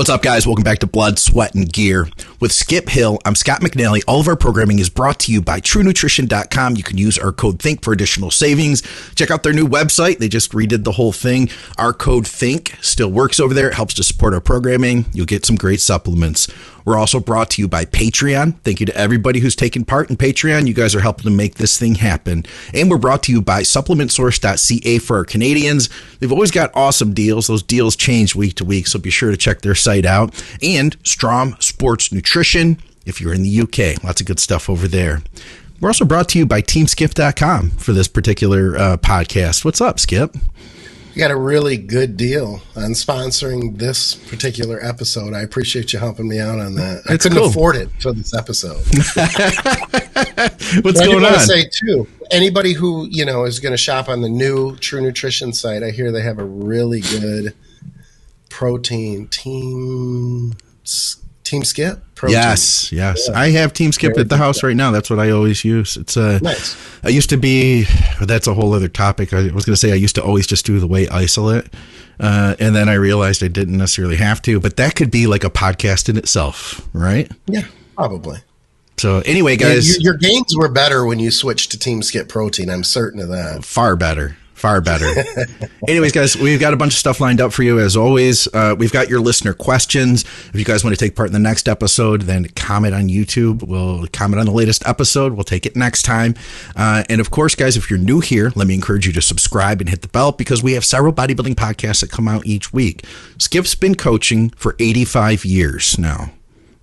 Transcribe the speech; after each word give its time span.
What's 0.00 0.08
up, 0.08 0.22
guys? 0.22 0.46
Welcome 0.46 0.64
back 0.64 0.78
to 0.78 0.86
Blood, 0.86 1.18
Sweat, 1.18 1.54
and 1.54 1.70
Gear. 1.70 2.08
With 2.40 2.52
Skip 2.52 2.88
Hill, 2.88 3.18
I'm 3.26 3.34
Scott 3.34 3.60
McNally. 3.60 4.00
All 4.08 4.18
of 4.18 4.28
our 4.28 4.34
programming 4.34 4.78
is 4.78 4.88
brought 4.88 5.18
to 5.20 5.30
you 5.30 5.42
by 5.42 5.60
TrueNutrition.com. 5.60 6.76
You 6.76 6.82
can 6.82 6.96
use 6.96 7.18
our 7.18 7.32
code 7.32 7.58
THINK 7.58 7.84
for 7.84 7.92
additional 7.92 8.30
savings. 8.30 8.82
Check 9.14 9.30
out 9.30 9.42
their 9.42 9.52
new 9.52 9.68
website. 9.68 10.16
They 10.16 10.30
just 10.30 10.52
redid 10.52 10.84
the 10.84 10.92
whole 10.92 11.12
thing. 11.12 11.50
Our 11.76 11.92
code 11.92 12.26
THINK 12.26 12.78
still 12.80 13.10
works 13.10 13.38
over 13.38 13.52
there. 13.52 13.68
It 13.68 13.74
helps 13.74 13.92
to 13.92 14.02
support 14.02 14.32
our 14.32 14.40
programming. 14.40 15.04
You'll 15.12 15.26
get 15.26 15.44
some 15.44 15.56
great 15.56 15.80
supplements. 15.80 16.48
We're 16.90 16.98
also 16.98 17.20
brought 17.20 17.50
to 17.50 17.62
you 17.62 17.68
by 17.68 17.84
Patreon. 17.84 18.58
Thank 18.64 18.80
you 18.80 18.86
to 18.86 18.96
everybody 18.96 19.38
who's 19.38 19.54
taken 19.54 19.84
part 19.84 20.10
in 20.10 20.16
Patreon. 20.16 20.66
You 20.66 20.74
guys 20.74 20.92
are 20.96 21.00
helping 21.00 21.22
to 21.22 21.30
make 21.30 21.54
this 21.54 21.78
thing 21.78 21.94
happen. 21.94 22.44
And 22.74 22.90
we're 22.90 22.98
brought 22.98 23.22
to 23.24 23.32
you 23.32 23.40
by 23.40 23.62
supplementsource.ca 23.62 24.98
for 24.98 25.18
our 25.18 25.24
Canadians. 25.24 25.88
They've 26.18 26.32
always 26.32 26.50
got 26.50 26.72
awesome 26.74 27.14
deals. 27.14 27.46
Those 27.46 27.62
deals 27.62 27.94
change 27.94 28.34
week 28.34 28.56
to 28.56 28.64
week, 28.64 28.88
so 28.88 28.98
be 28.98 29.08
sure 29.08 29.30
to 29.30 29.36
check 29.36 29.60
their 29.60 29.76
site 29.76 30.04
out. 30.04 30.34
And 30.60 30.96
Strom 31.04 31.54
Sports 31.60 32.10
Nutrition 32.10 32.82
if 33.06 33.20
you're 33.20 33.34
in 33.34 33.44
the 33.44 33.60
UK. 33.60 34.02
Lots 34.02 34.20
of 34.20 34.26
good 34.26 34.40
stuff 34.40 34.68
over 34.68 34.88
there. 34.88 35.22
We're 35.80 35.90
also 35.90 36.04
brought 36.04 36.28
to 36.30 36.40
you 36.40 36.44
by 36.46 36.60
teamskip.com 36.60 37.70
for 37.70 37.92
this 37.92 38.08
particular 38.08 38.76
uh, 38.76 38.96
podcast. 38.96 39.64
What's 39.64 39.80
up, 39.80 40.00
Skip? 40.00 40.34
You 41.12 41.18
got 41.18 41.32
a 41.32 41.36
really 41.36 41.76
good 41.76 42.16
deal 42.16 42.62
on 42.76 42.92
sponsoring 42.92 43.78
this 43.78 44.14
particular 44.14 44.78
episode. 44.84 45.34
I 45.34 45.40
appreciate 45.40 45.92
you 45.92 45.98
helping 45.98 46.28
me 46.28 46.38
out 46.38 46.60
on 46.60 46.76
that. 46.76 47.02
I 47.08 47.16
couldn't 47.16 47.36
cool. 47.36 47.48
afford 47.48 47.74
it 47.74 47.90
for 48.00 48.12
this 48.12 48.32
episode. 48.32 48.76
What's 50.84 51.00
going 51.00 51.24
on? 51.24 51.34
I 51.34 51.38
say 51.38 51.68
too, 51.68 52.06
anybody 52.30 52.74
who 52.74 53.08
you 53.10 53.24
know 53.24 53.44
is 53.44 53.58
going 53.58 53.72
to 53.72 53.76
shop 53.76 54.08
on 54.08 54.20
the 54.20 54.28
new 54.28 54.76
True 54.76 55.00
Nutrition 55.00 55.52
site, 55.52 55.82
I 55.82 55.90
hear 55.90 56.12
they 56.12 56.22
have 56.22 56.38
a 56.38 56.44
really 56.44 57.00
good 57.00 57.54
protein 58.48 59.26
team 59.28 60.54
Team 61.50 61.64
Skip. 61.64 61.98
Protein. 62.14 62.36
Yes, 62.36 62.92
yes. 62.92 63.28
Yeah. 63.28 63.38
I 63.38 63.50
have 63.50 63.72
Team 63.72 63.90
Skip 63.90 64.14
Whey 64.14 64.20
at 64.20 64.28
the 64.28 64.36
house 64.36 64.62
right 64.62 64.76
now. 64.76 64.92
That's 64.92 65.10
what 65.10 65.18
I 65.18 65.30
always 65.30 65.64
use. 65.64 65.96
It's 65.96 66.16
a. 66.16 66.36
Uh, 66.36 66.38
nice. 66.40 66.76
I 67.02 67.08
used 67.08 67.30
to 67.30 67.36
be. 67.36 67.86
That's 68.20 68.46
a 68.46 68.54
whole 68.54 68.72
other 68.72 68.88
topic. 68.88 69.32
I 69.32 69.50
was 69.50 69.64
going 69.64 69.74
to 69.74 69.76
say 69.76 69.90
I 69.90 69.96
used 69.96 70.14
to 70.14 70.22
always 70.22 70.46
just 70.46 70.64
do 70.64 70.78
the 70.78 70.86
whey 70.86 71.08
isolate, 71.08 71.66
uh, 72.20 72.54
and 72.60 72.76
then 72.76 72.88
I 72.88 72.94
realized 72.94 73.42
I 73.42 73.48
didn't 73.48 73.76
necessarily 73.76 74.16
have 74.16 74.40
to. 74.42 74.60
But 74.60 74.76
that 74.76 74.94
could 74.94 75.10
be 75.10 75.26
like 75.26 75.42
a 75.42 75.50
podcast 75.50 76.08
in 76.08 76.16
itself, 76.16 76.88
right? 76.92 77.30
Yeah, 77.46 77.66
probably. 77.96 78.38
So 78.96 79.22
anyway, 79.24 79.56
guys, 79.56 79.98
your, 79.98 80.12
your 80.12 80.18
gains 80.18 80.54
were 80.56 80.68
better 80.68 81.04
when 81.06 81.18
you 81.18 81.32
switched 81.32 81.72
to 81.72 81.78
Team 81.78 82.02
Skip 82.02 82.28
Protein. 82.28 82.70
I'm 82.70 82.84
certain 82.84 83.18
of 83.18 83.28
that. 83.30 83.64
Far 83.64 83.96
better. 83.96 84.36
Far 84.60 84.82
better. 84.82 85.10
Anyways, 85.88 86.12
guys, 86.12 86.36
we've 86.36 86.60
got 86.60 86.74
a 86.74 86.76
bunch 86.76 86.92
of 86.92 86.98
stuff 86.98 87.18
lined 87.18 87.40
up 87.40 87.50
for 87.50 87.62
you 87.62 87.80
as 87.80 87.96
always. 87.96 88.46
Uh, 88.52 88.76
we've 88.78 88.92
got 88.92 89.08
your 89.08 89.18
listener 89.18 89.54
questions. 89.54 90.22
If 90.22 90.56
you 90.56 90.66
guys 90.66 90.84
want 90.84 90.94
to 90.94 91.02
take 91.02 91.16
part 91.16 91.30
in 91.30 91.32
the 91.32 91.38
next 91.38 91.66
episode, 91.66 92.22
then 92.22 92.44
comment 92.44 92.94
on 92.94 93.08
YouTube. 93.08 93.62
We'll 93.62 94.06
comment 94.08 94.38
on 94.38 94.44
the 94.44 94.52
latest 94.52 94.86
episode. 94.86 95.32
We'll 95.32 95.44
take 95.44 95.64
it 95.64 95.76
next 95.76 96.02
time. 96.02 96.34
Uh, 96.76 97.04
and 97.08 97.22
of 97.22 97.30
course, 97.30 97.54
guys, 97.54 97.78
if 97.78 97.88
you're 97.88 97.98
new 97.98 98.20
here, 98.20 98.52
let 98.54 98.66
me 98.66 98.74
encourage 98.74 99.06
you 99.06 99.14
to 99.14 99.22
subscribe 99.22 99.80
and 99.80 99.88
hit 99.88 100.02
the 100.02 100.08
bell 100.08 100.30
because 100.30 100.62
we 100.62 100.74
have 100.74 100.84
several 100.84 101.14
bodybuilding 101.14 101.54
podcasts 101.54 102.02
that 102.02 102.10
come 102.10 102.28
out 102.28 102.44
each 102.44 102.70
week. 102.70 103.02
Skip's 103.38 103.74
been 103.74 103.94
coaching 103.94 104.50
for 104.50 104.76
85 104.78 105.46
years 105.46 105.98
now 105.98 106.32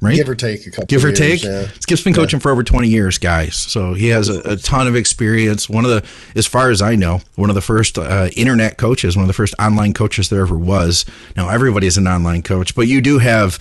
right? 0.02 0.16
Give 0.16 0.30
or 0.30 0.36
take 0.36 0.66
a 0.68 0.72
couple. 0.72 0.86
Give 0.86 1.04
or 1.04 1.10
years, 1.10 1.20
take. 1.20 1.44
Yeah. 1.44 1.68
Skip's 1.80 2.04
been 2.04 2.14
coaching 2.14 2.40
yeah. 2.40 2.44
for 2.44 2.52
over 2.52 2.64
20 2.64 2.88
years, 2.88 3.18
guys. 3.18 3.56
So 3.56 3.94
he 3.94 4.10
has 4.10 4.30
a, 4.30 4.52
a, 4.52 4.56
ton 4.58 4.88
of 4.88 4.96
experience. 4.96 5.70
One 5.70 5.86
of 5.86 5.92
the, 5.92 6.08
as 6.36 6.46
far 6.46 6.70
as 6.70 6.82
I 6.82 6.96
know, 6.96 7.22
one 7.36 7.50
of 7.50 7.56
the 7.56 7.62
first 7.62 7.98
uh, 7.98 8.30
internet 8.36 8.78
coaches, 8.78 9.16
one 9.16 9.24
of 9.24 9.28
the 9.28 9.34
first 9.34 9.54
online 9.60 9.94
coaches 9.94 10.30
there 10.30 10.42
ever 10.42 10.58
was. 10.58 11.06
Now 11.36 11.50
everybody 11.50 11.88
is 11.88 11.98
an 11.98 12.08
online 12.08 12.44
coach, 12.44 12.76
but 12.76 12.88
you 12.88 13.02
do 13.02 13.20
have 13.20 13.60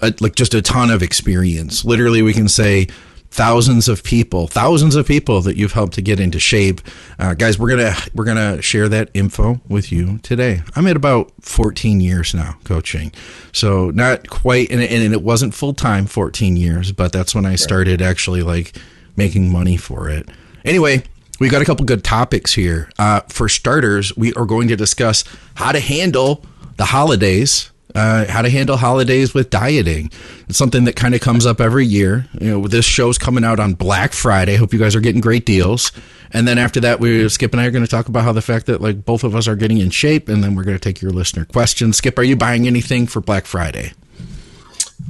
a, 0.00 0.12
like 0.20 0.34
just 0.34 0.54
a 0.54 0.62
ton 0.62 0.90
of 0.90 1.02
experience. 1.02 1.84
Literally, 1.84 2.22
we 2.22 2.32
can 2.32 2.48
say 2.48 2.88
thousands 3.32 3.88
of 3.88 4.04
people, 4.04 4.46
thousands 4.46 4.94
of 4.94 5.06
people 5.08 5.40
that 5.40 5.56
you've 5.56 5.72
helped 5.72 5.94
to 5.94 6.02
get 6.02 6.20
into 6.20 6.38
shape. 6.38 6.82
Uh, 7.18 7.32
guys, 7.32 7.58
we're 7.58 7.70
gonna 7.70 7.94
we're 8.14 8.26
gonna 8.26 8.60
share 8.60 8.88
that 8.90 9.10
info 9.14 9.60
with 9.68 9.90
you 9.90 10.18
today. 10.18 10.62
I'm 10.76 10.86
at 10.86 10.96
about 10.96 11.32
14 11.40 12.00
years 12.00 12.34
now 12.34 12.56
coaching, 12.64 13.10
so 13.52 13.90
not 13.90 14.28
quite, 14.28 14.70
and, 14.70 14.82
and 14.82 15.14
it 15.14 15.22
wasn't 15.22 15.54
full 15.54 15.72
time 15.72 16.06
14 16.06 16.56
years, 16.56 16.92
but 16.92 17.10
that's 17.10 17.34
when 17.34 17.46
I 17.46 17.56
started 17.56 18.02
actually 18.02 18.42
like 18.42 18.76
making 19.16 19.50
money 19.50 19.76
for 19.76 20.08
it. 20.08 20.28
Anyway. 20.64 21.02
We 21.40 21.48
got 21.48 21.60
a 21.60 21.64
couple 21.64 21.84
good 21.86 22.04
topics 22.04 22.52
here. 22.52 22.88
Uh, 23.00 23.20
for 23.28 23.48
starters, 23.48 24.16
we 24.16 24.32
are 24.34 24.44
going 24.44 24.68
to 24.68 24.76
discuss 24.76 25.24
how 25.54 25.72
to 25.72 25.80
handle 25.80 26.44
the 26.76 26.84
holidays 26.84 27.71
uh, 27.94 28.26
how 28.26 28.42
to 28.42 28.50
handle 28.50 28.76
holidays 28.76 29.34
with 29.34 29.50
dieting. 29.50 30.10
It's 30.48 30.58
something 30.58 30.84
that 30.84 30.96
kind 30.96 31.14
of 31.14 31.20
comes 31.20 31.46
up 31.46 31.60
every 31.60 31.86
year. 31.86 32.26
You 32.40 32.50
know, 32.50 32.68
this 32.68 32.84
show's 32.84 33.18
coming 33.18 33.44
out 33.44 33.60
on 33.60 33.74
Black 33.74 34.12
Friday. 34.12 34.56
Hope 34.56 34.72
you 34.72 34.78
guys 34.78 34.96
are 34.96 35.00
getting 35.00 35.20
great 35.20 35.44
deals. 35.46 35.92
And 36.32 36.48
then 36.48 36.58
after 36.58 36.80
that, 36.80 37.00
we 37.00 37.28
Skip 37.28 37.52
and 37.52 37.60
I 37.60 37.66
are 37.66 37.70
going 37.70 37.84
to 37.84 37.90
talk 37.90 38.08
about 38.08 38.24
how 38.24 38.32
the 38.32 38.42
fact 38.42 38.66
that 38.66 38.80
like 38.80 39.04
both 39.04 39.24
of 39.24 39.36
us 39.36 39.46
are 39.46 39.56
getting 39.56 39.78
in 39.78 39.90
shape, 39.90 40.28
and 40.28 40.42
then 40.42 40.54
we're 40.54 40.64
going 40.64 40.76
to 40.76 40.82
take 40.82 41.02
your 41.02 41.10
listener 41.10 41.44
questions. 41.44 41.98
Skip, 41.98 42.18
are 42.18 42.22
you 42.22 42.36
buying 42.36 42.66
anything 42.66 43.06
for 43.06 43.20
Black 43.20 43.44
Friday? 43.44 43.92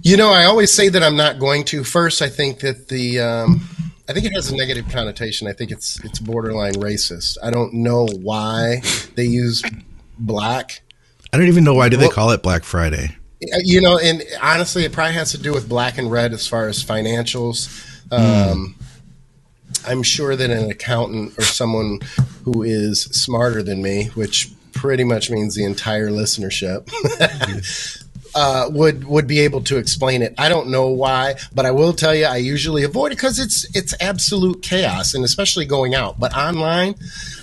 You 0.03 0.17
know, 0.17 0.33
I 0.33 0.45
always 0.45 0.73
say 0.73 0.89
that 0.89 1.03
I'm 1.03 1.17
not 1.17 1.39
going 1.39 1.65
to. 1.67 1.85
First, 1.85 2.23
I 2.23 2.29
think 2.29 2.61
that 2.61 2.89
the 2.89 3.21
um, 3.21 3.61
I 4.09 4.13
think 4.13 4.27
it 4.27 4.33
has 4.35 4.51
a 4.51 4.57
negative 4.57 4.89
connotation. 4.91 5.47
I 5.47 5.53
think 5.53 5.71
it's 5.71 6.03
it's 6.05 6.19
borderline 6.19 6.75
racist. 6.75 7.39
I 7.43 7.51
don't 7.51 7.73
know 7.73 8.07
why 8.07 8.83
they 9.15 9.25
use 9.25 9.63
black 10.19 10.82
I 11.33 11.39
don't 11.39 11.49
even 11.49 11.65
know 11.65 11.75
why 11.75 11.89
do 11.89 11.97
they 11.97 12.09
call 12.09 12.31
it 12.31 12.43
Black 12.43 12.65
Friday. 12.65 13.17
You 13.41 13.81
know, 13.81 13.99
and 13.99 14.23
honestly, 14.41 14.85
it 14.85 14.93
probably 14.93 15.15
has 15.15 15.33
to 15.33 15.39
do 15.39 15.53
with 15.53 15.69
black 15.69 15.99
and 15.99 16.11
red 16.11 16.33
as 16.33 16.47
far 16.47 16.69
as 16.69 16.85
financials. 16.85 17.69
Mm. 18.09 18.53
Um, 18.53 18.75
I'm 19.87 20.03
sure 20.03 20.37
that 20.37 20.51
an 20.51 20.71
accountant 20.71 21.37
or 21.39 21.43
someone 21.43 22.01
who 22.45 22.63
is 22.63 23.03
smarter 23.03 23.63
than 23.63 23.83
me, 23.83 24.11
which 24.15 24.53
pretty 24.73 25.05
much 25.05 25.31
means 25.31 25.55
the 25.55 25.65
entire 25.65 26.09
listenership, 26.11 26.89
uh, 28.35 28.69
would 28.71 29.05
would 29.05 29.27
be 29.27 29.41
able 29.41 29.63
to 29.63 29.77
explain 29.77 30.23
it. 30.23 30.35
I 30.39 30.49
don't 30.49 30.69
know 30.69 30.89
why, 30.89 31.35
but 31.55 31.67
I 31.67 31.71
will 31.71 31.93
tell 31.93 32.15
you, 32.15 32.27
I 32.27 32.37
usually 32.37 32.85
avoid 32.85 33.13
it 33.13 33.17
because 33.17 33.39
it's 33.39 33.67
it's 33.77 33.95
absolute 34.01 34.63
chaos, 34.63 35.15
and 35.15 35.25
especially 35.25 35.67
going 35.67 35.95
out. 35.95 36.21
But 36.21 36.37
online, 36.37 36.95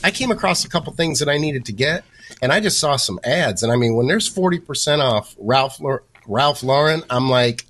I 0.04 0.12
came 0.12 0.32
across 0.32 0.64
a 0.64 0.70
couple 0.70 0.94
things 0.94 1.20
that 1.20 1.30
I 1.30 1.38
needed 1.38 1.66
to 1.66 1.74
get, 1.74 2.04
and 2.42 2.52
I 2.52 2.60
just 2.60 2.80
saw 2.80 2.96
some 2.96 3.20
ads. 3.24 3.64
And 3.64 3.72
I 3.72 3.76
mean, 3.76 3.96
when 3.96 4.08
there's 4.08 4.34
40% 4.34 5.00
off 5.00 5.36
Ralph, 5.40 5.82
Ralph 6.28 6.64
Lauren, 6.64 7.04
I'm 7.10 7.30
like, 7.30 7.66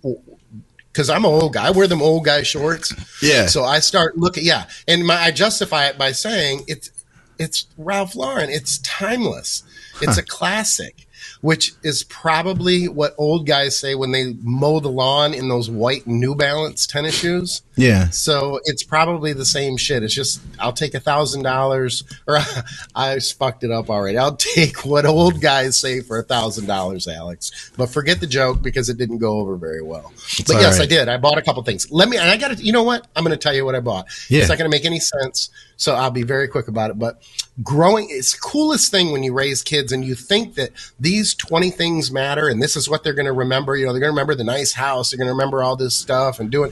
because 0.91 1.09
I'm 1.09 1.25
an 1.25 1.31
old 1.31 1.53
guy. 1.53 1.67
I 1.67 1.71
wear 1.71 1.87
them 1.87 2.01
old 2.01 2.25
guy 2.25 2.43
shorts. 2.43 2.93
Yeah. 3.21 3.47
So 3.47 3.63
I 3.63 3.79
start 3.79 4.17
looking, 4.17 4.45
yeah. 4.45 4.67
And 4.87 5.05
my, 5.05 5.15
I 5.15 5.31
justify 5.31 5.87
it 5.87 5.97
by 5.97 6.11
saying 6.11 6.65
it's, 6.67 6.91
it's 7.37 7.67
Ralph 7.77 8.15
Lauren. 8.15 8.49
It's 8.49 8.79
timeless. 8.79 9.63
It's 10.01 10.15
huh. 10.15 10.21
a 10.21 10.25
classic 10.25 11.07
which 11.41 11.73
is 11.83 12.03
probably 12.03 12.87
what 12.87 13.15
old 13.17 13.47
guys 13.47 13.77
say 13.77 13.95
when 13.95 14.11
they 14.11 14.33
mow 14.41 14.79
the 14.79 14.89
lawn 14.89 15.33
in 15.33 15.47
those 15.47 15.69
white 15.69 16.05
New 16.05 16.35
Balance 16.35 16.85
tennis 16.85 17.17
shoes. 17.17 17.61
Yeah. 17.77 18.09
So 18.09 18.59
it's 18.65 18.83
probably 18.83 19.31
the 19.31 19.45
same 19.45 19.77
shit. 19.77 20.03
It's 20.03 20.13
just 20.13 20.41
I'll 20.59 20.73
take 20.73 20.93
a 20.93 20.99
thousand 20.99 21.43
dollars, 21.43 22.03
or 22.27 22.39
I 22.95 23.19
fucked 23.19 23.63
it 23.63 23.71
up 23.71 23.89
already. 23.89 24.17
I'll 24.17 24.35
take 24.35 24.85
what 24.85 25.05
old 25.05 25.39
guys 25.39 25.77
say 25.77 26.01
for 26.01 26.19
a 26.19 26.23
thousand 26.23 26.65
dollars, 26.65 27.07
Alex. 27.07 27.71
But 27.77 27.89
forget 27.89 28.19
the 28.19 28.27
joke 28.27 28.61
because 28.61 28.89
it 28.89 28.97
didn't 28.97 29.19
go 29.19 29.39
over 29.39 29.55
very 29.55 29.81
well. 29.81 30.11
It's 30.15 30.43
but 30.43 30.55
yes, 30.55 30.79
right. 30.79 30.85
I 30.85 30.87
did. 30.87 31.07
I 31.07 31.17
bought 31.17 31.37
a 31.37 31.41
couple 31.41 31.63
things. 31.63 31.89
Let 31.89 32.09
me. 32.09 32.17
And 32.17 32.29
I 32.29 32.35
got 32.35 32.57
to. 32.57 32.63
You 32.63 32.73
know 32.73 32.83
what? 32.83 33.07
I'm 33.15 33.23
going 33.23 33.37
to 33.37 33.41
tell 33.41 33.53
you 33.53 33.63
what 33.63 33.75
I 33.75 33.79
bought. 33.79 34.07
Yeah. 34.29 34.41
It's 34.41 34.49
not 34.49 34.57
going 34.57 34.69
to 34.69 34.75
make 34.75 34.85
any 34.85 34.99
sense. 34.99 35.49
So 35.79 35.95
I'll 35.95 36.11
be 36.11 36.23
very 36.23 36.49
quick 36.49 36.67
about 36.67 36.91
it. 36.91 36.99
But 36.99 37.21
growing, 37.63 38.07
it's 38.09 38.33
coolest 38.33 38.91
thing 38.91 39.13
when 39.13 39.23
you 39.23 39.31
raise 39.33 39.63
kids 39.63 39.93
and 39.93 40.03
you 40.03 40.13
think 40.13 40.55
that 40.55 40.71
these 40.99 41.28
20 41.35 41.69
things 41.71 42.11
matter 42.11 42.47
and 42.47 42.61
this 42.61 42.75
is 42.75 42.89
what 42.89 43.03
they're 43.03 43.13
going 43.13 43.25
to 43.25 43.33
remember. 43.33 43.75
You 43.75 43.85
know, 43.85 43.93
they're 43.93 43.99
going 43.99 44.09
to 44.09 44.13
remember 44.13 44.35
the 44.35 44.43
nice 44.43 44.73
house. 44.73 45.11
They're 45.11 45.17
going 45.17 45.27
to 45.27 45.33
remember 45.33 45.63
all 45.63 45.75
this 45.75 45.95
stuff 45.95 46.39
and 46.39 46.49
doing. 46.49 46.71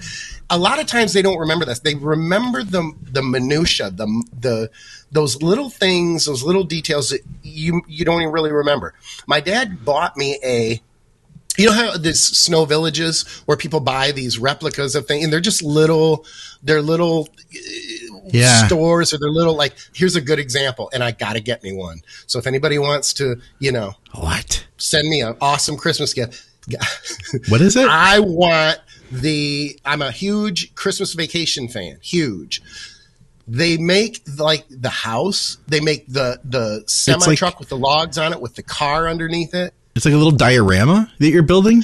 A 0.49 0.57
lot 0.57 0.79
of 0.79 0.87
times 0.87 1.13
they 1.13 1.21
don't 1.21 1.37
remember 1.37 1.65
this. 1.65 1.79
They 1.79 1.95
remember 1.95 2.63
the 2.63 2.93
the 3.01 3.21
minutia, 3.21 3.91
the 3.91 4.07
the 4.39 4.69
those 5.11 5.41
little 5.41 5.69
things, 5.69 6.25
those 6.25 6.43
little 6.43 6.63
details 6.63 7.09
that 7.09 7.21
you 7.43 7.81
you 7.87 8.05
don't 8.05 8.21
even 8.21 8.33
really 8.33 8.51
remember. 8.51 8.93
My 9.25 9.39
dad 9.39 9.83
bought 9.85 10.17
me 10.17 10.39
a 10.43 10.81
you 11.57 11.65
know 11.65 11.73
how 11.73 11.97
there's 11.97 12.21
snow 12.21 12.65
villages 12.65 13.23
where 13.45 13.57
people 13.57 13.79
buy 13.79 14.11
these 14.11 14.37
replicas 14.37 14.95
of 14.95 15.07
things 15.07 15.23
and 15.23 15.33
they're 15.33 15.39
just 15.39 15.63
little 15.63 16.25
they're 16.63 16.81
little 16.81 17.27
yeah. 18.31 18.65
stores 18.67 19.13
or 19.13 19.17
they're 19.17 19.29
little 19.29 19.55
like 19.55 19.75
here's 19.93 20.15
a 20.15 20.21
good 20.21 20.39
example 20.39 20.89
and 20.93 21.03
i 21.03 21.11
gotta 21.11 21.39
get 21.39 21.63
me 21.63 21.73
one. 21.73 22.01
So 22.25 22.39
if 22.39 22.47
anybody 22.47 22.79
wants 22.79 23.13
to 23.13 23.37
you 23.59 23.71
know 23.71 23.93
what? 24.13 24.65
send 24.77 25.07
me 25.07 25.21
an 25.21 25.35
awesome 25.41 25.77
christmas 25.77 26.13
gift 26.13 26.45
what 27.49 27.61
is 27.61 27.75
it? 27.75 27.87
I 27.87 28.19
want 28.19 28.79
the 29.09 29.79
i'm 29.85 30.01
a 30.01 30.11
huge 30.11 30.75
christmas 30.75 31.13
vacation 31.13 31.67
fan 31.67 31.97
huge. 32.01 32.61
They 33.49 33.77
make 33.77 34.21
like 34.37 34.65
the 34.69 34.89
house 34.89 35.57
they 35.67 35.79
make 35.79 36.07
the 36.07 36.41
the 36.43 36.83
semi 36.87 37.35
truck 37.35 37.53
like, 37.53 37.59
with 37.61 37.69
the 37.69 37.77
logs 37.77 38.17
on 38.17 38.33
it 38.33 38.41
with 38.41 38.55
the 38.55 38.63
car 38.63 39.07
underneath 39.07 39.53
it. 39.53 39.73
It's 39.95 40.05
like 40.05 40.13
a 40.13 40.17
little 40.17 40.31
diorama 40.31 41.11
that 41.19 41.29
you're 41.29 41.43
building. 41.43 41.83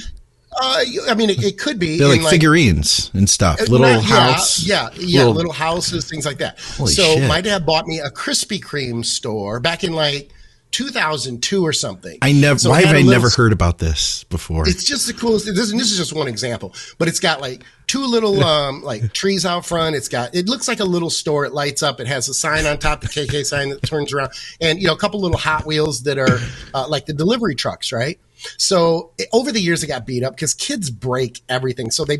Uh, 0.56 0.84
I 1.08 1.14
mean, 1.14 1.30
it, 1.30 1.42
it 1.42 1.58
could 1.58 1.78
be 1.78 1.98
They're 1.98 2.08
like, 2.08 2.20
in, 2.20 2.26
figurines 2.26 3.10
and 3.14 3.28
stuff. 3.28 3.60
Little 3.68 3.80
Not- 3.80 4.02
yeah, 4.08 4.32
house. 4.32 4.66
Yeah, 4.66 4.90
yeah, 4.96 5.18
little- 5.20 5.34
little, 5.34 5.52
houses, 5.52 6.08
things 6.08 6.24
like 6.26 6.38
that. 6.38 6.58
So 6.60 6.86
shit. 6.86 7.28
my 7.28 7.40
dad 7.40 7.66
bought 7.66 7.86
me 7.86 8.00
a 8.00 8.10
Krispy 8.10 8.60
Kreme 8.60 9.04
store 9.04 9.60
back 9.60 9.84
in 9.84 9.92
like 9.92 10.30
2002 10.74 11.62
or 11.64 11.72
something. 11.72 12.18
I 12.20 12.32
never. 12.32 12.58
So 12.58 12.70
why 12.70 12.80
have 12.82 12.90
I 12.90 12.98
little 12.98 13.12
never 13.12 13.30
heard 13.30 13.52
about 13.52 13.78
this 13.78 14.24
before? 14.24 14.68
It's 14.68 14.82
just 14.82 15.06
the 15.06 15.12
coolest. 15.12 15.46
This, 15.46 15.70
this 15.70 15.92
is 15.92 15.96
just 15.96 16.12
one 16.12 16.26
example, 16.26 16.74
but 16.98 17.06
it's 17.06 17.20
got 17.20 17.40
like 17.40 17.62
two 17.86 18.04
little 18.04 18.42
um 18.44 18.82
like 18.82 19.12
trees 19.12 19.46
out 19.46 19.64
front. 19.64 19.94
It's 19.94 20.08
got 20.08 20.34
it 20.34 20.48
looks 20.48 20.66
like 20.66 20.80
a 20.80 20.84
little 20.84 21.10
store. 21.10 21.44
It 21.44 21.52
lights 21.52 21.84
up. 21.84 22.00
It 22.00 22.08
has 22.08 22.28
a 22.28 22.34
sign 22.34 22.66
on 22.66 22.78
top, 22.78 23.02
the 23.02 23.06
KK 23.06 23.46
sign 23.46 23.68
that 23.68 23.82
turns 23.82 24.12
around, 24.12 24.32
and 24.60 24.80
you 24.80 24.88
know 24.88 24.94
a 24.94 24.98
couple 24.98 25.20
little 25.20 25.38
Hot 25.38 25.64
Wheels 25.64 26.02
that 26.02 26.18
are 26.18 26.40
uh, 26.74 26.88
like 26.88 27.06
the 27.06 27.14
delivery 27.14 27.54
trucks, 27.54 27.92
right? 27.92 28.18
So 28.56 29.12
it, 29.18 29.28
over 29.32 29.52
the 29.52 29.60
years, 29.60 29.82
it 29.82 29.88
got 29.88 30.06
beat 30.06 30.22
up 30.22 30.34
because 30.34 30.54
kids 30.54 30.90
break 30.90 31.40
everything. 31.48 31.90
So 31.90 32.04
they, 32.04 32.18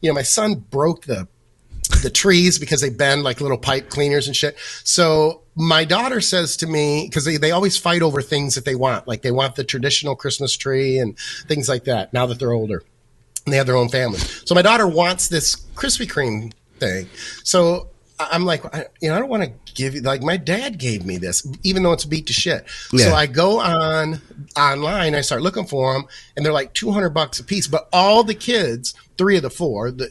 you 0.00 0.10
know, 0.10 0.14
my 0.14 0.22
son 0.22 0.54
broke 0.70 1.04
the 1.04 1.28
the 2.02 2.10
trees 2.10 2.58
because 2.58 2.80
they 2.80 2.90
bend 2.90 3.22
like 3.22 3.40
little 3.40 3.58
pipe 3.58 3.90
cleaners 3.90 4.26
and 4.26 4.34
shit. 4.34 4.56
So 4.84 5.42
my 5.54 5.84
daughter 5.84 6.20
says 6.20 6.56
to 6.58 6.66
me, 6.66 7.06
because 7.06 7.24
they, 7.24 7.36
they 7.36 7.50
always 7.50 7.76
fight 7.76 8.02
over 8.02 8.22
things 8.22 8.54
that 8.54 8.64
they 8.64 8.74
want. 8.74 9.06
Like 9.06 9.22
they 9.22 9.30
want 9.30 9.54
the 9.56 9.64
traditional 9.64 10.16
Christmas 10.16 10.56
tree 10.56 10.98
and 10.98 11.18
things 11.46 11.68
like 11.68 11.84
that 11.84 12.12
now 12.12 12.26
that 12.26 12.38
they're 12.38 12.52
older 12.52 12.82
and 13.44 13.52
they 13.52 13.56
have 13.56 13.66
their 13.66 13.76
own 13.76 13.88
families. 13.88 14.42
So 14.46 14.54
my 14.54 14.62
daughter 14.62 14.86
wants 14.88 15.28
this 15.28 15.56
Krispy 15.74 16.06
Kreme 16.10 16.52
thing. 16.78 17.08
So 17.42 17.88
I'm 18.30 18.44
like, 18.44 18.64
I, 18.74 18.86
you 19.00 19.08
know, 19.08 19.16
I 19.16 19.18
don't 19.18 19.28
want 19.28 19.44
to 19.44 19.72
give 19.74 19.94
you 19.94 20.00
like 20.00 20.22
my 20.22 20.36
dad 20.36 20.78
gave 20.78 21.04
me 21.04 21.18
this, 21.18 21.46
even 21.62 21.82
though 21.82 21.92
it's 21.92 22.04
beat 22.04 22.26
to 22.28 22.32
shit. 22.32 22.64
Yeah. 22.92 23.06
So 23.06 23.14
I 23.14 23.26
go 23.26 23.60
on 23.60 24.20
online, 24.56 25.14
I 25.14 25.20
start 25.20 25.42
looking 25.42 25.66
for 25.66 25.92
them, 25.92 26.04
and 26.36 26.44
they're 26.44 26.52
like 26.52 26.74
200 26.74 27.10
bucks 27.10 27.40
a 27.40 27.44
piece. 27.44 27.66
But 27.66 27.88
all 27.92 28.24
the 28.24 28.34
kids, 28.34 28.94
three 29.18 29.36
of 29.36 29.42
the 29.42 29.50
four, 29.50 29.90
the, 29.90 30.08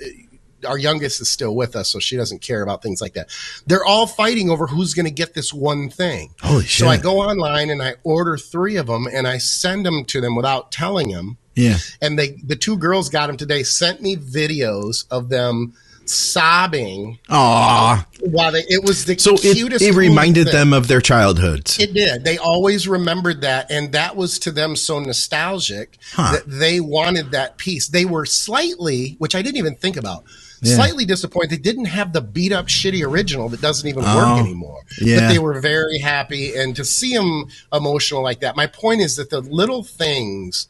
our 0.65 0.77
youngest 0.77 1.19
is 1.19 1.29
still 1.29 1.55
with 1.55 1.75
us, 1.75 1.89
so 1.89 1.99
she 1.99 2.15
doesn't 2.15 2.41
care 2.41 2.61
about 2.61 2.81
things 2.81 3.01
like 3.01 3.13
that. 3.13 3.29
They're 3.67 3.85
all 3.85 4.07
fighting 4.07 4.49
over 4.49 4.67
who's 4.67 4.93
going 4.93 5.05
to 5.05 5.11
get 5.11 5.33
this 5.33 5.53
one 5.53 5.89
thing. 5.89 6.31
Holy 6.41 6.65
So 6.65 6.87
I 6.87 6.97
go 6.97 7.19
online 7.19 7.69
and 7.69 7.81
I 7.81 7.95
order 8.03 8.37
three 8.37 8.77
of 8.77 8.87
them, 8.87 9.07
and 9.11 9.27
I 9.27 9.37
send 9.37 9.85
them 9.85 10.05
to 10.05 10.21
them 10.21 10.35
without 10.35 10.71
telling 10.71 11.11
them 11.11 11.37
yeah. 11.55 11.77
and 12.01 12.17
they 12.17 12.31
the 12.43 12.55
two 12.55 12.77
girls 12.77 13.09
got 13.09 13.27
them 13.27 13.37
today 13.37 13.63
sent 13.63 14.01
me 14.01 14.15
videos 14.15 15.05
of 15.11 15.29
them 15.29 15.73
sobbing 16.09 17.19
Aw. 17.29 18.05
while 18.21 18.51
they 18.51 18.63
it 18.67 18.83
was 18.83 19.05
the 19.05 19.17
So 19.17 19.35
it, 19.35 19.55
cutest 19.55 19.83
it 19.83 19.91
cool 19.91 19.99
reminded 19.99 20.45
thing. 20.47 20.53
them 20.53 20.73
of 20.73 20.87
their 20.87 21.01
childhoods. 21.01 21.79
it 21.79 21.93
did 21.93 22.23
they 22.23 22.37
always 22.37 22.87
remembered 22.87 23.41
that 23.41 23.71
and 23.71 23.91
that 23.93 24.15
was 24.15 24.39
to 24.39 24.51
them 24.51 24.75
so 24.75 24.99
nostalgic 24.99 25.97
Huh. 26.13 26.33
that 26.33 26.43
they 26.47 26.79
wanted 26.79 27.31
that 27.31 27.57
piece 27.57 27.87
they 27.87 28.05
were 28.05 28.25
slightly 28.25 29.15
which 29.19 29.35
i 29.35 29.41
didn't 29.41 29.57
even 29.57 29.75
think 29.75 29.97
about 29.97 30.23
Yeah. 30.61 30.75
slightly 30.75 31.05
disappointed 31.05 31.49
they 31.51 31.57
didn't 31.57 31.85
have 31.85 32.13
the 32.13 32.21
beat 32.21 32.51
up 32.51 32.67
shitty 32.67 33.05
original 33.05 33.49
that 33.49 33.61
doesn't 33.61 33.87
even 33.87 34.03
Oh, 34.05 34.15
work 34.15 34.39
anymore 34.39 34.81
yeah. 35.01 35.19
but 35.21 35.27
they 35.33 35.39
were 35.39 35.59
very 35.59 35.99
happy 35.99 36.55
and 36.55 36.75
to 36.75 36.85
see 36.85 37.13
them 37.15 37.45
emotional 37.71 38.21
like 38.23 38.39
that 38.41 38.55
my 38.55 38.67
point 38.67 39.01
is 39.01 39.15
that 39.17 39.29
the 39.29 39.41
little 39.41 39.83
things 39.83 40.67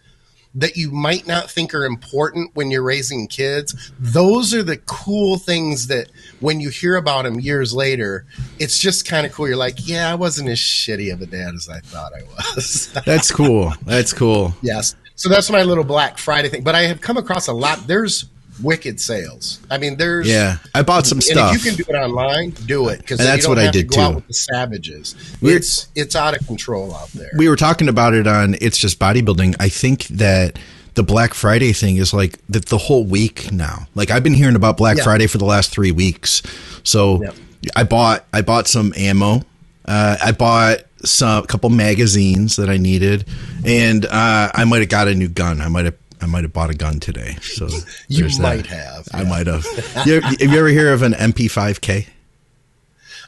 that 0.56 0.76
you 0.76 0.92
might 0.92 1.26
not 1.26 1.50
think 1.50 1.74
are 1.74 1.86
important 1.86 2.52
when 2.56 2.70
you're 2.70 2.84
raising 2.84 3.28
kids. 3.28 3.92
Those 4.00 4.54
are 4.54 4.64
the 4.64 4.78
cool 4.78 5.38
things 5.38 5.88
that 5.88 6.10
when 6.40 6.60
you 6.60 6.70
hear 6.70 6.96
about 6.96 7.24
them 7.24 7.40
years 7.40 7.74
later, 7.74 8.26
it's 8.60 8.80
just 8.80 9.08
kind 9.08 9.26
of 9.26 9.32
cool. 9.32 9.48
You're 9.48 9.58
like, 9.58 9.88
yeah, 9.88 10.12
I 10.12 10.16
wasn't 10.16 10.50
as 10.50 10.60
shitty 10.60 11.12
of 11.12 11.22
a 11.22 11.26
dad 11.26 11.56
as 11.56 11.70
I 11.70 11.80
thought 11.80 12.12
I 12.14 12.24
was. 12.24 12.94
That's 13.06 13.32
cool. 13.32 13.74
That's 13.84 14.14
cool. 14.14 14.54
yes. 14.62 14.96
So 15.16 15.30
that's 15.30 15.52
my 15.52 15.62
little 15.62 15.84
Black 15.84 16.18
Friday 16.18 16.50
thing. 16.50 16.64
But 16.64 16.74
I 16.74 16.82
have 16.82 17.00
come 17.00 17.18
across 17.18 17.48
a 17.48 17.54
lot. 17.54 17.86
There's 17.86 18.26
wicked 18.62 19.00
sales. 19.00 19.60
I 19.72 19.78
mean, 19.78 19.98
there's. 19.98 20.28
Yeah. 20.28 20.58
I 20.76 20.84
bought 20.84 21.06
some 21.06 21.18
And 21.18 21.24
stuff. 21.24 21.56
if 21.56 21.66
you 21.66 21.72
can 21.72 21.84
do 21.84 21.92
it 21.92 21.96
online, 21.98 22.52
do 22.52 22.88
it 22.90 23.00
because 23.00 23.18
that's 23.20 23.48
what 23.48 23.58
I 23.60 23.72
did 23.72 23.90
to 23.92 23.96
too. 23.98 24.16
with 24.16 24.28
the 24.28 24.34
savages. 24.34 25.16
We're- 25.42 25.56
It's 25.56 25.88
it's 25.96 26.16
out 26.16 26.40
of 26.40 26.46
control 26.48 26.94
out 26.96 27.10
there. 27.14 27.32
we 27.38 27.50
were 27.50 27.56
talking 27.56 27.88
about 27.90 28.14
it 28.14 28.28
on 28.28 28.56
It's 28.62 28.78
Just 28.78 29.00
Bodybuilding. 29.00 29.56
I 29.60 29.70
think 29.70 30.06
that 30.08 30.60
the 30.96 31.04
Black 31.04 31.34
Friday 31.34 31.74
thing 31.74 31.98
is 31.98 32.14
like 32.14 32.38
the, 32.48 32.60
the 32.60 32.78
whole 32.78 33.04
week 33.04 33.52
now. 33.52 33.88
Like 33.96 34.12
I've 34.12 34.24
been 34.24 34.36
hearing 34.36 34.56
about 34.56 34.78
Black 34.78 34.98
Yeah. 34.98 35.04
Friday 35.04 35.28
for 35.28 35.40
the 35.40 35.46
last 35.46 35.72
three 35.72 35.92
weeks. 35.92 36.42
So 36.84 37.22
Yep. 37.24 37.36
I 37.76 37.84
bought 37.84 38.26
I 38.34 38.42
bought 38.42 38.68
some 38.68 38.94
ammo. 38.96 39.42
Uh, 39.86 40.18
I 40.24 40.32
bought 40.32 40.80
some 41.04 41.44
a 41.44 41.48
couple 41.48 41.70
magazines 41.70 42.56
that 42.56 42.70
I 42.70 42.78
needed, 42.78 43.26
and 43.66 44.06
uh, 44.06 44.50
I 44.54 44.64
might 44.66 44.80
have 44.80 44.88
got 44.90 45.08
a 45.10 45.14
new 45.16 45.28
gun. 45.28 45.60
I 45.60 45.68
might 45.68 45.84
have 45.86 46.03
I 46.24 46.26
might 46.26 46.44
have 46.44 46.54
bought 46.54 46.70
a 46.70 46.74
gun 46.76 47.00
today. 47.00 47.36
So 47.42 47.68
You 48.08 48.22
there's 48.22 48.38
that. 48.38 48.44
might 48.44 48.66
have. 48.68 49.08
I 49.14 49.24
might 49.24 49.48
have. 49.48 49.66
You, 50.06 50.22
have 50.22 50.42
you 50.42 50.58
ever 50.58 50.70
hear 50.70 50.92
of 50.94 51.02
an 51.02 51.14
MP5K? 51.14 52.08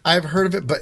I've 0.05 0.23
heard 0.23 0.45
of 0.47 0.55
it, 0.55 0.65
but 0.67 0.79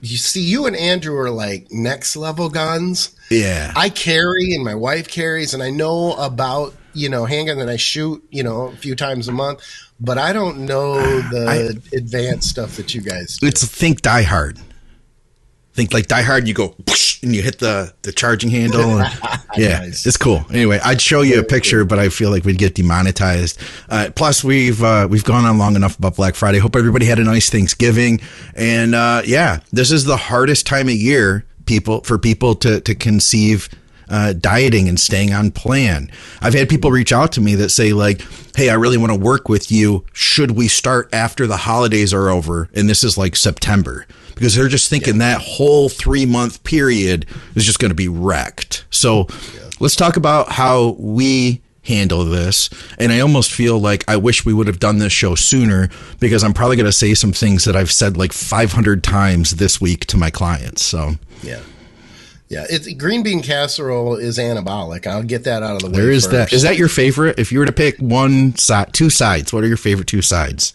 you 0.00 0.16
see, 0.16 0.42
you 0.42 0.66
and 0.66 0.76
Andrew 0.76 1.16
are 1.16 1.30
like 1.30 1.68
next 1.70 2.16
level 2.16 2.48
guns. 2.50 3.16
Yeah. 3.30 3.72
I 3.76 3.88
carry 3.88 4.54
and 4.54 4.64
my 4.64 4.74
wife 4.74 5.08
carries, 5.08 5.54
and 5.54 5.62
I 5.62 5.70
know 5.70 6.14
about 6.14 6.74
you 6.92 7.08
know 7.08 7.24
handgun 7.26 7.58
that 7.58 7.68
I 7.68 7.76
shoot 7.76 8.22
you 8.30 8.42
know 8.42 8.66
a 8.68 8.76
few 8.76 8.94
times 8.96 9.28
a 9.28 9.32
month, 9.32 9.62
but 10.00 10.18
I 10.18 10.32
don't 10.32 10.66
know 10.66 10.94
the 11.30 11.80
advanced 11.94 12.50
stuff 12.50 12.76
that 12.76 12.94
you 12.94 13.00
guys 13.00 13.38
do. 13.38 13.46
it's 13.46 13.64
think 13.64 14.02
Die 14.02 14.22
Hard. 14.22 14.58
Think 15.74 15.92
like 15.92 16.06
Die 16.08 16.22
Hard, 16.22 16.40
and 16.40 16.48
you 16.48 16.54
go 16.54 16.74
whoosh, 16.88 17.05
and 17.26 17.34
you 17.36 17.42
hit 17.42 17.58
the 17.58 17.92
the 18.02 18.12
charging 18.12 18.50
handle. 18.50 18.98
and- 19.00 19.12
yeah, 19.56 19.78
Nice. 19.80 20.06
it's 20.06 20.16
cool. 20.16 20.44
Anyway, 20.50 20.78
I'd 20.84 21.00
show 21.00 21.20
you 21.22 21.38
a 21.40 21.44
picture, 21.44 21.84
but 21.84 21.98
I 21.98 22.08
feel 22.08 22.30
like 22.30 22.44
we'd 22.44 22.58
get 22.58 22.74
demonetized. 22.74 23.58
Uh, 23.88 24.08
plus, 24.14 24.42
we've 24.42 24.82
uh, 24.82 25.06
we've 25.10 25.24
gone 25.24 25.44
on 25.44 25.58
long 25.58 25.76
enough 25.76 25.98
about 25.98 26.16
Black 26.16 26.34
Friday. 26.34 26.58
Hope 26.58 26.76
everybody 26.76 27.06
had 27.06 27.18
a 27.18 27.24
nice 27.24 27.50
Thanksgiving, 27.50 28.20
and 28.54 28.94
uh, 28.94 29.22
yeah, 29.26 29.60
this 29.72 29.90
is 29.92 30.04
the 30.04 30.16
hardest 30.16 30.66
time 30.66 30.88
of 30.88 30.94
year, 30.94 31.44
people 31.66 32.00
for 32.02 32.18
people 32.18 32.54
to 32.56 32.80
to 32.80 32.94
conceive 32.94 33.68
uh, 34.08 34.32
dieting 34.34 34.88
and 34.88 35.00
staying 35.00 35.32
on 35.32 35.50
plan. 35.50 36.10
I've 36.40 36.54
had 36.54 36.68
people 36.68 36.90
reach 36.92 37.12
out 37.12 37.32
to 37.32 37.40
me 37.40 37.54
that 37.56 37.70
say 37.70 37.92
like, 37.92 38.22
"Hey, 38.54 38.68
I 38.70 38.74
really 38.74 38.98
want 38.98 39.12
to 39.12 39.18
work 39.18 39.48
with 39.48 39.72
you. 39.72 40.04
Should 40.12 40.52
we 40.52 40.68
start 40.68 41.08
after 41.12 41.46
the 41.46 41.56
holidays 41.56 42.12
are 42.14 42.28
over?" 42.28 42.68
And 42.74 42.88
this 42.88 43.02
is 43.02 43.18
like 43.18 43.34
September 43.36 44.06
because 44.36 44.54
they're 44.54 44.68
just 44.68 44.88
thinking 44.88 45.18
that 45.18 45.40
whole 45.40 45.88
three 45.88 46.24
month 46.24 46.62
period 46.62 47.26
is 47.56 47.64
just 47.64 47.80
going 47.80 47.90
to 47.90 47.96
be 47.96 48.06
wrecked. 48.06 48.84
So 48.90 49.26
let's 49.80 49.96
talk 49.96 50.16
about 50.16 50.52
how 50.52 50.90
we 50.98 51.62
handle 51.82 52.24
this. 52.24 52.68
And 52.98 53.10
I 53.10 53.20
almost 53.20 53.52
feel 53.52 53.78
like 53.78 54.04
I 54.08 54.16
wish 54.16 54.44
we 54.44 54.52
would 54.52 54.66
have 54.66 54.78
done 54.78 54.98
this 54.98 55.12
show 55.12 55.34
sooner 55.34 55.88
because 56.20 56.44
I'm 56.44 56.52
probably 56.52 56.76
going 56.76 56.86
to 56.86 56.92
say 56.92 57.14
some 57.14 57.32
things 57.32 57.64
that 57.64 57.74
I've 57.74 57.92
said 57.92 58.16
like 58.16 58.32
500 58.32 59.02
times 59.02 59.56
this 59.56 59.80
week 59.80 60.04
to 60.06 60.16
my 60.16 60.30
clients. 60.30 60.84
So 60.84 61.14
Yeah. 61.42 61.60
Yeah, 62.48 62.64
it's 62.70 62.92
green 62.94 63.24
bean 63.24 63.42
casserole 63.42 64.14
is 64.14 64.38
anabolic. 64.38 65.04
I'll 65.04 65.24
get 65.24 65.42
that 65.44 65.64
out 65.64 65.76
of 65.76 65.80
the 65.80 65.88
way. 65.88 65.94
there 65.94 66.10
is 66.12 66.28
that. 66.28 66.44
first. 66.44 66.52
Is 66.52 66.62
that 66.62 66.76
your 66.76 66.86
favorite? 66.86 67.40
If 67.40 67.50
you 67.50 67.58
were 67.58 67.66
to 67.66 67.72
pick 67.72 67.98
one 67.98 68.54
side, 68.54 68.92
two 68.92 69.10
sides, 69.10 69.52
what 69.52 69.64
are 69.64 69.66
your 69.66 69.76
favorite 69.76 70.06
two 70.06 70.22
sides? 70.22 70.72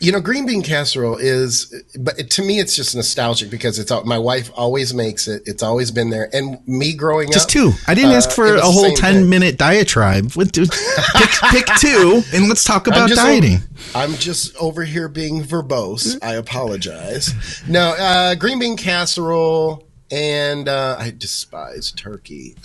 You 0.00 0.12
know, 0.12 0.20
green 0.20 0.46
bean 0.46 0.62
casserole 0.62 1.16
is, 1.16 1.72
but 1.98 2.18
it, 2.18 2.30
to 2.32 2.42
me, 2.42 2.58
it's 2.60 2.74
just 2.76 2.94
nostalgic 2.94 3.50
because 3.50 3.78
it's 3.78 3.90
all- 3.90 4.04
my 4.04 4.18
wife 4.18 4.50
always 4.54 4.92
makes 4.92 5.28
it. 5.28 5.42
It's 5.46 5.62
always 5.62 5.90
been 5.90 6.10
there, 6.10 6.28
and 6.32 6.58
me 6.66 6.94
growing 6.94 7.28
up. 7.28 7.32
Just 7.34 7.48
up, 7.48 7.52
two. 7.52 7.72
I 7.86 7.94
didn't 7.94 8.10
uh, 8.10 8.14
ask 8.16 8.30
for 8.30 8.54
a 8.56 8.60
whole 8.60 8.90
10 8.94 9.14
thing. 9.14 9.28
minute 9.30 9.56
diatribe. 9.58 10.30
Do- 10.32 10.66
pick, 10.66 11.30
pick 11.50 11.66
two 11.78 12.22
and 12.34 12.48
let's 12.48 12.64
talk 12.64 12.86
I'm 12.88 12.92
about 12.94 13.10
dieting. 13.10 13.56
Over, 13.56 13.64
I'm 13.94 14.14
just 14.14 14.54
over 14.56 14.84
here 14.84 15.08
being 15.08 15.42
verbose. 15.42 16.18
I 16.22 16.34
apologize. 16.34 17.32
No, 17.68 17.94
uh, 17.98 18.34
green 18.34 18.58
bean 18.58 18.76
casserole, 18.76 19.86
and 20.10 20.68
uh, 20.68 20.96
I 20.98 21.10
despise 21.16 21.92
turkey. 21.92 22.56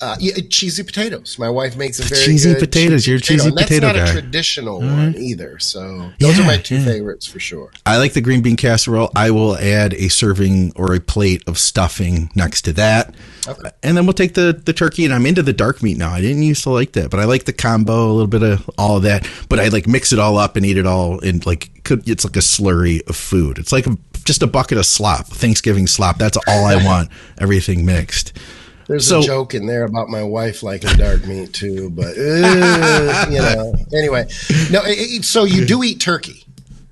Uh, 0.00 0.04
uh, 0.04 0.16
yeah, 0.20 0.34
cheesy 0.50 0.82
potatoes. 0.82 1.38
My 1.38 1.48
wife 1.50 1.76
makes 1.76 1.98
a 1.98 2.02
very 2.02 2.22
Cheesy 2.24 2.54
potatoes. 2.54 3.06
You're 3.06 3.16
a 3.16 3.20
cheesy 3.20 3.48
and 3.48 3.56
potato 3.56 3.86
That's 3.86 3.96
not 3.98 4.06
guy. 4.06 4.10
a 4.10 4.12
traditional 4.22 4.80
one 4.80 5.14
either. 5.16 5.58
So 5.58 6.10
those 6.18 6.36
Yeah, 6.38 6.44
are 6.44 6.46
my 6.46 6.56
two 6.58 6.76
yeah. 6.76 6.84
favorites 6.84 7.26
for 7.26 7.40
sure. 7.40 7.70
I 7.84 7.96
like 7.98 8.12
the 8.12 8.20
green 8.20 8.42
bean 8.42 8.56
casserole. 8.56 9.10
I 9.16 9.30
will 9.30 9.56
add 9.56 9.94
a 9.94 10.08
serving 10.08 10.72
or 10.76 10.94
a 10.94 11.00
plate 11.00 11.42
of 11.46 11.58
stuffing 11.58 12.30
next 12.34 12.62
to 12.62 12.72
that. 12.74 13.14
Okay. 13.48 13.70
And 13.82 13.96
then 13.96 14.06
we'll 14.06 14.12
take 14.12 14.34
the, 14.34 14.60
the 14.64 14.72
turkey, 14.72 15.04
and 15.04 15.14
I'm 15.14 15.24
into 15.24 15.42
the 15.42 15.52
dark 15.52 15.82
meat 15.82 15.96
now. 15.96 16.10
I 16.10 16.20
didn't 16.20 16.42
used 16.42 16.64
to 16.64 16.70
like 16.70 16.92
that, 16.92 17.10
but 17.10 17.20
I 17.20 17.24
like 17.24 17.44
the 17.44 17.52
combo, 17.52 18.06
a 18.10 18.12
little 18.12 18.26
bit 18.26 18.42
of 18.42 18.68
all 18.76 18.96
of 18.96 19.04
that. 19.04 19.28
But 19.48 19.60
I 19.60 19.68
like 19.68 19.86
mix 19.86 20.12
it 20.12 20.18
all 20.18 20.36
up 20.36 20.56
and 20.56 20.66
eat 20.66 20.76
it 20.78 20.86
all 20.86 21.20
and 21.20 21.44
like 21.46 21.70
could 21.84 22.08
it's 22.08 22.24
like 22.24 22.36
a 22.36 22.40
slurry 22.40 23.08
of 23.08 23.14
food. 23.16 23.58
It's 23.58 23.70
like 23.72 23.86
a, 23.86 23.96
just 24.24 24.42
a 24.42 24.46
bucket 24.48 24.76
of 24.78 24.84
slop, 24.86 25.26
Thanksgiving 25.26 25.86
slop. 25.86 26.18
That's 26.18 26.36
all 26.48 26.64
I 26.64 26.76
want. 26.84 27.08
Everything 27.38 27.84
mixed. 27.86 28.36
There's 28.88 29.06
So- 29.06 29.20
a 29.20 29.22
joke 29.22 29.54
in 29.54 29.66
there 29.66 29.84
about 29.84 30.08
my 30.08 30.22
wife 30.22 30.62
liking 30.62 30.96
dark 30.96 31.26
meat 31.26 31.52
too, 31.52 31.90
but 31.90 32.16
uh, 32.16 33.26
you 33.30 33.38
know. 33.40 33.74
Anyway, 33.92 34.28
no. 34.70 34.82
It, 34.84 35.24
so 35.24 35.44
you 35.44 35.64
do 35.66 35.82
eat 35.82 36.00
turkey? 36.00 36.44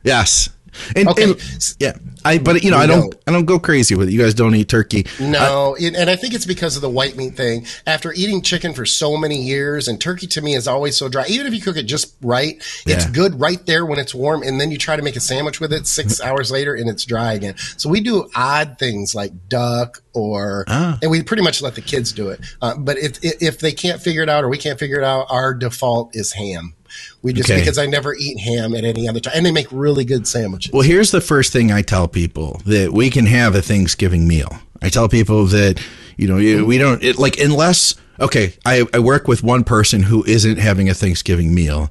Yes. 0.03 0.49
And, 0.97 1.09
Okay. 1.09 1.25
and- 1.25 1.75
yeah, 1.81 1.97
I 2.25 2.39
but 2.39 2.63
you 2.63 2.71
know 2.71 2.79
I 2.79 2.87
don't. 2.87 3.15
I 3.27 3.33
don't 3.33 3.45
go 3.45 3.59
crazy 3.59 3.95
with 3.95 4.09
it. 4.09 4.13
You 4.13 4.21
guys 4.21 4.35
don't 4.35 4.55
eat 4.55 4.69
turkey. 4.69 5.07
No, 5.21 5.77
and 5.81 5.97
and 5.97 6.09
I 6.11 6.17
think 6.17 6.35
it's 6.35 6.47
because 6.47 6.77
of 6.77 6.83
the 6.83 6.89
white 6.91 7.17
meat 7.17 7.37
thing. 7.37 7.67
After 7.87 8.13
eating 8.13 8.43
chicken 8.43 8.73
for 8.75 8.85
so 8.87 9.17
many 9.17 9.43
years, 9.43 9.89
and 9.89 10.01
turkey 10.01 10.27
to 10.29 10.43
me 10.43 10.55
is 10.55 10.67
always 10.69 10.97
so 10.97 11.09
dry. 11.09 11.25
Even 11.29 11.47
if 11.47 11.55
you 11.55 11.61
cook 11.61 11.77
it 11.77 11.85
just 11.85 12.15
right, 12.23 12.57
it's 12.87 13.05
Yeah. 13.05 13.11
good 13.11 13.41
right 13.41 13.65
there 13.67 13.85
when 13.87 13.99
it's 13.99 14.15
warm, 14.15 14.43
and 14.43 14.61
then 14.61 14.71
you 14.71 14.79
try 14.79 14.97
to 14.97 15.03
make 15.03 15.17
a 15.17 15.21
sandwich 15.21 15.61
with 15.61 15.73
it 15.73 15.87
six 15.87 16.21
hours 16.23 16.51
later, 16.51 16.75
and 16.75 16.89
it's 16.89 17.05
dry 17.05 17.33
again. 17.35 17.55
So 17.77 17.89
we 17.89 18.01
do 18.01 18.29
odd 18.35 18.77
things 18.79 19.15
like 19.15 19.33
duck, 19.49 20.03
or 20.13 20.65
Ah. 20.69 20.99
and 21.03 21.11
we 21.11 21.23
pretty 21.23 21.43
much 21.43 21.61
let 21.63 21.75
the 21.75 21.81
kids 21.83 22.13
do 22.13 22.29
it. 22.31 22.41
Uh, 22.63 22.75
but 22.77 22.99
if 22.99 23.19
if 23.23 23.59
they 23.61 23.73
can't 23.73 24.01
figure 24.01 24.23
it 24.23 24.29
out, 24.29 24.45
or 24.45 24.49
we 24.49 24.59
can't 24.59 24.79
figure 24.79 24.99
it 24.99 25.05
out, 25.05 25.27
our 25.31 25.55
default 25.55 26.15
is 26.17 26.33
ham. 26.33 26.75
We 27.23 27.33
just 27.33 27.49
Okay. 27.51 27.61
because 27.61 27.79
I 27.79 27.87
never 27.87 28.15
eat 28.15 28.39
ham 28.41 28.75
at 28.75 28.85
any 28.85 29.09
other 29.09 29.21
time, 29.21 29.33
and 29.37 29.47
they 29.47 29.51
make 29.53 29.67
really 29.71 30.05
good 30.05 30.27
sandwiches. 30.27 30.73
Well, 30.73 30.83
here's 30.83 31.11
the 31.11 31.21
first 31.21 31.53
thing 31.53 31.73
I 31.73 31.83
tell 31.83 32.07
people 32.09 32.61
that 32.67 32.93
we 32.93 33.09
can 33.11 33.27
have 33.27 33.55
a 33.55 33.63
Thanksgiving 33.63 34.29
meal. 34.29 34.59
I 34.83 34.91
tell 34.91 35.09
people 35.09 35.47
that, 35.47 35.81
you 36.19 36.29
know, 36.29 36.65
we 36.67 36.77
don't, 36.77 37.03
it, 37.03 37.19
like, 37.19 37.39
unless, 37.41 37.95
okay, 38.21 38.53
I, 38.67 38.87
I 38.93 38.99
work 38.99 39.27
with 39.27 39.43
one 39.43 39.65
person 39.65 40.03
who 40.03 40.23
isn't 40.27 40.59
having 40.59 40.89
a 40.91 40.95
Thanksgiving 40.95 41.55
meal 41.55 41.91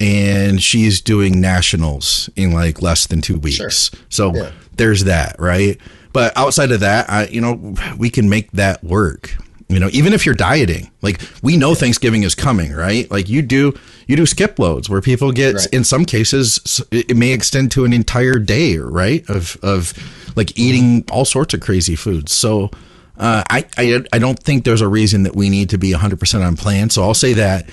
and 0.00 0.62
she's 0.62 1.00
doing 1.00 1.40
nationals 1.40 2.28
in 2.36 2.52
like 2.52 2.82
less 2.82 3.06
than 3.06 3.20
two 3.20 3.38
weeks. 3.38 3.56
Sure. 3.56 3.98
So 4.08 4.34
Yeah. 4.34 4.50
there's 4.76 5.04
that, 5.04 5.36
right? 5.38 5.78
But 6.12 6.36
outside 6.36 6.70
of 6.72 6.80
that, 6.80 7.08
I, 7.10 7.26
you 7.26 7.40
know, 7.40 7.74
we 7.98 8.10
can 8.10 8.28
make 8.28 8.50
that 8.52 8.82
work. 8.84 9.36
You 9.68 9.78
know, 9.78 9.88
even 9.92 10.12
if 10.12 10.26
you're 10.26 10.34
dieting, 10.34 10.90
like 11.02 11.20
we 11.42 11.56
know 11.56 11.74
Thanksgiving 11.74 12.24
is 12.24 12.34
coming, 12.34 12.72
right? 12.72 13.10
Like 13.10 13.28
you 13.28 13.42
do, 13.42 13.74
you 14.06 14.16
do 14.16 14.26
skip 14.26 14.58
loads 14.58 14.88
where 14.90 15.00
people 15.00 15.32
get, 15.32 15.54
Right. 15.54 15.66
in 15.72 15.84
some 15.84 16.04
cases, 16.04 16.82
it 16.90 17.16
may 17.16 17.32
extend 17.32 17.70
to 17.72 17.84
an 17.84 17.92
entire 17.92 18.38
day, 18.38 18.78
right? 18.78 19.28
Of 19.28 19.56
of 19.62 19.92
like 20.36 20.58
eating 20.58 21.04
all 21.10 21.24
sorts 21.24 21.54
of 21.54 21.60
crazy 21.60 21.94
foods. 21.96 22.32
So 22.32 22.70
uh, 23.18 23.44
I, 23.50 23.64
I 23.76 24.02
I 24.12 24.18
don't 24.18 24.38
think 24.38 24.64
there's 24.64 24.80
a 24.80 24.88
reason 24.88 25.22
that 25.24 25.36
we 25.36 25.48
need 25.50 25.70
to 25.70 25.78
be 25.78 25.92
100 25.92 26.18
percent 26.18 26.42
on 26.42 26.56
plan. 26.56 26.90
So 26.90 27.02
I'll 27.02 27.14
say 27.14 27.34
that, 27.34 27.68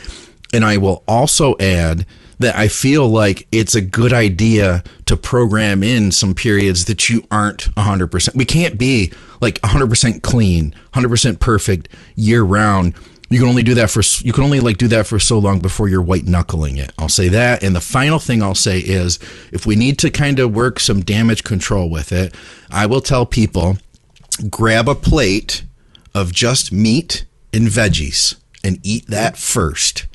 and 0.54 0.66
I 0.66 0.78
will 0.78 1.04
also 1.08 1.56
add 1.60 2.06
that 2.40 2.56
I 2.56 2.70
feel 2.70 3.06
like 3.10 3.48
it's 3.52 3.76
a 3.76 3.82
good 3.82 4.14
idea 4.14 4.82
to 5.08 5.18
program 5.18 5.84
in 5.84 6.10
some 6.12 6.34
periods 6.34 6.86
that 6.86 7.10
you 7.10 7.26
aren't 7.30 7.64
100%. 7.76 8.34
We 8.34 8.46
can't 8.46 8.78
be 8.78 9.12
like 9.42 9.60
100% 9.62 10.22
clean, 10.22 10.74
100% 10.94 11.40
perfect 11.42 11.90
year 12.16 12.42
round. 12.44 12.94
You 13.30 13.40
can 13.40 13.48
only 13.48 13.64
do 13.64 13.76
that 13.76 13.92
for 13.92 14.02
you 14.26 14.34
can 14.34 14.44
only 14.44 14.60
like 14.60 14.78
do 14.78 14.88
that 14.88 15.06
for 15.06 15.20
so 15.20 15.38
long 15.38 15.60
before 15.60 15.88
you're 15.88 16.02
white 16.02 16.26
knuckling 16.26 16.78
it. 16.78 16.92
I'll 16.98 17.10
say 17.10 17.30
that. 17.30 17.64
And 17.64 17.76
the 17.76 17.82
final 17.82 18.18
thing 18.18 18.42
I'll 18.42 18.56
say 18.56 18.80
is 18.80 19.20
if 19.52 19.66
we 19.66 19.76
need 19.76 20.00
to 20.00 20.10
kind 20.10 20.40
of 20.40 20.56
work 20.56 20.80
some 20.80 21.02
damage 21.02 21.44
control 21.44 21.90
with 21.90 22.12
it, 22.12 22.34
I 22.72 22.88
will 22.88 23.02
tell 23.02 23.26
people 23.26 23.78
grab 24.50 24.90
a 24.90 24.96
plate 24.96 25.64
of 26.16 26.34
just 26.34 26.72
meat 26.72 27.26
and 27.54 27.68
veggies 27.68 28.36
and 28.64 28.80
eat 28.84 29.08
that 29.08 29.38
first. 29.38 30.08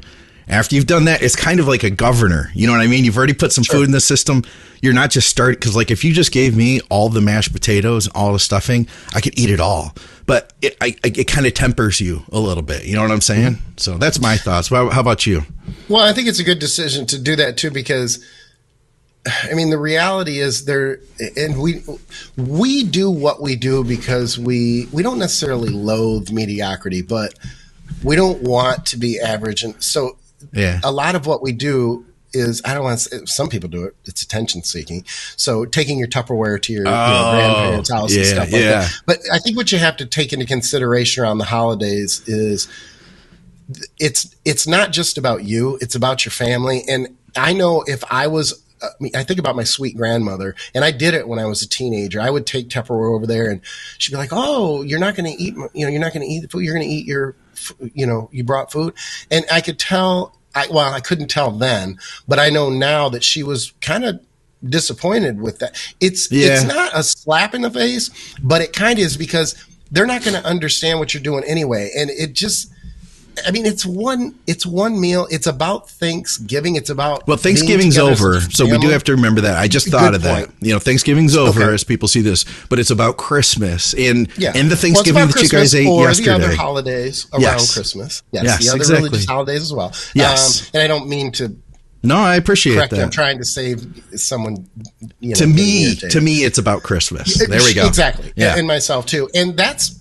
After 0.47 0.75
you've 0.75 0.87
done 0.87 1.07
that, 1.07 1.23
it's 1.23 1.37
kind 1.37 1.59
of 1.59 1.67
like 1.67 1.85
a 1.85 1.91
governor. 1.91 2.51
You 2.55 2.67
know 2.67 2.75
what 2.75 2.83
I 2.83 2.87
mean? 2.87 3.05
You've 3.05 3.17
already 3.17 3.33
put 3.33 3.53
some 3.53 3.65
food 3.65 3.87
in 3.87 3.93
the 3.93 4.01
system. 4.01 4.45
You're 4.83 4.93
not 4.93 5.11
just 5.11 5.29
starting 5.29 5.59
because, 5.59 5.75
like, 5.75 5.91
if 5.91 6.05
you 6.05 6.13
just 6.13 6.33
gave 6.33 6.55
me 6.55 6.81
all 6.91 7.09
the 7.09 7.23
mashed 7.23 7.53
potatoes, 7.53 8.07
and 8.07 8.15
all 8.15 8.35
the 8.35 8.39
stuffing, 8.39 8.87
I 9.15 9.23
could 9.23 9.39
eat 9.39 9.49
it 9.49 9.61
all. 9.61 9.95
But 10.27 10.53
it, 10.63 10.77
I, 10.81 10.97
I, 11.05 11.13
it 11.15 11.27
kind 11.27 11.47
of 11.47 11.53
tempers 11.55 12.01
you 12.01 12.23
a 12.33 12.39
little 12.41 12.63
bit. 12.63 12.85
You 12.85 12.95
know 12.97 13.03
what 13.03 13.11
I'm 13.11 13.21
saying? 13.21 13.59
So 13.77 13.99
that's 13.99 14.21
my 14.21 14.37
thoughts. 14.37 14.69
How 14.69 14.89
about 14.89 15.27
you? 15.27 15.43
Well, 15.89 16.03
I 16.03 16.13
think 16.15 16.29
it's 16.29 16.39
a 16.39 16.45
good 16.45 16.59
decision 16.59 17.05
to 17.07 17.19
do 17.19 17.37
that 17.37 17.57
too 17.59 17.71
because 17.71 18.25
I 19.27 19.55
mean 19.55 19.71
the 19.71 19.79
reality 19.79 20.39
is 20.39 20.65
there 20.67 20.99
and 21.37 21.61
we 21.61 21.83
we 22.37 22.85
do 22.85 23.11
what 23.11 23.43
we 23.43 23.57
do 23.57 23.85
because 23.85 24.39
we 24.39 24.87
we 24.93 25.03
don't 25.03 25.19
necessarily 25.19 25.69
loathe 25.71 26.31
mediocrity, 26.31 27.03
but 27.03 27.35
we 28.03 28.17
don't 28.17 28.43
want 28.43 28.87
to 28.87 28.97
be 28.99 29.21
average 29.21 29.63
and 29.63 29.83
so 29.83 30.17
Yeah. 30.53 30.81
a 30.85 30.91
lot 30.93 31.15
of 31.15 31.27
what 31.27 31.43
we 31.43 31.53
do 31.53 32.05
is 32.35 32.63
I 32.65 32.75
don't 32.75 32.85
want 32.85 32.99
to 33.01 33.27
some 33.27 33.49
people 33.49 33.69
do 33.69 33.85
it. 33.85 33.97
It's 34.05 34.23
attention 34.23 34.63
seeking. 34.63 35.05
So 35.37 35.65
taking 35.65 35.99
your 35.99 36.09
Tupperware 36.09 36.61
to 36.63 36.73
your, 36.73 36.85
you 36.85 36.91
know, 36.91 37.07
oh, 37.07 37.33
grandparents' 37.33 37.91
house 37.91 38.15
and 38.15 38.27
stuff 38.27 38.53
like 38.53 38.63
yeah. 38.63 38.81
that. 38.81 38.93
But 39.07 39.19
I 39.33 39.39
think 39.39 39.57
what 39.57 39.73
you 39.73 39.79
have 39.79 39.97
to 39.99 40.07
take 40.07 40.33
into 40.33 40.47
consideration 40.47 41.23
around 41.23 41.39
the 41.39 41.45
holidays 41.45 42.27
is 42.29 42.69
it's 43.99 44.35
it's 44.45 44.67
not 44.67 44.93
just 44.93 45.17
about 45.17 45.45
you 45.45 45.79
it's 45.81 45.95
about 45.95 46.25
your 46.25 46.31
family 46.31 46.83
and 46.89 47.17
i 47.37 47.53
know 47.53 47.83
if 47.87 48.05
i 48.11 48.27
was 48.27 48.63
uh, 48.83 48.89
I, 48.89 49.03
mean, 49.03 49.13
I 49.15 49.23
think 49.23 49.39
about 49.39 49.55
my 49.55 49.63
sweet 49.63 49.97
grandmother, 49.97 50.57
and 50.75 50.85
I 50.85 50.91
did 50.91 51.15
it 51.15 51.29
when 51.29 51.39
I 51.39 51.47
was 51.47 51.63
a 51.63 51.69
teenager. 51.69 52.21
I 52.21 52.29
would 52.29 52.45
take 52.45 52.69
Tupperware 52.69 53.15
over 53.15 53.25
there, 53.25 53.49
and 53.49 53.61
she'd 53.99 54.11
be 54.11 54.17
like, 54.17 54.31
"Oh, 54.33 54.83
you're 54.83 54.99
not 54.99 55.15
going 55.15 55.33
to 55.33 55.43
eat, 55.43 55.55
you 55.73 55.87
know, 55.87 55.89
you're 55.89 56.01
not 56.01 56.13
going 56.13 56.27
to 56.27 56.31
eat 56.33 56.41
the 56.41 56.49
food. 56.49 56.65
You're 56.65 56.75
going 56.75 56.87
to 56.87 56.93
eat 56.93 57.07
your, 57.07 57.37
you 57.95 58.05
know, 58.05 58.29
you 58.33 58.43
brought 58.43 58.73
food." 58.73 58.95
And 59.31 59.45
I 59.51 59.61
could 59.61 59.79
tell. 59.79 60.37
I 60.55 60.67
well, 60.71 60.93
I 60.93 61.01
couldn't 61.01 61.29
tell 61.29 61.51
then, 61.51 61.99
but 62.29 62.39
I 62.39 62.51
know 62.51 62.71
now 62.71 63.09
that 63.09 63.25
she 63.25 63.43
was 63.43 63.73
kind 63.81 64.05
of 64.05 64.21
disappointed 64.67 65.41
with 65.41 65.59
that. 65.59 65.77
It's 66.01 66.31
Yeah. 66.31 66.55
it's 66.55 66.65
not 66.65 66.91
a 66.95 67.03
slap 67.03 67.55
in 67.55 67.63
the 67.63 67.71
face, 67.71 68.11
but 68.43 68.63
it 68.63 68.73
kind 68.73 68.99
of 68.99 69.05
is 69.05 69.17
because 69.17 69.55
they're 69.91 70.07
not 70.07 70.25
going 70.25 70.41
to 70.41 70.47
understand 70.47 70.99
what 70.99 71.13
you're 71.15 71.23
doing 71.23 71.45
anyway, 71.45 71.91
and 71.97 72.11
it 72.11 72.33
just. 72.33 72.71
I 73.47 73.51
mean, 73.51 73.67
it's 73.67 73.85
one. 73.85 74.35
It's 74.47 74.65
one 74.65 75.01
meal. 75.01 75.27
It's 75.31 75.47
about 75.47 75.91
Thanksgiving. 75.91 76.77
It's 76.77 76.91
about 76.91 77.27
Well, 77.27 77.37
Thanksgiving's 77.37 77.95
together 77.95 78.13
as 78.13 78.21
a 78.21 78.27
over, 78.27 78.41
so 78.41 78.67
we 78.67 78.79
do 78.79 78.89
have 78.89 79.05
to 79.05 79.13
remember 79.13 79.41
that. 79.43 79.59
I 79.59 79.69
just 79.69 79.89
thought 79.89 80.01
Good 80.13 80.15
of 80.17 80.23
that. 80.23 80.47
point. 80.47 80.55
You 80.61 80.73
know, 80.73 80.79
Thanksgiving's 80.79 81.37
over 81.37 81.63
Okay. 81.65 81.75
as 81.75 81.85
people 81.85 82.09
see 82.09 82.21
this, 82.21 82.45
but 82.69 82.79
it's 82.79 82.91
about 82.91 83.17
Christmas 83.17 83.95
and 83.95 84.29
Yeah, 84.37 84.53
and 84.55 84.71
the 84.71 84.77
Thanksgiving 84.77 85.23
about 85.23 85.35
that 85.35 85.43
you 85.43 85.49
guys 85.49 85.73
Christmas 85.73 85.75
ate 85.75 85.87
or 85.89 86.07
yesterday. 86.09 86.39
the 86.39 86.45
other 86.47 86.55
holidays 86.57 87.27
around 87.33 87.43
Yes. 87.43 87.75
Christmas. 87.75 88.23
Yes, 88.33 88.45
Yes, 88.45 88.59
the 88.65 88.69
other 88.71 88.77
exactly. 88.77 89.05
religious 89.09 89.27
holidays 89.27 89.63
as 89.63 89.73
well. 89.73 89.93
Yes. 90.15 90.61
um, 90.63 90.67
and 90.75 90.83
I 90.83 90.87
don't 90.87 91.09
mean 91.09 91.33
to 91.33 91.57
no, 92.03 92.17
I 92.19 92.37
appreciate 92.37 92.75
correct. 92.75 92.93
you. 92.93 93.01
I'm 93.01 93.09
trying 93.11 93.39
to 93.39 93.45
save 93.47 93.83
someone. 94.15 94.69
You 95.21 95.31
know, 95.31 95.35
To 95.37 95.47
me, 95.47 95.95
to 95.97 96.21
me, 96.21 96.45
it's 96.45 96.59
about 96.59 96.83
Christmas. 96.83 97.39
There 97.49 97.61
we 97.63 97.73
go. 97.73 97.87
Exactly. 97.87 98.31
Yeah. 98.37 98.57
And 98.59 98.67
myself 98.67 99.07
too. 99.07 99.31
And 99.35 99.57
that's 99.57 99.99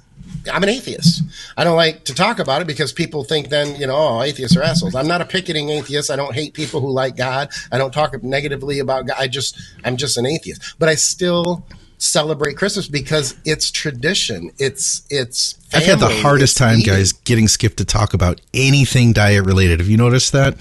I'm 0.51 0.63
an 0.63 0.69
atheist. 0.69 1.23
I 1.57 1.63
don't 1.63 1.75
like 1.75 2.03
to 2.05 2.13
talk 2.13 2.39
about 2.39 2.61
it 2.61 2.67
because 2.67 2.91
people 2.91 3.23
think 3.23 3.49
then, 3.49 3.75
you 3.79 3.87
know, 3.87 3.95
oh, 3.95 4.21
atheists 4.21 4.57
are 4.57 4.63
assholes. 4.63 4.95
I'm 4.95 5.07
not 5.07 5.21
a 5.21 5.25
picketing 5.25 5.69
atheist. 5.69 6.11
I 6.11 6.15
don't 6.15 6.33
hate 6.33 6.53
people 6.53 6.81
who 6.81 6.89
like 6.89 7.15
God. 7.15 7.49
I 7.71 7.77
don't 7.77 7.93
talk 7.93 8.21
negatively 8.23 8.79
about 8.79 9.07
God. 9.07 9.17
I 9.19 9.27
just 9.27 9.59
I'm 9.83 9.97
just 9.97 10.17
an 10.17 10.25
atheist. 10.25 10.75
But 10.79 10.89
I 10.89 10.95
still 10.95 11.65
celebrate 12.03 12.57
Christmas 12.57 12.87
because 12.87 13.35
it's 13.45 13.71
tradition. 13.71 14.51
It's 14.59 15.03
it's 15.09 15.57
I've 15.73 15.85
had 15.85 15.99
the 15.99 16.09
hardest 16.09 16.53
it's 16.53 16.59
time, 16.59 16.79
eating. 16.79 16.93
guys, 16.93 17.13
getting 17.13 17.47
Skip 17.47 17.77
to 17.77 17.85
talk 17.85 18.13
about 18.13 18.41
anything 18.53 19.13
diet 19.13 19.45
related. 19.45 19.79
Have 19.79 19.89
you 19.89 19.97
noticed 19.97 20.33
that? 20.33 20.55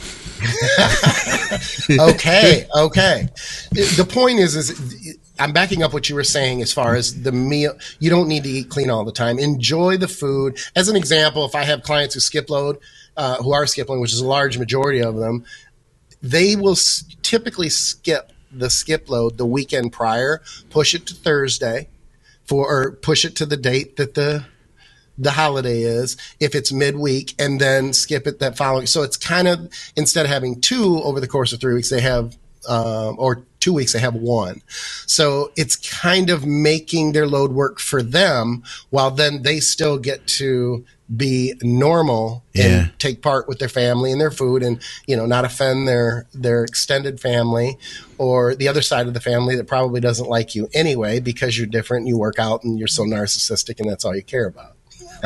okay, 2.00 2.66
okay. 2.74 3.28
The 3.72 4.08
point 4.08 4.38
is, 4.38 4.56
is 4.56 4.70
I'm 5.38 5.52
backing 5.52 5.82
up 5.82 5.92
what 5.92 6.08
you 6.08 6.14
were 6.14 6.24
saying 6.24 6.62
as 6.62 6.72
far 6.72 6.94
as 6.94 7.22
the 7.22 7.32
meal. 7.32 7.76
You 7.98 8.10
don't 8.10 8.28
need 8.28 8.44
to 8.44 8.50
eat 8.50 8.68
clean 8.70 8.90
all 8.90 9.04
the 9.04 9.12
time. 9.12 9.38
Enjoy 9.38 9.96
the 9.96 10.08
food. 10.08 10.58
As 10.76 10.88
an 10.88 10.96
example, 10.96 11.44
if 11.44 11.54
I 11.54 11.64
have 11.64 11.82
clients 11.82 12.14
who 12.14 12.20
skip 12.20 12.50
load, 12.50 12.78
uh, 13.16 13.36
who 13.42 13.52
are 13.52 13.66
skipping, 13.66 14.00
which 14.00 14.12
is 14.12 14.20
a 14.20 14.26
large 14.26 14.58
majority 14.58 15.00
of 15.02 15.16
them, 15.16 15.44
they 16.22 16.56
will 16.56 16.72
s- 16.72 17.04
typically 17.22 17.68
skip 17.68 18.32
the 18.52 18.70
skip 18.70 19.08
load 19.10 19.38
the 19.38 19.46
weekend 19.46 19.92
prior, 19.92 20.42
push 20.70 20.94
it 20.94 21.06
to 21.06 21.14
Thursday, 21.14 21.88
for 22.44 22.68
or 22.68 22.92
push 22.92 23.24
it 23.24 23.36
to 23.36 23.46
the 23.46 23.56
date 23.56 23.96
that 23.96 24.14
the 24.14 24.44
the 25.18 25.32
holiday 25.32 25.82
is 25.82 26.16
if 26.40 26.54
it's 26.54 26.72
midweek 26.72 27.34
and 27.38 27.60
then 27.60 27.92
skip 27.92 28.26
it 28.26 28.38
that 28.40 28.56
following. 28.56 28.86
So 28.86 29.02
it's 29.02 29.16
kind 29.16 29.46
of 29.48 29.70
instead 29.96 30.24
of 30.26 30.30
having 30.32 30.60
two 30.60 31.00
over 31.02 31.20
the 31.20 31.28
course 31.28 31.52
of 31.52 31.60
three 31.60 31.74
weeks, 31.74 31.90
they 31.90 32.00
have 32.00 32.36
um, 32.68 33.16
or 33.18 33.44
two 33.62 33.72
weeks 33.72 33.92
they 33.92 33.98
have 34.00 34.14
one. 34.14 34.60
So 35.06 35.52
it's 35.56 35.76
kind 35.76 36.28
of 36.30 36.44
making 36.44 37.12
their 37.12 37.26
load 37.26 37.52
work 37.52 37.78
for 37.80 38.02
them 38.02 38.62
while 38.90 39.10
then 39.10 39.42
they 39.42 39.60
still 39.60 39.98
get 39.98 40.26
to 40.38 40.84
be 41.14 41.54
normal 41.62 42.42
Yeah. 42.54 42.64
and 42.64 42.92
take 42.98 43.20
part 43.22 43.46
with 43.46 43.58
their 43.58 43.68
family 43.68 44.12
and 44.12 44.20
their 44.20 44.30
food 44.30 44.62
and 44.62 44.80
you 45.06 45.14
know 45.16 45.26
not 45.26 45.44
offend 45.44 45.86
their 45.86 46.26
their 46.32 46.64
extended 46.64 47.20
family 47.20 47.76
or 48.16 48.54
the 48.54 48.66
other 48.68 48.80
side 48.80 49.06
of 49.08 49.12
the 49.12 49.20
family 49.20 49.54
that 49.56 49.66
probably 49.66 50.00
doesn't 50.00 50.28
like 50.30 50.54
you 50.54 50.68
anyway 50.72 51.20
because 51.20 51.58
you're 51.58 51.66
different 51.66 52.06
you 52.06 52.16
work 52.16 52.38
out 52.38 52.64
and 52.64 52.78
you're 52.78 52.88
so 52.88 53.02
narcissistic 53.04 53.78
and 53.78 53.90
that's 53.90 54.04
all 54.06 54.16
you 54.16 54.22
care 54.22 54.46
about 54.46 54.72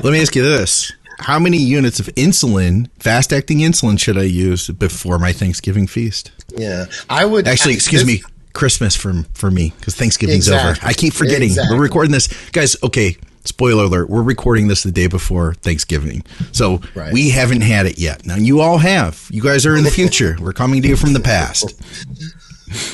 Let 0.02 0.12
me 0.12 0.20
ask 0.20 0.34
you 0.34 0.42
this. 0.42 0.92
How 1.18 1.38
many 1.38 1.56
units 1.58 1.98
of 1.98 2.06
insulin, 2.14 2.88
fast 2.98 3.32
acting 3.32 3.58
insulin, 3.58 3.98
should 3.98 4.18
I 4.18 4.22
use 4.24 4.68
before 4.68 5.18
my 5.18 5.32
Thanksgiving 5.32 5.86
feast? 5.86 6.30
Yeah, 6.56 6.86
I 7.08 7.24
would 7.24 7.48
Actually, 7.48 7.74
excuse 7.74 8.02
this- 8.04 8.06
me, 8.06 8.22
Christmas 8.52 8.94
for 8.96 9.24
for 9.34 9.50
me 9.50 9.72
because 9.78 9.94
Thanksgiving's 9.94 10.48
over. 10.48 10.76
I 10.82 10.92
keep 10.92 11.12
forgetting. 11.12 11.48
Exactly. 11.50 11.76
We're 11.76 11.82
recording 11.82 12.12
this, 12.12 12.28
guys. 12.52 12.74
Okay, 12.82 13.16
spoiler 13.44 13.84
alert: 13.84 14.08
we're 14.08 14.22
recording 14.22 14.68
this 14.68 14.82
the 14.82 14.92
day 14.92 15.06
before 15.08 15.54
Thanksgiving, 15.54 16.22
so 16.52 16.80
Right. 16.94 17.12
we 17.12 17.30
haven't 17.30 17.60
had 17.62 17.84
it 17.86 17.98
yet. 17.98 18.24
Now 18.26 18.36
you 18.36 18.60
all 18.60 18.78
have. 18.78 19.26
You 19.30 19.42
guys 19.42 19.66
are 19.66 19.76
in 19.76 19.84
the 19.84 19.90
future. 19.90 20.36
we're 20.40 20.52
coming 20.54 20.80
to 20.82 20.88
you 20.88 20.96
from 20.96 21.12
the 21.12 21.20
past. 21.20 21.74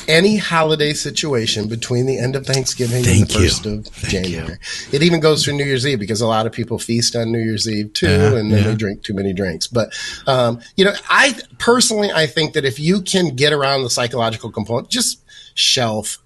any 0.09 0.37
holiday 0.37 0.93
situation 0.93 1.69
between 1.69 2.07
the 2.07 2.19
end 2.19 2.37
of 2.37 2.47
Thanksgiving 2.47 3.03
Thank 3.05 3.21
and 3.21 3.29
the 3.31 3.35
you. 3.35 3.49
first 3.49 3.67
of 3.67 3.87
Thank 3.87 4.27
January. 4.27 4.59
It 4.93 5.03
even 5.03 5.21
goes 5.21 5.45
through 5.45 5.55
New 5.55 5.65
Year's 5.65 5.87
Eve 5.87 5.99
because 5.99 6.21
a 6.21 6.27
lot 6.27 6.47
of 6.47 6.53
people 6.53 6.79
feast 6.79 7.17
on 7.17 7.33
New 7.33 7.39
Year's 7.39 7.69
Eve 7.69 7.93
too, 7.93 8.07
Yeah, 8.09 8.35
and 8.37 8.53
then 8.53 8.63
yeah. 8.63 8.69
they 8.71 8.75
drink 8.75 9.03
too 9.03 9.15
many 9.15 9.33
drinks. 9.33 9.67
But 9.67 9.93
um, 10.27 10.61
you 10.77 10.85
know, 10.85 10.93
I 11.09 11.35
personally 11.59 12.11
I 12.13 12.27
think 12.27 12.55
that 12.55 12.65
if 12.65 12.79
you 12.79 13.01
can 13.03 13.35
get 13.35 13.53
around 13.53 13.83
the 13.83 13.91
psychological 13.91 14.51
component, 14.51 14.89
just 14.91 15.21
shelf 15.55 16.19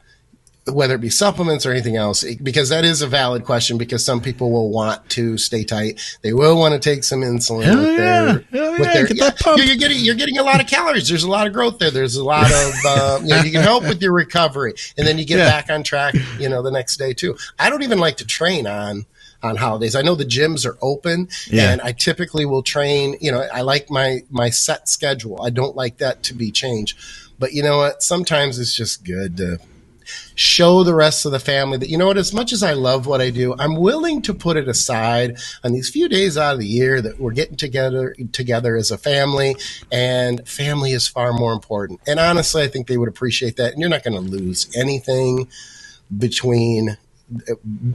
whether 0.72 0.94
it 0.96 1.00
be 1.00 1.10
supplements 1.10 1.64
or 1.64 1.70
anything 1.70 1.96
else, 1.96 2.24
because 2.42 2.68
that 2.70 2.84
is 2.84 3.00
a 3.02 3.06
valid 3.06 3.44
question. 3.44 3.78
Because 3.78 4.04
some 4.04 4.20
people 4.20 4.50
will 4.50 4.70
want 4.70 5.08
to 5.10 5.38
stay 5.38 5.64
tight, 5.64 6.00
they 6.22 6.32
will 6.32 6.58
want 6.58 6.74
to 6.74 6.80
take 6.80 7.04
some 7.04 7.20
insulin 7.20 7.64
Hell 7.64 7.76
with 7.78 7.86
yeah. 7.86 7.96
their, 7.96 8.32
Hell 8.50 8.72
with 8.72 8.80
yeah, 8.80 8.92
their. 8.94 9.06
get 9.06 9.18
that 9.18 9.38
pump. 9.38 9.58
You're, 9.58 9.66
you're 9.66 9.76
getting 9.76 9.98
you're 10.00 10.14
getting 10.14 10.38
a 10.38 10.42
lot 10.42 10.60
of 10.60 10.66
calories. 10.66 11.08
There's 11.08 11.22
a 11.24 11.30
lot 11.30 11.46
of 11.46 11.52
growth 11.52 11.78
there. 11.78 11.90
There's 11.90 12.16
a 12.16 12.24
lot 12.24 12.46
of 12.50 12.72
uh, 12.86 13.18
you, 13.22 13.28
know, 13.28 13.40
you 13.42 13.52
can 13.52 13.62
help 13.62 13.84
with 13.84 14.02
your 14.02 14.12
recovery, 14.12 14.74
and 14.98 15.06
then 15.06 15.18
you 15.18 15.24
get 15.24 15.38
Yeah. 15.38 15.48
back 15.50 15.70
on 15.70 15.82
track. 15.82 16.14
You 16.38 16.48
know, 16.48 16.62
the 16.62 16.70
next 16.72 16.96
day 16.96 17.12
too. 17.12 17.36
I 17.58 17.70
don't 17.70 17.82
even 17.82 17.98
like 17.98 18.16
to 18.18 18.26
train 18.26 18.66
on 18.66 19.06
on 19.42 19.56
holidays. 19.56 19.94
I 19.94 20.02
know 20.02 20.14
the 20.14 20.24
gyms 20.24 20.66
are 20.66 20.78
open 20.80 21.28
Yeah. 21.48 21.70
and 21.70 21.80
I 21.82 21.92
typically 21.92 22.46
will 22.46 22.62
train, 22.62 23.16
you 23.20 23.30
know, 23.30 23.46
I 23.52 23.60
like 23.60 23.90
my 23.90 24.20
my 24.30 24.50
set 24.50 24.88
schedule. 24.88 25.40
I 25.42 25.50
don't 25.50 25.76
like 25.76 25.98
that 25.98 26.22
to 26.24 26.34
be 26.34 26.50
changed. 26.50 26.98
But 27.38 27.52
you 27.52 27.62
know 27.62 27.76
what? 27.76 28.02
Sometimes 28.02 28.58
it's 28.58 28.74
just 28.74 29.04
good 29.04 29.36
to 29.36 29.58
show 30.34 30.82
the 30.84 30.94
rest 30.94 31.26
of 31.26 31.32
the 31.32 31.38
family 31.38 31.78
that 31.78 31.88
you 31.88 31.98
know 31.98 32.06
what 32.06 32.16
as 32.18 32.32
much 32.32 32.52
as 32.52 32.62
I 32.62 32.72
love 32.72 33.06
what 33.06 33.20
I 33.20 33.30
do, 33.30 33.54
I'm 33.58 33.76
willing 33.76 34.22
to 34.22 34.34
put 34.34 34.56
it 34.56 34.68
aside 34.68 35.38
on 35.64 35.72
these 35.72 35.88
few 35.90 36.08
days 36.08 36.36
out 36.38 36.54
of 36.54 36.60
the 36.60 36.66
year 36.66 37.00
that 37.02 37.18
we're 37.20 37.32
getting 37.32 37.56
together 37.56 38.14
together 38.32 38.76
as 38.76 38.90
a 38.90 38.98
family 38.98 39.56
and 39.92 40.46
family 40.48 40.92
is 40.92 41.06
far 41.08 41.32
more 41.32 41.52
important. 41.52 42.00
And 42.06 42.18
honestly, 42.20 42.62
I 42.62 42.68
think 42.68 42.86
they 42.86 42.96
would 42.96 43.08
appreciate 43.08 43.56
that 43.56 43.72
and 43.72 43.80
you're 43.80 43.90
not 43.90 44.04
going 44.04 44.14
to 44.14 44.20
lose 44.20 44.68
anything 44.76 45.48
between 46.16 46.96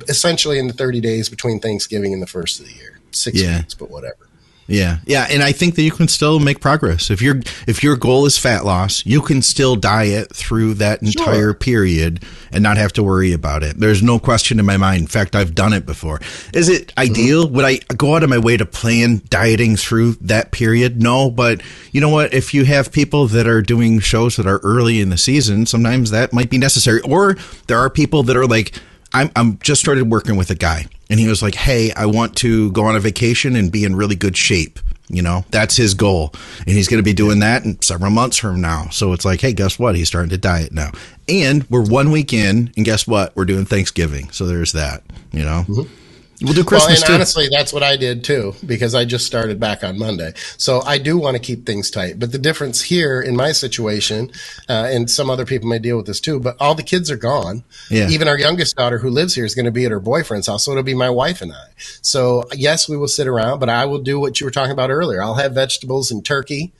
essentially 0.09 0.59
in 0.59 0.67
the 0.67 0.73
30 0.73 0.99
days 0.99 1.29
between 1.29 1.59
Thanksgiving 1.59 2.13
and 2.13 2.21
the 2.21 2.27
first 2.27 2.59
of 2.59 2.65
the 2.67 2.73
year. 2.73 2.99
6 3.11 3.39
Yeah. 3.41 3.59
weeks, 3.59 3.73
but 3.73 3.89
whatever. 3.89 4.27
Yeah, 4.71 4.99
yeah, 5.05 5.27
and 5.29 5.43
I 5.43 5.51
think 5.51 5.75
that 5.75 5.81
you 5.81 5.91
can 5.91 6.07
still 6.07 6.39
make 6.39 6.61
progress 6.61 7.11
if 7.11 7.21
your 7.21 7.41
if 7.67 7.83
your 7.83 7.97
goal 7.97 8.25
is 8.25 8.37
fat 8.37 8.63
loss. 8.63 9.05
You 9.05 9.21
can 9.21 9.41
still 9.41 9.75
diet 9.75 10.33
through 10.33 10.75
that 10.75 11.01
entire 11.01 11.51
Sure. 11.51 11.53
period 11.53 12.23
and 12.53 12.63
not 12.63 12.77
have 12.77 12.93
to 12.93 13.03
worry 13.03 13.33
about 13.33 13.63
it. 13.63 13.79
There's 13.79 14.01
no 14.01 14.17
question 14.17 14.59
in 14.59 14.65
my 14.65 14.77
mind. 14.77 15.01
In 15.01 15.07
fact, 15.07 15.35
I've 15.35 15.53
done 15.53 15.73
it 15.73 15.85
before. 15.85 16.21
Is 16.53 16.69
it 16.69 16.93
ideal? 16.97 17.49
Would 17.49 17.65
I 17.65 17.79
go 17.97 18.15
out 18.15 18.23
of 18.23 18.29
my 18.29 18.37
way 18.37 18.55
to 18.55 18.65
plan 18.65 19.21
dieting 19.29 19.75
through 19.75 20.13
that 20.21 20.51
period? 20.51 21.01
No, 21.01 21.29
but 21.29 21.61
you 21.91 21.99
know 21.99 22.09
what? 22.09 22.33
If 22.33 22.53
you 22.53 22.63
have 22.65 22.91
people 22.93 23.27
that 23.27 23.47
are 23.47 23.61
doing 23.61 23.99
shows 23.99 24.37
that 24.37 24.47
are 24.47 24.59
early 24.63 25.01
in 25.01 25.09
the 25.09 25.17
season, 25.17 25.65
sometimes 25.65 26.11
that 26.11 26.31
might 26.31 26.49
be 26.49 26.57
necessary. 26.57 27.01
Or 27.01 27.35
there 27.67 27.77
are 27.77 27.89
people 27.89 28.23
that 28.23 28.37
are 28.37 28.45
like, 28.47 28.73
I'm 29.13 29.29
I'm 29.35 29.59
just 29.59 29.81
started 29.81 30.09
working 30.09 30.37
with 30.37 30.49
a 30.49 30.55
guy 30.55 30.85
and 31.11 31.19
he 31.19 31.27
was 31.27 31.43
like, 31.43 31.53
"Hey, 31.53 31.91
I 31.91 32.07
want 32.07 32.37
to 32.37 32.71
go 32.71 32.85
on 32.85 32.95
a 32.95 32.99
vacation 32.99 33.55
and 33.55 33.71
be 33.71 33.83
in 33.83 33.95
really 33.95 34.15
good 34.15 34.35
shape." 34.35 34.79
You 35.09 35.21
know, 35.21 35.43
that's 35.51 35.75
his 35.75 35.93
goal. 35.93 36.33
And 36.59 36.69
he's 36.69 36.87
going 36.87 36.99
to 36.99 37.03
be 37.03 37.13
doing 37.13 37.39
that 37.39 37.65
in 37.65 37.81
several 37.81 38.11
months 38.11 38.37
from 38.37 38.61
now. 38.61 38.87
So 38.91 39.11
it's 39.11 39.25
like, 39.25 39.41
"Hey, 39.41 39.53
guess 39.53 39.77
what? 39.77 39.95
He's 39.95 40.07
starting 40.07 40.29
to 40.29 40.37
diet 40.37 40.71
now." 40.71 40.91
And 41.27 41.69
we're 41.69 41.83
one 41.83 42.11
week 42.11 42.33
in 42.33 42.71
and 42.75 42.85
guess 42.85 43.05
what? 43.05 43.35
We're 43.35 43.45
doing 43.45 43.65
Thanksgiving. 43.65 44.31
So 44.31 44.45
there's 44.45 44.71
that, 44.71 45.03
you 45.31 45.43
know. 45.43 45.65
Mm-hmm. 45.67 46.00
We'll 46.41 46.53
do 46.53 46.63
Christmas 46.63 46.87
Well, 46.87 46.97
and 46.97 47.05
too. 47.05 47.13
honestly, 47.13 47.47
that's 47.51 47.71
what 47.71 47.83
I 47.83 47.97
did 47.97 48.23
too, 48.23 48.55
because 48.65 48.95
I 48.95 49.05
just 49.05 49.27
started 49.27 49.59
back 49.59 49.83
on 49.83 49.99
Monday. 49.99 50.33
So 50.57 50.81
I 50.81 50.97
do 50.97 51.17
want 51.17 51.35
to 51.35 51.41
keep 51.41 51.65
things 51.65 51.91
tight. 51.91 52.19
But 52.19 52.31
the 52.31 52.39
difference 52.39 52.81
here 52.81 53.21
in 53.21 53.35
my 53.35 53.51
situation, 53.51 54.31
uh, 54.67 54.89
and 54.91 55.09
some 55.09 55.29
other 55.29 55.45
people 55.45 55.69
may 55.69 55.77
deal 55.79 55.97
with 55.97 56.07
this 56.07 56.19
too, 56.19 56.39
but 56.39 56.55
all 56.59 56.73
the 56.73 56.83
kids 56.83 57.11
are 57.11 57.17
gone. 57.17 57.63
Yeah. 57.89 58.09
Even 58.09 58.27
our 58.27 58.39
youngest 58.39 58.75
daughter 58.75 58.97
who 58.97 59.09
lives 59.09 59.35
here 59.35 59.45
is 59.45 59.53
going 59.53 59.65
to 59.65 59.71
be 59.71 59.85
at 59.85 59.91
her 59.91 59.99
boyfriend's 59.99 60.47
house. 60.47 60.65
So 60.65 60.71
it'll 60.71 60.83
be 60.83 60.95
my 60.95 61.09
wife 61.11 61.41
and 61.41 61.53
I. 61.53 61.67
So 62.01 62.43
yes, 62.53 62.89
we 62.89 62.97
will 62.97 63.07
sit 63.07 63.27
around, 63.27 63.59
but 63.59 63.69
I 63.69 63.85
will 63.85 63.99
do 63.99 64.19
what 64.19 64.39
you 64.41 64.45
were 64.45 64.51
talking 64.51 64.71
about 64.71 64.89
earlier. 64.89 65.21
I'll 65.21 65.35
have 65.35 65.53
vegetables 65.53 66.09
and 66.11 66.25
turkey. 66.25 66.73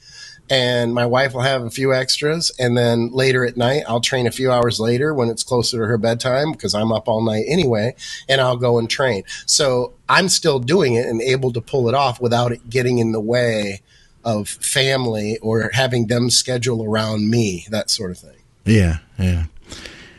And 0.51 0.93
my 0.93 1.05
wife 1.05 1.33
will 1.33 1.41
have 1.41 1.63
a 1.63 1.69
few 1.69 1.93
extras. 1.93 2.51
And 2.59 2.77
then 2.77 3.09
later 3.13 3.45
at 3.45 3.55
night, 3.55 3.83
I'll 3.87 4.01
train 4.01 4.27
a 4.27 4.31
few 4.31 4.51
hours 4.51 4.81
later 4.81 5.13
when 5.13 5.29
it's 5.29 5.43
closer 5.43 5.77
to 5.77 5.85
her 5.85 5.97
bedtime 5.97 6.51
because 6.51 6.75
I'm 6.75 6.91
up 6.91 7.07
all 7.07 7.23
night 7.23 7.45
anyway. 7.47 7.95
And 8.27 8.41
I'll 8.41 8.57
go 8.57 8.77
and 8.77 8.89
train. 8.89 9.23
So 9.45 9.93
I'm 10.09 10.27
still 10.27 10.59
doing 10.59 10.95
it 10.95 11.05
and 11.05 11.21
able 11.21 11.53
to 11.53 11.61
pull 11.61 11.87
it 11.87 11.95
off 11.95 12.19
without 12.19 12.51
it 12.51 12.69
getting 12.69 12.97
in 12.97 13.13
the 13.13 13.21
way 13.21 13.81
of 14.25 14.49
family 14.49 15.37
or 15.41 15.71
having 15.73 16.07
them 16.07 16.29
schedule 16.29 16.83
around 16.83 17.29
me, 17.29 17.65
that 17.69 17.89
sort 17.89 18.11
of 18.11 18.17
thing. 18.17 18.37
Yeah, 18.65 18.97
yeah. 19.17 19.45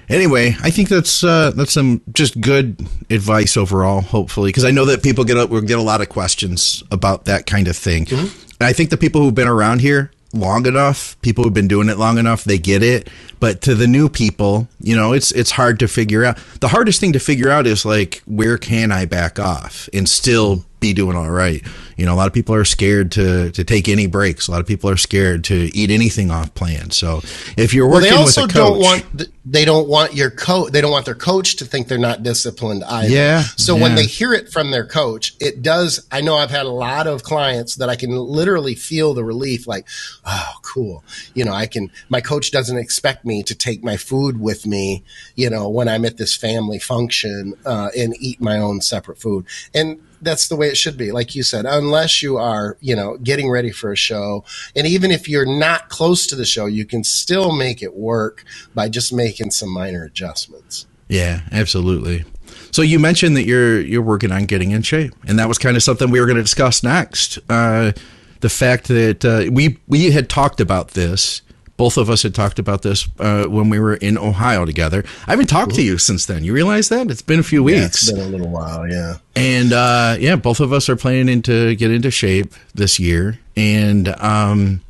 Anyway, 0.08 0.56
I 0.62 0.70
think 0.70 0.88
that's 0.88 1.22
uh, 1.22 1.52
that's 1.54 1.72
some 1.72 2.00
just 2.12 2.40
good 2.40 2.86
advice 3.10 3.56
overall. 3.56 4.00
Hopefully, 4.00 4.48
because 4.48 4.64
I 4.64 4.70
know 4.70 4.86
that 4.86 5.02
people 5.02 5.24
get 5.24 5.36
a, 5.36 5.46
will 5.46 5.60
get 5.60 5.78
a 5.78 5.82
lot 5.82 6.00
of 6.00 6.08
questions 6.08 6.82
about 6.90 7.26
that 7.26 7.46
kind 7.46 7.68
of 7.68 7.76
thing, 7.76 8.06
and 8.10 8.30
I 8.60 8.72
think 8.72 8.90
the 8.90 8.96
people 8.96 9.22
who've 9.22 9.34
been 9.34 9.48
around 9.48 9.80
here 9.80 10.10
long 10.32 10.66
enough, 10.66 11.20
people 11.22 11.44
who've 11.44 11.54
been 11.54 11.68
doing 11.68 11.88
it 11.88 11.98
long 11.98 12.18
enough, 12.18 12.44
they 12.44 12.58
get 12.58 12.82
it. 12.82 13.08
But 13.40 13.60
to 13.62 13.74
the 13.74 13.86
new 13.86 14.08
people, 14.08 14.68
you 14.80 14.96
know, 14.96 15.12
it's 15.12 15.32
it's 15.32 15.50
hard 15.50 15.78
to 15.80 15.88
figure 15.88 16.24
out. 16.24 16.38
The 16.60 16.68
hardest 16.68 17.00
thing 17.00 17.12
to 17.12 17.18
figure 17.18 17.50
out 17.50 17.66
is 17.66 17.84
like 17.84 18.22
where 18.26 18.58
can 18.58 18.92
I 18.92 19.04
back 19.04 19.38
off 19.38 19.88
and 19.92 20.08
still 20.08 20.64
be 20.82 20.92
doing 20.92 21.16
all 21.16 21.30
right. 21.30 21.62
You 21.96 22.04
know, 22.04 22.14
a 22.14 22.16
lot 22.16 22.26
of 22.26 22.32
people 22.32 22.54
are 22.54 22.64
scared 22.64 23.12
to 23.12 23.50
to 23.52 23.64
take 23.64 23.88
any 23.88 24.06
breaks. 24.06 24.48
A 24.48 24.50
lot 24.50 24.60
of 24.60 24.66
people 24.66 24.90
are 24.90 24.96
scared 24.96 25.44
to 25.44 25.54
eat 25.74 25.90
anything 25.90 26.30
off 26.30 26.52
plan. 26.54 26.90
So 26.90 27.22
if 27.56 27.72
you're 27.72 27.86
Well, 27.86 28.00
working 28.00 28.10
they 28.10 28.16
also 28.16 28.42
with 28.42 28.50
a 28.50 28.54
don't 28.54 28.74
coach, 28.74 28.82
want 28.82 29.28
they 29.46 29.64
don't 29.64 29.88
want 29.88 30.14
your 30.14 30.30
coach 30.30 30.72
they 30.72 30.80
don't 30.80 30.90
want 30.90 31.06
their 31.06 31.14
coach 31.14 31.56
to 31.56 31.64
think 31.64 31.88
they're 31.88 31.98
not 31.98 32.22
disciplined 32.22 32.82
either. 32.84 33.08
Yeah, 33.08 33.42
So 33.56 33.76
when 33.76 33.94
they 33.94 34.04
hear 34.04 34.32
it 34.32 34.50
from 34.50 34.70
their 34.72 34.86
coach, 34.86 35.34
it 35.40 35.62
does. 35.62 36.06
I 36.10 36.20
know 36.20 36.36
I've 36.36 36.50
had 36.50 36.66
a 36.66 36.70
lot 36.70 37.06
of 37.06 37.22
clients 37.22 37.76
that 37.76 37.88
I 37.88 37.96
can 37.96 38.10
literally 38.10 38.74
feel 38.74 39.14
the 39.14 39.24
relief, 39.24 39.66
like, 39.68 39.86
oh, 40.24 40.52
cool. 40.62 41.04
You 41.34 41.44
know, 41.44 41.52
I 41.52 41.66
can. 41.66 41.90
My 42.08 42.20
coach 42.20 42.50
doesn't 42.50 42.76
expect 42.76 43.24
me 43.24 43.42
to 43.44 43.54
take 43.54 43.84
my 43.84 43.96
food 43.96 44.40
with 44.40 44.66
me. 44.66 45.04
You 45.36 45.50
know, 45.50 45.68
when 45.68 45.88
I'm 45.88 46.04
at 46.04 46.16
this 46.16 46.34
family 46.36 46.80
function 46.80 47.54
uh, 47.64 47.90
and 47.96 48.14
eat 48.18 48.40
my 48.40 48.58
own 48.58 48.80
separate 48.80 49.18
food 49.18 49.46
and. 49.72 50.00
That's 50.22 50.48
the 50.48 50.56
way 50.56 50.68
it 50.68 50.76
should 50.76 50.96
be. 50.96 51.12
Like 51.12 51.34
you 51.34 51.42
said, 51.42 51.66
unless 51.66 52.22
you 52.22 52.38
are, 52.38 52.76
you 52.80 52.96
know, 52.96 53.18
getting 53.18 53.50
ready 53.50 53.70
for 53.70 53.92
a 53.92 53.96
show. 53.96 54.44
And 54.74 54.86
even 54.86 55.10
if 55.10 55.28
you're 55.28 55.46
not 55.46 55.88
close 55.88 56.26
to 56.28 56.36
the 56.36 56.44
show, 56.44 56.66
you 56.66 56.86
can 56.86 57.04
still 57.04 57.54
make 57.54 57.82
it 57.82 57.94
work 57.94 58.44
by 58.74 58.88
just 58.88 59.12
making 59.12 59.50
some 59.50 59.68
minor 59.68 60.04
adjustments. 60.04 60.86
Yeah, 61.08 61.42
absolutely. 61.50 62.24
So 62.70 62.80
you 62.82 62.98
mentioned 62.98 63.36
that 63.36 63.44
you're 63.44 63.80
you're 63.80 64.02
working 64.02 64.32
on 64.32 64.46
getting 64.46 64.70
in 64.70 64.82
shape, 64.82 65.12
and 65.26 65.38
that 65.38 65.48
was 65.48 65.58
kind 65.58 65.76
of 65.76 65.82
something 65.82 66.10
we 66.10 66.20
were 66.20 66.26
going 66.26 66.36
to 66.36 66.42
discuss 66.42 66.82
next. 66.82 67.38
Uh, 67.48 67.92
the 68.40 68.48
fact 68.48 68.88
that 68.88 69.24
uh, 69.24 69.50
we 69.52 69.78
we 69.86 70.10
had 70.10 70.28
talked 70.28 70.60
about 70.60 70.88
this, 70.92 71.42
both 71.76 71.96
of 71.96 72.08
us 72.10 72.22
had 72.22 72.34
talked 72.34 72.58
about 72.58 72.82
this 72.82 73.08
uh, 73.18 73.44
when 73.46 73.68
we 73.68 73.78
were 73.80 73.94
in 73.94 74.16
Ohio 74.18 74.64
together. 74.64 75.04
I 75.26 75.30
haven't 75.30 75.48
talked 75.48 75.74
to 75.76 75.82
you 75.82 75.98
since 75.98 76.26
then. 76.26 76.44
You 76.44 76.52
realize 76.52 76.88
that 76.90 77.10
it's 77.10 77.22
been 77.22 77.40
a 77.40 77.42
few 77.42 77.66
Yeah, 77.68 77.82
weeks, 77.84 78.02
it's 78.08 78.12
been 78.12 78.20
a 78.20 78.28
little 78.28 78.48
while, 78.48 78.88
yeah. 78.88 79.16
and 79.34 79.72
uh, 79.72 80.16
yeah, 80.20 80.36
both 80.36 80.60
of 80.60 80.72
us 80.72 80.88
are 80.88 80.96
planning 80.96 81.42
to 81.42 81.74
get 81.76 81.90
into 81.90 82.10
shape 82.10 82.54
this 82.74 83.00
year, 83.00 83.38
and 83.56 84.08
um, 84.20 84.80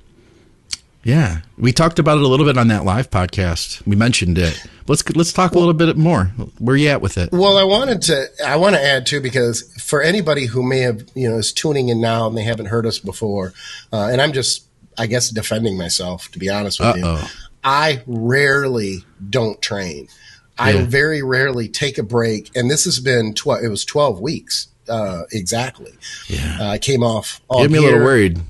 yeah, 1.04 1.40
we 1.58 1.72
talked 1.72 1.98
about 1.98 2.18
it 2.18 2.24
a 2.24 2.28
little 2.28 2.46
bit 2.46 2.56
on 2.56 2.68
that 2.68 2.84
live 2.84 3.10
podcast. 3.10 3.84
We 3.86 3.96
mentioned 3.96 4.38
it. 4.38 4.64
Let's 4.86 5.08
let's 5.16 5.32
talk 5.32 5.52
a 5.52 5.58
little 5.58 5.74
bit 5.74 5.96
more. 5.96 6.26
Where 6.58 6.76
you 6.76 6.88
at 6.90 7.00
with 7.00 7.18
it? 7.18 7.30
Well, 7.32 7.56
I 7.56 7.64
wanted 7.64 8.02
to. 8.02 8.26
I 8.46 8.56
want 8.56 8.76
to 8.76 8.82
add 8.84 9.06
too 9.06 9.20
because 9.20 9.62
for 9.82 10.00
anybody 10.02 10.46
who 10.46 10.62
may 10.62 10.78
have 10.80 11.02
you 11.14 11.28
know 11.28 11.38
is 11.38 11.52
tuning 11.52 11.88
in 11.88 12.00
now 12.00 12.26
and 12.28 12.36
they 12.36 12.42
haven't 12.44 12.66
heard 12.66 12.86
us 12.86 12.98
before, 13.00 13.52
uh, 13.92 14.08
and 14.12 14.20
I'm 14.20 14.32
just 14.32 14.64
I 14.98 15.06
guess 15.06 15.30
defending 15.30 15.76
myself 15.76 16.30
to 16.32 16.38
be 16.38 16.48
honest 16.48 16.80
with 16.80 16.96
you. 16.96 17.04
Uh-oh. 17.04 17.30
I 17.64 18.02
rarely 18.06 19.04
don't 19.30 19.60
train. 19.62 20.08
I 20.58 20.82
very 20.82 21.22
rarely 21.22 21.68
take 21.68 21.98
a 21.98 22.02
break, 22.04 22.50
and 22.54 22.70
this 22.70 22.84
has 22.84 23.00
been 23.00 23.34
tw- 23.34 23.62
it 23.62 23.68
was 23.68 23.84
12 23.84 24.20
weeks 24.20 24.68
uh, 24.88 25.22
exactly. 25.32 25.92
Yeah. 26.28 26.58
Uh, 26.60 26.68
I 26.68 26.78
came 26.78 27.02
off. 27.02 27.40
All 27.48 27.58
You 27.58 27.64
had 27.64 27.70
me 27.72 27.78
a 27.78 27.82
little 27.82 28.00
worried. 28.00 28.40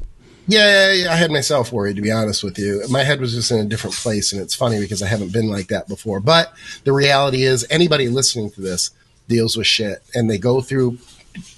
Yeah, 0.48 0.92
yeah, 0.92 1.12
I 1.12 1.16
had 1.16 1.30
myself 1.30 1.72
worried 1.72 1.96
to 1.96 2.02
be 2.02 2.10
honest 2.10 2.42
with 2.42 2.58
you. 2.58 2.82
My 2.90 3.04
head 3.04 3.20
was 3.20 3.32
just 3.32 3.50
in 3.52 3.58
a 3.58 3.64
different 3.64 3.94
place, 3.94 4.32
and 4.32 4.42
it's 4.42 4.54
funny 4.54 4.80
because 4.80 5.00
I 5.00 5.06
haven't 5.06 5.32
been 5.32 5.48
like 5.48 5.68
that 5.68 5.86
before. 5.86 6.18
But 6.18 6.52
the 6.84 6.92
reality 6.92 7.44
is, 7.44 7.64
anybody 7.70 8.08
listening 8.08 8.50
to 8.52 8.60
this 8.60 8.90
deals 9.28 9.56
with 9.56 9.66
shit, 9.66 10.02
and 10.14 10.28
they 10.28 10.38
go 10.38 10.60
through. 10.60 10.98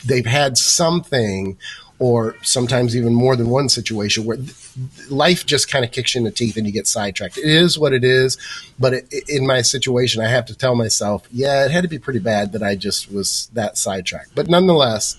They've 0.04 0.26
had 0.26 0.56
something, 0.58 1.56
or 1.98 2.36
sometimes 2.42 2.96
even 2.96 3.14
more 3.14 3.36
than 3.36 3.48
one 3.48 3.68
situation 3.68 4.24
where 4.24 4.36
th- 4.36 4.54
life 5.08 5.46
just 5.46 5.70
kind 5.70 5.84
of 5.84 5.92
kicks 5.92 6.14
you 6.14 6.20
in 6.20 6.24
the 6.24 6.30
teeth, 6.30 6.56
and 6.56 6.66
you 6.66 6.72
get 6.72 6.86
sidetracked. 6.86 7.38
It 7.38 7.44
is 7.44 7.78
what 7.78 7.92
it 7.92 8.04
is. 8.04 8.36
But 8.78 8.94
it, 8.94 9.28
in 9.28 9.46
my 9.46 9.62
situation, 9.62 10.22
I 10.22 10.28
have 10.28 10.46
to 10.46 10.54
tell 10.54 10.74
myself, 10.74 11.26
yeah, 11.30 11.64
it 11.64 11.70
had 11.70 11.82
to 11.82 11.88
be 11.88 11.98
pretty 11.98 12.18
bad 12.18 12.52
that 12.52 12.62
I 12.62 12.74
just 12.74 13.12
was 13.12 13.48
that 13.54 13.78
sidetracked. 13.78 14.34
But 14.34 14.48
nonetheless. 14.48 15.18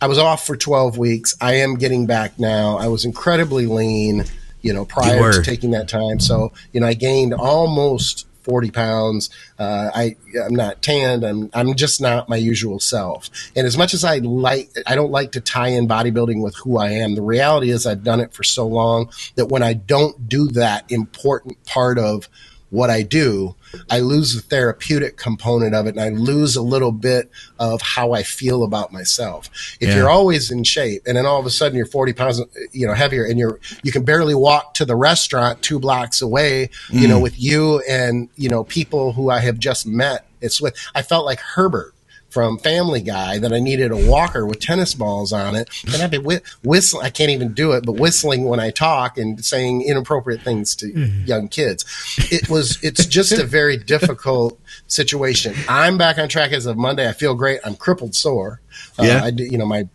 I 0.00 0.06
was 0.06 0.16
off 0.16 0.46
for 0.46 0.56
12 0.56 0.96
weeks. 0.96 1.34
I 1.40 1.54
am 1.54 1.74
getting 1.74 2.06
back 2.06 2.38
now. 2.38 2.78
I 2.78 2.86
was 2.86 3.04
incredibly 3.04 3.66
lean 3.66 4.26
you 4.62 4.72
know, 4.72 4.84
prior 4.84 5.32
to 5.32 5.42
taking 5.42 5.70
that 5.72 5.88
time. 5.88 6.20
So, 6.20 6.52
you 6.72 6.80
know, 6.80 6.86
I 6.86 6.94
gained 6.94 7.34
almost 7.34 8.27
40 8.48 8.70
pounds. 8.70 9.30
Uh, 9.58 9.90
I, 9.94 10.16
I'm 10.42 10.54
not 10.54 10.80
tanned. 10.80 11.22
I'm, 11.22 11.50
I'm 11.52 11.74
just 11.74 12.00
not 12.00 12.28
my 12.28 12.36
usual 12.36 12.80
self. 12.80 13.28
And 13.54 13.66
as 13.66 13.76
much 13.76 13.92
as 13.92 14.04
I 14.04 14.18
like, 14.18 14.70
I 14.86 14.94
don't 14.94 15.10
like 15.10 15.32
to 15.32 15.40
tie 15.40 15.68
in 15.68 15.86
bodybuilding 15.86 16.42
with 16.42 16.56
who 16.56 16.78
I 16.78 16.90
am. 16.90 17.14
The 17.14 17.22
reality 17.22 17.70
is 17.70 17.86
I've 17.86 18.02
done 18.02 18.20
it 18.20 18.32
for 18.32 18.44
so 18.44 18.66
long 18.66 19.10
that 19.34 19.46
when 19.46 19.62
I 19.62 19.74
don't 19.74 20.28
do 20.28 20.48
that 20.48 20.90
important 20.90 21.62
part 21.66 21.98
of 21.98 22.28
what 22.70 22.90
I 22.90 23.02
do, 23.02 23.54
I 23.90 24.00
lose 24.00 24.34
the 24.34 24.40
therapeutic 24.40 25.16
component 25.16 25.74
of 25.74 25.86
it 25.86 25.90
and 25.96 26.00
I 26.00 26.08
lose 26.10 26.56
a 26.56 26.62
little 26.62 26.92
bit 26.92 27.30
of 27.58 27.80
how 27.82 28.12
I 28.12 28.22
feel 28.22 28.62
about 28.62 28.92
myself. 28.92 29.50
If 29.80 29.88
yeah. 29.88 29.96
you're 29.96 30.10
always 30.10 30.50
in 30.50 30.64
shape 30.64 31.02
and 31.06 31.16
then 31.16 31.26
all 31.26 31.40
of 31.40 31.46
a 31.46 31.50
sudden 31.50 31.76
you're 31.76 31.86
40 31.86 32.12
pounds, 32.12 32.40
you 32.72 32.86
know, 32.86 32.94
heavier 32.94 33.24
and 33.24 33.38
you're, 33.38 33.58
you 33.82 33.92
can 33.92 34.04
barely 34.04 34.34
walk 34.34 34.74
to 34.74 34.84
the 34.84 34.96
restaurant 34.96 35.62
two 35.62 35.78
blocks 35.78 36.20
away, 36.22 36.70
mm. 36.88 37.00
you 37.00 37.08
know, 37.08 37.18
mm. 37.18 37.22
with 37.22 37.40
you 37.40 37.80
and, 37.88 38.28
you 38.36 38.48
know, 38.48 38.64
people 38.64 39.12
who 39.12 39.30
I 39.30 39.40
have 39.40 39.58
just 39.58 39.86
met. 39.86 40.26
It's 40.40 40.60
with, 40.60 40.76
I 40.94 41.02
felt 41.02 41.24
like 41.24 41.40
Herbert 41.40 41.94
from 42.28 42.58
Family 42.58 43.00
Guy 43.00 43.38
that 43.38 43.52
I 43.52 43.58
needed 43.58 43.90
a 43.90 43.96
walker 43.96 44.46
with 44.46 44.60
tennis 44.60 44.94
balls 44.94 45.32
on 45.32 45.54
it, 45.54 45.70
and 45.92 46.02
I'd 46.02 46.10
be 46.10 46.18
wh- 46.18 46.64
whistling. 46.64 47.04
I 47.04 47.10
can't 47.10 47.30
even 47.30 47.54
do 47.54 47.72
it, 47.72 47.86
but 47.86 47.92
whistling 47.92 48.44
when 48.44 48.60
I 48.60 48.70
talk 48.70 49.18
and 49.18 49.44
saying 49.44 49.82
inappropriate 49.82 50.42
things 50.42 50.74
to 50.76 50.86
mm-hmm. 50.86 51.24
young 51.24 51.48
kids. 51.48 51.84
It 52.30 52.48
was. 52.48 52.82
It's 52.82 53.06
just 53.06 53.32
a 53.32 53.44
very 53.44 53.76
difficult 53.76 54.60
situation. 54.86 55.54
I'm 55.68 55.98
back 55.98 56.18
on 56.18 56.28
track 56.28 56.52
as 56.52 56.66
of 56.66 56.76
Monday. 56.76 57.08
I 57.08 57.12
feel 57.12 57.34
great. 57.34 57.60
I'm 57.64 57.76
crippled 57.76 58.14
sore. 58.14 58.60
Uh, 58.98 59.04
yeah. 59.04 59.24
I 59.24 59.28
you 59.28 59.58
know 59.58 59.66
my 59.66 59.88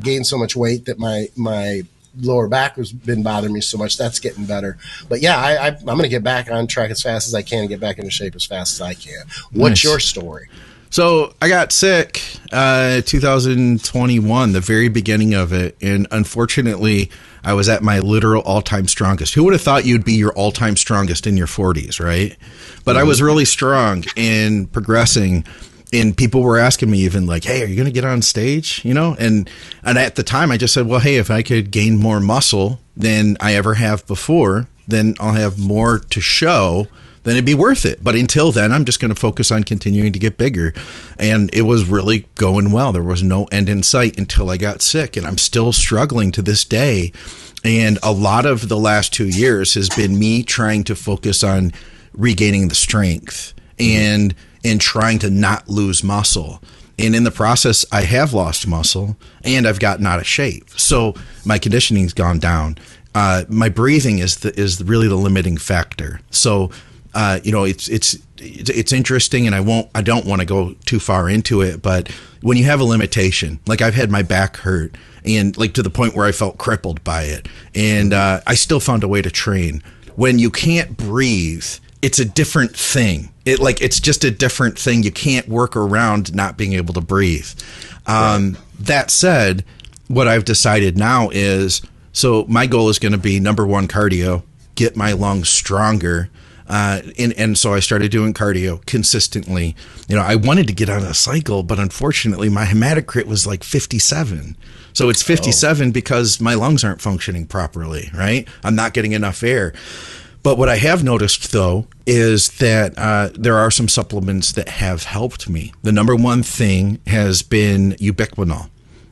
gained 0.00 0.26
so 0.26 0.36
much 0.36 0.54
weight 0.56 0.86
that 0.86 0.98
my 0.98 1.28
my 1.36 1.82
lower 2.18 2.48
back 2.48 2.76
has 2.76 2.92
been 2.92 3.22
bothering 3.22 3.52
me 3.52 3.60
so 3.60 3.78
much. 3.78 3.96
That's 3.96 4.18
getting 4.18 4.44
better. 4.44 4.78
But 5.08 5.22
yeah, 5.22 5.38
I, 5.38 5.52
I, 5.52 5.68
am 5.68 5.84
going 5.84 6.02
to 6.02 6.08
get 6.08 6.24
back 6.24 6.50
on 6.50 6.66
track 6.66 6.90
as 6.90 7.02
fast 7.02 7.28
as 7.28 7.34
I 7.34 7.42
can 7.42 7.60
and 7.60 7.68
get 7.68 7.80
back 7.80 7.98
into 7.98 8.10
shape 8.10 8.34
as 8.34 8.44
fast 8.44 8.74
as 8.74 8.80
I 8.80 8.94
can. 8.94 9.26
What's 9.52 9.70
nice. 9.70 9.84
your 9.84 10.00
story? 10.00 10.48
So 10.90 11.32
I 11.40 11.48
got 11.48 11.70
sick, 11.70 12.20
uh, 12.50 13.02
2021, 13.02 14.52
the 14.52 14.60
very 14.60 14.88
beginning 14.88 15.34
of 15.34 15.52
it, 15.52 15.76
and 15.80 16.08
unfortunately, 16.10 17.12
I 17.44 17.52
was 17.52 17.68
at 17.68 17.80
my 17.84 18.00
literal 18.00 18.42
all-time 18.42 18.88
strongest. 18.88 19.34
Who 19.34 19.44
would 19.44 19.52
have 19.52 19.62
thought 19.62 19.84
you'd 19.84 20.04
be 20.04 20.14
your 20.14 20.32
all-time 20.32 20.76
strongest 20.76 21.28
in 21.28 21.36
your 21.36 21.46
40s, 21.46 22.00
right? 22.00 22.36
But 22.84 22.96
I 22.96 23.04
was 23.04 23.22
really 23.22 23.44
strong 23.44 24.04
in 24.16 24.66
progressing, 24.66 25.44
and 25.92 26.16
people 26.16 26.42
were 26.42 26.58
asking 26.58 26.90
me 26.90 26.98
even 27.00 27.24
like, 27.24 27.44
"Hey, 27.44 27.62
are 27.62 27.66
you 27.66 27.76
going 27.76 27.86
to 27.86 27.92
get 27.92 28.04
on 28.04 28.20
stage?" 28.20 28.80
You 28.84 28.92
know, 28.92 29.16
and 29.16 29.48
and 29.84 29.96
at 29.96 30.16
the 30.16 30.24
time, 30.24 30.50
I 30.50 30.56
just 30.56 30.74
said, 30.74 30.86
"Well, 30.86 31.00
hey, 31.00 31.16
if 31.16 31.30
I 31.30 31.42
could 31.42 31.70
gain 31.70 31.98
more 31.98 32.18
muscle 32.18 32.80
than 32.96 33.36
I 33.38 33.54
ever 33.54 33.74
have 33.74 34.04
before, 34.08 34.66
then 34.88 35.14
I'll 35.20 35.34
have 35.34 35.56
more 35.56 36.00
to 36.00 36.20
show." 36.20 36.88
Then 37.22 37.34
it'd 37.34 37.44
be 37.44 37.54
worth 37.54 37.84
it. 37.84 38.02
But 38.02 38.14
until 38.14 38.52
then, 38.52 38.72
I'm 38.72 38.84
just 38.84 39.00
going 39.00 39.12
to 39.12 39.20
focus 39.20 39.50
on 39.50 39.64
continuing 39.64 40.12
to 40.12 40.18
get 40.18 40.38
bigger. 40.38 40.72
And 41.18 41.52
it 41.54 41.62
was 41.62 41.88
really 41.88 42.26
going 42.36 42.72
well. 42.72 42.92
There 42.92 43.02
was 43.02 43.22
no 43.22 43.44
end 43.46 43.68
in 43.68 43.82
sight 43.82 44.18
until 44.18 44.50
I 44.50 44.56
got 44.56 44.82
sick. 44.82 45.16
And 45.16 45.26
I'm 45.26 45.38
still 45.38 45.72
struggling 45.72 46.32
to 46.32 46.42
this 46.42 46.64
day. 46.64 47.12
And 47.62 47.98
a 48.02 48.12
lot 48.12 48.46
of 48.46 48.68
the 48.68 48.78
last 48.78 49.12
two 49.12 49.28
years 49.28 49.74
has 49.74 49.90
been 49.90 50.18
me 50.18 50.42
trying 50.42 50.84
to 50.84 50.96
focus 50.96 51.44
on 51.44 51.72
regaining 52.12 52.68
the 52.68 52.74
strength 52.74 53.54
and 53.78 54.34
and 54.64 54.80
trying 54.80 55.18
to 55.18 55.30
not 55.30 55.68
lose 55.68 56.02
muscle. 56.02 56.62
And 56.98 57.16
in 57.16 57.24
the 57.24 57.30
process, 57.30 57.86
I 57.90 58.02
have 58.02 58.34
lost 58.34 58.66
muscle 58.66 59.16
and 59.42 59.66
I've 59.66 59.80
gotten 59.80 60.06
out 60.06 60.20
of 60.20 60.26
shape. 60.26 60.68
So 60.70 61.14
my 61.46 61.58
conditioning's 61.58 62.12
gone 62.12 62.38
down. 62.38 62.76
Uh, 63.14 63.44
my 63.48 63.70
breathing 63.70 64.18
is 64.18 64.36
the, 64.36 64.58
is 64.60 64.82
really 64.82 65.08
the 65.08 65.16
limiting 65.16 65.56
factor. 65.56 66.20
So 66.30 66.70
uh, 67.14 67.40
you 67.42 67.52
know, 67.52 67.64
it's 67.64 67.88
it's 67.88 68.16
it's 68.38 68.92
interesting, 68.92 69.46
and 69.46 69.54
I 69.54 69.60
won't, 69.60 69.90
I 69.94 70.02
don't 70.02 70.24
want 70.24 70.40
to 70.40 70.46
go 70.46 70.74
too 70.84 71.00
far 71.00 71.28
into 71.28 71.60
it, 71.60 71.82
but 71.82 72.08
when 72.40 72.56
you 72.56 72.64
have 72.64 72.80
a 72.80 72.84
limitation, 72.84 73.58
like 73.66 73.82
I've 73.82 73.94
had 73.94 74.10
my 74.10 74.22
back 74.22 74.58
hurt, 74.58 74.96
and 75.24 75.56
like 75.58 75.74
to 75.74 75.82
the 75.82 75.90
point 75.90 76.14
where 76.14 76.26
I 76.26 76.32
felt 76.32 76.58
crippled 76.58 77.02
by 77.02 77.24
it, 77.24 77.48
and 77.74 78.12
uh, 78.12 78.40
I 78.46 78.54
still 78.54 78.80
found 78.80 79.02
a 79.02 79.08
way 79.08 79.22
to 79.22 79.30
train. 79.30 79.82
When 80.14 80.38
you 80.38 80.50
can't 80.50 80.96
breathe, 80.96 81.66
it's 82.02 82.18
a 82.18 82.24
different 82.24 82.76
thing. 82.76 83.32
It 83.44 83.58
like 83.58 83.80
it's 83.80 84.00
just 84.00 84.24
a 84.24 84.30
different 84.30 84.78
thing. 84.78 85.02
You 85.02 85.12
can't 85.12 85.48
work 85.48 85.76
around 85.76 86.34
not 86.34 86.56
being 86.56 86.74
able 86.74 86.94
to 86.94 87.00
breathe. 87.00 87.48
Um, 88.06 88.52
right. 88.52 88.62
That 88.80 89.10
said, 89.10 89.64
what 90.08 90.28
I've 90.28 90.44
decided 90.44 90.96
now 90.96 91.30
is 91.32 91.82
so 92.12 92.44
my 92.48 92.66
goal 92.66 92.88
is 92.88 92.98
going 92.98 93.12
to 93.12 93.18
be 93.18 93.40
number 93.40 93.66
one 93.66 93.88
cardio, 93.88 94.42
get 94.74 94.96
my 94.96 95.12
lungs 95.12 95.48
stronger 95.48 96.30
uh, 96.70 97.02
and, 97.18 97.32
and 97.32 97.58
so 97.58 97.74
I 97.74 97.80
started 97.80 98.12
doing 98.12 98.32
cardio 98.32 98.84
consistently. 98.86 99.74
You 100.08 100.14
know, 100.14 100.22
I 100.22 100.36
wanted 100.36 100.68
to 100.68 100.72
get 100.72 100.88
on 100.88 101.02
a 101.02 101.14
cycle, 101.14 101.64
but 101.64 101.80
unfortunately, 101.80 102.48
my 102.48 102.64
hematocrit 102.64 103.26
was 103.26 103.44
like 103.44 103.64
57. 103.64 104.56
So 104.92 105.08
it's 105.08 105.20
57 105.20 105.88
oh. 105.88 105.92
because 105.92 106.40
my 106.40 106.54
lungs 106.54 106.84
aren't 106.84 107.00
functioning 107.00 107.46
properly, 107.46 108.08
right? 108.14 108.46
I'm 108.62 108.76
not 108.76 108.94
getting 108.94 109.12
enough 109.12 109.42
air. 109.42 109.72
But 110.44 110.58
what 110.58 110.68
I 110.68 110.76
have 110.76 111.02
noticed, 111.02 111.50
though, 111.50 111.88
is 112.06 112.50
that 112.58 112.96
uh, 112.96 113.30
there 113.34 113.58
are 113.58 113.72
some 113.72 113.88
supplements 113.88 114.52
that 114.52 114.68
have 114.68 115.02
helped 115.02 115.48
me. 115.50 115.72
The 115.82 115.92
number 115.92 116.14
one 116.14 116.44
thing 116.44 117.00
has 117.08 117.42
been 117.42 117.92
ubiquinol. 117.94 118.70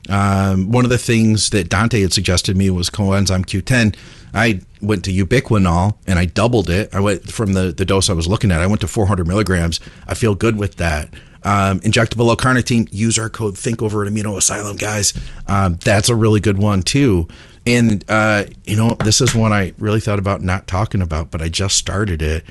Um, 0.08 0.70
one 0.70 0.84
of 0.84 0.90
the 0.90 0.96
things 0.96 1.50
that 1.50 1.68
Dante 1.68 2.00
had 2.00 2.12
suggested 2.12 2.56
me 2.56 2.70
was 2.70 2.88
coenzyme 2.88 3.44
Q10. 3.44 3.96
I 4.34 4.60
went 4.80 5.04
to 5.04 5.12
ubiquinol 5.12 5.96
and 6.06 6.18
I 6.18 6.26
doubled 6.26 6.70
it. 6.70 6.94
I 6.94 7.00
went 7.00 7.30
from 7.30 7.52
the, 7.52 7.72
the 7.72 7.84
dose 7.84 8.10
I 8.10 8.12
was 8.12 8.28
looking 8.28 8.50
at, 8.50 8.60
I 8.60 8.66
went 8.66 8.80
to 8.82 8.88
400 8.88 9.26
milligrams. 9.26 9.80
I 10.06 10.14
feel 10.14 10.34
good 10.34 10.56
with 10.56 10.76
that. 10.76 11.12
Um, 11.44 11.80
injectable 11.80 12.28
L-carnitine, 12.28 12.88
use 12.92 13.18
our 13.18 13.30
code 13.30 13.56
Think 13.56 13.80
Over 13.80 14.04
at 14.04 14.12
Amino 14.12 14.36
Asylum, 14.36 14.76
guys. 14.76 15.14
Um, 15.46 15.76
that's 15.76 16.08
a 16.08 16.14
really 16.14 16.40
good 16.40 16.58
one 16.58 16.82
too. 16.82 17.28
And 17.66 18.04
uh, 18.08 18.44
you 18.64 18.76
know, 18.76 18.96
this 19.04 19.20
is 19.20 19.34
one 19.34 19.52
I 19.52 19.72
really 19.78 20.00
thought 20.00 20.18
about 20.18 20.42
not 20.42 20.66
talking 20.66 21.02
about, 21.02 21.30
but 21.30 21.42
I 21.42 21.48
just 21.48 21.76
started 21.76 22.22
it. 22.22 22.44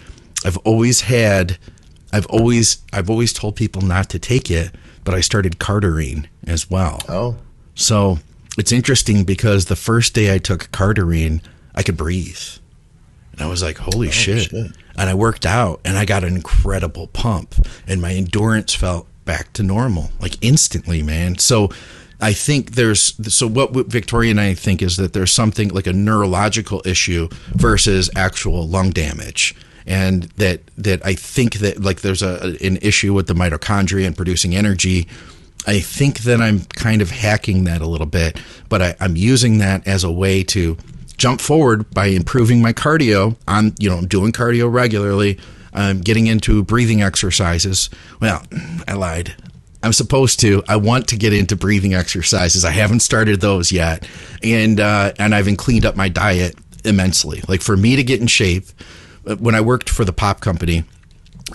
I've 0.46 0.58
always 0.58 1.02
had, 1.02 1.58
I've 2.14 2.28
always, 2.28 2.84
I've 2.94 3.10
always 3.10 3.34
told 3.34 3.56
people 3.56 3.82
not 3.82 4.10
to 4.10 4.20
take 4.20 4.52
it, 4.52 4.72
but 5.04 5.14
I 5.16 5.22
started 5.22 5.58
cardarine 5.60 6.28
as 6.46 6.70
well. 6.70 7.02
Oh, 7.10 7.38
so 7.74 8.20
it's 8.58 8.72
interesting 8.72 9.24
because 9.24 9.66
the 9.66 9.76
first 9.76 10.14
day 10.14 10.34
I 10.34 10.38
took 10.38 10.72
cardarine, 10.72 11.42
I 11.78 11.84
could 11.84 11.96
breathe. 11.96 12.40
And 13.32 13.42
I 13.42 13.48
was 13.48 13.62
like, 13.62 13.78
holy 13.78 14.08
oh, 14.08 14.12
shit. 14.12 14.50
shit. 14.50 14.54
And 14.54 15.10
I 15.10 15.14
worked 15.14 15.46
out 15.46 15.80
and 15.86 15.96
I 15.98 16.06
got 16.06 16.24
an 16.24 16.36
incredible 16.36 17.08
pump 17.08 17.54
and 17.88 18.02
my 18.02 18.14
endurance 18.14 18.74
felt 18.74 19.08
back 19.26 19.54
to 19.54 19.64
normal, 19.64 20.10
like 20.20 20.44
instantly, 20.44 21.04
man. 21.04 21.38
So 21.38 21.70
I 22.20 22.34
think 22.34 22.72
there's 22.72 23.14
so 23.34 23.48
what 23.48 23.74
Victoria 23.88 24.32
and 24.32 24.42
I 24.42 24.56
think 24.56 24.82
is 24.82 24.98
that 24.98 25.14
there's 25.14 25.32
something 25.32 25.70
like 25.70 25.86
a 25.86 25.94
neurological 25.94 26.82
issue 26.84 27.30
versus 27.52 28.10
actual 28.16 28.68
lung 28.68 28.90
damage. 28.90 29.56
And 29.86 30.24
that 30.38 30.62
that 30.80 31.06
I 31.06 31.14
think 31.14 31.56
that 31.60 31.80
like 31.80 32.02
there's 32.02 32.24
a 32.24 32.58
an 32.60 32.78
issue 32.78 33.14
with 33.14 33.28
the 33.28 33.36
mitochondria 33.36 34.08
and 34.08 34.18
producing 34.18 34.56
energy 34.56 35.08
I 35.68 35.82
think 35.82 36.20
that 36.20 36.42
I'm 36.42 36.62
kind 36.62 37.02
of 37.02 37.12
hacking 37.12 37.66
that 37.66 37.82
a 37.82 37.88
little 37.88 38.08
bit, 38.08 38.40
but 38.70 38.82
I, 38.82 38.96
am 39.02 39.18
using 39.18 39.58
that 39.58 39.86
as 39.86 40.06
a 40.06 40.12
way 40.12 40.44
to 40.46 40.78
jump 41.18 41.42
forward 41.42 41.90
by 41.92 42.08
improving 42.08 42.62
my 42.62 42.74
cardio. 42.74 43.36
I'm, 43.48 43.74
you 43.80 43.90
know, 43.90 44.02
doing 44.02 44.32
cardio 44.32 44.72
regularly. 44.72 45.40
I'm 45.74 46.02
getting 46.02 46.28
into 46.28 46.64
breathing 46.64 47.02
exercises. 47.02 47.90
Well, 48.20 48.44
I 48.88 48.94
lied. 48.94 49.36
I'm 49.84 49.94
supposed 49.94 50.40
to. 50.40 50.64
I 50.68 50.78
want 50.78 51.08
to 51.10 51.18
get 51.18 51.34
into 51.34 51.56
breathing 51.56 51.94
exercises. 51.94 52.66
I 52.66 52.72
haven't 52.72 53.02
started 53.02 53.42
those 53.42 53.72
yet, 53.72 54.08
and 54.44 54.80
uh, 54.80 55.14
and 55.20 55.36
I've 55.36 55.56
cleaned 55.58 55.86
up 55.86 55.96
my 55.96 56.10
diet 56.10 56.56
immensely. 56.84 57.44
Like 57.48 57.62
for 57.62 57.78
me 57.78 57.96
to 57.96 58.04
get 58.04 58.20
in 58.20 58.28
shape, 58.28 58.66
uh, 59.26 59.36
when 59.36 59.54
I 59.54 59.62
worked 59.62 59.90
for 59.90 60.04
the 60.04 60.14
pop 60.14 60.40
company, 60.40 60.84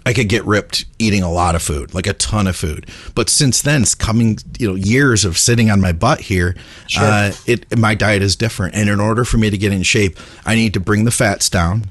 I 0.06 0.12
could 0.12 0.28
get 0.28 0.44
ripped 0.44 0.86
eating 0.98 1.22
a 1.22 1.30
lot 1.30 1.54
of 1.54 1.62
food, 1.62 1.94
like 1.94 2.06
a 2.06 2.14
ton 2.14 2.46
of 2.46 2.56
food. 2.56 2.86
But 3.14 3.28
since 3.28 3.60
then, 3.60 3.82
it's 3.82 3.94
coming, 3.94 4.38
you 4.58 4.68
know, 4.68 4.74
years 4.74 5.24
of 5.24 5.36
sitting 5.36 5.70
on 5.70 5.80
my 5.80 5.92
butt 5.92 6.20
here. 6.20 6.56
Sure. 6.86 7.04
Uh, 7.04 7.32
it 7.46 7.78
my 7.78 7.94
diet 7.94 8.22
is 8.22 8.34
different, 8.34 8.74
and 8.74 8.88
in 8.88 9.00
order 9.00 9.24
for 9.24 9.36
me 9.36 9.50
to 9.50 9.58
get 9.58 9.72
in 9.72 9.82
shape, 9.82 10.18
I 10.46 10.54
need 10.54 10.74
to 10.74 10.80
bring 10.80 11.04
the 11.04 11.10
fats 11.10 11.48
down. 11.50 11.90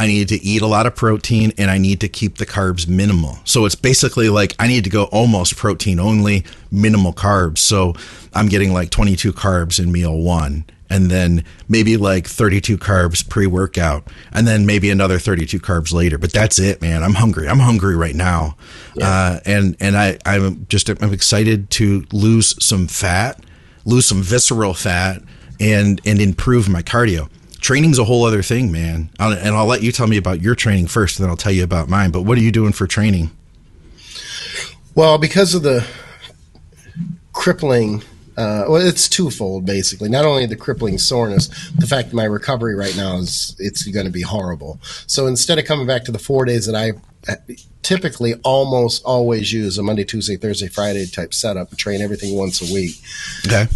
I 0.00 0.06
need 0.06 0.28
to 0.28 0.36
eat 0.36 0.62
a 0.62 0.66
lot 0.66 0.86
of 0.86 0.94
protein, 0.94 1.52
and 1.58 1.70
I 1.70 1.78
need 1.78 2.00
to 2.00 2.08
keep 2.08 2.36
the 2.36 2.46
carbs 2.46 2.86
minimal. 2.86 3.38
So 3.44 3.64
it's 3.64 3.74
basically 3.74 4.28
like 4.28 4.54
I 4.58 4.68
need 4.68 4.84
to 4.84 4.90
go 4.90 5.04
almost 5.04 5.56
protein 5.56 5.98
only, 5.98 6.44
minimal 6.70 7.12
carbs. 7.12 7.58
So 7.58 7.94
I'm 8.34 8.48
getting 8.48 8.72
like 8.72 8.90
22 8.90 9.32
carbs 9.32 9.82
in 9.82 9.90
meal 9.90 10.16
one 10.16 10.64
and 10.90 11.10
then 11.10 11.44
maybe 11.68 11.96
like 11.96 12.26
32 12.26 12.78
carbs 12.78 13.26
pre 13.28 13.46
workout, 13.46 14.06
and 14.32 14.46
then 14.46 14.66
maybe 14.66 14.90
another 14.90 15.18
32 15.18 15.58
carbs 15.60 15.92
later. 15.92 16.18
But 16.18 16.32
that's 16.32 16.58
it, 16.58 16.80
man. 16.80 17.02
I'm 17.02 17.14
hungry. 17.14 17.48
I'm 17.48 17.58
hungry 17.58 17.96
right 17.96 18.14
now, 18.14 18.56
yeah. 18.94 19.08
uh, 19.08 19.40
and 19.44 19.76
and 19.80 19.96
I 19.96 20.18
I'm 20.24 20.66
just 20.68 20.88
I'm 20.88 21.12
excited 21.12 21.70
to 21.70 22.04
lose 22.12 22.62
some 22.64 22.86
fat, 22.86 23.42
lose 23.84 24.06
some 24.06 24.22
visceral 24.22 24.74
fat, 24.74 25.22
and 25.60 26.00
and 26.04 26.20
improve 26.20 26.68
my 26.68 26.82
cardio. 26.82 27.28
training's 27.60 27.98
a 27.98 28.04
whole 28.04 28.24
other 28.24 28.42
thing, 28.42 28.72
man. 28.72 29.10
I'll, 29.18 29.32
and 29.32 29.54
I'll 29.54 29.66
let 29.66 29.82
you 29.82 29.92
tell 29.92 30.06
me 30.06 30.16
about 30.16 30.40
your 30.40 30.54
training 30.54 30.86
first, 30.86 31.18
and 31.18 31.24
then 31.24 31.30
I'll 31.30 31.36
tell 31.36 31.52
you 31.52 31.64
about 31.64 31.88
mine. 31.88 32.10
But 32.10 32.22
what 32.22 32.38
are 32.38 32.42
you 32.42 32.52
doing 32.52 32.72
for 32.72 32.86
training? 32.86 33.30
Well, 34.94 35.18
because 35.18 35.54
of 35.54 35.62
the 35.62 35.86
crippling 37.32 38.02
uh, 38.38 38.66
well, 38.68 38.76
it's 38.76 39.08
twofold 39.08 39.66
basically. 39.66 40.08
Not 40.08 40.24
only 40.24 40.46
the 40.46 40.54
crippling 40.54 40.96
soreness, 40.96 41.48
the 41.72 41.88
fact 41.88 42.10
that 42.10 42.14
my 42.14 42.24
recovery 42.24 42.76
right 42.76 42.96
now 42.96 43.16
is 43.16 43.56
it's 43.58 43.82
going 43.82 44.06
to 44.06 44.12
be 44.12 44.22
horrible. 44.22 44.78
So 45.08 45.26
instead 45.26 45.58
of 45.58 45.64
coming 45.64 45.88
back 45.88 46.04
to 46.04 46.12
the 46.12 46.20
four 46.20 46.44
days 46.44 46.64
that 46.66 46.76
I 46.76 46.92
uh, 47.28 47.34
typically 47.82 48.34
almost 48.44 49.02
always 49.04 49.52
use 49.52 49.76
a 49.76 49.82
Monday, 49.82 50.04
Tuesday, 50.04 50.36
Thursday, 50.36 50.68
Friday 50.68 51.06
type 51.06 51.34
setup 51.34 51.76
train 51.76 52.00
everything 52.00 52.38
once 52.38 52.62
a 52.62 52.72
week. 52.72 53.02
Okay. 53.44 53.66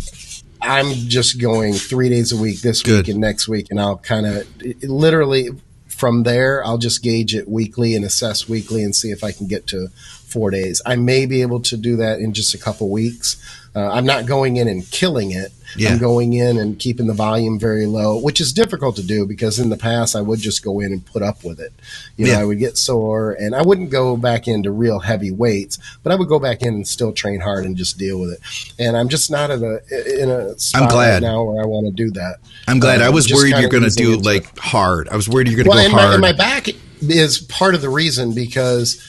I'm 0.60 0.92
just 0.92 1.40
going 1.40 1.74
three 1.74 2.08
days 2.08 2.30
a 2.30 2.36
week 2.36 2.60
this 2.60 2.82
Good. 2.82 3.06
week 3.06 3.08
and 3.08 3.20
next 3.20 3.48
week, 3.48 3.66
and 3.70 3.80
I'll 3.80 3.98
kind 3.98 4.26
of 4.26 4.46
literally 4.84 5.48
from 5.88 6.22
there, 6.22 6.64
I'll 6.64 6.78
just 6.78 7.02
gauge 7.02 7.34
it 7.34 7.48
weekly 7.48 7.96
and 7.96 8.04
assess 8.04 8.48
weekly 8.48 8.84
and 8.84 8.94
see 8.94 9.10
if 9.10 9.24
I 9.24 9.32
can 9.32 9.48
get 9.48 9.66
to 9.68 9.88
four 9.88 10.50
days. 10.50 10.80
I 10.86 10.96
may 10.96 11.26
be 11.26 11.42
able 11.42 11.60
to 11.60 11.76
do 11.76 11.96
that 11.96 12.18
in 12.18 12.32
just 12.32 12.54
a 12.54 12.58
couple 12.58 12.88
weeks. 12.88 13.36
Uh, 13.74 13.88
I'm 13.88 14.04
not 14.04 14.26
going 14.26 14.56
in 14.56 14.68
and 14.68 14.88
killing 14.90 15.30
it. 15.30 15.52
Yeah. 15.76 15.92
I'm 15.92 15.98
going 15.98 16.34
in 16.34 16.58
and 16.58 16.78
keeping 16.78 17.06
the 17.06 17.14
volume 17.14 17.58
very 17.58 17.86
low, 17.86 18.18
which 18.18 18.40
is 18.40 18.52
difficult 18.52 18.96
to 18.96 19.02
do 19.02 19.24
because 19.26 19.58
in 19.58 19.70
the 19.70 19.76
past 19.78 20.14
I 20.14 20.20
would 20.20 20.38
just 20.38 20.62
go 20.62 20.80
in 20.80 20.92
and 20.92 21.04
put 21.04 21.22
up 21.22 21.42
with 21.44 21.58
it. 21.58 21.72
You 22.18 22.26
know, 22.26 22.32
yeah. 22.32 22.40
I 22.40 22.44
would 22.44 22.58
get 22.58 22.76
sore 22.76 23.32
and 23.32 23.54
I 23.54 23.62
wouldn't 23.62 23.90
go 23.90 24.18
back 24.18 24.46
into 24.46 24.70
real 24.70 24.98
heavy 24.98 25.30
weights, 25.30 25.78
but 26.02 26.12
I 26.12 26.16
would 26.16 26.28
go 26.28 26.38
back 26.38 26.60
in 26.60 26.74
and 26.74 26.86
still 26.86 27.12
train 27.12 27.40
hard 27.40 27.64
and 27.64 27.74
just 27.74 27.96
deal 27.96 28.20
with 28.20 28.32
it. 28.32 28.40
And 28.78 28.98
I'm 28.98 29.08
just 29.08 29.30
not 29.30 29.50
at 29.50 29.62
a 29.62 30.22
in 30.22 30.28
a 30.28 30.58
spot 30.58 30.82
I'm 30.82 30.88
glad. 30.88 31.12
Right 31.14 31.22
now 31.22 31.42
where 31.42 31.62
I 31.62 31.66
want 31.66 31.86
to 31.86 31.92
do 31.92 32.10
that. 32.10 32.40
I'm 32.68 32.78
glad. 32.78 33.00
Uh, 33.00 33.06
I 33.06 33.08
was 33.08 33.32
worried 33.32 33.54
you're 33.56 33.70
going 33.70 33.88
to 33.88 33.90
do 33.90 34.18
like 34.18 34.58
hard. 34.58 35.08
I 35.08 35.16
was 35.16 35.26
worried 35.26 35.48
you're 35.48 35.56
going 35.56 35.64
to 35.64 35.70
well, 35.70 35.90
go 35.90 35.96
hard. 35.96 36.20
My, 36.20 36.28
and 36.28 36.38
my 36.38 36.44
back 36.44 36.68
is 37.00 37.38
part 37.38 37.74
of 37.74 37.80
the 37.80 37.88
reason 37.88 38.34
because 38.34 39.02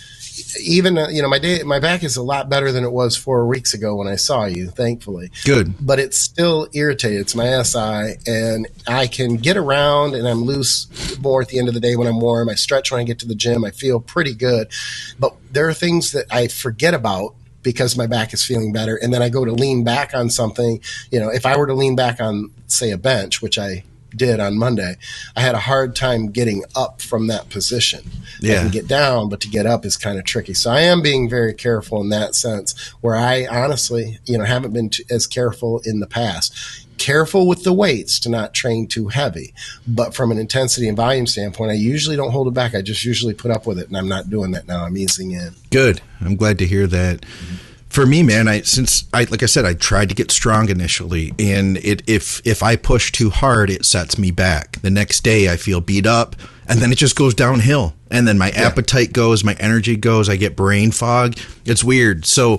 even 0.60 0.98
uh, 0.98 1.08
you 1.10 1.22
know 1.22 1.30
my 1.30 1.39
day 1.39 1.63
my 1.63 1.80
back 1.80 2.04
is 2.04 2.18
a 2.18 2.24
lot 2.24 2.50
better 2.50 2.72
than 2.72 2.84
it 2.84 2.92
was 2.92 3.16
four 3.16 3.46
weeks 3.48 3.74
ago 3.74 3.96
when 3.96 4.08
I 4.08 4.16
saw 4.16 4.46
you. 4.46 4.68
Thankfully, 4.70 5.32
good. 5.46 5.74
But 5.80 6.00
it's 6.00 6.18
still 6.18 6.68
irritated. 6.74 7.22
It's 7.22 7.36
my 7.36 7.62
SI, 7.63 8.16
and 8.28 8.68
I 8.88 9.08
can 9.08 9.38
get 9.38 9.58
around 9.58 10.16
and 10.16 10.28
I'm 10.28 10.44
loose 10.44 10.88
more 11.20 11.42
at 11.42 11.50
the 11.50 11.60
end 11.60 11.68
of 11.68 11.74
the 11.74 11.80
day 11.80 11.96
when 11.96 12.08
I'm 12.08 12.20
warm. 12.20 12.50
I 12.50 12.56
stretch 12.56 12.92
when 12.92 13.02
I 13.02 13.04
get 13.04 13.20
to 13.20 13.28
the 13.28 13.36
gym. 13.36 13.63
I 13.63 13.72
feel 13.72 14.00
pretty 14.00 14.34
good, 14.34 14.72
but 15.20 15.36
there 15.52 15.68
are 15.68 15.74
things 15.74 16.12
that 16.12 16.26
I 16.32 16.48
forget 16.48 16.94
about 16.94 17.36
because 17.62 17.98
my 17.98 18.08
back 18.08 18.34
is 18.34 18.44
feeling 18.44 18.74
better, 18.74 18.96
and 18.96 19.13
then 19.13 19.22
I 19.22 19.30
go 19.30 19.46
to 19.46 19.54
lean 19.54 19.84
back 19.84 20.13
on 20.13 20.30
something. 20.30 20.82
You 21.12 21.20
know, 21.20 21.30
if 21.30 21.46
I 21.46 21.58
were 21.58 21.68
to 21.68 21.74
lean 21.74 21.96
back 21.96 22.20
on 22.20 22.52
say 22.68 22.92
a 22.92 22.98
bench, 22.98 23.42
which 23.42 23.58
I 23.58 23.84
did 24.15 24.39
on 24.39 24.58
Monday, 24.58 24.95
I 25.36 25.41
had 25.41 25.56
a 25.56 25.60
hard 25.60 25.95
time 25.95 26.32
getting 26.32 26.63
up 26.76 27.02
from 27.02 27.28
that 27.28 27.49
position. 27.49 28.04
Yeah. 28.39 28.54
I 28.54 28.62
can 28.63 28.71
get 28.71 28.88
down, 28.88 29.30
but 29.30 29.41
to 29.41 29.49
get 29.49 29.65
up 29.65 29.86
is 29.86 29.97
kind 29.97 30.17
of 30.17 30.26
tricky. 30.26 30.54
So 30.54 30.71
I 30.71 30.82
am 30.82 31.02
being 31.02 31.30
very 31.30 31.54
careful 31.54 32.02
in 32.02 32.10
that 32.10 32.36
sense, 32.36 32.93
where 33.02 33.15
I 33.15 33.45
honestly, 33.45 34.19
you 34.26 34.38
know, 34.38 34.43
haven't 34.43 34.73
been 34.73 34.91
as 35.10 35.28
careful 35.28 35.82
in 35.86 35.99
the 35.99 36.08
past. 36.08 36.54
Careful 36.97 37.47
with 37.47 37.63
the 37.63 37.73
weights 37.73 38.19
to 38.19 38.30
not 38.30 38.54
train 38.54 38.88
too 38.88 39.08
heavy, 39.08 39.54
but 39.88 40.13
from 40.13 40.32
an 40.32 40.38
intensity 40.38 40.88
and 40.88 40.95
volume 40.95 41.26
standpoint, 41.26 41.71
I 41.71 41.73
usually 41.73 42.15
don't 42.15 42.32
hold 42.32 42.47
it 42.47 42.54
back. 42.54 42.76
I 42.76 42.82
just 42.82 43.04
usually 43.04 43.34
put 43.34 43.52
up 43.52 43.65
with 43.65 43.80
it, 43.80 43.88
and 43.88 43.97
I'm 43.97 44.08
not 44.08 44.30
doing 44.30 44.52
that 44.52 44.67
now. 44.67 44.86
I'm 44.86 44.95
easing 44.95 45.32
in. 45.32 45.56
Good. 45.71 46.02
I'm 46.21 46.36
glad 46.36 46.60
to 46.60 46.67
hear 46.67 46.88
that. 46.88 47.21
Mm-hmm 47.21 47.73
for 47.94 48.08
me, 48.08 48.24
man, 48.24 48.48
I 48.48 48.62
since 48.62 49.06
I 49.14 49.26
like 49.26 49.44
I 49.44 49.46
said, 49.46 49.66
I 49.66 49.76
tried 49.76 50.10
to 50.10 50.16
get 50.16 50.32
strong 50.32 50.70
initially, 50.70 51.32
and 51.38 51.78
it 51.78 52.02
if 52.10 52.42
if 52.44 52.64
I 52.64 52.76
push 52.76 53.12
too 53.12 53.30
hard, 53.30 53.70
it 53.70 53.86
sets 53.86 54.18
me 54.18 54.32
back. 54.32 54.82
The 54.82 54.90
next 54.90 55.24
day, 55.24 55.52
I 55.52 55.58
feel 55.58 55.80
beat 55.80 56.08
up, 56.08 56.36
and 56.68 56.80
then 56.80 56.92
it 56.92 56.98
just 56.98 57.16
goes 57.16 57.36
downhill, 57.36 57.94
and 58.10 58.28
then 58.28 58.40
my 58.40 58.50
yeah. 58.50 58.64
appetite 58.64 59.14
goes, 59.14 59.44
my 59.44 59.56
energy 59.60 59.96
goes, 59.96 60.28
I 60.28 60.38
get 60.38 60.56
brain 60.56 60.90
fog. 60.90 61.38
It's 61.66 61.84
weird. 61.84 62.26
So, 62.26 62.58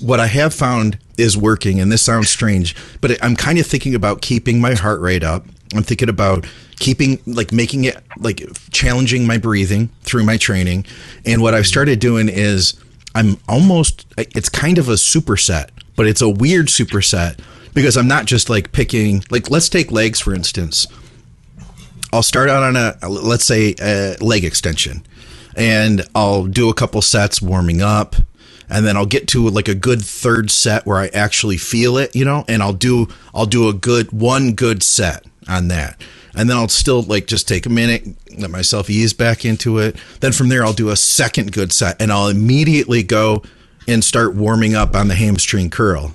what 0.00 0.18
I 0.18 0.26
have 0.26 0.52
found 0.52 0.98
is 1.16 1.36
working, 1.36 1.78
and 1.78 1.92
this 1.92 2.02
sounds 2.02 2.28
strange, 2.28 2.74
but 3.00 3.22
I'm 3.22 3.36
kind 3.36 3.60
of 3.60 3.66
thinking 3.68 3.94
about 3.94 4.22
keeping 4.22 4.60
my 4.60 4.74
heart 4.74 5.00
rate 5.00 5.22
up. 5.22 5.46
I'm 5.72 5.84
thinking 5.84 6.08
about 6.08 6.48
keeping 6.80 7.20
like 7.26 7.52
making 7.52 7.84
it 7.84 7.96
like 8.18 8.42
challenging 8.72 9.24
my 9.24 9.38
breathing 9.38 9.90
through 10.02 10.24
my 10.24 10.36
training, 10.36 10.84
and 11.24 11.40
what 11.40 11.54
I've 11.54 11.68
started 11.68 12.00
doing 12.00 12.28
is 12.28 12.74
I'm 13.14 13.38
almost 13.48 14.06
it's 14.16 14.48
kind 14.48 14.78
of 14.78 14.88
a 14.88 14.94
superset, 14.94 15.68
but 15.96 16.06
it's 16.06 16.22
a 16.22 16.28
weird 16.28 16.66
superset 16.66 17.38
because 17.72 17.96
I'm 17.96 18.08
not 18.08 18.26
just 18.26 18.50
like 18.50 18.72
picking 18.72 19.24
like 19.30 19.50
let's 19.50 19.68
take 19.68 19.90
legs 19.90 20.20
for 20.20 20.34
instance. 20.34 20.86
I'll 22.12 22.22
start 22.22 22.48
out 22.48 22.62
on 22.62 22.76
a 22.76 22.96
let's 23.08 23.44
say 23.44 23.74
a 23.80 24.16
leg 24.20 24.44
extension 24.44 25.04
and 25.56 26.02
I'll 26.14 26.46
do 26.46 26.68
a 26.68 26.74
couple 26.74 27.02
sets 27.02 27.40
warming 27.40 27.82
up 27.82 28.16
and 28.68 28.86
then 28.86 28.96
I'll 28.96 29.06
get 29.06 29.28
to 29.28 29.48
like 29.48 29.68
a 29.68 29.74
good 29.74 30.02
third 30.02 30.50
set 30.50 30.86
where 30.86 30.98
I 30.98 31.08
actually 31.08 31.58
feel 31.58 31.98
it, 31.98 32.16
you 32.16 32.24
know, 32.24 32.44
and 32.48 32.62
I'll 32.62 32.72
do 32.72 33.08
I'll 33.34 33.46
do 33.46 33.68
a 33.68 33.72
good 33.72 34.12
one 34.12 34.54
good 34.54 34.82
set 34.82 35.24
on 35.48 35.68
that 35.68 36.00
and 36.36 36.48
then 36.48 36.56
I'll 36.56 36.68
still 36.68 37.02
like 37.02 37.26
just 37.26 37.48
take 37.48 37.66
a 37.66 37.70
minute, 37.70 38.06
let 38.38 38.50
myself 38.50 38.90
ease 38.90 39.12
back 39.12 39.44
into 39.44 39.78
it. 39.78 39.96
Then 40.20 40.32
from 40.32 40.48
there, 40.48 40.64
I'll 40.64 40.72
do 40.72 40.90
a 40.90 40.96
second 40.96 41.52
good 41.52 41.72
set, 41.72 42.00
and 42.00 42.12
I'll 42.12 42.28
immediately 42.28 43.02
go 43.02 43.42
and 43.86 44.02
start 44.02 44.34
warming 44.34 44.74
up 44.74 44.94
on 44.94 45.08
the 45.08 45.14
hamstring 45.14 45.70
curl. 45.70 46.14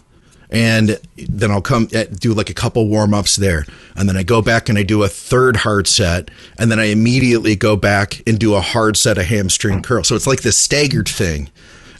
And 0.51 0.99
then 1.15 1.51
I'll 1.51 1.61
come 1.61 1.87
eh, 1.93 2.05
do 2.09 2.33
like 2.33 2.49
a 2.49 2.55
couple 2.55 2.87
warm 2.87 3.13
ups 3.13 3.35
there. 3.35 3.65
And 3.95 4.09
then 4.09 4.17
I 4.17 4.23
go 4.23 4.41
back 4.41 4.67
and 4.67 4.79
I 4.79 4.83
do 4.83 5.03
a 5.03 5.07
third 5.07 5.57
hard 5.57 5.87
set. 5.87 6.31
And 6.57 6.71
then 6.71 6.79
I 6.79 6.85
immediately 6.85 7.55
go 7.55 7.75
back 7.75 8.23
and 8.27 8.39
do 8.39 8.55
a 8.55 8.61
hard 8.61 8.97
set 8.97 9.19
of 9.19 9.25
hamstring 9.25 9.83
curl. 9.83 10.03
So 10.03 10.15
it's 10.15 10.25
like 10.25 10.41
this 10.41 10.57
staggered 10.57 11.07
thing. 11.07 11.51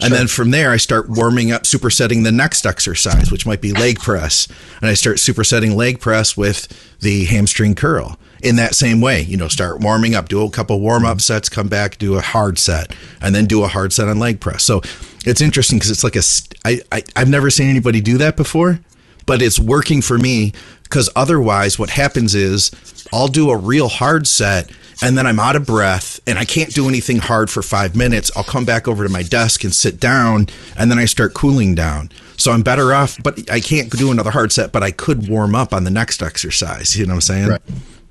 And 0.02 0.14
then 0.14 0.28
from 0.28 0.52
there, 0.52 0.72
I 0.72 0.78
start 0.78 1.10
warming 1.10 1.52
up, 1.52 1.64
supersetting 1.64 2.24
the 2.24 2.32
next 2.32 2.66
exercise, 2.66 3.32
which 3.32 3.46
might 3.46 3.62
be 3.62 3.74
leg 3.74 4.00
press. 4.00 4.48
And 4.82 4.90
I 4.90 4.94
start 4.94 5.18
supersetting 5.18 5.76
leg 5.76 6.00
press 6.00 6.38
with 6.38 6.68
the 7.00 7.26
hamstring 7.26 7.76
curl 7.76 8.18
in 8.42 8.56
that 8.56 8.76
same 8.76 9.02
way. 9.02 9.22
You 9.22 9.38
know, 9.38 9.48
start 9.48 9.82
warming 9.82 10.16
up, 10.16 10.30
do 10.30 10.44
a 10.44 10.50
couple 10.50 10.80
warm 10.80 11.06
up 11.06 11.20
sets, 11.22 11.50
come 11.50 11.68
back, 11.68 11.98
do 11.98 12.16
a 12.16 12.22
hard 12.22 12.58
set, 12.58 12.96
and 13.22 13.36
then 13.36 13.46
do 13.46 13.64
a 13.64 13.68
hard 13.68 13.92
set 13.92 14.08
on 14.08 14.20
leg 14.20 14.40
press. 14.40 14.64
So 14.64 14.82
it's 15.26 15.42
interesting 15.42 15.80
because 15.80 15.92
it's 15.92 16.04
like 16.04 16.16
a, 16.16 16.24
I, 16.66 16.82
I, 16.98 17.04
I've 17.16 17.30
never 17.30 17.50
seen 17.50 17.70
anybody 17.70 18.00
do 18.00 18.18
that 18.20 18.38
before, 18.38 18.80
but 19.26 19.42
it's 19.42 19.60
working 19.60 20.02
for 20.02 20.18
me 20.18 20.54
because 20.84 21.10
otherwise 21.16 21.78
what 21.78 21.92
happens 21.92 22.34
is 22.36 22.72
I'll 23.12 23.28
do 23.28 23.50
a 23.50 23.58
real 23.58 23.90
hard 23.90 24.28
set 24.28 24.72
and 25.02 25.18
then 25.18 25.26
I'm 25.26 25.40
out 25.40 25.56
of 25.56 25.66
breath 25.66 26.20
and 26.28 26.38
I 26.38 26.46
can't 26.46 26.74
do 26.74 26.88
anything 26.88 27.18
hard 27.18 27.50
for 27.50 27.62
five 27.62 27.96
minutes. 27.96 28.32
I'll 28.36 28.44
come 28.44 28.66
back 28.66 28.88
over 28.88 29.04
to 29.04 29.10
my 29.10 29.24
desk 29.24 29.64
and 29.64 29.74
sit 29.74 30.00
down 30.00 30.48
and 30.78 30.92
then 30.92 31.00
I 31.00 31.06
start 31.06 31.34
cooling 31.34 31.76
down. 31.76 32.12
So 32.38 32.52
I'm 32.52 32.62
better 32.62 32.94
off, 32.94 33.22
but 33.24 33.50
I 33.52 33.60
can't 33.60 33.90
do 33.90 34.12
another 34.12 34.32
hard 34.32 34.52
set, 34.52 34.72
but 34.72 34.84
I 34.84 34.92
could 34.92 35.28
warm 35.30 35.56
up 35.56 35.74
on 35.74 35.84
the 35.84 35.90
next 35.90 36.22
exercise. 36.22 36.98
You 36.98 37.06
know 37.06 37.14
what 37.14 37.16
I'm 37.18 37.22
saying? 37.22 37.50
Right. 37.50 37.62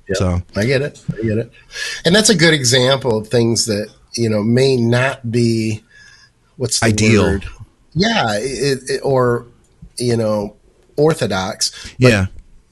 Yep. 0.07 0.17
So 0.17 0.41
I 0.55 0.65
get 0.65 0.81
it. 0.81 1.03
I 1.13 1.21
get 1.21 1.37
it. 1.37 1.51
And 2.05 2.15
that's 2.15 2.29
a 2.29 2.35
good 2.35 2.53
example 2.53 3.19
of 3.19 3.27
things 3.27 3.65
that, 3.67 3.89
you 4.15 4.29
know, 4.29 4.43
may 4.43 4.75
not 4.75 5.31
be 5.31 5.83
what's 6.57 6.81
ideal. 6.81 7.23
Word? 7.23 7.45
Yeah. 7.93 8.37
It, 8.37 8.79
it, 8.89 9.01
or, 9.03 9.45
you 9.97 10.17
know, 10.17 10.55
orthodox. 10.97 11.93
yeah 11.97 12.27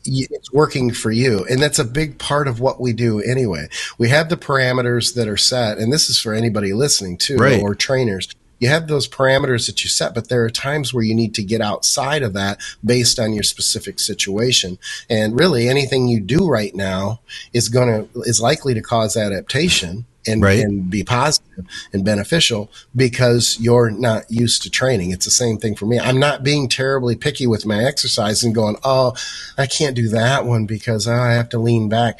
it's 0.08 0.52
working 0.52 0.91
for 0.93 1.12
you. 1.12 1.46
And 1.50 1.62
that's 1.62 1.80
a 1.80 1.86
big 1.86 2.17
part 2.17 2.48
of 2.48 2.60
what 2.60 2.80
we 2.80 2.93
do 2.93 3.22
anyway. 3.22 3.67
We 3.98 4.10
have 4.10 4.30
the 4.30 4.38
parameters 4.38 5.15
that 5.15 5.28
are 5.28 5.38
set, 5.38 5.78
and 5.78 5.91
this 5.91 6.10
is 6.10 6.20
for 6.20 6.34
anybody 6.34 6.74
listening 6.74 7.17
too, 7.17 7.38
right. 7.38 7.62
or 7.62 7.76
trainers. 7.76 8.30
You 8.60 8.70
have 8.70 8.88
those 8.88 9.08
parameters 9.08 9.67
that 9.67 9.84
you 9.84 9.89
set, 9.89 10.15
but 10.15 10.30
there 10.30 10.43
are 10.43 10.50
times 10.50 10.93
where 10.93 11.04
you 11.04 11.13
need 11.13 11.36
to 11.36 11.43
get 11.43 11.62
outside 11.62 12.24
of 12.24 12.34
that 12.34 12.60
based 12.84 13.20
on 13.20 13.34
your 13.34 13.43
specific 13.43 14.00
situation. 14.00 14.80
And 15.10 15.39
really 15.39 15.70
anything 15.70 16.08
you 16.08 16.20
do 16.20 16.48
right 16.48 16.74
now 16.74 17.20
is 17.54 17.70
going 17.70 17.88
to, 17.88 18.22
is 18.22 18.41
likely 18.41 18.74
to 18.74 18.82
cause 18.82 19.15
adaptation 19.15 20.06
and, 20.28 20.42
right. 20.42 20.60
and 20.60 20.90
be 20.90 21.04
positive 21.04 21.66
and 21.94 22.04
beneficial 22.04 22.72
because 22.96 23.60
you're 23.60 23.90
not 23.90 24.30
used 24.30 24.63
to 24.63 24.70
training. 24.70 25.12
It's 25.12 25.26
the 25.26 25.32
same 25.32 25.58
thing 25.58 25.76
for 25.76 25.86
me. 25.86 26.00
I'm 26.00 26.20
not 26.20 26.44
being 26.44 26.68
terribly 26.68 27.16
picky 27.16 27.48
with 27.48 27.66
my 27.66 27.84
exercise 27.84 28.44
and 28.44 28.54
going, 28.54 28.78
oh, 28.84 29.16
I 29.58 29.68
can't 29.68 29.96
do 29.96 30.10
that 30.10 30.46
one 30.46 30.66
because 30.66 31.08
oh, 31.08 31.13
I 31.13 31.34
have 31.34 31.50
to 31.50 31.60
lean 31.60 31.90
back. 31.90 32.20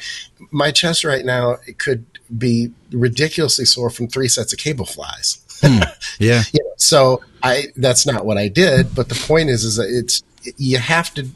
My 0.52 0.72
chest 0.72 1.04
right 1.04 1.26
now 1.26 1.58
it 1.68 1.80
could 1.80 2.06
be 2.36 2.72
ridiculously 2.92 3.66
sore 3.66 3.90
from 3.90 4.08
three 4.08 4.28
sets 4.28 4.54
of 4.54 4.60
cable 4.60 4.86
flies. 4.86 5.44
Hmm. 5.62 5.82
Yeah. 6.20 6.44
you 6.52 6.64
know, 6.64 6.72
so 6.78 7.22
I 7.44 7.68
that's 7.76 8.08
not 8.08 8.26
what 8.26 8.38
I 8.38 8.48
did, 8.48 8.96
but 8.96 9.10
the 9.10 9.16
point 9.28 9.50
is 9.50 9.64
is 9.64 9.76
that 9.76 9.88
it's 9.90 10.24
you 10.58 10.78
have 10.80 11.14
to 11.16 11.28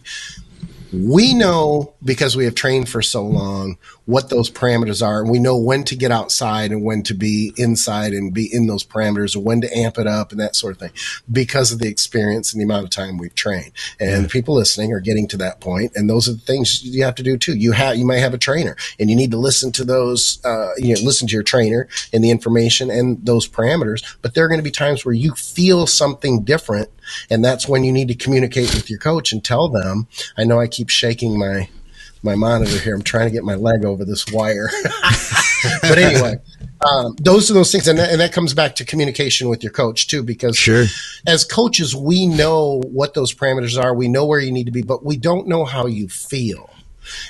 we 0.94 1.34
know 1.34 1.94
because 2.04 2.36
we 2.36 2.46
have 2.46 2.56
trained 2.56 2.90
for 2.90 3.02
so 3.02 3.24
long 3.26 3.78
what 4.06 4.30
those 4.30 4.50
parameters 4.50 5.06
are 5.06 5.22
and 5.22 5.30
we 5.30 5.40
know 5.40 5.58
when 5.58 5.84
to 5.86 5.96
get 5.96 6.12
outside 6.12 6.72
and 6.72 6.84
when 6.84 7.02
to 7.02 7.14
be 7.14 7.54
inside 7.56 8.14
and 8.14 8.34
be 8.34 8.54
in 8.54 8.68
those 8.68 8.84
parameters 8.84 9.36
or 9.36 9.40
when 9.40 9.62
to 9.62 9.78
amp 9.78 9.98
it 9.98 10.08
up 10.08 10.32
and 10.32 10.40
that 10.40 10.56
sort 10.56 10.74
of 10.74 10.80
thing 10.80 10.92
because 11.32 11.72
of 11.72 11.80
the 11.80 11.88
experience 11.88 12.52
and 12.52 12.60
the 12.60 12.66
amount 12.66 12.84
of 12.84 12.90
time 12.90 13.18
we've 13.18 13.36
trained 13.36 13.72
and 14.00 14.24
yeah. 14.24 14.28
people 14.30 14.54
listening 14.54 14.92
are 14.92 15.00
getting 15.00 15.28
to 15.28 15.38
that 15.38 15.62
point 15.62 15.92
and 15.96 16.10
those 16.10 16.28
are 16.28 16.34
the 16.34 16.40
things 16.40 16.84
you 16.84 17.04
have 17.04 17.16
to 17.16 17.24
do 17.24 17.38
too 17.38 17.56
you 17.56 17.72
have 17.72 17.96
you 17.96 18.06
might 18.06 18.18
have 18.18 18.34
a 18.34 18.38
trainer 18.38 18.76
and 19.00 19.10
you 19.10 19.16
need 19.16 19.32
to 19.32 19.38
listen 19.38 19.72
to 19.72 19.86
those 19.86 20.44
uh, 20.44 20.72
you 20.78 20.94
know 20.94 21.02
listen 21.02 21.28
to 21.28 21.34
your 21.34 21.44
trainer 21.44 21.88
and 22.12 22.24
the 22.24 22.32
information 22.32 22.90
and 22.90 23.26
those 23.26 23.48
parameters 23.48 24.04
but 24.22 24.34
there 24.34 24.44
are 24.44 24.50
going 24.50 24.60
to 24.60 24.64
be 24.64 24.72
times 24.72 25.06
where 25.06 25.16
you 25.16 25.34
feel 25.36 25.88
something 25.88 26.44
different 26.44 26.90
and 27.30 27.44
that's 27.44 27.68
when 27.68 27.84
you 27.84 27.92
need 27.92 28.08
to 28.08 28.16
communicate 28.16 28.74
with 28.74 28.90
your 28.90 29.00
coach 29.00 29.32
and 29.32 29.44
tell 29.44 29.70
them 29.70 30.08
i 30.38 30.44
know 30.44 30.60
i 30.60 30.68
keep 30.68 30.90
shaking 30.90 31.38
my 31.38 31.68
my 32.24 32.36
monitor 32.36 32.78
here. 32.78 32.96
I'm 32.96 33.02
trying 33.02 33.28
to 33.28 33.32
get 33.32 33.44
my 33.44 33.56
leg 33.56 33.86
over 33.86 34.06
this 34.06 34.26
wire. 34.32 34.70
but 35.82 35.98
anyway, 35.98 36.38
um, 36.90 37.16
those 37.20 37.50
are 37.50 37.54
those 37.54 37.72
things, 37.72 37.88
and 37.88 37.98
that, 38.00 38.12
and 38.12 38.22
that 38.22 38.34
comes 38.34 38.54
back 38.54 38.76
to 38.76 38.86
communication 38.86 39.50
with 39.50 39.64
your 39.64 39.72
coach 39.72 40.08
too, 40.08 40.24
because 40.24 40.58
sure. 40.58 40.86
as 41.26 41.44
coaches, 41.44 41.96
we 41.96 42.28
know 42.28 42.82
what 42.86 43.14
those 43.14 43.34
parameters 43.34 43.82
are. 43.82 43.94
We 43.94 44.08
know 44.08 44.26
where 44.26 44.40
you 44.40 44.52
need 44.52 44.66
to 44.66 44.72
be, 44.72 44.82
but 44.82 45.04
we 45.04 45.18
don't 45.18 45.48
know 45.48 45.66
how 45.66 45.88
you 45.88 46.08
feel. 46.08 46.70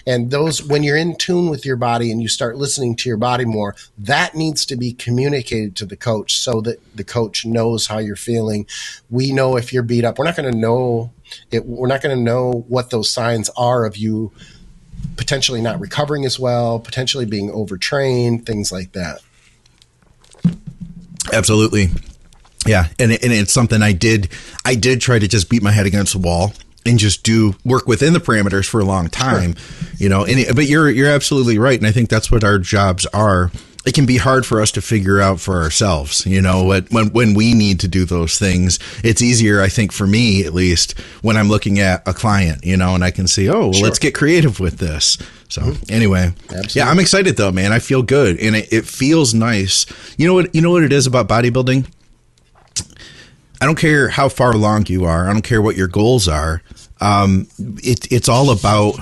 And 0.06 0.32
those, 0.32 0.64
when 0.64 0.84
you're 0.84 0.98
in 0.98 1.16
tune 1.16 1.50
with 1.50 1.66
your 1.66 1.76
body 1.76 2.12
and 2.12 2.22
you 2.22 2.28
start 2.28 2.58
listening 2.58 2.96
to 2.98 3.10
your 3.10 3.18
body 3.18 3.46
more, 3.46 3.76
that 3.98 4.36
needs 4.36 4.66
to 4.68 4.76
be 4.76 4.94
communicated 4.94 5.76
to 5.78 5.86
the 5.86 5.96
coach 5.96 6.38
so 6.38 6.62
that 6.62 6.80
the 6.96 7.04
coach 7.04 7.46
knows 7.46 7.88
how 7.88 7.98
you're 7.98 8.16
feeling. 8.16 8.68
We 9.10 9.32
know 9.32 9.58
if 9.58 9.74
you're 9.74 9.84
beat 9.84 10.06
up. 10.06 10.18
We're 10.18 10.26
not 10.26 10.36
going 10.36 10.52
to 10.52 10.58
know 10.58 11.12
it. 11.52 11.66
We're 11.66 11.88
not 11.88 12.02
going 12.02 12.16
to 12.16 12.24
know 12.24 12.66
what 12.68 12.90
those 12.90 13.10
signs 13.10 13.50
are 13.58 13.86
of 13.86 13.98
you 13.98 14.32
potentially 15.18 15.62
not 15.62 15.80
recovering 15.80 16.26
as 16.26 16.40
well, 16.40 16.80
potentially 16.80 17.26
being 17.26 17.50
overtrained, 17.52 18.46
things 18.46 18.72
like 18.72 18.92
that. 18.94 19.20
Absolutely. 21.32 21.90
Yeah, 22.66 22.88
and 23.00 23.12
and 23.12 23.34
it's 23.34 23.54
something 23.54 23.82
I 23.82 23.94
did 23.94 24.30
I 24.66 24.76
did 24.76 25.02
try 25.02 25.18
to 25.18 25.28
just 25.28 25.50
beat 25.50 25.64
my 25.64 25.72
head 25.72 25.86
against 25.86 26.14
the 26.14 26.20
wall 26.20 26.54
and 26.86 27.00
just 27.00 27.24
do 27.24 27.56
work 27.63 27.88
within 27.88 28.13
the 28.13 28.20
parameters 28.20 28.67
for 28.67 28.80
a 28.80 28.86
long 28.86 29.08
time, 29.08 29.56
sure. 29.56 29.89
you 29.98 30.10
know. 30.10 30.26
But 30.54 30.67
you're 30.67 30.89
you're 30.89 31.12
absolutely 31.12 31.58
right, 31.58 31.78
and 31.78 31.88
I 31.88 31.91
think 31.91 32.10
that's 32.10 32.32
what 32.32 32.44
our 32.44 32.60
jobs 32.60 33.06
are 33.08 33.52
it 33.86 33.96
can 33.96 34.06
be 34.06 34.17
hard 34.17 34.46
for 34.46 34.62
us 34.62 34.72
to 34.72 34.82
figure 34.82 35.20
out 35.20 35.39
for 35.39 35.62
ourselves. 35.62 36.26
You 36.26 36.41
know, 36.41 36.63
what, 36.63 36.91
when 36.91 37.12
when 37.13 37.34
we 37.34 37.54
need 37.54 37.80
to 37.82 37.88
do 37.88 38.06
those 38.06 38.38
things, 38.38 38.80
it's 39.04 39.22
easier, 39.22 39.62
I 39.62 39.70
think, 39.70 39.91
for 39.91 40.06
me 40.06 40.46
at 40.46 40.54
least, 40.54 41.00
when 41.22 41.36
I'm 41.36 41.50
looking 41.50 41.80
at 41.80 42.08
a 42.08 42.13
client. 42.13 42.63
You 42.63 42.78
know, 42.78 42.94
and 42.94 43.04
I 43.04 43.12
can 43.12 43.28
see, 43.28 43.50
oh, 43.50 43.60
well, 43.60 43.74
sure. 43.74 43.84
let's 43.84 44.00
get 44.00 44.13
creative 44.13 44.60
with 44.60 44.78
this. 44.78 45.17
So 45.50 45.62
mm-hmm. 45.62 45.94
anyway, 45.94 46.34
Absolutely. 46.44 46.80
yeah, 46.80 46.89
I'm 46.89 47.00
excited 47.00 47.38
though, 47.38 47.52
man. 47.52 47.72
I 47.72 47.80
feel 47.80 48.04
good, 48.04 48.39
and 48.39 48.56
it, 48.56 48.72
it 48.72 48.86
feels 48.86 49.34
nice. 49.34 49.86
You 50.17 50.28
know 50.28 50.36
what? 50.36 50.54
You 50.54 50.62
know 50.62 50.72
what 50.72 50.84
it 50.84 50.94
is 50.94 51.08
about 51.08 51.28
bodybuilding. 51.28 51.88
I 53.62 53.65
don't 53.65 53.78
care 53.78 54.10
how 54.10 54.28
far 54.28 54.52
along 54.52 54.88
you 54.88 55.06
are. 55.06 55.30
I 55.30 55.34
don't 55.34 55.43
care 55.43 55.62
what 55.62 55.78
your 55.78 55.88
goals 55.88 56.28
are. 56.28 56.63
Um, 57.00 57.47
it, 57.60 58.12
it's 58.12 58.28
all 58.28 58.50
about 58.50 58.95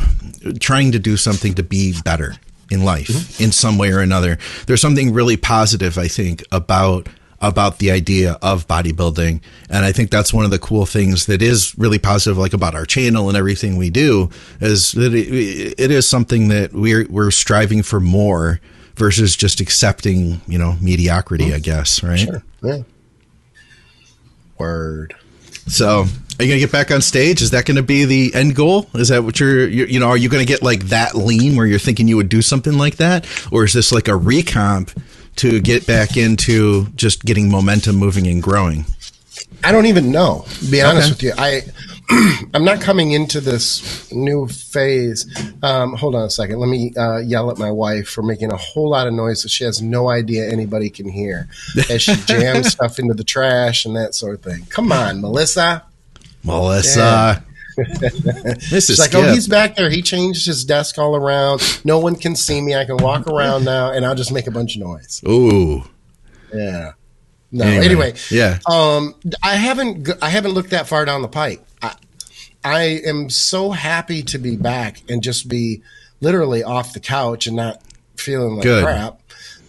trying 0.59 0.91
to 0.91 0.99
do 0.99 1.15
something 1.17 1.53
to 1.55 1.63
be 1.63 1.95
better 2.03 2.35
in 2.69 2.83
life 2.83 3.07
mm-hmm. 3.07 3.43
in 3.43 3.51
some 3.51 3.77
way 3.77 3.91
or 3.91 4.01
another. 4.01 4.37
There's 4.67 4.81
something 4.81 5.13
really 5.13 5.37
positive, 5.37 5.97
I 5.97 6.07
think, 6.07 6.43
about 6.51 7.07
about 7.41 7.77
the 7.79 7.89
idea 7.89 8.37
of 8.41 8.67
bodybuilding. 8.67 9.41
And 9.69 9.85
I 9.85 9.93
think 9.93 10.11
that's 10.11 10.33
one 10.33 10.43
of 10.43 10.51
the 10.51 10.59
cool 10.59 10.85
things 10.85 11.27
that 11.27 11.41
is 11.41 11.73
really 11.77 11.97
positive, 11.97 12.37
like 12.37 12.51
about 12.51 12.75
our 12.75 12.85
channel 12.85 13.29
and 13.29 13.37
everything 13.37 13.77
we 13.77 13.89
do, 13.89 14.29
is 14.59 14.91
that 14.91 15.13
it, 15.13 15.79
it 15.79 15.89
is 15.89 16.05
something 16.05 16.49
that 16.49 16.73
we're 16.73 17.07
we're 17.09 17.31
striving 17.31 17.81
for 17.81 18.01
more 18.01 18.59
versus 18.95 19.37
just 19.37 19.61
accepting, 19.61 20.41
you 20.47 20.59
know, 20.59 20.75
mediocrity. 20.81 21.45
Mm-hmm. 21.45 21.55
I 21.55 21.59
guess, 21.59 22.03
right? 22.03 22.19
Sure. 22.19 22.43
Yeah. 22.61 22.81
Word. 24.59 25.15
So 25.67 26.05
are 26.39 26.43
you 26.43 26.49
going 26.49 26.59
to 26.59 26.65
get 26.65 26.71
back 26.71 26.89
on 26.89 27.01
stage? 27.01 27.41
Is 27.41 27.51
that 27.51 27.65
going 27.65 27.77
to 27.77 27.83
be 27.83 28.05
the 28.05 28.33
end 28.33 28.55
goal? 28.55 28.89
Is 28.93 29.09
that 29.09 29.23
what 29.23 29.39
you're, 29.39 29.67
you're 29.67 29.87
you 29.87 29.99
know, 29.99 30.07
are 30.07 30.17
you 30.17 30.29
going 30.29 30.45
to 30.45 30.47
get 30.47 30.63
like 30.63 30.83
that 30.85 31.15
lean 31.15 31.55
where 31.55 31.65
you're 31.65 31.79
thinking 31.79 32.07
you 32.07 32.15
would 32.17 32.29
do 32.29 32.41
something 32.41 32.77
like 32.77 32.95
that? 32.97 33.27
Or 33.51 33.65
is 33.65 33.73
this 33.73 33.91
like 33.91 34.07
a 34.07 34.11
recomp 34.11 34.95
to 35.37 35.59
get 35.59 35.85
back 35.85 36.17
into 36.17 36.87
just 36.95 37.25
getting 37.25 37.49
momentum 37.49 37.97
moving 37.97 38.25
and 38.27 38.41
growing? 38.41 38.85
I 39.63 39.71
don't 39.71 39.85
even 39.87 40.11
know. 40.11 40.45
be 40.69 40.81
honest 40.81 41.11
okay. 41.11 41.11
with 41.11 41.23
you. 41.23 41.33
I, 41.37 41.61
I'm 42.53 42.63
not 42.65 42.81
coming 42.81 43.11
into 43.11 43.39
this 43.39 44.11
new 44.11 44.47
phase. 44.47 45.27
Um, 45.61 45.93
hold 45.93 46.15
on 46.15 46.23
a 46.23 46.29
second. 46.29 46.59
Let 46.59 46.69
me 46.69 46.93
uh, 46.97 47.17
yell 47.17 47.51
at 47.51 47.57
my 47.57 47.69
wife 47.71 48.09
for 48.09 48.23
making 48.23 48.51
a 48.51 48.57
whole 48.57 48.89
lot 48.89 49.07
of 49.07 49.13
noise 49.13 49.43
that 49.43 49.49
she 49.49 49.63
has 49.63 49.81
no 49.81 50.09
idea 50.09 50.49
anybody 50.49 50.89
can 50.89 51.07
hear 51.07 51.47
as 51.89 52.01
she 52.01 52.15
jams 52.15 52.67
stuff 52.71 52.97
into 52.97 53.13
the 53.13 53.23
trash 53.23 53.85
and 53.85 53.95
that 53.95 54.15
sort 54.15 54.35
of 54.35 54.41
thing. 54.41 54.65
Come 54.69 54.91
on, 54.91 55.21
Melissa. 55.21 55.83
Melissa. 56.43 57.43
this 58.71 58.89
is 58.89 58.99
like, 58.99 59.13
oh, 59.13 59.31
he's 59.31 59.47
back 59.47 59.75
there. 59.75 59.89
He 59.89 60.01
changed 60.01 60.45
his 60.45 60.65
desk 60.65 60.97
all 60.97 61.15
around. 61.15 61.81
No 61.85 61.99
one 61.99 62.15
can 62.15 62.35
see 62.35 62.59
me. 62.59 62.75
I 62.75 62.85
can 62.85 62.97
walk 62.97 63.27
around 63.27 63.65
now, 63.65 63.91
and 63.91 64.05
I'll 64.05 64.15
just 64.15 64.33
make 64.33 64.47
a 64.47 64.51
bunch 64.51 64.75
of 64.75 64.81
noise. 64.81 65.21
Ooh, 65.27 65.83
yeah. 66.53 66.93
No, 67.51 67.65
anyway, 67.65 67.85
anyway 67.85 68.13
yeah. 68.29 68.59
Um, 68.69 69.15
I 69.41 69.55
haven't 69.55 70.09
I 70.21 70.29
haven't 70.29 70.51
looked 70.51 70.69
that 70.69 70.87
far 70.87 71.05
down 71.05 71.21
the 71.21 71.27
pike. 71.27 71.63
I, 72.63 73.01
am 73.05 73.29
so 73.29 73.71
happy 73.71 74.21
to 74.23 74.37
be 74.37 74.55
back 74.55 75.01
and 75.09 75.23
just 75.23 75.47
be 75.47 75.81
literally 76.21 76.63
off 76.63 76.93
the 76.93 76.99
couch 76.99 77.47
and 77.47 77.55
not 77.55 77.81
feeling 78.17 78.55
like 78.55 78.63
Good. 78.63 78.83
crap 78.83 79.21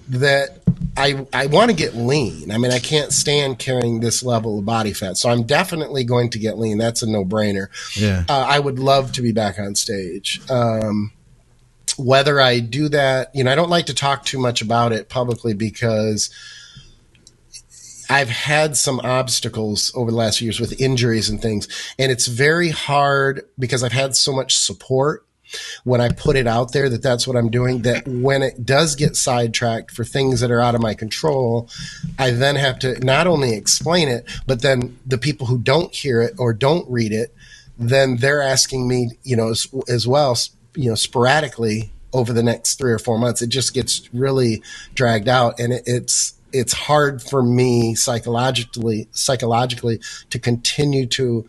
that 0.09 0.59
I 0.96 1.24
I 1.33 1.46
want 1.46 1.70
to 1.70 1.76
get 1.76 1.94
lean. 1.94 2.50
I 2.50 2.59
mean, 2.59 2.72
I 2.72 2.81
can't 2.81 3.12
stand 3.12 3.59
carrying 3.59 4.00
this 4.00 4.22
level 4.22 4.59
of 4.59 4.64
body 4.64 4.92
fat, 4.92 5.16
so 5.16 5.31
I'm 5.31 5.44
definitely 5.44 6.05
going 6.05 6.31
to 6.31 6.38
get 6.38 6.59
lean. 6.59 6.79
That's 6.79 7.03
a 7.03 7.09
no 7.09 7.24
brainer. 7.24 7.68
Yeah, 7.96 8.24
uh, 8.29 8.44
I 8.48 8.59
would 8.59 8.79
love 8.79 9.12
to 9.12 9.22
be 9.22 9.33
back 9.33 9.59
on 9.59 9.76
stage. 9.76 10.40
Um, 10.50 11.12
whether 11.96 12.40
I 12.40 12.61
do 12.61 12.88
that, 12.88 13.35
you 13.35 13.44
know, 13.44 13.53
I 13.53 13.55
don't 13.55 13.70
like 13.70 13.87
to 13.87 13.94
talk 13.94 14.24
too 14.24 14.38
much 14.38 14.62
about 14.62 14.92
it 14.92 15.09
publicly 15.09 15.55
because 15.55 16.31
I've 18.11 18.29
had 18.29 18.77
some 18.77 19.01
obstacles 19.01 19.92
over 19.94 20.11
the 20.11 20.16
last 20.16 20.40
years 20.40 20.59
with 20.59 20.81
injuries 20.81 21.31
and 21.31 21.40
things, 21.40 21.68
and 21.99 22.11
it's 22.11 22.27
very 22.27 22.70
hard 22.70 23.46
because 23.59 23.85
I've 23.85 23.92
had 23.92 24.16
so 24.16 24.33
much 24.33 24.57
support 24.57 25.25
when 25.85 26.01
I 26.01 26.11
put 26.11 26.37
it 26.37 26.46
out 26.46 26.73
there 26.73 26.88
that 26.88 27.03
that's 27.03 27.27
what 27.27 27.37
I'm 27.37 27.51
doing, 27.51 27.83
that 27.83 28.07
when 28.07 28.42
it 28.42 28.64
does 28.64 28.94
get 28.94 29.16
sidetracked 29.16 29.90
for 29.90 30.05
things 30.05 30.40
that 30.40 30.51
are 30.51 30.61
out 30.61 30.75
of 30.75 30.81
my 30.81 30.94
control, 30.94 31.68
I 32.18 32.31
then 32.31 32.57
have 32.57 32.79
to 32.81 32.99
not 33.05 33.27
only 33.27 33.55
explain 33.55 34.09
it, 34.09 34.29
but 34.46 34.62
then 34.62 34.99
the 35.07 35.18
people 35.18 35.46
who 35.46 35.59
don't 35.59 35.94
hear 35.94 36.20
it 36.20 36.35
or 36.38 36.53
don't 36.53 36.88
read 36.90 37.12
it, 37.12 37.35
then 37.79 38.16
they're 38.18 38.42
asking 38.42 38.87
me, 38.88 39.11
you 39.23 39.37
know, 39.37 39.51
as, 39.51 39.66
as 39.88 40.07
well, 40.07 40.37
you 40.75 40.88
know, 40.88 40.94
sporadically 40.94 41.92
over 42.12 42.33
the 42.33 42.42
next 42.42 42.77
three 42.77 42.92
or 42.92 42.99
four 42.99 43.18
months. 43.18 43.40
It 43.40 43.49
just 43.49 43.73
gets 43.73 44.09
really 44.12 44.62
dragged 44.94 45.29
out 45.29 45.59
and 45.59 45.73
it, 45.73 45.83
it's, 45.87 46.35
it's 46.53 46.73
hard 46.73 47.23
for 47.23 47.43
me 47.43 47.95
psychologically 47.95 49.09
psychologically 49.13 50.01
to 50.31 50.39
continue 50.39 51.07
to 51.07 51.47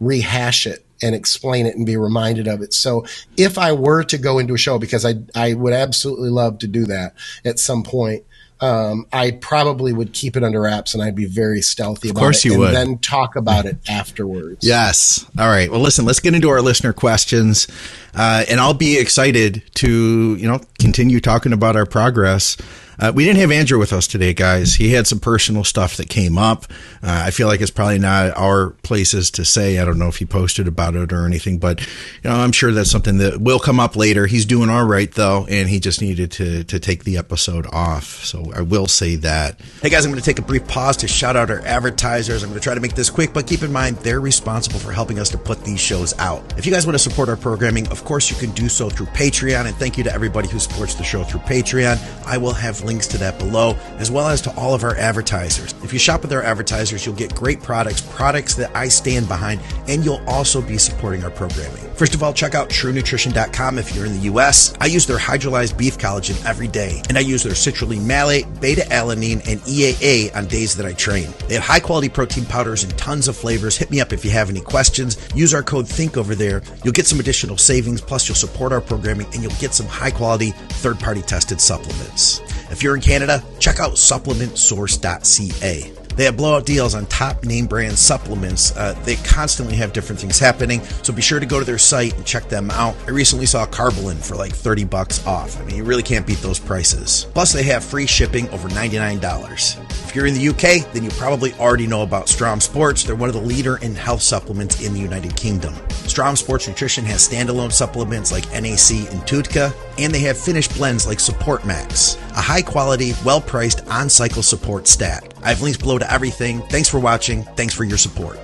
rehash 0.00 0.66
it 0.66 0.84
and 1.02 1.14
explain 1.14 1.66
it 1.66 1.76
and 1.76 1.84
be 1.84 1.96
reminded 1.96 2.48
of 2.48 2.62
it. 2.62 2.72
So 2.72 3.04
if 3.36 3.58
I 3.58 3.72
were 3.72 4.04
to 4.04 4.18
go 4.18 4.38
into 4.38 4.54
a 4.54 4.58
show, 4.58 4.78
because 4.78 5.04
I 5.04 5.14
I 5.34 5.54
would 5.54 5.72
absolutely 5.72 6.30
love 6.30 6.58
to 6.60 6.66
do 6.66 6.86
that 6.86 7.14
at 7.44 7.58
some 7.58 7.82
point, 7.82 8.24
um, 8.60 9.06
I 9.12 9.32
probably 9.32 9.92
would 9.92 10.12
keep 10.12 10.36
it 10.36 10.44
under 10.44 10.62
wraps 10.62 10.94
and 10.94 11.02
I'd 11.02 11.16
be 11.16 11.26
very 11.26 11.60
stealthy 11.60 12.08
about 12.08 12.20
of 12.20 12.22
course 12.22 12.44
it. 12.44 12.48
You 12.48 12.52
and 12.54 12.60
would. 12.60 12.74
then 12.74 12.98
talk 12.98 13.36
about 13.36 13.66
it 13.66 13.76
afterwards. 13.88 14.66
Yes. 14.66 15.26
All 15.38 15.48
right. 15.48 15.70
Well, 15.70 15.80
listen, 15.80 16.04
let's 16.04 16.20
get 16.20 16.34
into 16.34 16.48
our 16.48 16.62
listener 16.62 16.92
questions. 16.92 17.66
Uh, 18.14 18.44
and 18.48 18.60
I'll 18.60 18.72
be 18.72 18.98
excited 18.98 19.62
to, 19.74 20.36
you 20.36 20.48
know, 20.48 20.60
continue 20.78 21.20
talking 21.20 21.52
about 21.52 21.76
our 21.76 21.84
progress. 21.84 22.56
Uh, 22.98 23.12
we 23.14 23.24
didn't 23.24 23.40
have 23.40 23.50
Andrew 23.50 23.78
with 23.78 23.92
us 23.92 24.06
today, 24.06 24.34
guys. 24.34 24.74
He 24.74 24.92
had 24.92 25.06
some 25.06 25.20
personal 25.20 25.64
stuff 25.64 25.96
that 25.96 26.08
came 26.08 26.38
up. 26.38 26.64
Uh, 27.02 27.24
I 27.26 27.30
feel 27.30 27.48
like 27.48 27.60
it's 27.60 27.70
probably 27.70 27.98
not 27.98 28.36
our 28.36 28.70
places 28.82 29.30
to 29.32 29.44
say. 29.44 29.78
I 29.78 29.84
don't 29.84 29.98
know 29.98 30.08
if 30.08 30.18
he 30.18 30.26
posted 30.26 30.68
about 30.68 30.94
it 30.94 31.12
or 31.12 31.26
anything, 31.26 31.58
but 31.58 31.80
you 31.80 32.30
know, 32.30 32.36
I'm 32.36 32.52
sure 32.52 32.72
that's 32.72 32.90
something 32.90 33.18
that 33.18 33.40
will 33.40 33.58
come 33.58 33.80
up 33.80 33.96
later. 33.96 34.26
He's 34.26 34.44
doing 34.44 34.70
all 34.70 34.84
right 34.84 35.12
though, 35.12 35.46
and 35.48 35.68
he 35.68 35.80
just 35.80 36.00
needed 36.00 36.30
to 36.32 36.64
to 36.64 36.78
take 36.78 37.04
the 37.04 37.16
episode 37.18 37.66
off. 37.72 38.24
So 38.24 38.52
I 38.54 38.62
will 38.62 38.86
say 38.86 39.16
that. 39.16 39.60
Hey 39.82 39.90
guys, 39.90 40.04
I'm 40.04 40.10
going 40.10 40.22
to 40.22 40.24
take 40.24 40.38
a 40.38 40.42
brief 40.42 40.66
pause 40.66 40.96
to 40.98 41.08
shout 41.08 41.36
out 41.36 41.50
our 41.50 41.60
advertisers. 41.60 42.42
I'm 42.42 42.50
going 42.50 42.60
to 42.60 42.64
try 42.64 42.74
to 42.74 42.80
make 42.80 42.94
this 42.94 43.10
quick, 43.10 43.32
but 43.32 43.46
keep 43.46 43.62
in 43.62 43.72
mind 43.72 43.96
they're 43.98 44.20
responsible 44.20 44.78
for 44.78 44.92
helping 44.92 45.18
us 45.18 45.28
to 45.30 45.38
put 45.38 45.64
these 45.64 45.80
shows 45.80 46.16
out. 46.18 46.56
If 46.58 46.66
you 46.66 46.72
guys 46.72 46.86
want 46.86 46.94
to 46.94 46.98
support 46.98 47.28
our 47.28 47.36
programming, 47.36 47.88
of 47.88 48.04
course 48.04 48.30
you 48.30 48.36
can 48.36 48.50
do 48.54 48.68
so 48.68 48.88
through 48.88 49.06
Patreon. 49.06 49.66
And 49.66 49.76
thank 49.76 49.98
you 49.98 50.04
to 50.04 50.12
everybody 50.12 50.48
who 50.48 50.58
supports 50.58 50.94
the 50.94 51.04
show 51.04 51.24
through 51.24 51.40
Patreon. 51.40 51.98
I 52.26 52.38
will 52.38 52.52
have 52.52 52.83
links 52.84 53.06
to 53.08 53.18
that 53.18 53.38
below, 53.38 53.76
as 53.98 54.10
well 54.10 54.28
as 54.28 54.40
to 54.42 54.54
all 54.56 54.74
of 54.74 54.84
our 54.84 54.96
advertisers. 54.96 55.74
If 55.82 55.92
you 55.92 55.98
shop 55.98 56.22
with 56.22 56.32
our 56.32 56.42
advertisers, 56.42 57.04
you'll 57.04 57.14
get 57.14 57.34
great 57.34 57.62
products, 57.62 58.00
products 58.00 58.54
that 58.54 58.74
I 58.76 58.88
stand 58.88 59.28
behind, 59.28 59.60
and 59.88 60.04
you'll 60.04 60.22
also 60.26 60.60
be 60.60 60.78
supporting 60.78 61.24
our 61.24 61.30
programming. 61.30 61.82
First 61.94 62.14
of 62.14 62.22
all, 62.22 62.32
check 62.32 62.54
out 62.54 62.68
truenutrition.com 62.70 63.78
if 63.78 63.94
you're 63.94 64.06
in 64.06 64.14
the 64.14 64.30
US. 64.32 64.74
I 64.80 64.86
use 64.86 65.06
their 65.06 65.18
hydrolyzed 65.18 65.76
beef 65.76 65.96
collagen 65.96 66.44
every 66.44 66.68
day, 66.68 67.02
and 67.08 67.16
I 67.16 67.20
use 67.20 67.42
their 67.42 67.52
citrulline 67.52 68.04
malate, 68.04 68.60
beta 68.60 68.82
alanine, 68.90 69.46
and 69.46 69.60
EAA 69.60 70.34
on 70.34 70.46
days 70.46 70.76
that 70.76 70.86
I 70.86 70.92
train. 70.92 71.32
They 71.48 71.54
have 71.54 71.62
high 71.62 71.80
quality 71.80 72.08
protein 72.08 72.46
powders 72.46 72.82
and 72.82 72.96
tons 72.98 73.28
of 73.28 73.36
flavors. 73.36 73.76
Hit 73.76 73.90
me 73.90 74.00
up 74.00 74.12
if 74.12 74.24
you 74.24 74.30
have 74.32 74.50
any 74.50 74.60
questions. 74.60 75.16
Use 75.34 75.54
our 75.54 75.62
code 75.62 75.86
THINK 75.86 76.16
over 76.16 76.34
there. 76.34 76.62
You'll 76.82 76.92
get 76.92 77.06
some 77.06 77.20
additional 77.20 77.56
savings, 77.58 78.00
plus, 78.00 78.28
you'll 78.28 78.34
support 78.34 78.72
our 78.72 78.80
programming 78.80 79.26
and 79.32 79.42
you'll 79.42 79.52
get 79.60 79.74
some 79.74 79.86
high 79.86 80.10
quality, 80.10 80.50
third 80.50 80.98
party 80.98 81.22
tested 81.22 81.60
supplements. 81.60 82.40
If 82.74 82.82
you're 82.82 82.96
in 82.96 83.02
Canada, 83.02 83.40
check 83.60 83.78
out 83.78 83.92
supplementsource.ca. 83.92 86.03
They 86.16 86.24
have 86.24 86.36
blowout 86.36 86.66
deals 86.66 86.94
on 86.94 87.06
top 87.06 87.44
name 87.44 87.66
brand 87.66 87.98
supplements. 87.98 88.76
Uh, 88.76 88.92
they 89.04 89.16
constantly 89.16 89.76
have 89.76 89.92
different 89.92 90.20
things 90.20 90.38
happening, 90.38 90.82
so 91.02 91.12
be 91.12 91.22
sure 91.22 91.40
to 91.40 91.46
go 91.46 91.58
to 91.58 91.64
their 91.64 91.78
site 91.78 92.14
and 92.16 92.24
check 92.24 92.48
them 92.48 92.70
out. 92.70 92.94
I 93.06 93.10
recently 93.10 93.46
saw 93.46 93.66
Carbolin 93.66 94.24
for 94.24 94.36
like 94.36 94.52
30 94.52 94.84
bucks 94.84 95.26
off. 95.26 95.60
I 95.60 95.64
mean, 95.64 95.76
you 95.76 95.84
really 95.84 96.02
can't 96.02 96.26
beat 96.26 96.38
those 96.38 96.58
prices. 96.58 97.26
Plus, 97.34 97.52
they 97.52 97.64
have 97.64 97.84
free 97.84 98.06
shipping 98.06 98.48
over 98.50 98.68
$99. 98.68 99.80
If 100.08 100.14
you're 100.14 100.26
in 100.26 100.34
the 100.34 100.48
UK, 100.48 100.92
then 100.92 101.02
you 101.02 101.10
probably 101.10 101.52
already 101.54 101.86
know 101.86 102.02
about 102.02 102.28
Strom 102.28 102.60
Sports. 102.60 103.02
They're 103.02 103.16
one 103.16 103.28
of 103.28 103.34
the 103.34 103.40
leader 103.40 103.78
in 103.78 103.94
health 103.94 104.22
supplements 104.22 104.84
in 104.84 104.94
the 104.94 105.00
United 105.00 105.36
Kingdom. 105.36 105.74
Strom 105.90 106.36
Sports 106.36 106.68
Nutrition 106.68 107.04
has 107.04 107.28
standalone 107.28 107.72
supplements 107.72 108.30
like 108.30 108.48
NAC 108.52 109.10
and 109.12 109.20
TUDCA, 109.26 109.74
and 109.98 110.14
they 110.14 110.20
have 110.20 110.38
finished 110.38 110.74
blends 110.76 111.06
like 111.06 111.18
Support 111.18 111.64
Max, 111.64 112.16
a 112.30 112.40
high 112.40 112.62
quality, 112.62 113.14
well 113.24 113.40
priced 113.40 113.86
on 113.88 114.08
cycle 114.08 114.42
support 114.42 114.86
stack. 114.86 115.33
I 115.44 115.50
have 115.50 115.60
links 115.60 115.78
below 115.78 115.98
to 115.98 116.12
everything. 116.12 116.62
Thanks 116.62 116.88
for 116.88 116.98
watching. 116.98 117.42
Thanks 117.42 117.74
for 117.74 117.84
your 117.84 117.98
support. 117.98 118.38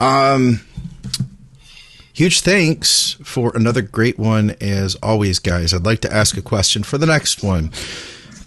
Um, 0.00 0.60
huge 2.12 2.40
thanks 2.40 3.16
for 3.22 3.52
another 3.54 3.82
great 3.82 4.18
one 4.18 4.56
as 4.60 4.94
always, 4.96 5.38
guys. 5.38 5.74
I'd 5.74 5.84
like 5.84 6.00
to 6.00 6.12
ask 6.12 6.36
a 6.36 6.42
question 6.42 6.82
for 6.82 6.96
the 6.96 7.06
next 7.06 7.42
one. 7.42 7.72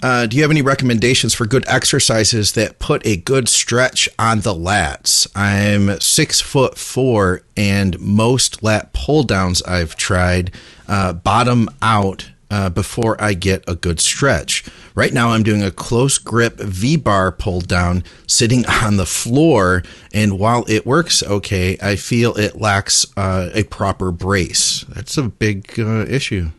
Uh, 0.04 0.26
do 0.26 0.36
you 0.36 0.42
have 0.42 0.50
any 0.50 0.64
recommendations 0.64 1.36
for 1.36 1.46
good 1.46 1.64
exercises 1.68 2.54
that 2.54 2.80
put 2.80 3.06
a 3.06 3.18
good 3.18 3.48
stretch 3.48 4.10
on 4.18 4.40
the 4.40 4.54
lats? 4.54 5.28
I'm 5.36 6.00
six 6.00 6.42
foot 6.42 6.76
four, 6.76 7.44
and 7.56 8.00
most 8.00 8.64
lat 8.64 8.94
pull 8.94 9.22
downs 9.22 9.62
I've 9.62 9.96
tried 9.96 10.52
uh, 10.88 11.14
bottom 11.14 11.70
out 11.84 12.31
uh, 12.52 12.70
before 12.70 13.20
I 13.20 13.34
get 13.34 13.64
a 13.68 13.76
good 13.76 14.00
stretch. 14.00 14.66
Right 14.94 15.14
now, 15.14 15.30
I'm 15.30 15.42
doing 15.42 15.64
a 15.64 15.72
close 15.72 16.18
grip 16.18 16.60
V 16.60 16.98
bar 16.98 17.32
pull 17.32 17.62
down 17.62 18.04
sitting 18.28 18.66
on 18.84 18.98
the 18.98 19.06
floor, 19.06 19.84
and 20.14 20.38
while 20.38 20.66
it 20.68 20.86
works 20.86 21.24
okay, 21.24 21.78
I 21.82 21.96
feel 21.96 22.38
it 22.38 22.60
lacks 22.60 23.06
uh, 23.18 23.50
a 23.54 23.64
proper 23.64 24.12
brace. 24.12 24.82
That's 24.90 25.18
a 25.18 25.24
big 25.24 25.80
uh, 25.80 26.06
issue. 26.08 26.52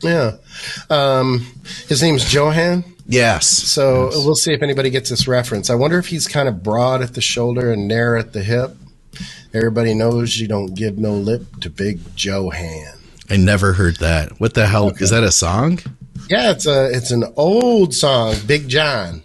Yeah. 0.00 0.36
Um, 0.88 1.46
his 1.88 2.00
name's 2.02 2.32
Johan. 2.32 2.84
Yes. 3.06 3.48
So 3.48 4.10
yes. 4.10 4.24
we'll 4.24 4.36
see 4.36 4.52
if 4.52 4.62
anybody 4.62 4.88
gets 4.88 5.10
this 5.10 5.26
reference. 5.26 5.68
I 5.68 5.74
wonder 5.74 5.98
if 5.98 6.06
he's 6.06 6.28
kind 6.28 6.48
of 6.48 6.62
broad 6.62 7.02
at 7.02 7.14
the 7.14 7.20
shoulder 7.20 7.72
and 7.72 7.88
narrow 7.88 8.20
at 8.20 8.32
the 8.32 8.42
hip. 8.42 8.76
Everybody 9.52 9.94
knows 9.94 10.38
you 10.38 10.46
don't 10.46 10.74
give 10.74 10.96
no 10.96 11.14
lip 11.14 11.42
to 11.62 11.70
Big 11.70 11.98
Johan. 12.16 12.99
I 13.30 13.36
never 13.36 13.72
heard 13.72 13.96
that. 13.96 14.40
What 14.40 14.54
the 14.54 14.66
hell 14.66 14.88
okay. 14.88 15.04
is 15.04 15.10
that? 15.10 15.22
A 15.22 15.30
song? 15.30 15.78
Yeah, 16.28 16.50
it's 16.50 16.66
a 16.66 16.90
it's 16.90 17.12
an 17.12 17.24
old 17.36 17.94
song, 17.94 18.34
Big 18.46 18.68
John. 18.68 19.22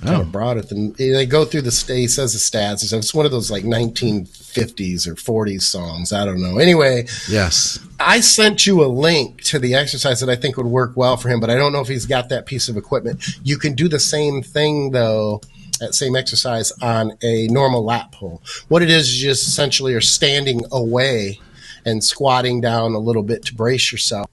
Kind 0.00 0.16
oh. 0.16 0.20
of 0.20 0.32
broad 0.32 0.58
at 0.58 0.68
the. 0.68 0.94
They 0.96 1.26
go 1.26 1.44
through 1.44 1.62
the 1.62 1.70
state. 1.70 1.98
He 1.98 2.08
says 2.08 2.32
the 2.32 2.38
stats. 2.38 2.92
It's 2.92 3.12
one 3.12 3.26
of 3.26 3.32
those 3.32 3.50
like 3.50 3.64
1950s 3.64 5.06
or 5.06 5.14
40s 5.14 5.62
songs. 5.62 6.12
I 6.12 6.24
don't 6.24 6.40
know. 6.40 6.58
Anyway, 6.58 7.06
yes, 7.28 7.78
I 7.98 8.20
sent 8.20 8.66
you 8.66 8.82
a 8.82 8.86
link 8.86 9.42
to 9.44 9.58
the 9.58 9.74
exercise 9.74 10.20
that 10.20 10.30
I 10.30 10.36
think 10.36 10.56
would 10.56 10.66
work 10.66 10.92
well 10.96 11.16
for 11.16 11.28
him, 11.28 11.40
but 11.40 11.50
I 11.50 11.56
don't 11.56 11.72
know 11.72 11.80
if 11.80 11.88
he's 11.88 12.06
got 12.06 12.28
that 12.28 12.46
piece 12.46 12.68
of 12.68 12.76
equipment. 12.76 13.24
You 13.42 13.58
can 13.58 13.74
do 13.74 13.88
the 13.88 13.98
same 13.98 14.42
thing 14.42 14.92
though 14.92 15.40
that 15.80 15.94
same 15.94 16.16
exercise 16.16 16.72
on 16.82 17.12
a 17.22 17.46
normal 17.48 17.84
lat 17.84 18.10
pull. 18.12 18.42
What 18.68 18.82
it 18.82 18.90
is, 18.90 19.08
is 19.08 19.16
just 19.16 19.46
essentially 19.46 19.94
are 19.94 20.00
standing 20.00 20.62
away 20.72 21.40
and 21.84 22.02
squatting 22.02 22.60
down 22.60 22.94
a 22.94 22.98
little 22.98 23.22
bit 23.22 23.44
to 23.46 23.54
brace 23.54 23.92
yourself. 23.92 24.28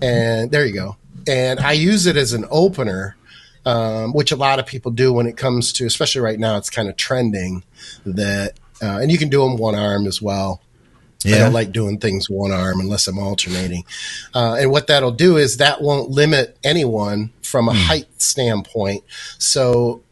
And 0.00 0.50
there 0.50 0.66
you 0.66 0.74
go. 0.74 0.96
And 1.26 1.60
I 1.60 1.72
use 1.72 2.06
it 2.06 2.16
as 2.16 2.32
an 2.32 2.44
opener, 2.50 3.16
um, 3.64 4.12
which 4.12 4.32
a 4.32 4.36
lot 4.36 4.58
of 4.58 4.66
people 4.66 4.90
do 4.90 5.12
when 5.12 5.26
it 5.26 5.36
comes 5.36 5.72
to, 5.74 5.86
especially 5.86 6.20
right 6.20 6.38
now, 6.38 6.56
it's 6.56 6.70
kind 6.70 6.88
of 6.88 6.96
trending 6.96 7.62
that, 8.04 8.58
uh, 8.82 8.98
and 8.98 9.12
you 9.12 9.18
can 9.18 9.28
do 9.28 9.40
them 9.42 9.56
one 9.56 9.74
arm 9.74 10.06
as 10.06 10.20
well. 10.20 10.60
Yeah. 11.24 11.36
I 11.36 11.38
don't 11.38 11.52
like 11.52 11.70
doing 11.70 11.98
things 11.98 12.28
one 12.28 12.50
arm 12.50 12.80
unless 12.80 13.06
I'm 13.06 13.18
alternating. 13.18 13.84
Uh, 14.34 14.56
and 14.58 14.72
what 14.72 14.88
that'll 14.88 15.12
do 15.12 15.36
is 15.36 15.58
that 15.58 15.80
won't 15.80 16.10
limit 16.10 16.58
anyone 16.64 17.30
from 17.42 17.68
a 17.68 17.72
mm. 17.72 17.76
height 17.76 18.08
standpoint. 18.20 19.04
So 19.38 20.02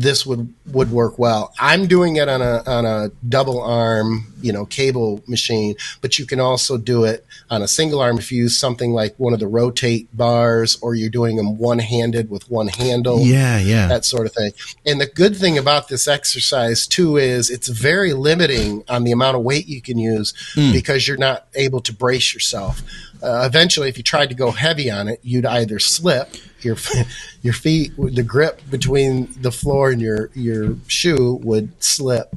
this 0.00 0.26
would 0.26 0.52
would 0.66 0.90
work 0.90 1.18
well. 1.18 1.54
I'm 1.58 1.86
doing 1.86 2.16
it 2.16 2.28
on 2.28 2.42
a 2.42 2.62
on 2.66 2.84
a 2.84 3.10
double 3.26 3.62
arm, 3.62 4.34
you 4.42 4.52
know, 4.52 4.66
cable 4.66 5.22
machine, 5.26 5.74
but 6.02 6.18
you 6.18 6.26
can 6.26 6.38
also 6.38 6.76
do 6.76 7.04
it 7.04 7.24
on 7.48 7.62
a 7.62 7.68
single 7.68 8.00
arm 8.00 8.18
if 8.18 8.30
you 8.30 8.42
use 8.42 8.58
something 8.58 8.92
like 8.92 9.14
one 9.16 9.32
of 9.32 9.40
the 9.40 9.48
rotate 9.48 10.14
bars 10.14 10.78
or 10.82 10.94
you're 10.94 11.08
doing 11.08 11.36
them 11.36 11.56
one 11.56 11.78
handed 11.78 12.28
with 12.28 12.50
one 12.50 12.68
handle. 12.68 13.20
Yeah, 13.20 13.58
yeah. 13.58 13.88
That 13.88 14.04
sort 14.04 14.26
of 14.26 14.34
thing. 14.34 14.52
And 14.84 15.00
the 15.00 15.06
good 15.06 15.34
thing 15.34 15.56
about 15.56 15.88
this 15.88 16.06
exercise 16.06 16.86
too 16.86 17.16
is 17.16 17.48
it's 17.48 17.68
very 17.68 18.12
limiting 18.12 18.84
on 18.90 19.04
the 19.04 19.12
amount 19.12 19.38
of 19.38 19.44
weight 19.44 19.66
you 19.66 19.80
can 19.80 19.98
use 19.98 20.34
mm. 20.54 20.72
because 20.72 21.08
you're 21.08 21.16
not 21.16 21.46
able 21.54 21.80
to 21.80 21.92
brace 21.94 22.34
yourself. 22.34 22.82
Uh, 23.22 23.44
eventually, 23.46 23.88
if 23.88 23.96
you 23.96 24.02
tried 24.02 24.28
to 24.28 24.34
go 24.34 24.50
heavy 24.50 24.90
on 24.90 25.08
it, 25.08 25.20
you'd 25.22 25.46
either 25.46 25.78
slip 25.78 26.34
your 26.60 26.76
your 27.42 27.54
feet, 27.54 27.92
the 27.96 28.22
grip 28.22 28.60
between 28.70 29.28
the 29.40 29.52
floor 29.52 29.90
and 29.90 30.00
your 30.00 30.30
your 30.34 30.76
shoe 30.86 31.40
would 31.42 31.82
slip, 31.82 32.34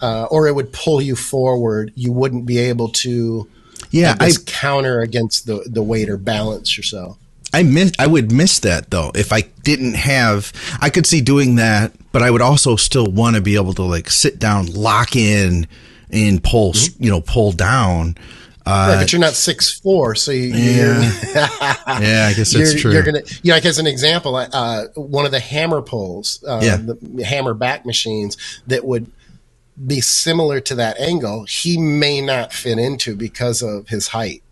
uh, 0.00 0.24
or 0.30 0.46
it 0.46 0.54
would 0.54 0.72
pull 0.72 1.00
you 1.00 1.16
forward. 1.16 1.92
You 1.94 2.12
wouldn't 2.12 2.46
be 2.46 2.58
able 2.58 2.88
to, 2.88 3.48
yeah, 3.90 4.16
I, 4.20 4.32
counter 4.46 5.00
against 5.00 5.46
the 5.46 5.66
the 5.66 5.82
weight 5.82 6.08
or 6.08 6.16
balance 6.16 6.76
yourself. 6.76 7.18
I 7.54 7.62
miss. 7.62 7.92
I 8.00 8.08
would 8.08 8.32
miss 8.32 8.58
that 8.60 8.90
though 8.90 9.12
if 9.14 9.32
I 9.32 9.42
didn't 9.62 9.94
have. 9.94 10.52
I 10.80 10.90
could 10.90 11.06
see 11.06 11.20
doing 11.20 11.54
that, 11.56 11.92
but 12.10 12.20
I 12.22 12.30
would 12.30 12.42
also 12.42 12.74
still 12.74 13.06
want 13.06 13.36
to 13.36 13.42
be 13.42 13.54
able 13.54 13.74
to 13.74 13.82
like 13.82 14.10
sit 14.10 14.40
down, 14.40 14.66
lock 14.66 15.14
in, 15.14 15.68
and 16.10 16.42
pull. 16.42 16.72
Mm-hmm. 16.72 17.04
You 17.04 17.10
know, 17.10 17.20
pull 17.20 17.52
down. 17.52 18.16
Uh, 18.66 18.88
right, 18.88 19.02
but 19.02 19.12
you're 19.12 19.20
not 19.20 19.34
six 19.34 19.78
four, 19.78 20.14
so 20.14 20.32
you, 20.32 20.54
yeah, 20.54 21.02
yeah, 21.34 22.28
I 22.30 22.32
guess 22.34 22.52
that's 22.52 22.54
you're, 22.54 22.80
true. 22.80 22.92
You're 22.92 23.02
gonna, 23.02 23.22
you 23.42 23.50
know, 23.50 23.56
like 23.56 23.66
as 23.66 23.78
an 23.78 23.86
example, 23.86 24.36
uh, 24.36 24.86
one 24.94 25.26
of 25.26 25.32
the 25.32 25.40
hammer 25.40 25.82
pulls, 25.82 26.42
uh, 26.48 26.60
yeah. 26.62 26.76
the 26.76 27.24
hammer 27.24 27.52
back 27.52 27.84
machines 27.84 28.38
that 28.66 28.84
would 28.86 29.10
be 29.86 30.00
similar 30.00 30.60
to 30.60 30.74
that 30.76 30.98
angle, 30.98 31.44
he 31.44 31.76
may 31.76 32.20
not 32.20 32.52
fit 32.52 32.78
into 32.78 33.16
because 33.16 33.62
of 33.62 33.88
his 33.88 34.08
height. 34.08 34.42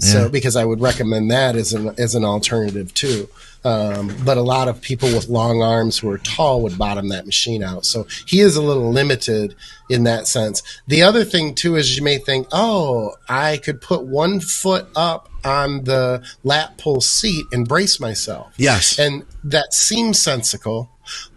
So, 0.00 0.22
yeah. 0.22 0.28
because 0.28 0.56
I 0.56 0.64
would 0.64 0.80
recommend 0.80 1.30
that 1.30 1.54
as 1.54 1.72
an 1.72 1.94
as 1.98 2.16
an 2.16 2.24
alternative 2.24 2.92
too. 2.94 3.28
Um, 3.64 4.14
but 4.26 4.36
a 4.36 4.42
lot 4.42 4.68
of 4.68 4.82
people 4.82 5.08
with 5.08 5.28
long 5.28 5.62
arms 5.62 5.98
who 5.98 6.10
are 6.10 6.18
tall 6.18 6.60
would 6.62 6.76
bottom 6.76 7.08
that 7.08 7.24
machine 7.24 7.62
out. 7.62 7.86
So 7.86 8.06
he 8.26 8.40
is 8.40 8.56
a 8.56 8.62
little 8.62 8.90
limited 8.90 9.54
in 9.88 10.04
that 10.04 10.26
sense. 10.26 10.62
The 10.86 11.02
other 11.02 11.24
thing 11.24 11.54
too 11.54 11.76
is 11.76 11.96
you 11.96 12.04
may 12.04 12.18
think, 12.18 12.46
oh, 12.52 13.14
I 13.28 13.56
could 13.56 13.80
put 13.80 14.04
one 14.04 14.40
foot 14.40 14.86
up 14.94 15.30
on 15.44 15.84
the 15.84 16.22
lat 16.42 16.76
pull 16.76 17.00
seat 17.00 17.46
and 17.52 17.66
brace 17.66 17.98
myself. 17.98 18.52
Yes. 18.58 18.98
And 18.98 19.24
that 19.44 19.72
seems 19.72 20.20
sensical. 20.20 20.90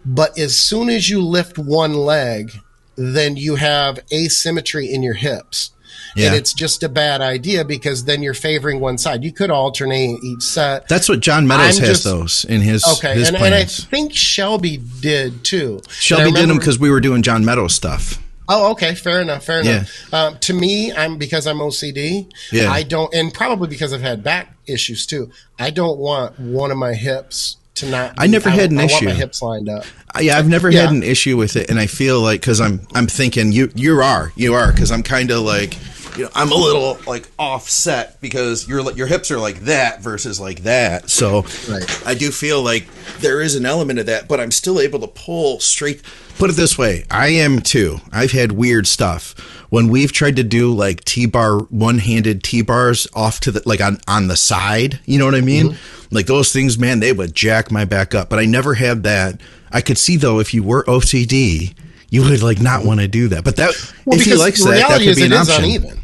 But 0.04 0.38
as 0.38 0.58
soon 0.58 0.90
as 0.90 1.08
you 1.08 1.22
lift 1.22 1.58
one 1.58 1.94
leg, 1.94 2.52
then 2.96 3.36
you 3.36 3.54
have 3.54 4.00
asymmetry 4.12 4.92
in 4.92 5.02
your 5.02 5.14
hips. 5.14 5.70
Yeah. 6.14 6.28
And 6.28 6.36
it's 6.36 6.52
just 6.52 6.82
a 6.82 6.88
bad 6.88 7.20
idea 7.20 7.64
because 7.64 8.04
then 8.04 8.22
you're 8.22 8.34
favoring 8.34 8.80
one 8.80 8.98
side. 8.98 9.24
You 9.24 9.32
could 9.32 9.50
alternate 9.50 10.22
each 10.22 10.42
set. 10.42 10.88
That's 10.88 11.08
what 11.08 11.20
John 11.20 11.46
Meadows 11.46 11.78
I'm 11.78 11.84
has 11.84 11.88
just, 11.88 12.04
those 12.04 12.44
in 12.44 12.60
his 12.60 12.84
okay, 12.98 13.14
his 13.14 13.28
and, 13.28 13.36
and, 13.36 13.54
I 13.54 13.64
think 13.64 14.12
Shelby 14.14 14.82
did 15.00 15.44
too. 15.44 15.80
Shelby 15.88 16.24
remember, 16.24 16.40
did 16.40 16.48
them 16.50 16.58
because 16.58 16.78
we 16.78 16.90
were 16.90 17.00
doing 17.00 17.22
John 17.22 17.44
Meadows 17.44 17.74
stuff. 17.74 18.22
Oh, 18.50 18.70
okay, 18.72 18.94
fair 18.94 19.20
enough, 19.20 19.44
fair 19.44 19.60
enough. 19.60 20.08
Yeah. 20.10 20.26
Um, 20.26 20.38
to 20.38 20.54
me, 20.54 20.90
I'm 20.90 21.18
because 21.18 21.46
I'm 21.46 21.58
OCD. 21.58 22.32
Yeah. 22.50 22.70
I 22.70 22.82
don't, 22.82 23.12
and 23.14 23.32
probably 23.32 23.68
because 23.68 23.92
I've 23.92 24.00
had 24.00 24.24
back 24.24 24.56
issues 24.66 25.06
too. 25.06 25.30
I 25.58 25.70
don't 25.70 25.98
want 25.98 26.38
one 26.40 26.70
of 26.70 26.78
my 26.78 26.94
hips 26.94 27.58
to 27.74 27.90
not. 27.90 28.14
I 28.16 28.26
never 28.26 28.48
had 28.48 28.70
an 28.70 28.78
I 28.78 28.84
issue. 28.84 29.06
Want 29.06 29.16
my 29.18 29.20
hips 29.20 29.42
lined 29.42 29.68
up. 29.68 29.84
Uh, 30.14 30.20
yeah, 30.20 30.38
I've 30.38 30.48
never 30.48 30.70
yeah. 30.70 30.82
had 30.82 30.90
an 30.90 31.02
issue 31.02 31.36
with 31.36 31.56
it, 31.56 31.68
and 31.70 31.78
I 31.78 31.86
feel 31.86 32.22
like 32.22 32.40
because 32.40 32.60
I'm 32.60 32.80
I'm 32.94 33.06
thinking 33.06 33.52
you 33.52 33.70
you 33.74 34.00
are 34.00 34.32
you 34.34 34.54
are 34.54 34.72
because 34.72 34.90
I'm 34.90 35.02
kind 35.02 35.30
of 35.30 35.40
like 35.40 35.74
you 36.18 36.24
know, 36.24 36.30
I'm 36.34 36.50
a 36.50 36.56
little 36.56 36.98
like 37.06 37.28
offset 37.38 38.20
because 38.20 38.66
your 38.68 38.90
your 38.92 39.06
hips 39.06 39.30
are 39.30 39.38
like 39.38 39.60
that 39.60 40.02
versus 40.02 40.40
like 40.40 40.64
that. 40.64 41.08
So 41.10 41.42
Right. 41.68 42.02
I 42.06 42.14
do 42.14 42.30
feel 42.30 42.62
like 42.62 42.86
there 43.20 43.40
is 43.40 43.54
an 43.54 43.64
element 43.64 43.98
of 43.98 44.06
that, 44.06 44.28
but 44.28 44.40
I'm 44.40 44.50
still 44.50 44.80
able 44.80 44.98
to 45.00 45.06
pull 45.06 45.60
straight. 45.60 46.02
Put 46.38 46.50
it 46.50 46.56
this 46.56 46.76
way, 46.78 47.04
I 47.10 47.28
am 47.28 47.60
too. 47.60 47.98
I've 48.12 48.32
had 48.32 48.52
weird 48.52 48.86
stuff 48.86 49.34
when 49.70 49.88
we've 49.88 50.12
tried 50.12 50.36
to 50.36 50.44
do 50.44 50.72
like 50.72 51.04
T-bar 51.04 51.58
one-handed 51.58 52.42
T-bars 52.42 53.06
off 53.14 53.40
to 53.40 53.50
the 53.52 53.62
like 53.66 53.80
on 53.80 53.98
on 54.08 54.28
the 54.28 54.36
side. 54.36 55.00
You 55.04 55.18
know 55.18 55.24
what 55.24 55.34
I 55.34 55.40
mean? 55.40 55.76
Like 56.10 56.26
those 56.26 56.52
things, 56.52 56.78
man, 56.78 57.00
they 57.00 57.12
would 57.12 57.34
jack 57.34 57.70
my 57.70 57.84
back 57.84 58.14
up. 58.14 58.28
But 58.28 58.38
I 58.38 58.44
never 58.44 58.74
had 58.74 59.02
that. 59.04 59.40
I 59.70 59.80
could 59.80 59.98
see 59.98 60.16
though 60.16 60.40
if 60.40 60.52
you 60.54 60.62
were 60.62 60.84
OCD. 60.84 61.74
You 62.10 62.22
would 62.22 62.42
like 62.42 62.58
not 62.60 62.86
want 62.86 63.00
to 63.00 63.08
do 63.08 63.28
that, 63.28 63.44
but 63.44 63.56
that 63.56 63.70
if 64.06 64.24
he 64.24 64.34
likes 64.34 64.64
that, 64.64 64.88
that 64.88 65.00
could 65.02 65.16
be 65.16 65.24
an 65.24 65.32
option. 65.34 65.64
uneven. 65.64 66.00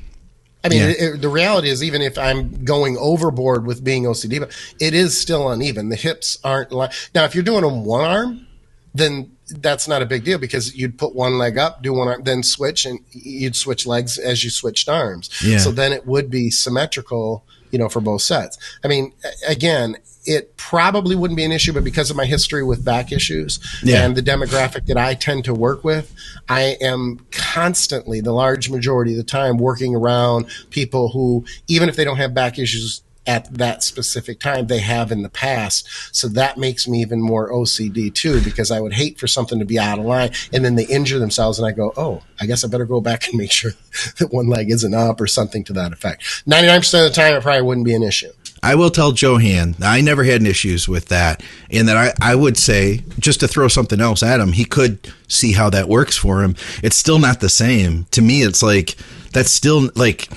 I 0.64 0.68
mean, 0.70 0.78
Yeah. 0.80 0.88
it, 0.88 0.96
it- 1.16 1.20
the 1.22 1.28
reality 1.28 1.68
is, 1.68 1.82
even 1.84 2.00
if 2.02 2.16
I'm 2.18 2.64
going 2.64 2.96
overboard 2.98 3.66
with 3.66 3.84
being 3.84 4.04
OCD, 4.04 4.40
but 4.40 4.50
it 4.80 4.94
is 4.94 5.18
still 5.18 5.50
uneven. 5.50 5.90
The 5.90 5.96
hips 5.96 6.38
aren't 6.42 6.72
like 6.72 6.92
now. 7.14 7.24
If 7.24 7.34
you're 7.34 7.44
doing 7.44 7.62
them 7.62 7.84
one 7.84 8.04
arm, 8.04 8.46
then 8.94 9.30
that's 9.50 9.86
not 9.86 10.00
a 10.00 10.06
big 10.06 10.24
deal 10.24 10.38
because 10.38 10.74
you'd 10.74 10.96
put 10.96 11.14
one 11.14 11.36
leg 11.36 11.58
up, 11.58 11.82
do 11.82 11.92
one 11.92 12.08
arm, 12.08 12.22
then 12.24 12.42
switch, 12.42 12.86
and 12.86 12.98
you'd 13.12 13.54
switch 13.56 13.86
legs 13.86 14.16
as 14.16 14.42
you 14.42 14.48
switched 14.50 14.88
arms. 14.88 15.28
Yeah. 15.44 15.58
So 15.58 15.70
then 15.70 15.92
it 15.92 16.06
would 16.06 16.30
be 16.30 16.50
symmetrical, 16.50 17.44
you 17.70 17.78
know, 17.78 17.88
for 17.90 18.00
both 18.00 18.22
sets. 18.22 18.56
I 18.82 18.88
mean, 18.88 19.12
again, 19.46 19.96
it 20.26 20.56
probably 20.56 21.14
wouldn't 21.14 21.36
be 21.36 21.44
an 21.44 21.52
issue, 21.52 21.72
but 21.72 21.84
because 21.84 22.10
of 22.10 22.16
my 22.16 22.24
history 22.24 22.62
with 22.64 22.84
back 22.84 23.12
issues 23.12 23.58
Yeah. 23.82 24.04
and 24.04 24.16
the 24.16 24.22
demographic 24.22 24.86
that 24.86 24.96
I 24.96 25.14
tend 25.14 25.44
to 25.44 25.54
work 25.54 25.84
with, 25.84 26.12
I 26.48 26.76
am 26.80 27.20
constantly, 27.30 28.20
the 28.20 28.32
large 28.32 28.70
majority 28.70 29.12
of 29.12 29.18
the 29.18 29.22
time, 29.24 29.58
working 29.58 29.94
around 29.94 30.46
people 30.70 31.10
who, 31.10 31.44
even 31.68 31.88
if 31.88 31.96
they 31.96 32.04
don't 32.04 32.16
have 32.16 32.34
back 32.34 32.58
issues 32.58 33.02
at 33.26 33.50
that 33.54 33.82
specific 33.82 34.38
time, 34.38 34.66
they 34.66 34.80
have 34.80 35.10
in 35.10 35.22
the 35.22 35.30
past. 35.30 35.88
So 36.14 36.28
that 36.28 36.58
makes 36.58 36.86
me 36.86 37.00
even 37.00 37.22
more 37.22 37.50
OCD 37.50 38.12
too, 38.12 38.42
because 38.42 38.70
I 38.70 38.80
would 38.80 38.92
hate 38.92 39.18
for 39.18 39.26
something 39.26 39.58
to 39.60 39.64
be 39.64 39.78
out 39.78 39.98
of 39.98 40.04
line 40.04 40.30
and 40.52 40.62
then 40.62 40.74
they 40.74 40.84
injure 40.84 41.18
themselves, 41.18 41.58
and 41.58 41.66
I 41.66 41.72
go, 41.72 41.94
oh, 41.96 42.20
I 42.38 42.44
guess 42.44 42.64
I 42.64 42.68
better 42.68 42.84
go 42.84 43.00
back 43.00 43.26
and 43.28 43.38
make 43.38 43.50
sure 43.50 43.72
that 44.18 44.28
one 44.30 44.48
leg 44.48 44.70
isn't 44.70 44.92
up 44.94 45.20
or 45.22 45.26
something 45.26 45.64
to 45.64 45.72
that 45.72 45.92
effect. 45.92 46.22
99% 46.46 46.78
of 47.06 47.10
the 47.10 47.14
time, 47.14 47.34
it 47.34 47.42
probably 47.42 47.62
wouldn't 47.62 47.86
be 47.86 47.94
an 47.94 48.02
issue. 48.02 48.30
I 48.64 48.74
will 48.76 48.90
tell 48.90 49.12
Johan, 49.12 49.76
I 49.82 50.00
never 50.00 50.24
had 50.24 50.42
issues 50.42 50.88
with 50.88 51.08
that. 51.08 51.42
And 51.70 51.86
that 51.88 51.96
I, 51.96 52.32
I 52.32 52.34
would 52.34 52.56
say, 52.56 53.04
just 53.18 53.40
to 53.40 53.48
throw 53.48 53.68
something 53.68 54.00
else 54.00 54.22
at 54.22 54.40
him, 54.40 54.52
he 54.52 54.64
could 54.64 55.12
see 55.28 55.52
how 55.52 55.68
that 55.70 55.88
works 55.88 56.16
for 56.16 56.42
him. 56.42 56.56
It's 56.82 56.96
still 56.96 57.18
not 57.18 57.40
the 57.40 57.50
same. 57.50 58.06
To 58.12 58.22
me, 58.22 58.42
it's 58.42 58.62
like, 58.62 58.96
that's 59.32 59.50
still 59.50 59.90
like, 59.94 60.28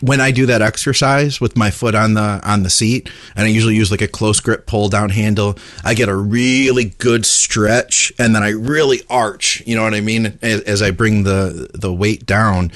when 0.00 0.20
I 0.20 0.30
do 0.30 0.46
that 0.46 0.62
exercise 0.62 1.40
with 1.40 1.56
my 1.56 1.70
foot 1.70 1.94
on 1.94 2.14
the 2.14 2.40
on 2.44 2.62
the 2.62 2.70
seat, 2.70 3.10
and 3.34 3.46
I 3.46 3.50
usually 3.50 3.76
use 3.76 3.90
like 3.90 4.02
a 4.02 4.08
close 4.08 4.40
grip 4.40 4.66
pull 4.66 4.88
down 4.88 5.10
handle, 5.10 5.56
I 5.84 5.94
get 5.94 6.08
a 6.08 6.14
really 6.14 6.86
good 6.98 7.24
stretch, 7.24 8.12
and 8.18 8.34
then 8.34 8.42
I 8.42 8.50
really 8.50 9.00
arch. 9.08 9.62
You 9.66 9.76
know 9.76 9.84
what 9.84 9.94
I 9.94 10.00
mean? 10.00 10.38
As, 10.42 10.60
as 10.62 10.82
I 10.82 10.90
bring 10.90 11.22
the 11.22 11.70
the 11.72 11.92
weight 11.92 12.26
down, 12.26 12.72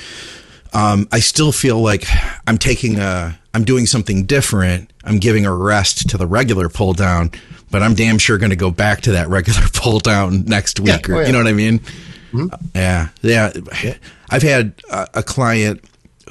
um, 0.72 1.08
I 1.12 1.20
still 1.20 1.52
feel 1.52 1.80
like 1.80 2.04
I'm 2.46 2.58
taking 2.58 2.98
a, 2.98 3.38
I'm 3.52 3.64
doing 3.64 3.86
something 3.86 4.24
different. 4.24 4.89
I'm 5.04 5.18
giving 5.18 5.46
a 5.46 5.54
rest 5.54 6.08
to 6.10 6.18
the 6.18 6.26
regular 6.26 6.68
pull 6.68 6.92
down, 6.92 7.30
but 7.70 7.82
I'm 7.82 7.94
damn 7.94 8.18
sure 8.18 8.38
going 8.38 8.50
to 8.50 8.56
go 8.56 8.70
back 8.70 9.00
to 9.02 9.12
that 9.12 9.28
regular 9.28 9.62
pull 9.72 9.98
down 10.00 10.44
next 10.44 10.80
week. 10.80 11.06
Yeah. 11.08 11.14
or, 11.14 11.16
Oh, 11.16 11.20
yeah. 11.20 11.26
You 11.26 11.32
know 11.32 11.38
what 11.38 11.46
I 11.48 11.52
mean? 11.52 11.78
Mm-hmm. 12.32 12.46
Yeah, 12.74 13.08
yeah. 13.22 13.52
I've 14.30 14.42
had 14.42 14.74
a, 14.90 15.08
a 15.14 15.22
client 15.22 15.84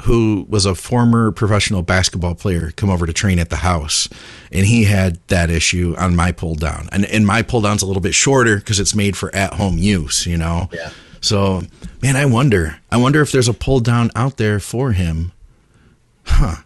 who 0.04 0.46
was 0.48 0.66
a 0.66 0.74
former 0.74 1.30
professional 1.32 1.82
basketball 1.82 2.34
player 2.34 2.72
come 2.78 2.90
over 2.90 3.06
to 3.06 3.12
train 3.12 3.38
at 3.38 3.50
the 3.50 3.58
house, 3.58 4.08
and 4.52 4.66
he 4.66 4.86
had 4.86 5.20
that 5.28 5.50
issue 5.50 5.94
on 5.98 6.16
my 6.16 6.32
pull 6.32 6.56
down, 6.56 6.88
and 6.94 7.04
and 7.06 7.28
my 7.28 7.42
pull 7.42 7.60
down's 7.60 7.82
a 7.82 7.86
little 7.86 8.02
bit 8.02 8.14
shorter 8.16 8.56
because 8.56 8.80
it's 8.80 8.96
made 8.96 9.18
for 9.18 9.34
at 9.36 9.54
home 9.56 9.78
use. 9.78 10.26
You 10.26 10.38
know. 10.38 10.70
Yeah. 10.72 10.92
So, 11.20 11.64
man, 12.02 12.16
I 12.16 12.26
wonder. 12.28 12.80
I 12.90 12.96
wonder 12.96 13.20
if 13.22 13.34
there's 13.34 13.50
a 13.50 13.54
pull 13.54 13.82
down 13.82 14.10
out 14.16 14.38
there 14.38 14.62
for 14.62 14.94
him. 14.94 15.34
Huh. 16.24 16.62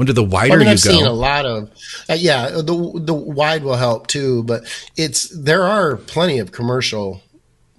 Wonder 0.00 0.14
the 0.14 0.24
wider 0.24 0.54
I 0.54 0.56
mean, 0.56 0.66
you 0.68 0.72
I've 0.72 0.82
go. 0.82 0.92
seen 0.92 1.04
a 1.04 1.12
lot 1.12 1.44
of, 1.44 1.70
uh, 2.08 2.14
yeah, 2.14 2.48
the 2.48 3.02
the 3.04 3.12
wide 3.12 3.62
will 3.62 3.76
help 3.76 4.06
too, 4.06 4.42
but 4.44 4.64
it's 4.96 5.28
there 5.28 5.64
are 5.64 5.96
plenty 5.96 6.38
of 6.38 6.52
commercial 6.52 7.20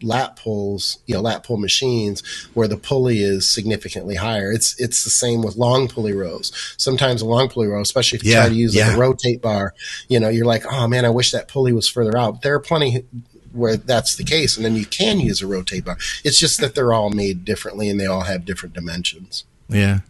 lat 0.03 0.35
pulls, 0.35 0.99
you 1.07 1.15
know, 1.15 1.21
lat 1.21 1.43
pull 1.43 1.57
machines 1.57 2.21
where 2.53 2.67
the 2.67 2.77
pulley 2.77 3.23
is 3.23 3.49
significantly 3.49 4.13
higher. 4.13 4.51
It's 4.51 4.79
it's 4.79 5.03
the 5.03 5.09
same 5.09 5.41
with 5.41 5.55
long 5.55 5.87
pulley 5.87 6.13
rows. 6.13 6.51
Sometimes 6.77 7.23
a 7.23 7.25
long 7.25 7.49
pulley 7.49 7.65
row, 7.65 7.81
especially 7.81 8.17
if 8.17 8.23
you 8.23 8.33
Yeah, 8.33 8.41
try 8.41 8.49
to 8.49 8.55
use 8.55 8.75
like 8.75 8.93
a 8.93 8.99
rotate 8.99 9.41
bar, 9.41 9.73
you 10.07 10.19
know, 10.19 10.29
you're 10.29 10.45
like, 10.45 10.63
oh 10.71 10.87
man, 10.87 11.05
I 11.05 11.09
wish 11.09 11.31
that 11.31 11.47
pulley 11.47 11.73
was 11.73 11.87
further 11.87 12.15
out. 12.15 12.43
There 12.43 12.53
are 12.53 12.59
plenty 12.59 13.03
where 13.51 13.77
that's 13.77 14.15
the 14.15 14.23
case, 14.23 14.57
and 14.57 14.63
then 14.63 14.75
you 14.75 14.85
can 14.85 15.19
use 15.19 15.41
a 15.41 15.47
rotate 15.47 15.85
bar. 15.85 15.97
It's 16.23 16.37
just 16.37 16.61
that 16.61 16.75
they're 16.75 16.93
all 16.93 17.09
made 17.09 17.45
differently 17.45 17.89
and 17.89 17.99
they 17.99 18.05
all 18.05 18.21
have 18.25 18.45
different 18.45 18.75
dimensions. 18.75 19.43
Yeah. 19.67 20.01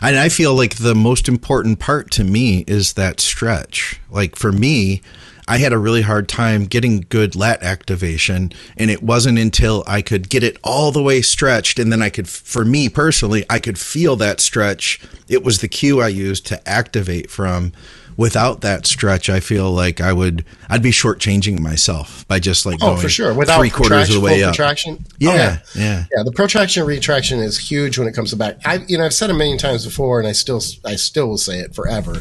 And 0.00 0.16
I 0.16 0.28
feel 0.28 0.54
like 0.54 0.76
the 0.76 0.94
most 0.94 1.28
important 1.28 1.78
part 1.78 2.10
to 2.12 2.24
me 2.24 2.64
is 2.66 2.94
that 2.94 3.20
stretch. 3.20 4.00
Like 4.10 4.36
for 4.36 4.52
me, 4.52 5.02
I 5.48 5.58
had 5.58 5.72
a 5.72 5.78
really 5.78 6.02
hard 6.02 6.28
time 6.28 6.64
getting 6.64 7.06
good 7.08 7.36
lat 7.36 7.62
activation, 7.62 8.52
and 8.76 8.90
it 8.90 9.02
wasn't 9.02 9.38
until 9.38 9.84
I 9.86 10.02
could 10.02 10.28
get 10.28 10.42
it 10.42 10.58
all 10.64 10.90
the 10.90 11.02
way 11.02 11.22
stretched, 11.22 11.78
and 11.78 11.92
then 11.92 12.02
I 12.02 12.10
could, 12.10 12.28
for 12.28 12.64
me 12.64 12.88
personally, 12.88 13.44
I 13.48 13.60
could 13.60 13.78
feel 13.78 14.16
that 14.16 14.40
stretch. 14.40 15.00
It 15.28 15.44
was 15.44 15.60
the 15.60 15.68
cue 15.68 16.00
I 16.00 16.08
used 16.08 16.46
to 16.46 16.68
activate 16.68 17.30
from. 17.30 17.72
Without 18.16 18.62
that 18.62 18.86
stretch, 18.86 19.28
I 19.28 19.40
feel 19.40 19.70
like 19.70 20.00
I 20.00 20.12
would, 20.12 20.44
I'd 20.70 20.82
be 20.82 20.90
shortchanging 20.90 21.60
myself 21.60 22.26
by 22.28 22.38
just 22.38 22.64
like 22.64 22.78
Oh, 22.80 22.88
going 22.92 23.00
for 23.02 23.08
sure. 23.10 23.34
Without 23.34 23.58
three 23.58 23.68
quarters 23.70 24.08
of 24.08 24.14
the 24.14 24.20
way 24.22 24.42
up. 24.42 24.52
protraction. 24.52 25.04
Yeah, 25.18 25.58
Oh, 25.66 25.70
yeah. 25.78 26.04
yeah. 26.16 26.22
The 26.24 26.32
protraction 26.32 26.80
and 26.82 26.88
retraction 26.88 27.40
is 27.40 27.58
huge 27.58 27.98
when 27.98 28.08
it 28.08 28.12
comes 28.14 28.30
to 28.30 28.36
back. 28.36 28.56
I, 28.64 28.76
you 28.88 28.96
know, 28.96 29.04
I've 29.04 29.12
said 29.12 29.28
it 29.28 29.34
a 29.34 29.36
million 29.36 29.58
times 29.58 29.84
before, 29.84 30.18
and 30.18 30.26
I 30.26 30.32
still, 30.32 30.62
I 30.84 30.96
still 30.96 31.28
will 31.28 31.36
say 31.38 31.58
it 31.58 31.74
forever. 31.74 32.12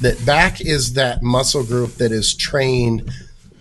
That 0.00 0.22
back 0.24 0.60
is 0.62 0.94
that 0.94 1.22
muscle 1.22 1.62
group 1.62 1.94
that 1.96 2.10
is 2.10 2.34
trained 2.34 3.10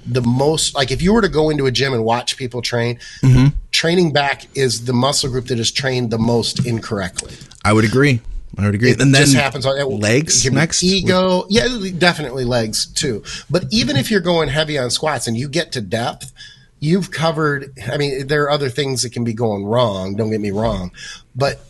the 0.05 0.21
most. 0.21 0.75
Like 0.75 0.89
if 0.91 1.01
you 1.01 1.13
were 1.13 1.21
to 1.21 1.29
go 1.29 1.49
into 1.49 1.65
a 1.65 1.71
gym 1.71 1.93
and 1.93 2.03
watch 2.05 2.37
people 2.37 2.61
train, 2.61 2.99
Mm-hmm. 3.21 3.57
training 3.71 4.13
back 4.13 4.45
is 4.55 4.85
the 4.85 4.93
muscle 4.93 5.29
group 5.29 5.47
that 5.47 5.59
is 5.59 5.71
trained 5.71 6.11
the 6.11 6.17
most 6.17 6.65
incorrectly. 6.65 7.33
I 7.65 7.73
would 7.73 7.83
agree. 7.85 8.21
I 8.57 8.65
would 8.65 8.75
agree. 8.75 8.91
It 8.91 9.01
and 9.01 9.13
then 9.13 9.23
just 9.23 9.35
happens 9.35 9.65
on 9.65 9.77
legs 9.99 10.49
next. 10.51 10.83
Ego, 10.83 11.45
yeah, 11.49 11.67
definitely 11.97 12.45
legs 12.45 12.85
too. 12.85 13.23
But 13.49 13.65
even 13.71 13.95
if 13.95 14.11
you're 14.11 14.21
going 14.21 14.49
heavy 14.49 14.77
on 14.77 14.91
squats 14.91 15.27
and 15.27 15.35
you 15.35 15.49
get 15.49 15.71
to 15.71 15.81
depth, 15.81 16.31
you've 16.79 17.11
covered. 17.11 17.77
I 17.91 17.97
mean, 17.97 18.27
there 18.27 18.43
are 18.43 18.51
other 18.51 18.69
things 18.69 19.01
that 19.01 19.11
can 19.11 19.23
be 19.23 19.33
going 19.33 19.65
wrong. 19.65 20.15
Don't 20.15 20.29
get 20.29 20.41
me 20.41 20.51
wrong, 20.51 20.91
but 21.35 21.65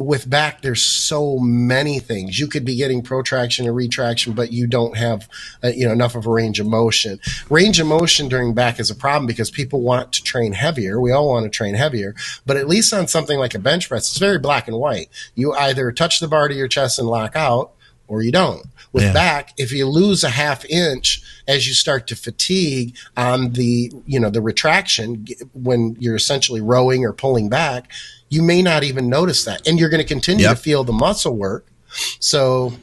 with 0.00 0.28
back, 0.30 0.62
there's 0.62 0.82
so 0.82 1.38
many 1.38 1.98
things. 1.98 2.38
You 2.38 2.46
could 2.46 2.64
be 2.64 2.76
getting 2.76 3.02
protraction 3.02 3.66
or 3.66 3.72
retraction, 3.72 4.32
but 4.32 4.52
you 4.52 4.66
don't 4.66 4.96
have, 4.96 5.28
uh, 5.64 5.68
you 5.68 5.86
know, 5.86 5.92
enough 5.92 6.14
of 6.14 6.26
a 6.26 6.30
range 6.30 6.60
of 6.60 6.66
motion. 6.66 7.18
Range 7.50 7.80
of 7.80 7.86
motion 7.86 8.28
during 8.28 8.54
back 8.54 8.78
is 8.78 8.90
a 8.90 8.94
problem 8.94 9.26
because 9.26 9.50
people 9.50 9.80
want 9.80 10.12
to 10.12 10.22
train 10.22 10.52
heavier. 10.52 11.00
We 11.00 11.10
all 11.12 11.28
want 11.28 11.44
to 11.44 11.50
train 11.50 11.74
heavier, 11.74 12.14
but 12.46 12.56
at 12.56 12.68
least 12.68 12.92
on 12.92 13.08
something 13.08 13.38
like 13.38 13.54
a 13.54 13.58
bench 13.58 13.88
press, 13.88 14.08
it's 14.08 14.18
very 14.18 14.38
black 14.38 14.68
and 14.68 14.76
white. 14.78 15.08
You 15.34 15.52
either 15.54 15.90
touch 15.92 16.20
the 16.20 16.28
bar 16.28 16.48
to 16.48 16.54
your 16.54 16.68
chest 16.68 16.98
and 16.98 17.08
lock 17.08 17.34
out, 17.34 17.72
or 18.06 18.22
you 18.22 18.32
don't. 18.32 18.66
With 18.90 19.04
Yeah. 19.04 19.12
back, 19.12 19.52
if 19.58 19.70
you 19.70 19.86
lose 19.86 20.24
a 20.24 20.30
half 20.30 20.64
inch 20.64 21.22
as 21.46 21.68
you 21.68 21.74
start 21.74 22.06
to 22.06 22.16
fatigue 22.16 22.96
on 23.18 23.52
the, 23.52 23.92
you 24.06 24.18
know, 24.18 24.30
the 24.30 24.40
retraction 24.40 25.26
when 25.52 25.94
you're 26.00 26.16
essentially 26.16 26.62
rowing 26.62 27.04
or 27.04 27.12
pulling 27.12 27.50
back, 27.50 27.90
you 28.28 28.42
may 28.42 28.62
not 28.62 28.84
even 28.84 29.08
notice 29.08 29.44
that. 29.44 29.66
And 29.66 29.78
you're 29.78 29.90
going 29.90 30.02
to 30.02 30.08
continue 30.08 30.44
Yep. 30.44 30.56
to 30.56 30.62
feel 30.62 30.84
the 30.84 30.92
muscle 30.92 31.36
work. 31.36 31.66
So, 32.20 32.74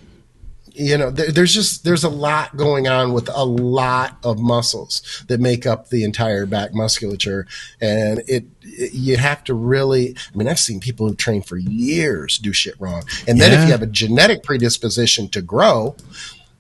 you 0.74 0.98
know, 0.98 1.10
there, 1.10 1.32
there's 1.32 1.54
just, 1.54 1.84
there's 1.86 2.04
a 2.04 2.10
lot 2.10 2.58
going 2.58 2.88
on 2.88 3.14
with 3.14 3.30
a 3.34 3.46
lot 3.46 4.18
of 4.24 4.40
muscles 4.40 5.24
that 5.28 5.40
make 5.40 5.66
up 5.66 5.90
the 5.90 6.04
entire 6.04 6.46
back 6.46 6.74
musculature. 6.74 7.48
And 7.80 8.20
it, 8.28 8.46
it 8.62 8.94
you 8.94 9.16
have 9.18 9.44
to 9.46 9.54
really, 9.54 10.16
I 10.34 10.38
mean, 10.38 10.48
I've 10.50 10.60
seen 10.60 10.80
people 10.82 11.08
who 11.08 11.16
train 11.16 11.44
for 11.44 11.56
years 11.58 12.38
do 12.40 12.52
shit 12.52 12.76
wrong. 12.80 13.04
And 13.28 13.40
then 13.40 13.54
if 13.54 13.66
you 13.66 13.72
have 13.72 13.84
a 13.84 13.88
genetic 13.88 14.44
predisposition 14.44 15.30
to 15.30 15.42
grow, 15.42 15.96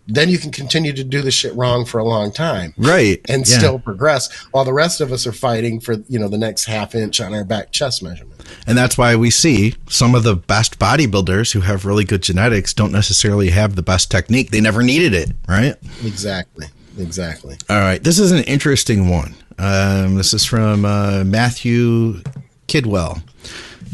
then 0.07 0.29
you 0.29 0.37
can 0.37 0.51
continue 0.51 0.93
to 0.93 1.03
do 1.03 1.21
the 1.21 1.31
shit 1.31 1.53
wrong 1.55 1.85
for 1.85 1.97
a 1.99 2.03
long 2.03 2.31
time 2.31 2.73
Right. 2.77 3.19
and 3.27 3.47
yeah. 3.47 3.57
still 3.57 3.79
progress 3.79 4.31
while 4.51 4.63
the 4.65 4.73
rest 4.73 5.01
of 5.01 5.11
us 5.11 5.25
are 5.25 5.31
fighting 5.31 5.79
for 5.79 5.95
you 6.07 6.19
know 6.19 6.27
the 6.27 6.37
next 6.37 6.65
half 6.65 6.93
inch 6.95 7.19
on 7.21 7.33
our 7.33 7.43
back 7.43 7.71
chest 7.71 8.03
measurement 8.03 8.39
And 8.67 8.77
that's 8.77 8.97
why 8.97 9.15
we 9.15 9.29
see 9.31 9.75
some 9.89 10.13
of 10.15 10.23
the 10.23 10.35
best 10.35 10.77
bodybuilders 10.79 11.53
who 11.53 11.61
have 11.61 11.85
really 11.85 12.03
good 12.03 12.21
genetics 12.23 12.73
don't 12.73 12.91
necessarily 12.91 13.49
have 13.49 13.75
the 13.75 13.81
best 13.81 14.11
technique. 14.11 14.51
They 14.51 14.61
never 14.61 14.83
needed 14.83 15.13
it, 15.13 15.31
right? 15.47 15.75
exactly 16.03 16.67
exactly 16.97 17.57
All 17.69 17.79
right. 17.79 18.01
This 18.03 18.19
is 18.19 18.31
an 18.31 18.43
interesting 18.43 19.09
one. 19.09 19.35
Um, 19.57 20.15
this 20.15 20.33
is 20.33 20.45
from 20.45 20.85
uh, 20.85 21.23
Matthew 21.25 22.21
Kidwell. 22.67 23.21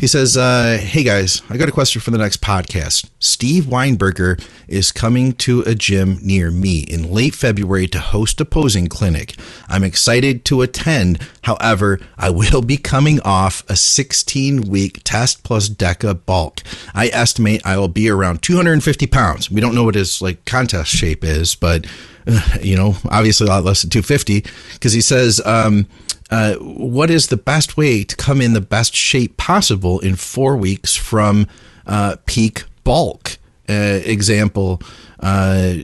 He 0.01 0.07
says, 0.07 0.35
uh, 0.35 0.79
"Hey 0.81 1.03
guys, 1.03 1.43
I 1.47 1.57
got 1.57 1.69
a 1.69 1.71
question 1.71 2.01
for 2.01 2.09
the 2.09 2.17
next 2.17 2.41
podcast. 2.41 3.05
Steve 3.19 3.65
Weinberger 3.65 4.43
is 4.67 4.91
coming 4.91 5.33
to 5.33 5.61
a 5.61 5.75
gym 5.75 6.17
near 6.23 6.49
me 6.49 6.79
in 6.79 7.11
late 7.11 7.35
February 7.35 7.85
to 7.89 7.99
host 7.99 8.41
a 8.41 8.45
posing 8.45 8.87
clinic. 8.87 9.35
I'm 9.69 9.83
excited 9.83 10.43
to 10.45 10.63
attend. 10.63 11.19
However, 11.43 11.99
I 12.17 12.31
will 12.31 12.63
be 12.63 12.77
coming 12.77 13.19
off 13.19 13.63
a 13.69 13.75
16 13.75 14.61
week 14.61 15.01
test 15.03 15.43
plus 15.43 15.69
DECA 15.69 16.25
bulk. 16.25 16.63
I 16.95 17.09
estimate 17.09 17.61
I 17.63 17.77
will 17.77 17.87
be 17.87 18.09
around 18.09 18.41
250 18.41 19.05
pounds. 19.05 19.51
We 19.51 19.61
don't 19.61 19.75
know 19.75 19.83
what 19.83 19.93
his 19.93 20.19
like 20.19 20.45
contest 20.45 20.89
shape 20.89 21.23
is, 21.23 21.53
but 21.53 21.85
uh, 22.25 22.57
you 22.59 22.75
know, 22.75 22.95
obviously 23.11 23.45
a 23.45 23.51
lot 23.51 23.65
less 23.65 23.83
than 23.83 23.91
250 23.91 24.45
because 24.73 24.93
he 24.93 25.01
says." 25.01 25.39
Um, 25.45 25.85
uh, 26.31 26.55
what 26.55 27.09
is 27.09 27.27
the 27.27 27.37
best 27.37 27.75
way 27.75 28.03
to 28.03 28.15
come 28.15 28.41
in 28.41 28.53
the 28.53 28.61
best 28.61 28.95
shape 28.95 29.37
possible 29.37 29.99
in 29.99 30.15
four 30.15 30.55
weeks 30.55 30.95
from 30.95 31.45
uh, 31.85 32.15
peak 32.25 32.63
bulk? 32.83 33.37
Uh, 33.69 33.99
example, 34.03 34.81
uh, 35.19 35.75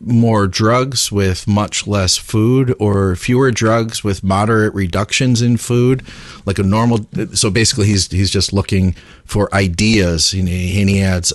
more 0.00 0.46
drugs 0.48 1.12
with 1.12 1.46
much 1.46 1.86
less 1.86 2.16
food, 2.16 2.74
or 2.78 3.16
fewer 3.16 3.50
drugs 3.50 4.02
with 4.02 4.24
moderate 4.24 4.74
reductions 4.74 5.40
in 5.40 5.56
food, 5.56 6.02
like 6.44 6.58
a 6.58 6.62
normal. 6.62 7.06
So 7.34 7.50
basically, 7.50 7.86
he's 7.86 8.10
he's 8.10 8.30
just 8.30 8.52
looking 8.52 8.94
for 9.24 9.52
ideas, 9.54 10.32
and 10.32 10.48
he, 10.48 10.80
and 10.80 10.90
he 10.90 11.00
adds. 11.00 11.32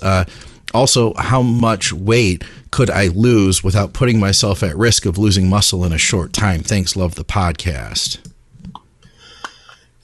Also, 0.74 1.14
how 1.14 1.42
much 1.42 1.92
weight 1.92 2.44
could 2.70 2.90
I 2.90 3.08
lose 3.08 3.64
without 3.64 3.92
putting 3.92 4.20
myself 4.20 4.62
at 4.62 4.76
risk 4.76 5.06
of 5.06 5.16
losing 5.16 5.48
muscle 5.48 5.84
in 5.84 5.92
a 5.92 5.98
short 5.98 6.32
time? 6.32 6.60
Thanks, 6.62 6.94
love 6.96 7.14
the 7.14 7.24
podcast. 7.24 8.18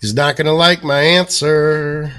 He's 0.01 0.15
not 0.15 0.37
going 0.37 0.47
to 0.47 0.53
like 0.53 0.83
my 0.83 1.01
answer. 1.01 2.13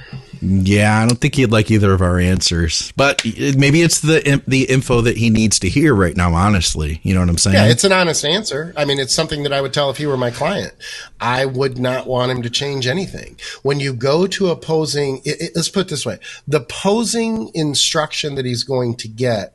Yeah, 0.45 1.01
I 1.01 1.07
don't 1.07 1.17
think 1.17 1.35
he'd 1.35 1.47
like 1.47 1.71
either 1.71 1.93
of 1.93 2.01
our 2.01 2.19
answers, 2.19 2.91
but 2.95 3.23
maybe 3.25 3.81
it's 3.81 4.01
the 4.01 4.41
the 4.47 4.65
info 4.65 5.01
that 5.01 5.17
he 5.17 5.29
needs 5.29 5.59
to 5.59 5.69
hear 5.69 5.95
right 5.95 6.15
now. 6.15 6.33
Honestly, 6.33 6.99
you 7.03 7.13
know 7.13 7.21
what 7.21 7.29
I'm 7.29 7.37
saying? 7.37 7.55
Yeah, 7.55 7.65
it's 7.65 7.83
an 7.83 7.91
honest 7.91 8.23
answer. 8.23 8.73
I 8.77 8.85
mean, 8.85 8.99
it's 8.99 9.13
something 9.13 9.43
that 9.43 9.53
I 9.53 9.61
would 9.61 9.73
tell 9.73 9.89
if 9.89 9.97
he 9.97 10.05
were 10.05 10.17
my 10.17 10.31
client. 10.31 10.73
I 11.19 11.45
would 11.45 11.77
not 11.77 12.07
want 12.07 12.31
him 12.31 12.41
to 12.43 12.49
change 12.49 12.87
anything. 12.87 13.37
When 13.63 13.79
you 13.79 13.93
go 13.93 14.27
to 14.27 14.49
opposing, 14.49 14.75
posing, 14.75 15.21
it, 15.25 15.41
it, 15.41 15.51
let's 15.55 15.69
put 15.69 15.81
it 15.81 15.89
this 15.89 16.05
way: 16.05 16.19
the 16.47 16.61
posing 16.61 17.51
instruction 17.53 18.35
that 18.35 18.45
he's 18.45 18.63
going 18.63 18.95
to 18.97 19.07
get 19.07 19.54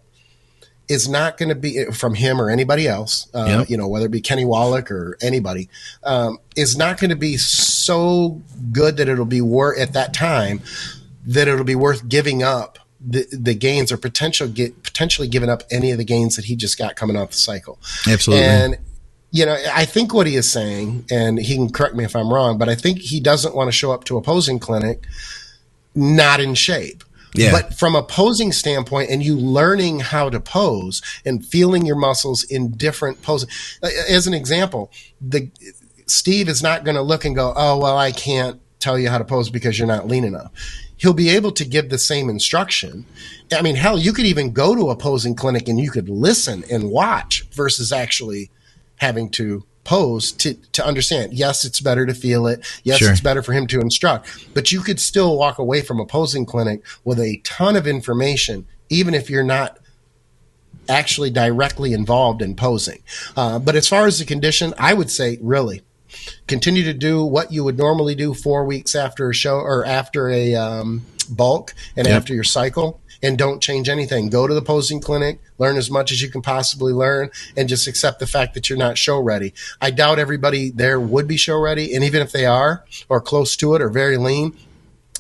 is 0.91 1.09
not 1.09 1.39
going 1.39 1.49
to 1.49 1.55
be 1.55 1.85
from 1.93 2.15
him 2.15 2.41
or 2.41 2.51
anybody 2.51 2.89
else, 2.89 3.29
uh, 3.33 3.61
yep. 3.61 3.71
you 3.71 3.77
know, 3.77 3.87
whether 3.87 4.07
it 4.07 4.11
be 4.11 4.21
Kenny 4.21 4.45
Wallach 4.45 4.91
or 4.91 5.17
anybody, 5.23 5.69
um, 6.03 6.39
is 6.57 6.77
not 6.77 6.99
going 6.99 7.11
to 7.11 7.17
be 7.17 7.37
so 7.37 8.43
good 8.73 8.97
that 8.97 9.09
it'll 9.09 9.25
be 9.25 9.41
worth 9.41 9.79
at 9.79 9.93
that 9.93 10.13
time 10.13 10.61
that 11.25 11.47
it'll 11.47 11.65
be 11.65 11.77
worth 11.77 12.09
giving 12.09 12.43
up 12.43 12.81
the, 13.01 13.25
the 13.31 13.55
gains 13.55 13.93
or 13.93 13.97
potential 13.97 14.49
get 14.49 14.83
potentially 14.83 15.29
giving 15.29 15.49
up 15.49 15.63
any 15.71 15.93
of 15.93 15.99
the 15.99 16.05
gains 16.05 16.35
that 16.35 16.47
he 16.47 16.57
just 16.57 16.77
got 16.77 16.97
coming 16.97 17.17
off 17.17 17.31
the 17.31 17.37
cycle. 17.37 17.79
Absolutely. 18.09 18.45
And 18.45 18.79
you 19.31 19.47
know, 19.47 19.57
I 19.73 19.85
think 19.85 20.13
what 20.13 20.27
he 20.27 20.35
is 20.35 20.51
saying, 20.51 21.05
and 21.09 21.39
he 21.39 21.55
can 21.55 21.71
correct 21.71 21.95
me 21.95 22.03
if 22.03 22.17
I'm 22.17 22.35
wrong, 22.35 22.59
but 22.59 22.69
I 22.69 22.75
think 22.75 22.99
he 22.99 23.21
doesn't 23.21 23.55
want 23.55 23.69
to 23.69 23.73
show 23.73 23.93
up 23.93 24.03
to 24.05 24.17
a 24.17 24.23
posing 24.23 24.59
clinic 24.59 25.05
not 25.95 26.41
in 26.41 26.55
shape. 26.55 27.05
Yeah. 27.35 27.53
But 27.53 27.75
from 27.75 27.95
a 27.95 28.03
posing 28.03 28.53
standpoint 28.53 29.11
and 29.11 29.23
you 29.23 29.37
learning 29.37 30.01
how 30.01 30.31
to 30.31 30.41
pose 30.41 31.01
and 31.25 31.45
feeling 31.45 31.87
your 31.87 31.97
muscles 31.97 32.45
in 32.45 32.73
different 32.73 33.23
poses. 33.23 33.49
As 34.09 34.27
an 34.27 34.35
example, 34.35 34.91
the 35.21 35.51
Steve 36.07 36.49
is 36.49 36.63
not 36.63 36.85
going 36.85 36.97
to 36.97 37.03
look 37.03 37.25
and 37.25 37.37
go, 37.37 37.53
"Oh, 37.55 37.79
well, 37.79 37.97
I 37.97 38.11
can't 38.11 38.61
tell 38.81 38.99
you 38.99 39.09
how 39.09 39.19
to 39.19 39.25
pose 39.25 39.49
because 39.49 39.79
you're 39.79 39.87
not 39.87 40.09
lean 40.09 40.25
enough." 40.25 40.51
He'll 40.97 41.15
be 41.15 41.31
able 41.31 41.53
to 41.53 41.65
give 41.65 41.89
the 41.89 41.99
same 41.99 42.29
instruction. 42.29 43.07
I 43.57 43.63
mean, 43.63 43.77
hell, 43.77 43.99
you 43.99 44.13
could 44.13 44.27
even 44.27 44.53
go 44.53 44.75
to 44.75 44.91
a 44.91 44.97
posing 44.97 45.35
clinic 45.35 45.67
and 45.69 45.81
you 45.81 45.91
could 45.91 46.09
listen 46.09 46.65
and 46.71 46.91
watch 46.91 47.47
versus 47.53 47.91
actually 47.91 48.51
having 48.97 49.31
to 49.31 49.65
pose 49.85 50.33
to, 50.33 50.55
to 50.55 50.87
understand. 50.87 51.33
Yes, 51.33 51.65
it's 51.65 51.81
better 51.81 52.07
to 52.07 52.15
feel 52.15 52.47
it. 52.47 52.65
Yes, 52.85 52.99
sure. 52.99 53.11
it's 53.11 53.21
better 53.21 53.43
for 53.43 53.53
him 53.53 53.67
to 53.69 53.81
instruct, 53.81 54.29
but 54.55 54.73
you 54.73 54.81
could 54.81 55.01
still 55.01 55.37
walk 55.37 55.59
away 55.59 55.81
from 55.83 56.01
a 56.01 56.07
posing 56.07 56.47
clinic 56.47 56.83
with 57.05 57.19
a 57.19 57.41
ton 57.45 57.77
of 57.77 57.87
information, 57.87 58.67
even 58.89 59.15
if 59.15 59.31
you're 59.31 59.43
not 59.43 59.79
actually 60.89 61.31
directly 61.31 61.93
involved 61.93 62.43
in 62.43 62.55
posing. 62.55 63.03
Uh, 63.37 63.59
but 63.59 63.77
as 63.77 63.89
far 63.89 64.07
as 64.07 64.19
the 64.19 64.25
condition, 64.25 64.75
I 64.79 64.95
would 64.95 65.11
say 65.11 65.39
really 65.41 65.83
continue 66.47 66.83
to 66.85 66.93
do 66.93 67.25
what 67.25 67.53
you 67.53 67.63
would 67.63 67.79
normally 67.79 68.15
do 68.17 68.35
four 68.35 68.65
weeks 68.65 68.95
after 68.95 69.31
a 69.31 69.35
show 69.35 69.57
or 69.57 69.87
after 69.87 70.29
a 70.29 70.55
um, 70.55 71.07
bulk 71.31 71.73
and 71.97 72.07
yep. 72.07 72.17
after 72.17 72.35
your 72.35 72.45
cycle 72.45 73.00
and 73.23 73.37
don't 73.37 73.63
change 73.63 73.89
anything. 73.89 74.31
Go 74.31 74.47
to 74.47 74.55
the 74.55 74.63
posing 74.63 75.01
clinic, 75.01 75.41
learn 75.59 75.77
as 75.77 75.91
much 75.91 76.13
as 76.13 76.23
you 76.23 76.31
can 76.31 76.43
possibly 76.43 76.93
learn, 76.93 77.31
and 77.57 77.69
just 77.69 77.87
accept 77.87 78.19
the 78.19 78.27
fact 78.27 78.55
that 78.55 78.69
you're 78.69 78.79
not 78.79 78.99
show 78.99 79.21
ready. 79.21 79.53
I 79.81 79.91
doubt 79.91 80.19
everybody 80.19 80.71
there 80.71 80.99
would 80.99 81.29
be 81.29 81.37
show 81.37 81.59
ready. 81.59 81.95
And 81.95 82.05
even 82.05 82.23
if 82.23 82.33
they 82.33 82.47
are, 82.47 82.85
or 83.09 83.21
close 83.21 83.57
to 83.57 83.75
it, 83.75 83.83
or 83.83 83.89
very 83.89 84.17
lean, 84.17 84.57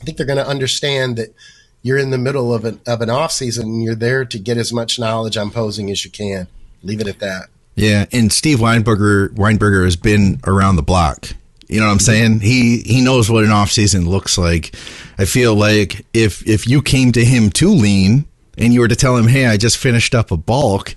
I 0.01 0.05
think 0.05 0.17
they're 0.17 0.27
going 0.27 0.39
to 0.39 0.47
understand 0.47 1.17
that 1.17 1.35
you're 1.83 1.99
in 1.99 2.11
the 2.11 2.19
middle 2.19 2.55
of 2.55 2.65
an, 2.65 2.81
of 2.87 3.01
an 3.01 3.11
off 3.11 3.33
season 3.33 3.67
and 3.67 3.83
you're 3.83 3.95
there 3.95 4.25
to 4.25 4.39
get 4.39 4.57
as 4.57 4.73
much 4.73 4.99
knowledge 4.99 5.37
on 5.37 5.51
posing 5.51 5.91
as 5.91 6.05
you 6.05 6.11
can. 6.11 6.47
Leave 6.83 7.01
it 7.01 7.07
at 7.07 7.19
that. 7.19 7.49
Yeah, 7.75 8.07
and 8.13 8.33
Steve 8.33 8.59
Weinberger 8.59 9.29
Weinberger 9.31 9.85
has 9.85 9.97
been 9.97 10.41
around 10.47 10.77
the 10.77 10.83
block. 10.83 11.35
You 11.71 11.79
know 11.79 11.87
what 11.87 11.93
I'm 11.93 12.01
saying? 12.01 12.41
He 12.41 12.81
he 12.81 13.01
knows 13.01 13.31
what 13.31 13.45
an 13.45 13.51
off 13.51 13.71
season 13.71 14.09
looks 14.09 14.37
like. 14.37 14.75
I 15.19 15.25
feel 15.25 15.55
like 15.55 16.05
if 16.13 16.45
if 16.47 16.67
you 16.69 16.83
came 16.83 17.13
to 17.13 17.25
him 17.25 17.49
too 17.49 17.71
lean 17.71 18.27
and 18.59 18.75
you 18.75 18.81
were 18.81 18.89
to 18.89 18.97
tell 18.97 19.17
him, 19.17 19.29
"Hey, 19.29 19.47
I 19.47 19.57
just 19.57 19.77
finished 19.77 20.13
up 20.13 20.33
a 20.33 20.37
bulk," 20.37 20.97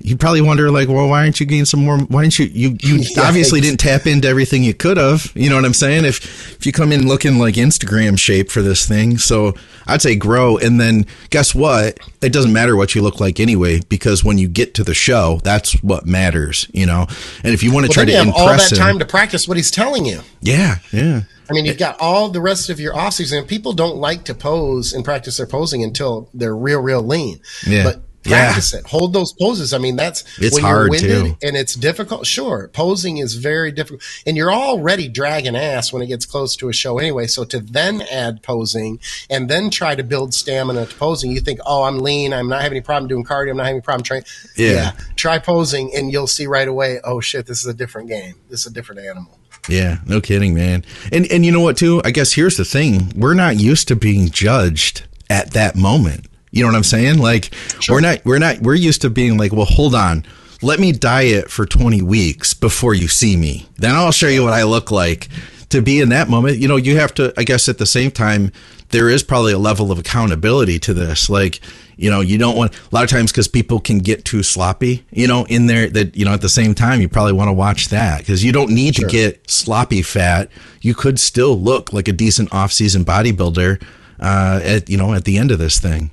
you 0.00 0.16
probably 0.16 0.40
wonder 0.40 0.70
like, 0.70 0.88
well, 0.88 1.08
why 1.08 1.22
aren't 1.22 1.40
you 1.40 1.46
getting 1.46 1.64
some 1.64 1.84
more? 1.84 1.98
Why 1.98 2.22
didn't 2.22 2.38
you? 2.38 2.46
You, 2.46 2.76
you 2.80 2.96
yeah, 3.16 3.22
obviously 3.22 3.60
didn't 3.60 3.80
tap 3.80 4.06
into 4.06 4.28
everything 4.28 4.62
you 4.62 4.74
could 4.74 4.96
have. 4.96 5.32
You 5.34 5.50
know 5.50 5.56
what 5.56 5.64
I'm 5.64 5.74
saying? 5.74 6.04
If 6.04 6.52
if 6.56 6.66
you 6.66 6.72
come 6.72 6.92
in 6.92 7.08
looking 7.08 7.38
like 7.38 7.54
Instagram 7.54 8.18
shape 8.18 8.50
for 8.50 8.62
this 8.62 8.86
thing, 8.86 9.18
so 9.18 9.54
I'd 9.86 10.02
say 10.02 10.14
grow, 10.14 10.56
and 10.56 10.80
then 10.80 11.06
guess 11.30 11.54
what? 11.54 11.98
It 12.22 12.32
doesn't 12.32 12.52
matter 12.52 12.76
what 12.76 12.94
you 12.94 13.02
look 13.02 13.20
like 13.20 13.40
anyway, 13.40 13.80
because 13.88 14.22
when 14.22 14.38
you 14.38 14.48
get 14.48 14.74
to 14.74 14.84
the 14.84 14.94
show, 14.94 15.40
that's 15.42 15.82
what 15.82 16.06
matters. 16.06 16.68
You 16.72 16.86
know, 16.86 17.06
and 17.42 17.52
if 17.52 17.62
you 17.62 17.72
want 17.72 17.86
to 17.86 17.88
well, 17.88 17.94
try 17.94 18.04
to 18.04 18.12
have 18.12 18.26
impress 18.28 18.40
all 18.40 18.56
that 18.56 18.70
him, 18.72 18.78
time 18.78 18.98
to 19.00 19.06
practice 19.06 19.48
what 19.48 19.56
he's 19.56 19.70
telling 19.70 20.06
you. 20.06 20.20
Yeah, 20.40 20.78
yeah. 20.92 21.22
I 21.50 21.54
mean, 21.54 21.64
you've 21.64 21.76
eh. 21.76 21.78
got 21.78 22.00
all 22.00 22.28
the 22.28 22.40
rest 22.40 22.70
of 22.70 22.78
your 22.78 22.94
off 22.96 23.14
season. 23.14 23.44
People 23.46 23.72
don't 23.72 23.96
like 23.96 24.24
to 24.24 24.34
pose 24.34 24.92
and 24.92 25.04
practice 25.04 25.38
their 25.38 25.46
posing 25.46 25.82
until 25.82 26.28
they're 26.34 26.54
real, 26.54 26.80
real 26.80 27.02
lean. 27.02 27.40
Yeah. 27.66 27.84
But 27.84 28.02
practice 28.28 28.72
yeah. 28.72 28.80
it. 28.80 28.86
Hold 28.86 29.12
those 29.12 29.32
poses. 29.32 29.72
I 29.72 29.78
mean, 29.78 29.96
that's 29.96 30.24
it's 30.38 30.54
when 30.54 30.64
you're 30.64 30.90
winded 30.90 31.24
too. 31.24 31.36
and 31.42 31.56
it's 31.56 31.74
difficult. 31.74 32.26
Sure, 32.26 32.68
posing 32.72 33.18
is 33.18 33.34
very 33.34 33.72
difficult, 33.72 34.02
and 34.26 34.36
you're 34.36 34.52
already 34.52 35.08
dragging 35.08 35.56
ass 35.56 35.92
when 35.92 36.02
it 36.02 36.06
gets 36.06 36.26
close 36.26 36.56
to 36.56 36.68
a 36.68 36.72
show 36.72 36.98
anyway. 36.98 37.26
So 37.26 37.44
to 37.44 37.60
then 37.60 38.02
add 38.02 38.42
posing 38.42 39.00
and 39.30 39.48
then 39.48 39.70
try 39.70 39.94
to 39.94 40.02
build 40.02 40.34
stamina 40.34 40.86
to 40.86 40.94
posing, 40.94 41.32
you 41.32 41.40
think, 41.40 41.60
oh, 41.66 41.82
I'm 41.82 41.98
lean. 41.98 42.32
I'm 42.32 42.48
not 42.48 42.62
having 42.62 42.76
any 42.76 42.84
problem 42.84 43.08
doing 43.08 43.24
cardio. 43.24 43.50
I'm 43.50 43.56
not 43.56 43.64
having 43.64 43.76
any 43.76 43.82
problem 43.82 44.04
training. 44.04 44.26
Yeah. 44.56 44.70
yeah. 44.70 44.92
Try 45.16 45.38
posing, 45.38 45.94
and 45.94 46.12
you'll 46.12 46.26
see 46.26 46.46
right 46.46 46.68
away. 46.68 47.00
Oh 47.04 47.20
shit, 47.20 47.46
this 47.46 47.60
is 47.60 47.66
a 47.66 47.74
different 47.74 48.08
game. 48.08 48.34
This 48.48 48.60
is 48.60 48.66
a 48.66 48.72
different 48.72 49.00
animal. 49.02 49.38
Yeah, 49.68 49.98
no 50.06 50.20
kidding, 50.20 50.54
man. 50.54 50.84
And 51.12 51.26
and 51.30 51.44
you 51.44 51.52
know 51.52 51.60
what 51.60 51.76
too? 51.76 52.00
I 52.04 52.10
guess 52.10 52.32
here's 52.32 52.56
the 52.56 52.64
thing. 52.64 53.12
We're 53.14 53.34
not 53.34 53.56
used 53.58 53.88
to 53.88 53.96
being 53.96 54.30
judged 54.30 55.06
at 55.28 55.52
that 55.52 55.76
moment. 55.76 56.26
You 56.50 56.62
know 56.62 56.68
what 56.68 56.76
I'm 56.76 56.84
saying? 56.84 57.18
Like 57.18 57.52
sure. 57.80 57.96
we're 57.96 58.00
not 58.00 58.24
we're 58.24 58.38
not 58.38 58.60
we're 58.60 58.74
used 58.74 59.02
to 59.02 59.10
being 59.10 59.36
like, 59.36 59.52
well, 59.52 59.66
hold 59.66 59.94
on. 59.94 60.24
Let 60.60 60.80
me 60.80 60.90
diet 60.90 61.50
for 61.50 61.66
20 61.66 62.02
weeks 62.02 62.52
before 62.52 62.92
you 62.92 63.06
see 63.06 63.36
me. 63.36 63.68
Then 63.76 63.94
I'll 63.94 64.10
show 64.10 64.26
you 64.26 64.42
what 64.42 64.54
I 64.54 64.64
look 64.64 64.90
like. 64.90 65.28
To 65.70 65.82
be 65.82 66.00
in 66.00 66.08
that 66.08 66.30
moment, 66.30 66.56
you 66.56 66.66
know, 66.66 66.76
you 66.76 66.96
have 66.96 67.12
to 67.14 67.32
I 67.36 67.44
guess 67.44 67.68
at 67.68 67.76
the 67.76 67.84
same 67.84 68.10
time 68.10 68.52
there 68.90 69.08
is 69.08 69.22
probably 69.22 69.52
a 69.52 69.58
level 69.58 69.92
of 69.92 69.98
accountability 69.98 70.78
to 70.80 70.94
this. 70.94 71.28
Like, 71.28 71.60
you 71.96 72.10
know, 72.10 72.20
you 72.20 72.38
don't 72.38 72.56
want 72.56 72.74
a 72.74 72.94
lot 72.94 73.04
of 73.04 73.10
times 73.10 73.32
because 73.32 73.48
people 73.48 73.80
can 73.80 73.98
get 73.98 74.24
too 74.24 74.42
sloppy, 74.42 75.04
you 75.10 75.26
know, 75.26 75.44
in 75.44 75.66
there 75.66 75.88
that, 75.90 76.16
you 76.16 76.24
know, 76.24 76.32
at 76.32 76.40
the 76.40 76.48
same 76.48 76.74
time, 76.74 77.00
you 77.00 77.08
probably 77.08 77.32
want 77.32 77.48
to 77.48 77.52
watch 77.52 77.88
that 77.88 78.20
because 78.20 78.44
you 78.44 78.52
don't 78.52 78.70
need 78.70 78.96
sure. 78.96 79.08
to 79.08 79.12
get 79.12 79.50
sloppy 79.50 80.02
fat. 80.02 80.48
You 80.80 80.94
could 80.94 81.18
still 81.18 81.58
look 81.58 81.92
like 81.92 82.08
a 82.08 82.12
decent 82.12 82.52
off 82.52 82.72
season 82.72 83.04
bodybuilder, 83.04 83.82
uh, 84.20 84.60
at, 84.62 84.88
you 84.88 84.96
know, 84.96 85.12
at 85.12 85.24
the 85.24 85.38
end 85.38 85.50
of 85.50 85.58
this 85.58 85.78
thing. 85.78 86.10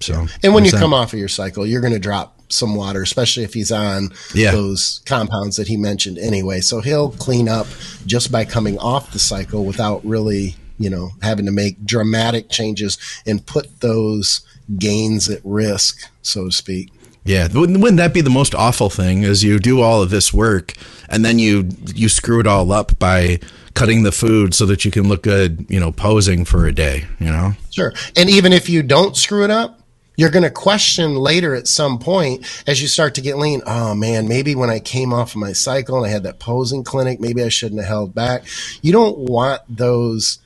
So, 0.00 0.26
and 0.42 0.54
when 0.54 0.64
you 0.64 0.72
come 0.72 0.92
off 0.92 1.12
of 1.12 1.18
your 1.18 1.28
cycle, 1.28 1.66
you're 1.66 1.80
going 1.80 1.92
to 1.92 1.98
drop 1.98 2.36
some 2.48 2.74
water, 2.74 3.02
especially 3.02 3.44
if 3.44 3.54
he's 3.54 3.72
on 3.72 4.10
yeah. 4.34 4.52
those 4.52 5.00
compounds 5.06 5.56
that 5.56 5.68
he 5.68 5.76
mentioned 5.76 6.18
anyway. 6.18 6.60
So 6.60 6.80
he'll 6.80 7.10
clean 7.10 7.48
up 7.48 7.66
just 8.04 8.30
by 8.30 8.44
coming 8.44 8.78
off 8.78 9.12
the 9.12 9.18
cycle 9.18 9.64
without 9.64 10.04
really, 10.04 10.56
you 10.78 10.90
know, 10.90 11.10
having 11.22 11.46
to 11.46 11.52
make 11.52 11.84
dramatic 11.84 12.48
changes 12.50 12.98
and 13.26 13.44
put 13.44 13.80
those 13.80 14.46
gains 14.78 15.28
at 15.28 15.40
risk, 15.44 16.10
so 16.22 16.46
to 16.46 16.52
speak. 16.52 16.92
Yeah, 17.24 17.48
wouldn't 17.52 17.96
that 17.96 18.14
be 18.14 18.20
the 18.20 18.30
most 18.30 18.54
awful 18.54 18.88
thing? 18.88 19.24
Is 19.24 19.42
you 19.42 19.58
do 19.58 19.80
all 19.80 20.00
of 20.00 20.10
this 20.10 20.32
work 20.32 20.74
and 21.08 21.24
then 21.24 21.40
you 21.40 21.68
you 21.92 22.08
screw 22.08 22.38
it 22.38 22.46
all 22.46 22.70
up 22.70 22.96
by 23.00 23.40
cutting 23.74 24.04
the 24.04 24.12
food 24.12 24.54
so 24.54 24.64
that 24.66 24.84
you 24.84 24.90
can 24.90 25.08
look 25.08 25.22
good, 25.22 25.66
you 25.68 25.78
know, 25.78 25.92
posing 25.92 26.44
for 26.44 26.66
a 26.66 26.72
day, 26.72 27.04
you 27.20 27.26
know? 27.26 27.52
Sure. 27.70 27.92
And 28.16 28.30
even 28.30 28.52
if 28.52 28.70
you 28.70 28.82
don't 28.82 29.16
screw 29.16 29.44
it 29.44 29.50
up, 29.50 29.75
you're 30.16 30.30
going 30.30 30.42
to 30.42 30.50
question 30.50 31.14
later 31.14 31.54
at 31.54 31.68
some 31.68 31.98
point 31.98 32.44
as 32.66 32.82
you 32.82 32.88
start 32.88 33.14
to 33.14 33.20
get 33.20 33.38
lean. 33.38 33.62
Oh 33.66 33.94
man, 33.94 34.28
maybe 34.28 34.54
when 34.54 34.70
I 34.70 34.80
came 34.80 35.12
off 35.12 35.30
of 35.30 35.36
my 35.36 35.52
cycle 35.52 35.96
and 35.96 36.06
I 36.06 36.10
had 36.10 36.24
that 36.24 36.38
posing 36.38 36.84
clinic, 36.84 37.20
maybe 37.20 37.42
I 37.42 37.48
shouldn't 37.48 37.80
have 37.80 37.88
held 37.88 38.14
back. 38.14 38.44
You 38.82 38.92
don't 38.92 39.18
want 39.18 39.62
those 39.68 40.38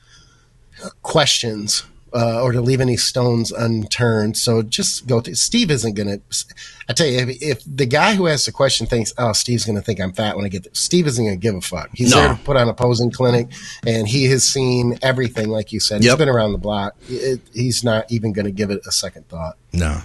questions 1.01 1.83
uh, 2.13 2.41
or 2.41 2.51
to 2.51 2.61
leave 2.61 2.81
any 2.81 2.97
stones 2.97 3.51
unturned. 3.51 4.37
So 4.37 4.61
just 4.61 5.07
go 5.07 5.21
to 5.21 5.35
Steve 5.35 5.71
isn't 5.71 5.93
going 5.93 6.07
to. 6.07 6.45
I 6.89 6.93
tell 6.93 7.07
you, 7.07 7.19
if, 7.19 7.41
if, 7.41 7.63
the 7.65 7.85
guy 7.85 8.15
who 8.15 8.27
asks 8.27 8.45
the 8.45 8.51
question 8.51 8.87
thinks, 8.87 9.13
"Oh, 9.17 9.31
Steve's 9.33 9.65
going 9.65 9.77
to 9.77 9.81
think 9.81 9.99
I'm 9.99 10.11
fat 10.11 10.35
when 10.35 10.45
I 10.45 10.49
get 10.49 10.63
there," 10.63 10.73
Steve 10.73 11.07
isn't 11.07 11.23
going 11.23 11.37
to 11.37 11.41
give 11.41 11.55
a 11.55 11.61
fuck. 11.61 11.89
He's 11.93 12.11
no. 12.11 12.17
there 12.17 12.35
to 12.35 12.43
put 12.43 12.57
on 12.57 12.67
a 12.67 12.73
posing 12.73 13.11
clinic, 13.11 13.47
and 13.85 14.07
he 14.07 14.25
has 14.25 14.43
seen 14.43 14.97
everything, 15.01 15.49
like 15.49 15.71
you 15.71 15.79
said. 15.79 16.03
Yep. 16.03 16.11
He's 16.11 16.17
been 16.17 16.29
around 16.29 16.51
the 16.51 16.57
block. 16.57 16.95
It, 17.07 17.41
he's 17.53 17.83
not 17.83 18.11
even 18.11 18.33
going 18.33 18.45
to 18.45 18.51
give 18.51 18.71
it 18.71 18.81
a 18.85 18.91
second 18.91 19.27
thought. 19.29 19.57
No. 19.73 20.01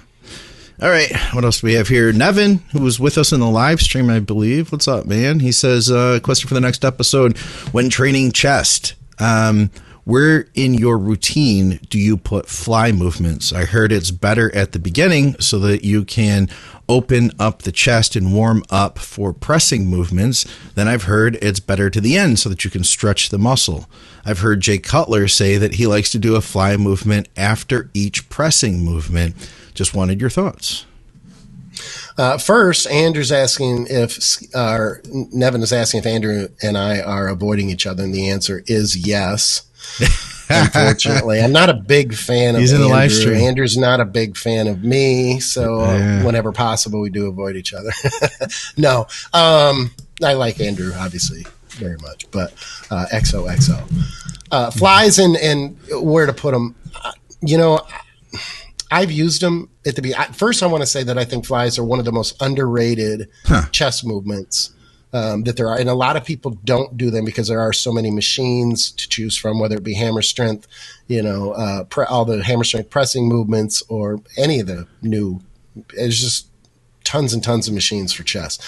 All 0.81 0.91
right, 0.91 1.11
what 1.33 1.43
else 1.43 1.63
do 1.63 1.69
we 1.69 1.73
have 1.73 1.89
here? 1.89 2.13
Nevin, 2.13 2.59
who 2.73 2.83
was 2.83 3.01
with 3.01 3.17
us 3.17 3.33
in 3.33 3.41
the 3.41 3.49
live 3.49 3.81
stream, 3.81 4.11
I 4.11 4.21
believe. 4.21 4.71
What's 4.71 4.87
up, 4.87 5.07
man? 5.07 5.41
He 5.41 5.51
says, 5.51 5.91
uh, 5.91 6.21
question 6.23 6.49
for 6.49 6.55
the 6.55 6.61
next 6.61 6.85
episode: 6.85 7.39
When 7.73 7.89
training 7.89 8.33
chest, 8.33 8.93
um, 9.19 9.71
where 10.07 10.47
in 10.55 10.73
your 10.73 10.97
routine 10.97 11.81
do 11.91 11.99
you 11.99 12.17
put 12.17 12.47
fly 12.47 12.93
movements? 12.93 13.53
I 13.53 13.65
heard 13.65 13.91
it's 13.91 14.13
better 14.13 14.55
at 14.55 14.71
the 14.71 14.79
beginning 14.79 15.35
so 15.41 15.59
that 15.59 15.83
you 15.83 16.05
can 16.05 16.49
open 16.89 17.33
up 17.41 17.63
the 17.63 17.73
chest 17.73 18.15
and 18.15 18.33
warm 18.33 18.63
up 18.71 19.01
for 19.01 19.33
pressing 19.33 19.87
movements. 19.87 20.47
Then 20.77 20.87
I've 20.87 21.03
heard 21.03 21.35
it's 21.43 21.59
better 21.59 21.91
to 21.91 22.01
the 22.01 22.17
end 22.17 22.39
so 22.39 22.49
that 22.49 22.65
you 22.65 22.71
can 22.71 22.85
stretch 22.85 23.31
the 23.31 23.39
muscle. 23.39 23.91
I've 24.25 24.39
heard 24.39 24.61
Jay 24.61 24.79
Cutler 24.79 25.27
say 25.27 25.57
that 25.57 25.75
he 25.75 25.89
likes 25.89 26.11
to 26.13 26.21
do 26.21 26.37
a 26.37 26.41
fly 26.41 26.77
movement 26.77 27.29
after 27.37 27.91
each 27.93 28.29
pressing 28.29 28.85
movement. 28.85 29.35
Just 29.75 29.93
wanted 29.93 30.21
your 30.21 30.31
thoughts. 30.31 30.87
Uh, 32.17 32.39
first, 32.39 32.87
Andrew's 32.87 33.33
asking 33.33 33.89
if, 33.91 34.39
uh, 34.55 34.91
Nevin 35.05 35.63
is 35.63 35.73
asking 35.73 35.99
if 35.99 36.07
Andrew 36.07 36.47
and 36.63 36.79
I 36.79 37.01
are 37.01 37.27
avoiding 37.27 37.71
each 37.71 37.89
other, 37.89 38.05
and 38.05 38.15
the 38.15 38.31
answer 38.31 38.63
is 38.69 38.97
yes. 38.97 39.66
Unfortunately, 40.49 41.41
I'm 41.41 41.53
not 41.53 41.71
a 41.71 41.75
big 41.75 42.15
fan 42.15 42.55
of. 42.55 42.61
He's 42.61 42.73
in 42.73 42.77
Andrew. 42.77 42.89
the 42.89 42.95
live 42.95 43.13
stream. 43.13 43.37
Andrew's 43.37 43.77
not 43.77 44.01
a 44.01 44.05
big 44.05 44.37
fan 44.37 44.69
of 44.69 44.85
me, 44.85 45.41
so 45.41 45.81
yeah. 45.81 46.25
whenever 46.25 46.53
possible, 46.53 47.01
we 47.01 47.11
do 47.11 47.27
avoid 47.27 47.57
each 47.57 47.75
other. 47.75 47.91
no, 48.77 49.07
um, 49.33 49.91
I 50.23 50.35
like 50.35 50.61
Andrew 50.61 50.93
obviously 50.95 51.45
very 51.71 51.97
much, 51.99 52.31
but 52.31 52.53
uh, 52.91 53.07
XOXO 53.13 53.91
uh, 54.51 54.71
flies 54.71 55.19
and 55.19 55.37
and 55.37 55.77
where 55.91 56.27
to 56.27 56.33
put 56.33 56.53
them. 56.53 56.77
Uh, 57.03 57.13
you 57.41 57.59
know, 57.59 57.81
I've 58.91 59.11
used 59.11 59.43
them 59.43 59.69
at 59.85 59.97
the 59.97 60.03
be. 60.03 60.15
First, 60.33 60.63
I 60.63 60.67
want 60.67 60.83
to 60.83 60.87
say 60.87 61.03
that 61.03 61.19
I 61.19 61.25
think 61.25 61.45
flies 61.45 61.79
are 61.79 61.85
one 61.85 61.99
of 61.99 62.05
the 62.05 62.13
most 62.13 62.41
underrated 62.41 63.29
huh. 63.45 63.67
chest 63.73 64.07
movements 64.07 64.73
um, 65.17 65.45
that 65.45 65.57
there 65.57 65.71
are, 65.71 65.79
and 65.79 65.89
a 65.89 65.95
lot 65.95 66.17
of 66.17 66.27
people 66.27 66.59
don't 66.65 66.95
do 66.99 67.11
them 67.11 67.25
because 67.25 67.49
there 67.49 67.61
are 67.61 67.73
so 67.73 67.91
many 67.91 68.11
machines 68.11 68.91
to 68.91 69.09
choose 69.09 69.35
from, 69.35 69.59
whether 69.59 69.77
it 69.77 69.83
be 69.83 69.95
hammer 69.95 70.21
strength, 70.21 70.69
you 71.07 71.23
know, 71.23 71.53
uh, 71.53 71.85
pre- 71.85 72.05
all 72.05 72.27
the 72.27 72.45
hammer 72.45 72.65
strength 72.65 72.91
pressing 72.91 73.27
movements, 73.27 73.83
or 73.89 74.21
any 74.37 74.61
of 74.61 74.67
the 74.67 74.87
new. 75.01 75.41
It's 75.95 76.21
just 76.21 76.49
tons 77.03 77.33
and 77.33 77.43
tons 77.43 77.67
of 77.67 77.73
machines 77.73 78.13
for 78.13 78.25
chess. 78.25 78.59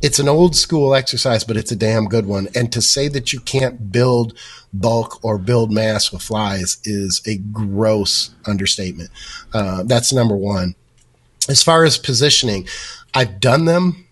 It's 0.00 0.20
an 0.20 0.28
old 0.28 0.54
school 0.54 0.94
exercise, 0.94 1.42
but 1.42 1.56
it's 1.56 1.72
a 1.72 1.76
damn 1.76 2.04
good 2.04 2.26
one. 2.26 2.46
And 2.54 2.72
to 2.72 2.80
say 2.80 3.08
that 3.08 3.32
you 3.32 3.40
can't 3.40 3.90
build 3.90 4.38
bulk 4.72 5.18
or 5.24 5.36
build 5.36 5.72
mass 5.72 6.12
with 6.12 6.22
flies 6.22 6.78
is 6.84 7.22
a 7.26 7.38
gross 7.38 8.30
understatement. 8.46 9.10
Uh, 9.52 9.82
that's 9.82 10.12
number 10.12 10.36
one. 10.36 10.76
As 11.48 11.62
far 11.62 11.84
as 11.84 11.98
positioning, 11.98 12.68
I've 13.14 13.40
done 13.40 13.64
them 13.64 14.07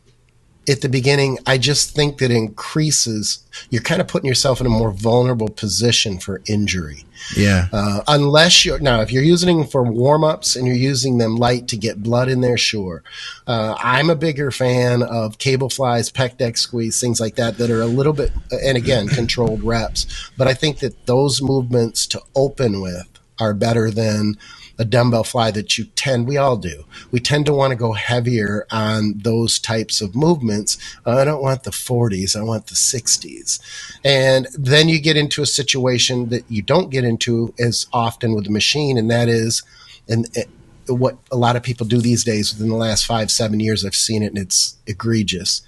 at 0.68 0.80
the 0.80 0.88
beginning, 0.88 1.38
I 1.46 1.58
just 1.58 1.94
think 1.94 2.18
that 2.18 2.30
increases, 2.30 3.44
you're 3.70 3.82
kind 3.82 4.00
of 4.00 4.08
putting 4.08 4.28
yourself 4.28 4.60
in 4.60 4.66
a 4.66 4.70
more 4.70 4.90
vulnerable 4.90 5.48
position 5.48 6.18
for 6.18 6.42
injury. 6.46 7.04
Yeah. 7.36 7.68
Uh, 7.72 8.00
unless 8.08 8.64
you're, 8.64 8.78
now, 8.78 9.00
if 9.00 9.12
you're 9.12 9.22
using 9.22 9.58
them 9.58 9.66
for 9.66 9.82
warm 9.82 10.24
ups 10.24 10.56
and 10.56 10.66
you're 10.66 10.76
using 10.76 11.18
them 11.18 11.36
light 11.36 11.68
to 11.68 11.76
get 11.76 12.02
blood 12.02 12.28
in 12.28 12.40
there, 12.40 12.58
sure. 12.58 13.02
Uh, 13.46 13.76
I'm 13.78 14.10
a 14.10 14.16
bigger 14.16 14.50
fan 14.50 15.02
of 15.02 15.38
cable 15.38 15.70
flies, 15.70 16.10
pec 16.10 16.36
deck 16.36 16.56
squeeze, 16.56 17.00
things 17.00 17.20
like 17.20 17.36
that, 17.36 17.58
that 17.58 17.70
are 17.70 17.82
a 17.82 17.86
little 17.86 18.12
bit, 18.12 18.32
and 18.50 18.76
again, 18.76 19.08
controlled 19.08 19.62
reps. 19.62 20.30
But 20.36 20.48
I 20.48 20.54
think 20.54 20.80
that 20.80 21.06
those 21.06 21.40
movements 21.40 22.06
to 22.08 22.20
open 22.34 22.80
with 22.80 23.08
are 23.38 23.54
better 23.54 23.90
than, 23.90 24.36
a 24.78 24.84
dumbbell 24.84 25.24
fly 25.24 25.50
that 25.50 25.78
you 25.78 25.84
tend, 25.96 26.26
we 26.26 26.36
all 26.36 26.56
do. 26.56 26.84
We 27.10 27.20
tend 27.20 27.46
to 27.46 27.52
want 27.52 27.70
to 27.70 27.76
go 27.76 27.92
heavier 27.92 28.66
on 28.70 29.14
those 29.16 29.58
types 29.58 30.00
of 30.00 30.14
movements. 30.14 30.78
Uh, 31.06 31.16
I 31.16 31.24
don't 31.24 31.42
want 31.42 31.64
the 31.64 31.70
40s, 31.70 32.36
I 32.36 32.42
want 32.42 32.66
the 32.66 32.74
60s. 32.74 33.58
And 34.04 34.46
then 34.56 34.88
you 34.88 35.00
get 35.00 35.16
into 35.16 35.42
a 35.42 35.46
situation 35.46 36.28
that 36.28 36.44
you 36.50 36.62
don't 36.62 36.90
get 36.90 37.04
into 37.04 37.54
as 37.58 37.86
often 37.92 38.34
with 38.34 38.44
the 38.44 38.50
machine, 38.50 38.98
and 38.98 39.10
that 39.10 39.28
is, 39.28 39.62
and 40.08 40.28
it, 40.34 40.48
what 40.88 41.16
a 41.32 41.36
lot 41.36 41.56
of 41.56 41.62
people 41.62 41.86
do 41.86 42.00
these 42.00 42.24
days 42.24 42.52
within 42.52 42.68
the 42.68 42.76
last 42.76 43.06
five, 43.06 43.30
seven 43.30 43.60
years, 43.60 43.84
I've 43.84 43.94
seen 43.94 44.22
it 44.22 44.28
and 44.28 44.38
it's 44.38 44.76
egregious. 44.86 45.62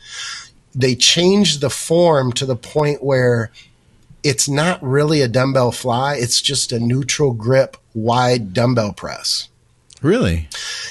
They 0.75 0.95
change 0.95 1.59
the 1.59 1.71
form 1.71 2.33
to 2.35 2.47
the 2.47 2.57
point 2.57 3.03
where 3.03 3.51
it's 4.23 4.49
not 4.49 4.83
really 4.83 5.21
a 5.21 5.29
dumbbell 5.29 5.73
fly. 5.73 6.17
It's 6.17 6.41
just 6.41 6.73
a 6.73 6.81
neutral 6.81 7.33
grip 7.33 7.77
wide 7.95 8.53
dumbbell 8.53 8.93
press. 8.93 9.49
Really? 10.03 10.49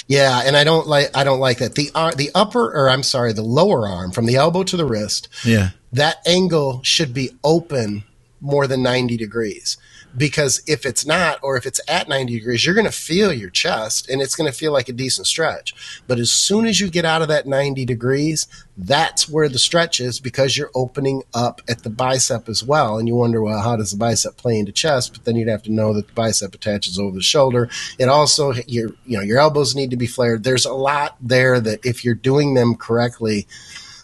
Yeah, 0.07 0.41
and 0.45 0.57
I 0.57 0.63
don't 0.63 0.87
like 0.87 1.15
I 1.15 1.23
don't 1.23 1.39
like 1.39 1.59
that. 1.59 1.75
The 1.75 1.91
uh, 1.95 2.11
the 2.11 2.29
upper 2.35 2.71
or 2.73 2.89
I'm 2.89 3.03
sorry, 3.03 3.33
the 3.33 3.41
lower 3.41 3.87
arm 3.87 4.11
from 4.11 4.25
the 4.25 4.35
elbow 4.35 4.63
to 4.63 4.77
the 4.77 4.85
wrist. 4.85 5.29
Yeah. 5.45 5.69
That 5.93 6.17
angle 6.25 6.81
should 6.83 7.13
be 7.13 7.31
open 7.43 8.03
more 8.41 8.67
than 8.67 8.83
90 8.83 9.17
degrees 9.17 9.77
because 10.17 10.61
if 10.67 10.85
it's 10.85 11.05
not 11.05 11.39
or 11.43 11.55
if 11.55 11.65
it's 11.65 11.79
at 11.87 12.09
90 12.09 12.33
degrees 12.33 12.65
you're 12.65 12.75
going 12.75 12.85
to 12.85 12.91
feel 12.91 13.31
your 13.31 13.49
chest 13.49 14.09
and 14.09 14.21
it's 14.21 14.35
going 14.35 14.51
to 14.51 14.57
feel 14.57 14.73
like 14.73 14.89
a 14.89 14.93
decent 14.93 15.27
stretch. 15.27 16.01
But 16.07 16.19
as 16.19 16.31
soon 16.31 16.65
as 16.65 16.81
you 16.81 16.89
get 16.89 17.05
out 17.05 17.21
of 17.21 17.27
that 17.27 17.45
90 17.45 17.85
degrees 17.85 18.47
that's 18.77 19.27
where 19.27 19.49
the 19.49 19.59
stretch 19.59 19.99
is 19.99 20.19
because 20.19 20.55
you're 20.55 20.71
opening 20.75 21.23
up 21.33 21.61
at 21.67 21.83
the 21.83 21.89
bicep 21.89 22.47
as 22.47 22.63
well. 22.63 22.97
And 22.97 23.07
you 23.07 23.15
wonder 23.15 23.41
well 23.41 23.61
how 23.61 23.75
does 23.75 23.91
the 23.91 23.97
bicep 23.97 24.37
play 24.37 24.57
into 24.57 24.71
chest? 24.71 25.13
But 25.13 25.25
then 25.25 25.35
you'd 25.35 25.47
have 25.47 25.63
to 25.63 25.71
know 25.71 25.93
that 25.93 26.07
the 26.07 26.13
bicep 26.13 26.53
attaches 26.53 26.99
over 26.99 27.15
the 27.15 27.23
shoulder. 27.23 27.69
It 27.99 28.09
also 28.09 28.53
your 28.67 28.91
you 29.05 29.17
know 29.17 29.23
your 29.23 29.39
elbows 29.39 29.75
need 29.75 29.91
to 29.91 29.97
be 29.97 30.07
flared. 30.07 30.43
There's 30.43 30.65
a 30.65 30.73
lot 30.73 31.15
there 31.21 31.59
that 31.59 31.85
if 31.85 32.03
you're 32.03 32.15
doing 32.15 32.53
them 32.53 32.75
correctly 32.75 33.47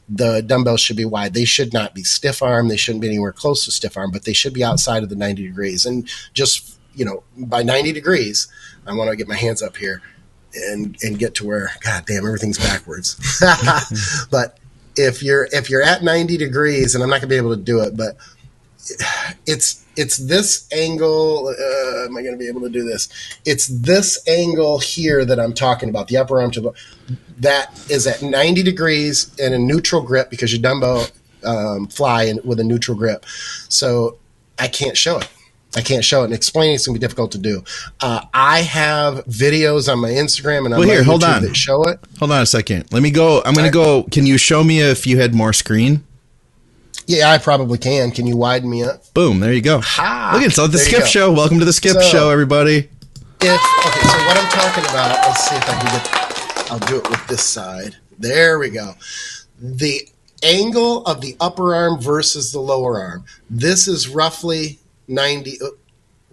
the 0.10 0.42
dumbbells 0.42 0.82
should 0.82 0.98
be 0.98 1.06
wide. 1.06 1.34
They 1.34 1.46
should 1.46 1.74
not 1.74 1.94
be 1.94 2.04
stiff 2.04 2.42
arm. 2.42 2.68
They 2.68 2.78
shouldn't 2.78 3.02
be 3.02 3.08
anywhere 3.08 3.32
close 3.32 3.66
to 3.66 3.72
stiff 3.72 3.98
arm, 3.98 4.12
but 4.12 4.26
they 4.26 4.34
should 4.34 4.54
be 4.54 4.64
outside 4.64 5.04
of 5.04 5.10
the 5.10 5.16
90 5.16 5.44
degrees. 5.44 5.86
And 5.86 6.08
just, 6.34 6.78
you 6.94 7.06
know, 7.06 7.24
by 7.38 7.64
90 7.64 7.94
degrees, 7.94 8.48
I 8.86 8.94
want 8.94 9.10
to 9.10 9.16
get 9.16 9.28
my 9.28 9.36
hands 9.36 9.62
up 9.62 9.78
here 9.78 10.02
and, 10.54 10.98
and 11.02 11.18
get 11.18 11.36
to 11.36 11.48
where, 11.48 11.72
God 11.84 12.06
damn, 12.06 12.26
everything's 12.26 12.58
backwards. 12.60 13.16
but 14.30 14.58
if 14.96 15.24
you're, 15.24 15.48
if 15.52 15.70
you're 15.70 15.82
at 15.82 16.04
90 16.04 16.38
degrees 16.38 16.96
and 16.96 17.04
I'm 17.04 17.10
not 17.10 17.22
gonna 17.22 17.30
be 17.30 17.38
able 17.38 17.56
to 17.56 17.62
do 17.62 17.80
it, 17.82 17.96
but 17.96 18.18
it's 19.46 19.86
it's 19.96 20.18
this 20.18 20.68
angle. 20.72 21.48
Uh, 21.48 22.06
am 22.06 22.18
I 22.18 22.22
going 22.22 22.34
to 22.34 22.38
be 22.38 22.48
able 22.48 22.62
to 22.62 22.70
do 22.70 22.84
this? 22.84 23.10
It's 23.46 23.68
this 23.68 24.28
angle 24.28 24.80
here 24.80 25.24
that 25.26 25.40
I'm 25.40 25.54
talking 25.54 25.90
about. 25.90 26.08
The 26.08 26.18
upper 26.18 26.42
arm 26.42 26.52
to 26.52 26.62
the 26.62 26.74
that 27.40 27.80
is 27.90 28.08
at 28.08 28.22
90 28.22 28.64
degrees 28.64 29.34
and 29.40 29.54
a 29.54 29.60
neutral 29.60 30.02
grip 30.02 30.30
because 30.30 30.52
your 30.52 30.62
dumbbell 30.62 31.08
um, 31.44 31.88
fly 31.88 32.24
in, 32.24 32.40
with 32.44 32.60
a 32.60 32.64
neutral 32.64 32.98
grip. 32.98 33.26
So 33.70 34.18
I 34.60 34.68
can't 34.68 34.98
show 34.98 35.18
it. 35.18 35.30
I 35.76 35.82
can't 35.82 36.06
show 36.06 36.22
it, 36.22 36.26
and 36.26 36.34
explaining 36.36 36.76
it's 36.76 36.86
going 36.86 36.94
to 36.94 37.00
be 37.00 37.04
difficult 37.04 37.32
to 37.32 37.40
do. 37.40 37.64
Uh, 38.00 38.24
I 38.32 38.60
have 38.62 39.26
videos 39.26 39.92
on 39.92 40.00
my 40.00 40.10
Instagram 40.10 40.66
and 40.66 40.74
on 40.76 40.82
well, 40.82 40.90
here, 40.90 41.04
hold 41.04 41.22
YouTube 41.22 41.36
on. 41.36 41.44
that 41.44 41.56
show 41.56 41.84
it. 41.86 42.00
Hold 42.20 42.32
on 42.32 42.44
a 42.44 42.46
second. 42.46 42.94
Let 42.94 43.02
me 43.02 43.10
go. 43.10 43.42
I'm 43.44 43.56
going 43.56 43.66
to 43.66 43.74
go. 43.74 44.04
Can 44.04 44.28
you 44.28 44.38
show 44.38 44.64
me 44.64 44.82
if 44.82 45.08
you 45.08 45.20
had 45.20 45.34
more 45.34 45.52
screen? 45.52 46.06
Yeah, 47.06 47.32
I 47.32 47.38
probably 47.38 47.78
can. 47.78 48.12
Can 48.12 48.26
you 48.28 48.38
widen 48.38 48.70
me 48.70 48.84
up? 48.84 49.14
Boom! 49.14 49.40
There 49.40 49.54
you 49.54 49.62
go. 49.62 49.82
Ha! 49.82 50.32
Look 50.34 50.44
at 50.44 50.54
so 50.54 50.68
the 50.68 50.78
Skip 50.78 51.06
Show. 51.06 51.32
Welcome 51.32 51.60
to 51.60 51.66
the 51.66 51.74
Skip 51.74 51.94
So- 51.94 52.02
Show, 52.02 52.30
everybody. 52.30 52.90
If 53.42 53.50
okay, 53.86 54.08
so 54.08 54.18
what 54.26 54.38
I'm 54.38 54.50
talking 54.52 54.86
about, 54.86 55.18
let's 55.28 55.50
see 55.50 55.56
if 55.56 55.70
I 55.70 55.74
can 55.74 55.86
get. 55.86 56.72
I'll 56.72 56.80
do 56.80 56.98
it 56.98 57.10
with 57.10 57.28
this 57.28 57.44
side. 57.44 57.98
There 58.18 58.58
we 58.58 58.70
go. 58.70 58.94
The 59.60 60.08
angle 60.44 61.06
of 61.06 61.20
the 61.20 61.36
upper 61.42 61.76
arm 61.76 62.00
versus 62.00 62.54
the 62.54 62.62
lower 62.62 63.00
arm. 63.00 63.26
This 63.50 63.88
is 63.88 64.08
roughly 64.08 64.80
90. 65.10 65.58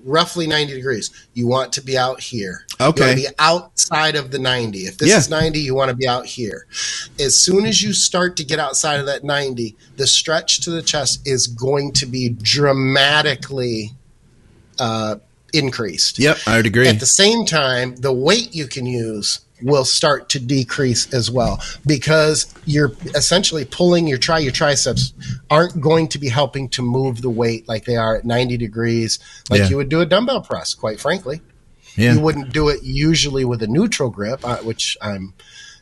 Roughly 0.04 0.46
90 0.46 0.74
degrees. 0.74 1.10
You 1.34 1.46
want 1.46 1.72
to 1.74 1.82
be 1.82 1.96
out 1.96 2.20
here. 2.20 2.64
Okay. 2.80 3.00
You 3.00 3.06
want 3.06 3.18
to 3.18 3.28
be 3.28 3.34
outside 3.38 4.16
of 4.16 4.30
the 4.30 4.38
90. 4.38 4.80
If 4.80 4.98
this 4.98 5.08
Yeah. 5.10 5.18
is 5.18 5.28
90, 5.28 5.60
you 5.60 5.74
want 5.74 5.90
to 5.90 5.96
be 5.96 6.08
out 6.08 6.26
here. 6.26 6.66
As 7.18 7.38
soon 7.38 7.66
as 7.66 7.82
you 7.82 7.92
start 7.92 8.36
to 8.36 8.44
get 8.44 8.58
outside 8.58 9.00
of 9.00 9.06
that 9.06 9.24
90, 9.24 9.76
the 9.96 10.06
stretch 10.06 10.60
to 10.60 10.70
the 10.70 10.82
chest 10.82 11.20
is 11.24 11.46
going 11.46 11.92
to 11.92 12.06
be 12.06 12.30
dramatically 12.30 13.92
uh, 14.78 15.16
increased. 15.52 16.18
Yep, 16.18 16.38
I 16.46 16.56
would 16.56 16.66
agree. 16.66 16.88
At 16.88 17.00
the 17.00 17.06
same 17.06 17.44
time, 17.44 17.96
the 17.96 18.12
weight 18.12 18.54
you 18.54 18.66
can 18.66 18.86
use 18.86 19.40
will 19.62 19.84
start 19.84 20.28
to 20.30 20.38
decrease 20.38 21.12
as 21.12 21.30
well 21.30 21.60
because 21.86 22.52
you're 22.64 22.92
essentially 23.14 23.64
pulling 23.64 24.06
your 24.06 24.18
tri 24.18 24.38
your 24.38 24.52
triceps 24.52 25.12
aren't 25.50 25.80
going 25.80 26.08
to 26.08 26.18
be 26.18 26.28
helping 26.28 26.68
to 26.68 26.82
move 26.82 27.22
the 27.22 27.30
weight 27.30 27.68
like 27.68 27.84
they 27.84 27.96
are 27.96 28.16
at 28.16 28.24
90 28.24 28.56
degrees 28.56 29.18
like 29.48 29.60
Yeah. 29.60 29.68
you 29.68 29.76
would 29.76 29.88
do 29.88 30.00
a 30.00 30.06
dumbbell 30.06 30.42
press 30.42 30.74
quite 30.74 31.00
frankly 31.00 31.40
yeah. 31.96 32.14
you 32.14 32.20
wouldn't 32.20 32.52
do 32.52 32.68
it 32.68 32.82
usually 32.82 33.44
with 33.44 33.62
a 33.62 33.66
neutral 33.66 34.10
grip 34.10 34.40
uh, 34.44 34.58
which 34.58 34.96
i'm 35.02 35.34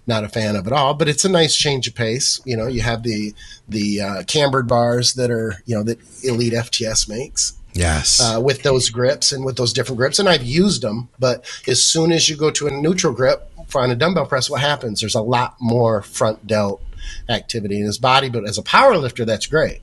not 0.06 0.24
a 0.24 0.28
fan 0.28 0.56
of 0.56 0.66
at 0.66 0.72
all 0.72 0.94
but 0.94 1.08
it's 1.08 1.24
a 1.24 1.28
nice 1.28 1.54
change 1.54 1.86
of 1.86 1.94
pace 1.94 2.40
you 2.44 2.56
know 2.56 2.66
you 2.66 2.80
have 2.80 3.02
the 3.02 3.34
the 3.68 4.00
uh, 4.00 4.22
cambered 4.24 4.66
bars 4.66 5.14
that 5.14 5.30
are 5.30 5.62
you 5.66 5.76
know 5.76 5.82
that 5.82 5.98
elite 6.24 6.54
fts 6.54 7.08
makes 7.08 7.58
yes. 7.78 8.20
uh, 8.20 8.40
with 8.40 8.62
those 8.62 8.90
grips 8.90 9.32
and 9.32 9.44
with 9.44 9.56
those 9.56 9.72
different 9.72 9.98
grips. 9.98 10.18
And 10.18 10.28
I've 10.28 10.42
used 10.44 10.82
them, 10.82 11.08
but 11.18 11.44
as 11.66 11.82
soon 11.82 12.12
as 12.12 12.28
you 12.28 12.36
go 12.36 12.50
to 12.50 12.66
a 12.66 12.70
neutral 12.70 13.12
grip 13.12 13.50
for 13.68 13.82
on 13.82 13.90
a 13.90 13.94
dumbbell 13.94 14.26
press, 14.26 14.50
what 14.50 14.60
happens? 14.60 15.00
There's 15.00 15.14
a 15.14 15.22
lot 15.22 15.56
more 15.60 16.02
front 16.02 16.46
delt 16.46 16.82
activity 17.28 17.78
in 17.78 17.86
his 17.86 17.98
body. 17.98 18.28
But 18.28 18.48
as 18.48 18.58
a 18.58 18.62
power 18.62 18.96
lifter, 18.96 19.24
that's 19.24 19.46
great. 19.46 19.80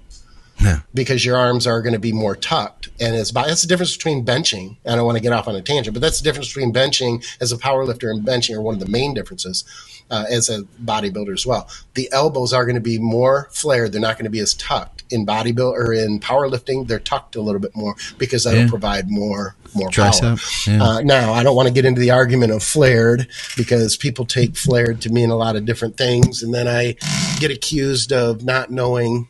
Yeah. 0.59 0.79
Because 0.93 1.25
your 1.25 1.37
arms 1.37 1.67
are 1.67 1.81
going 1.81 1.93
to 1.93 1.99
be 1.99 2.13
more 2.13 2.35
tucked, 2.35 2.87
and 3.01 3.13
as 3.13 3.31
that's 3.31 3.61
the 3.61 3.67
difference 3.67 3.95
between 3.95 4.25
benching. 4.25 4.77
I 4.85 4.95
don't 4.95 5.05
want 5.05 5.17
to 5.17 5.21
get 5.21 5.33
off 5.33 5.49
on 5.49 5.55
a 5.55 5.61
tangent, 5.61 5.93
but 5.93 5.99
that's 5.99 6.19
the 6.19 6.23
difference 6.23 6.47
between 6.47 6.71
benching 6.71 7.25
as 7.41 7.51
a 7.51 7.57
power 7.57 7.83
lifter 7.83 8.09
and 8.09 8.25
benching 8.25 8.55
are 8.55 8.61
one 8.61 8.73
of 8.73 8.79
the 8.79 8.87
main 8.87 9.13
differences 9.13 9.65
uh, 10.09 10.23
as 10.29 10.47
a 10.47 10.61
bodybuilder 10.81 11.33
as 11.33 11.45
well. 11.45 11.67
The 11.95 12.09
elbows 12.13 12.53
are 12.53 12.63
going 12.63 12.75
to 12.75 12.81
be 12.81 12.97
more 12.97 13.49
flared; 13.51 13.91
they're 13.91 13.99
not 13.99 14.15
going 14.15 14.23
to 14.25 14.29
be 14.29 14.39
as 14.39 14.53
tucked. 14.53 14.94
In 15.11 15.25
bodybuild 15.25 15.73
or 15.73 15.93
in 15.93 16.19
powerlifting, 16.19 16.87
they're 16.87 16.99
tucked 16.99 17.35
a 17.35 17.41
little 17.41 17.61
bit 17.61 17.75
more 17.75 17.95
because 18.17 18.43
that'll 18.43 18.61
Yeah. 18.61 18.69
provide 18.69 19.09
more 19.09 19.55
more 19.75 19.89
power. 19.91 20.37
yeah. 20.67 20.81
Uh, 20.83 21.01
now, 21.01 21.33
I 21.33 21.43
don't 21.43 21.55
want 21.55 21.67
to 21.67 21.73
get 21.73 21.83
into 21.85 21.99
the 21.99 22.11
argument 22.11 22.51
of 22.53 22.63
flared 22.63 23.27
because 23.57 23.97
people 23.97 24.25
take 24.25 24.55
flared 24.55 25.01
to 25.01 25.09
mean 25.09 25.29
a 25.29 25.35
lot 25.35 25.55
of 25.55 25.65
different 25.65 25.97
things, 25.97 26.41
and 26.41 26.53
then 26.53 26.67
I 26.67 26.95
get 27.39 27.51
accused 27.51 28.11
of 28.13 28.43
not 28.43 28.71
knowing 28.71 29.27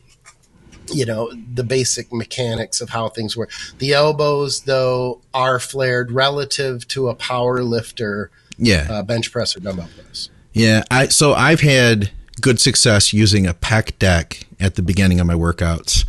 you 0.92 1.04
know 1.04 1.32
the 1.52 1.64
basic 1.64 2.12
mechanics 2.12 2.80
of 2.80 2.90
how 2.90 3.08
things 3.08 3.36
work. 3.36 3.50
The 3.78 3.92
elbows, 3.92 4.60
though, 4.62 5.20
are 5.34 5.58
flared 5.58 6.12
relative 6.12 6.86
to 6.88 7.08
a 7.08 7.14
power 7.14 7.62
lifter 7.64 8.30
yeah. 8.56 8.86
uh, 8.88 9.02
bench 9.02 9.32
press 9.32 9.56
or 9.56 9.60
dumbbell 9.60 9.88
press. 9.96 10.30
Yeah, 10.52 10.84
I 10.90 11.08
so 11.08 11.34
I've 11.34 11.60
had 11.60 12.10
good 12.40 12.60
success 12.60 13.12
using 13.12 13.46
a 13.46 13.54
pec 13.54 13.98
deck 13.98 14.46
at 14.60 14.74
the 14.74 14.82
beginning 14.82 15.20
of 15.20 15.26
my 15.26 15.34
workouts, 15.34 16.04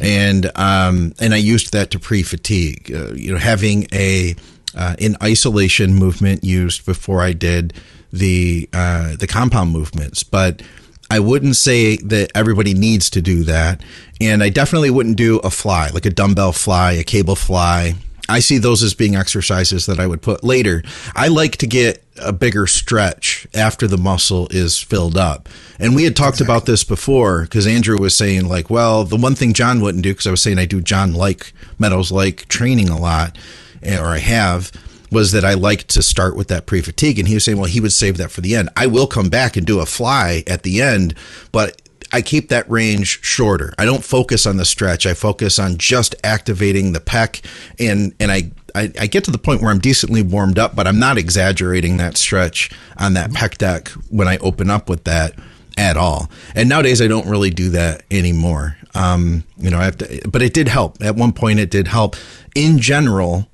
and 0.00 0.50
um, 0.56 1.14
and 1.20 1.34
I 1.34 1.38
used 1.38 1.72
that 1.72 1.90
to 1.92 1.98
pre-fatigue. 1.98 2.92
Uh, 2.92 3.12
you 3.12 3.32
know, 3.32 3.38
having 3.38 3.86
a 3.92 4.34
uh, 4.74 4.96
an 5.00 5.16
isolation 5.22 5.94
movement 5.94 6.44
used 6.44 6.84
before 6.84 7.22
I 7.22 7.32
did 7.32 7.72
the 8.12 8.68
uh, 8.72 9.16
the 9.16 9.26
compound 9.26 9.72
movements, 9.72 10.22
but. 10.22 10.62
I 11.08 11.20
wouldn't 11.20 11.54
say 11.54 11.98
that 11.98 12.32
everybody 12.34 12.74
needs 12.74 13.10
to 13.10 13.22
do 13.22 13.44
that. 13.44 13.80
And 14.20 14.42
I 14.42 14.48
definitely 14.48 14.90
wouldn't 14.90 15.16
do 15.16 15.38
a 15.38 15.50
fly, 15.50 15.90
like 15.90 16.04
a 16.04 16.10
dumbbell 16.10 16.50
fly, 16.50 16.94
a 16.94 17.04
cable 17.04 17.36
fly. 17.36 17.94
I 18.28 18.40
see 18.40 18.58
those 18.58 18.82
as 18.82 18.94
being 18.94 19.14
exercises 19.14 19.86
that 19.86 20.00
I 20.00 20.06
would 20.06 20.22
put 20.22 20.42
later. 20.44 20.82
I 21.14 21.28
like 21.28 21.56
to 21.58 21.66
get 21.66 22.02
a 22.18 22.32
bigger 22.32 22.66
stretch 22.66 23.46
after 23.54 23.86
the 23.86 23.98
muscle 23.98 24.48
is 24.50 24.78
filled 24.78 25.16
up. 25.16 25.48
And 25.78 25.94
we 25.94 26.04
had 26.04 26.16
talked 26.16 26.40
about 26.40 26.66
this 26.66 26.84
before 26.84 27.42
because 27.42 27.66
Andrew 27.66 27.98
was 27.98 28.16
saying, 28.16 28.48
like, 28.48 28.70
well, 28.70 29.04
the 29.04 29.16
one 29.16 29.34
thing 29.34 29.52
John 29.52 29.80
wouldn't 29.80 30.02
do, 30.02 30.12
because 30.12 30.26
I 30.26 30.30
was 30.30 30.42
saying 30.42 30.58
I 30.58 30.64
do 30.64 30.80
John 30.80 31.12
like 31.12 31.52
Meadows 31.78 32.10
like 32.10 32.48
training 32.48 32.88
a 32.88 32.98
lot, 32.98 33.36
eh, 33.82 33.98
or 33.98 34.06
I 34.06 34.18
have, 34.18 34.72
was 35.10 35.32
that 35.32 35.44
I 35.44 35.54
like 35.54 35.84
to 35.88 36.02
start 36.02 36.36
with 36.36 36.48
that 36.48 36.66
pre 36.66 36.80
fatigue. 36.80 37.18
And 37.18 37.28
he 37.28 37.34
was 37.34 37.44
saying, 37.44 37.58
well, 37.58 37.70
he 37.70 37.80
would 37.80 37.92
save 37.92 38.16
that 38.16 38.30
for 38.30 38.40
the 38.40 38.56
end. 38.56 38.70
I 38.76 38.86
will 38.86 39.06
come 39.06 39.28
back 39.28 39.56
and 39.56 39.66
do 39.66 39.80
a 39.80 39.86
fly 39.86 40.42
at 40.46 40.62
the 40.62 40.80
end, 40.80 41.14
but 41.52 41.82
I 42.16 42.22
keep 42.22 42.48
that 42.48 42.68
range 42.70 43.22
shorter. 43.22 43.74
I 43.76 43.84
don't 43.84 44.02
focus 44.02 44.46
on 44.46 44.56
the 44.56 44.64
stretch. 44.64 45.04
I 45.04 45.12
focus 45.12 45.58
on 45.58 45.76
just 45.76 46.14
activating 46.24 46.94
the 46.94 46.98
pec, 46.98 47.44
and 47.78 48.14
and 48.18 48.32
I, 48.32 48.52
I 48.74 48.90
I 48.98 49.06
get 49.06 49.24
to 49.24 49.30
the 49.30 49.36
point 49.36 49.60
where 49.60 49.70
I'm 49.70 49.80
decently 49.80 50.22
warmed 50.22 50.58
up, 50.58 50.74
but 50.74 50.86
I'm 50.86 50.98
not 50.98 51.18
exaggerating 51.18 51.98
that 51.98 52.16
stretch 52.16 52.70
on 52.96 53.12
that 53.14 53.32
pec 53.32 53.58
deck 53.58 53.88
when 54.08 54.28
I 54.28 54.38
open 54.38 54.70
up 54.70 54.88
with 54.88 55.04
that 55.04 55.34
at 55.76 55.98
all. 55.98 56.30
And 56.54 56.70
nowadays 56.70 57.02
I 57.02 57.06
don't 57.06 57.28
really 57.28 57.50
do 57.50 57.68
that 57.70 58.02
anymore. 58.10 58.78
Um, 58.94 59.44
you 59.58 59.68
know, 59.68 59.78
I 59.78 59.84
have 59.84 59.98
to, 59.98 60.26
but 60.26 60.40
it 60.40 60.54
did 60.54 60.68
help. 60.68 60.96
At 61.02 61.16
one 61.16 61.34
point, 61.34 61.58
it 61.58 61.68
did 61.68 61.86
help. 61.86 62.16
In 62.54 62.78
general, 62.78 63.46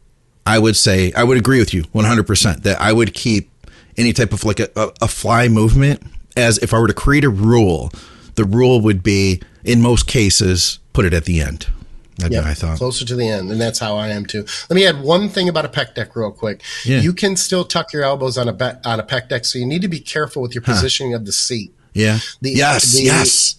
I 0.47 0.61
would 0.61 0.77
say 0.77 1.13
I 1.17 1.25
would 1.25 1.37
agree 1.37 1.59
with 1.59 1.75
you 1.75 1.83
100% 1.83 2.63
that 2.63 2.81
I 2.81 2.93
would 2.93 3.13
keep 3.13 3.51
any 3.97 4.13
type 4.13 4.33
of 4.33 4.45
like 4.45 4.61
a, 4.61 4.71
a, 4.77 4.93
a 5.03 5.09
fly 5.09 5.49
movement 5.49 6.01
as 6.37 6.59
if 6.59 6.73
I 6.73 6.79
were 6.79 6.87
to 6.87 6.95
create 6.95 7.25
a 7.25 7.29
rule, 7.29 7.91
the 8.35 8.45
rule 8.45 8.81
would 8.81 9.03
be 9.03 9.41
in 9.65 9.81
most 9.81 10.07
cases 10.07 10.79
put 10.93 11.05
it 11.05 11.13
at 11.15 11.25
the 11.25 11.41
end. 11.41 11.67
That'd 12.19 12.33
be 12.33 12.41
my 12.45 12.55
thought. 12.55 12.77
closer 12.77 13.05
to 13.07 13.17
the 13.17 13.27
end, 13.27 13.51
and 13.51 13.61
that's 13.61 13.79
how 13.79 13.97
I 13.97 14.09
am 14.09 14.27
too. 14.27 14.45
Let 14.69 14.77
me 14.77 14.87
add 14.87 15.01
one 15.03 15.29
thing 15.29 15.49
about 15.49 15.65
a 15.65 15.69
pec 15.69 15.95
deck 15.95 16.15
real 16.15 16.31
quick. 16.31 16.63
Yeah. 16.85 17.01
You 17.01 17.13
can 17.15 17.37
still 17.37 17.65
tuck 17.65 17.93
your 17.93 18.03
elbows 18.05 18.37
on 18.37 18.49
a 18.49 18.53
be- 18.53 18.79
on 18.85 19.01
a 19.01 19.03
pec 19.03 19.29
deck, 19.31 19.45
so 19.45 19.59
you 19.59 19.67
need 19.67 19.83
to 19.83 19.89
be 19.89 19.99
careful 19.99 20.43
with 20.43 20.55
your 20.55 20.63
positioning 20.63 21.15
of 21.15 21.25
the 21.25 21.33
seat. 21.33 21.75
Yeah. 21.95 22.19
The- 22.41 22.51
yes. 22.51 22.93
the- 22.93 23.03
yes. 23.03 23.57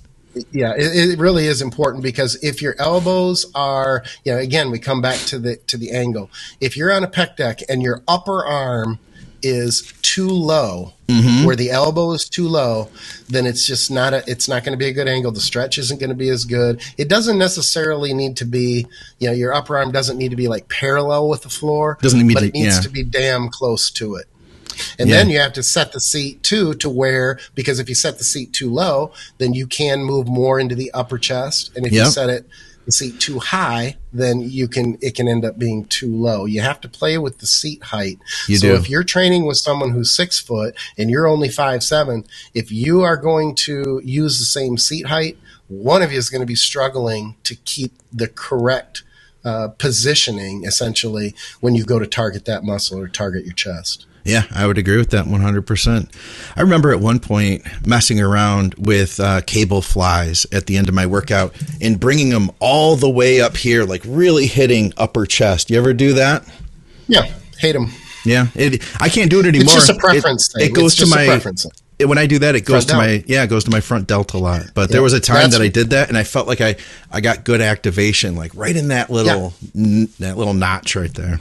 Yeah, 0.51 0.74
it, 0.76 1.11
it 1.11 1.19
really 1.19 1.45
is 1.45 1.61
important 1.61 2.01
because 2.01 2.41
if 2.43 2.59
your 2.59 2.76
elbows 2.80 3.45
are, 3.53 4.03
you 4.24 4.32
know, 4.34 4.39
again, 4.39 4.71
we 4.71 4.80
come 4.80 4.99
back 4.99 5.17
to 5.28 5.38
the 5.38 5.57
to 5.67 5.78
the 5.78 5.91
angle. 5.91 6.32
If 6.59 6.76
you're 6.76 6.91
on 6.91 7.03
a 7.03 7.07
pec 7.07 7.36
deck 7.36 7.59
and 7.69 7.84
your 7.84 8.01
upper 8.07 8.43
arm 8.43 8.97
is 9.43 9.93
too 10.01 10.27
low, 10.29 10.93
Mm-hmm. 11.09 11.45
where 11.45 11.55
the 11.55 11.69
elbow 11.69 12.11
is 12.13 12.27
too 12.27 12.47
low, 12.47 12.89
then 13.29 13.45
it's 13.45 13.67
just 13.67 13.91
not 13.91 14.13
a 14.13 14.23
it's 14.25 14.47
not 14.47 14.63
going 14.63 14.71
to 14.71 14.77
be 14.83 14.87
a 14.87 14.93
good 14.93 15.07
angle. 15.07 15.31
The 15.31 15.41
stretch 15.41 15.77
isn't 15.77 15.99
going 15.99 16.09
to 16.09 16.15
be 16.15 16.29
as 16.29 16.43
good. 16.45 16.81
It 16.97 17.07
doesn't 17.09 17.37
necessarily 17.37 18.13
need 18.13 18.37
to 18.37 18.45
be, 18.45 18.87
you 19.19 19.27
know, 19.27 19.33
your 19.33 19.53
upper 19.53 19.77
arm 19.77 19.91
doesn't 19.91 20.17
need 20.17 20.29
to 20.29 20.35
be 20.37 20.47
like 20.47 20.69
parallel 20.69 21.29
with 21.29 21.43
the 21.43 21.49
floor. 21.49 21.99
Doesn't 22.01 22.25
need 22.25 22.33
but 22.33 22.39
to- 22.39 22.45
it 22.47 22.53
needs 22.53 22.77
yeah. 22.77 22.81
to 22.81 22.89
be 22.89 23.03
damn 23.03 23.49
close 23.49 23.91
to 23.91 24.15
it. 24.15 24.25
And 24.97 25.07
Yeah. 25.07 25.17
then 25.17 25.29
you 25.29 25.37
have 25.39 25.53
to 25.53 25.61
set 25.61 25.91
the 25.91 25.99
seat 25.99 26.41
too 26.41 26.73
to 26.75 26.89
where 26.89 27.37
because 27.53 27.77
if 27.79 27.89
you 27.89 27.95
set 27.95 28.17
the 28.17 28.23
seat 28.23 28.53
too 28.53 28.71
low, 28.71 29.11
then 29.37 29.53
you 29.53 29.67
can 29.67 30.03
move 30.03 30.27
more 30.27 30.59
into 30.59 30.73
the 30.73 30.89
upper 30.93 31.19
chest. 31.19 31.69
And 31.75 31.85
if 31.85 31.91
you 31.91 32.05
set 32.05 32.29
it 32.31 32.47
the 32.86 32.91
seat 32.91 33.19
too 33.19 33.39
high, 33.39 33.97
then 34.11 34.41
you 34.41 34.67
can 34.67 34.97
it 35.01 35.15
can 35.15 35.27
end 35.27 35.45
up 35.45 35.57
being 35.57 35.86
too 35.86 36.13
low. 36.13 36.45
You 36.45 36.61
have 36.61 36.81
to 36.81 36.89
play 36.89 37.17
with 37.17 37.39
the 37.39 37.45
seat 37.45 37.84
height. 37.84 38.19
You 38.47 38.57
so 38.57 38.67
do. 38.69 38.75
if 38.75 38.89
you're 38.89 39.03
training 39.03 39.45
with 39.45 39.57
someone 39.57 39.91
who's 39.91 40.15
six 40.15 40.39
foot 40.39 40.75
and 40.97 41.09
you're 41.09 41.27
only 41.27 41.49
five 41.49 41.84
seven, 41.84 42.25
if 42.53 42.71
you 42.71 43.01
are 43.01 43.17
going 43.17 43.55
to 43.55 44.01
use 44.03 44.39
the 44.39 44.45
same 44.45 44.77
seat 44.77 45.07
height, 45.07 45.38
one 45.67 46.01
of 46.01 46.11
you 46.11 46.17
is 46.17 46.29
going 46.29 46.41
to 46.41 46.47
be 46.47 46.55
struggling 46.55 47.36
to 47.43 47.55
keep 47.55 47.93
the 48.11 48.27
correct 48.27 49.03
uh, 49.45 49.69
positioning 49.77 50.63
essentially 50.63 51.36
when 51.59 51.75
you 51.75 51.84
go 51.84 51.99
to 51.99 52.07
target 52.07 52.45
that 52.45 52.63
muscle 52.63 52.99
or 52.99 53.07
target 53.07 53.45
your 53.45 53.53
chest. 53.53 54.05
Yeah, 54.26 54.43
I 54.55 54.65
would 54.67 54.78
agree 54.78 54.97
with 54.97 55.09
that 55.11 55.26
100%. 55.26 56.09
I 56.55 56.61
remember 56.61 56.91
at 56.91 56.99
one 57.01 57.19
point 57.19 57.63
messing 57.86 58.21
around 58.21 58.74
with 58.78 59.19
uh, 59.19 59.41
cable 59.41 59.82
flies 59.82 60.45
at 60.51 60.65
the 60.65 60.78
end 60.78 60.88
of 60.88 60.95
my 60.95 61.05
workout 61.05 61.53
and 61.82 61.99
bringing 61.99 62.30
them 62.30 62.49
all 62.59 62.95
the 62.95 63.09
way 63.09 63.41
up 63.41 63.57
here, 63.57 63.84
like 63.84 64.01
really 64.05 64.45
hitting 64.47 64.93
upper 64.97 65.26
chest. 65.26 65.69
You 65.69 65.78
ever 65.78 65.93
do 65.93 66.13
that? 66.13 66.45
Yeah, 67.07 67.24
hate 67.59 67.74
them. 67.74 67.89
Yeah, 68.26 68.47
it, 68.55 68.82
I 69.01 69.09
can't 69.09 69.30
do 69.30 69.41
it 69.41 69.45
anymore. 69.45 69.76
It's 69.76 69.88
just 69.88 69.89
a 69.89 69.95
preference 69.95 70.49
It, 70.55 70.59
thing. 70.59 70.69
it 70.69 70.74
goes 70.74 70.95
to 70.95 71.05
my 71.05 71.26
preference 71.26 71.65
it- 71.65 72.05
when 72.05 72.17
I 72.17 72.26
do 72.26 72.39
that, 72.39 72.55
it 72.55 72.61
goes 72.61 72.86
Front 72.86 72.88
to 72.88 72.93
delt. 72.93 73.03
my 73.03 73.24
yeah, 73.28 73.43
it 73.43 73.47
goes 73.49 73.63
to 73.65 73.71
my 73.71 73.80
front 73.80 74.07
delt 74.07 74.34
a 74.34 74.38
lot. 74.38 74.63
But 74.74 74.89
there 74.89 75.01
was 75.03 75.13
a 75.13 75.19
time 75.21 75.51
that 75.51 75.61
I 75.61 75.67
did 75.67 75.91
that, 75.91 76.09
and 76.09 76.17
I 76.17 76.24
felt 76.24 76.47
like 76.47 76.59
I 76.59 76.76
I 77.11 77.21
got 77.21 77.43
good 77.45 77.61
activation, 77.61 78.36
like 78.36 78.51
right 78.55 78.76
in 78.76 78.88
that 78.89 79.09
little 79.09 79.53
n- 79.76 80.09
that 80.19 80.38
little 80.38 80.53
notch 80.53 80.95
right 80.95 81.13
there. 81.13 81.39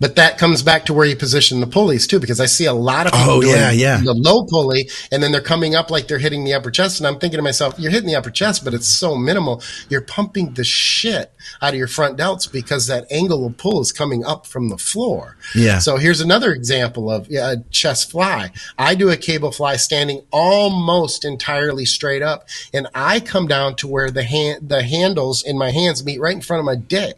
But 0.00 0.16
that 0.16 0.38
comes 0.38 0.62
back 0.62 0.86
to 0.86 0.94
where 0.94 1.04
you 1.06 1.14
position 1.14 1.60
the 1.60 1.66
pulleys 1.66 2.06
too, 2.06 2.18
because 2.20 2.40
I 2.40 2.46
see 2.46 2.64
a 2.64 2.72
lot 2.72 3.06
of 3.06 3.12
people 3.12 3.30
Oh, 3.34 3.40
doing 3.42 3.54
yeah, 3.54 3.70
yeah. 3.70 4.00
the 4.02 4.14
low 4.14 4.44
pulley, 4.46 4.88
and 5.12 5.22
then 5.22 5.30
they're 5.30 5.42
coming 5.42 5.74
up 5.74 5.90
like 5.90 6.08
they're 6.08 6.18
hitting 6.18 6.44
the 6.44 6.54
upper 6.54 6.70
chest, 6.70 6.98
and 7.00 7.06
I'm 7.06 7.18
thinking 7.18 7.36
to 7.36 7.42
myself, 7.42 7.74
you're 7.78 7.90
hitting 7.90 8.08
the 8.08 8.16
upper 8.16 8.30
chest, 8.30 8.64
but 8.64 8.72
it's 8.72 8.88
so 8.88 9.14
minimal. 9.14 9.62
You're 9.90 10.00
pumping 10.00 10.54
the 10.54 10.64
shit 10.64 11.30
out 11.60 11.74
of 11.74 11.78
your 11.78 11.86
front 11.86 12.16
delts 12.18 12.50
because 12.50 12.86
that 12.86 13.04
angle 13.10 13.44
of 13.46 13.58
pull 13.58 13.80
is 13.82 13.92
coming 13.92 14.24
up 14.24 14.46
from 14.46 14.70
the 14.70 14.78
floor. 14.78 15.36
Yeah. 15.54 15.78
So 15.80 15.96
here's 15.98 16.22
another 16.22 16.52
example 16.52 17.10
of 17.10 17.28
yeah, 17.28 17.52
a 17.52 17.56
chest 17.70 18.10
fly. 18.10 18.52
I 18.78 18.94
do 18.94 19.10
a 19.10 19.16
cable 19.18 19.52
fly 19.52 19.76
standing 19.76 20.22
almost 20.32 21.24
entirely 21.26 21.84
straight 21.84 22.22
up, 22.22 22.48
and 22.72 22.86
I 22.94 23.20
come 23.20 23.46
down 23.46 23.76
to 23.76 23.86
where 23.88 24.10
the 24.10 24.22
hand 24.24 24.68
the 24.70 24.82
handles 24.82 25.42
in 25.44 25.58
my 25.58 25.70
hands 25.70 26.02
meet 26.04 26.20
right 26.20 26.34
in 26.34 26.40
front 26.40 26.60
of 26.60 26.64
my 26.64 26.76
dick. 26.76 27.16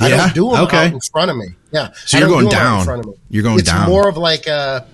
I 0.00 0.08
Yeah? 0.08 0.16
don't 0.16 0.34
do 0.34 0.50
them 0.50 0.64
Okay. 0.66 0.86
out 0.86 0.92
in 0.92 1.00
front 1.12 1.30
of 1.30 1.36
me. 1.36 1.48
Yeah. 1.72 1.90
So 2.04 2.18
you're 2.18 2.28
going 2.28 2.46
do 2.46 2.50
down. 2.50 2.80
In 2.80 2.84
front 2.84 3.00
of 3.00 3.06
me. 3.06 3.14
You're 3.30 3.42
going 3.42 3.58
it's 3.58 3.68
down. 3.68 3.82
It's 3.82 3.88
more 3.88 4.08
of 4.08 4.16
like 4.16 4.46
a, 4.46 4.86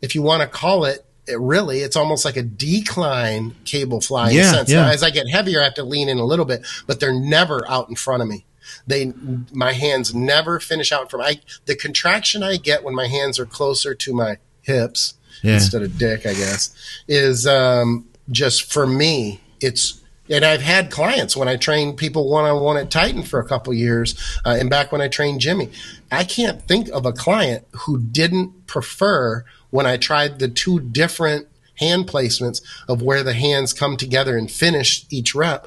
if 0.00 0.14
you 0.14 0.22
want 0.22 0.42
to 0.42 0.48
call 0.48 0.84
it, 0.84 1.04
it 1.26 1.38
really, 1.40 1.80
it's 1.80 1.96
almost 1.96 2.24
like 2.24 2.36
a 2.36 2.42
decline 2.42 3.54
cable 3.64 4.00
fly. 4.00 4.30
Yeah, 4.30 4.52
sense. 4.52 4.70
yeah. 4.70 4.82
Now, 4.82 4.90
as 4.90 5.02
I 5.02 5.10
get 5.10 5.28
heavier, 5.28 5.60
I 5.60 5.64
have 5.64 5.74
to 5.74 5.84
lean 5.84 6.08
in 6.08 6.18
a 6.18 6.24
little 6.24 6.44
bit, 6.44 6.66
but 6.86 7.00
they're 7.00 7.18
never 7.18 7.68
out 7.68 7.88
in 7.88 7.96
front 7.96 8.22
of 8.22 8.28
me. 8.28 8.44
They, 8.86 9.12
my 9.52 9.72
hands 9.72 10.14
never 10.14 10.60
finish 10.60 10.92
out 10.92 11.10
from. 11.10 11.20
I, 11.20 11.40
the 11.66 11.74
contraction 11.74 12.42
I 12.42 12.56
get 12.56 12.84
when 12.84 12.94
my 12.94 13.06
hands 13.08 13.38
are 13.38 13.46
closer 13.46 13.94
to 13.94 14.14
my 14.14 14.38
hips 14.62 15.14
Yeah. 15.42 15.54
instead 15.54 15.82
of 15.82 15.98
dick, 15.98 16.26
I 16.26 16.34
guess, 16.34 16.74
is 17.06 17.46
um, 17.46 18.06
just 18.30 18.70
for 18.70 18.86
me. 18.86 19.40
It's 19.60 20.00
and 20.30 20.44
I've 20.44 20.62
had 20.62 20.90
clients 20.90 21.36
when 21.36 21.48
I 21.48 21.56
trained 21.56 21.96
people 21.96 22.28
one 22.30 22.44
on 22.44 22.62
one 22.62 22.76
at 22.76 22.90
Titan 22.90 23.22
for 23.22 23.40
a 23.40 23.44
couple 23.44 23.72
years, 23.74 24.14
uh, 24.44 24.56
and 24.58 24.68
back 24.70 24.92
when 24.92 25.00
I 25.00 25.08
trained 25.08 25.40
Jimmy, 25.40 25.70
I 26.10 26.24
can't 26.24 26.62
think 26.62 26.88
of 26.90 27.06
a 27.06 27.12
client 27.12 27.66
who 27.72 27.98
didn't 27.98 28.66
prefer 28.66 29.44
when 29.70 29.86
I 29.86 29.96
tried 29.96 30.38
the 30.38 30.48
two 30.48 30.80
different 30.80 31.46
hand 31.76 32.06
placements 32.08 32.60
of 32.88 33.02
where 33.02 33.22
the 33.22 33.34
hands 33.34 33.72
come 33.72 33.96
together 33.96 34.36
and 34.36 34.50
finish 34.50 35.04
each 35.10 35.34
rep 35.34 35.66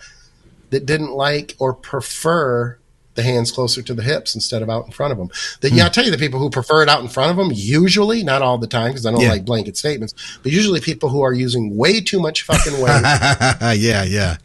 that 0.71 0.85
didn't 0.85 1.11
like 1.11 1.55
or 1.59 1.73
prefer 1.73 2.77
the 3.15 3.23
hands 3.23 3.51
closer 3.51 3.81
to 3.81 3.93
the 3.93 4.01
hips 4.03 4.33
instead 4.35 4.61
of 4.61 4.69
out 4.69 4.85
in 4.85 4.91
front 4.91 5.11
of 5.11 5.17
them. 5.17 5.29
The, 5.59 5.69
Yeah, 5.69 5.83
I'll 5.83 5.89
tell 5.89 6.05
you 6.05 6.11
the 6.11 6.17
people 6.17 6.39
who 6.39 6.49
prefer 6.49 6.81
it 6.81 6.87
out 6.87 7.01
in 7.01 7.09
front 7.09 7.29
of 7.29 7.35
them, 7.37 7.51
usually, 7.53 8.23
not 8.23 8.41
all 8.41 8.57
the 8.57 8.67
time, 8.67 8.91
because 8.91 9.05
I 9.05 9.11
don't 9.11 9.19
Yeah. 9.19 9.29
like 9.31 9.43
blanket 9.43 9.75
statements, 9.75 10.13
but 10.41 10.51
usually 10.51 10.79
people 10.79 11.09
who 11.09 11.21
are 11.21 11.33
using 11.33 11.75
way 11.75 11.99
too 11.99 12.21
much 12.21 12.43
fucking 12.43 12.79
weight 12.79 13.01
yeah, 13.79 14.03
yeah. 14.03 14.37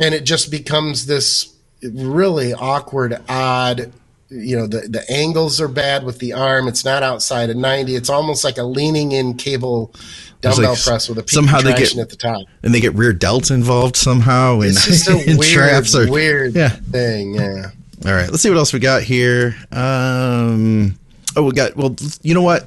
And 0.00 0.14
it 0.14 0.24
just 0.24 0.50
becomes 0.50 1.06
this 1.06 1.54
really 1.82 2.52
awkward, 2.52 3.20
odd. 3.28 3.92
You 4.32 4.56
know, 4.58 4.66
the, 4.68 4.82
the 4.88 5.04
angles 5.12 5.60
are 5.60 5.66
bad 5.68 6.04
with 6.04 6.20
the 6.20 6.32
arm. 6.34 6.68
It's 6.68 6.84
not 6.84 7.02
outside 7.02 7.50
of 7.50 7.56
90. 7.56 7.96
It's 7.96 8.08
almost 8.08 8.44
like 8.44 8.58
a 8.58 8.62
leaning 8.62 9.10
in 9.10 9.34
cable 9.34 9.92
dumbbell 10.40 10.70
like 10.70 10.82
press 10.82 11.08
with 11.08 11.18
a 11.18 11.22
peak 11.22 11.30
somehow 11.30 11.60
they 11.60 11.74
get- 11.74 11.96
at 11.98 12.10
the 12.10 12.16
top. 12.16 12.46
And 12.62 12.72
they 12.72 12.78
get 12.80 12.94
rear 12.94 13.12
delts 13.12 13.50
involved 13.50 13.96
somehow. 13.96 14.60
And, 14.60 14.70
It's 14.70 14.86
just 14.86 15.08
a 15.08 15.12
and 15.28 15.36
weird, 15.38 15.52
traps 15.52 15.96
are- 15.96 16.08
weird 16.10 16.54
Yeah. 16.54 16.68
thing. 16.68 17.34
Yeah. 17.34 17.70
All 18.06 18.12
right, 18.12 18.30
let's 18.30 18.40
see 18.42 18.48
what 18.48 18.56
else 18.56 18.72
we 18.72 18.78
got 18.78 19.02
here. 19.02 19.56
Um, 19.72 20.96
oh, 21.36 21.42
we 21.42 21.52
got. 21.52 21.76
Well, 21.76 21.96
you 22.22 22.32
know 22.34 22.40
what? 22.42 22.66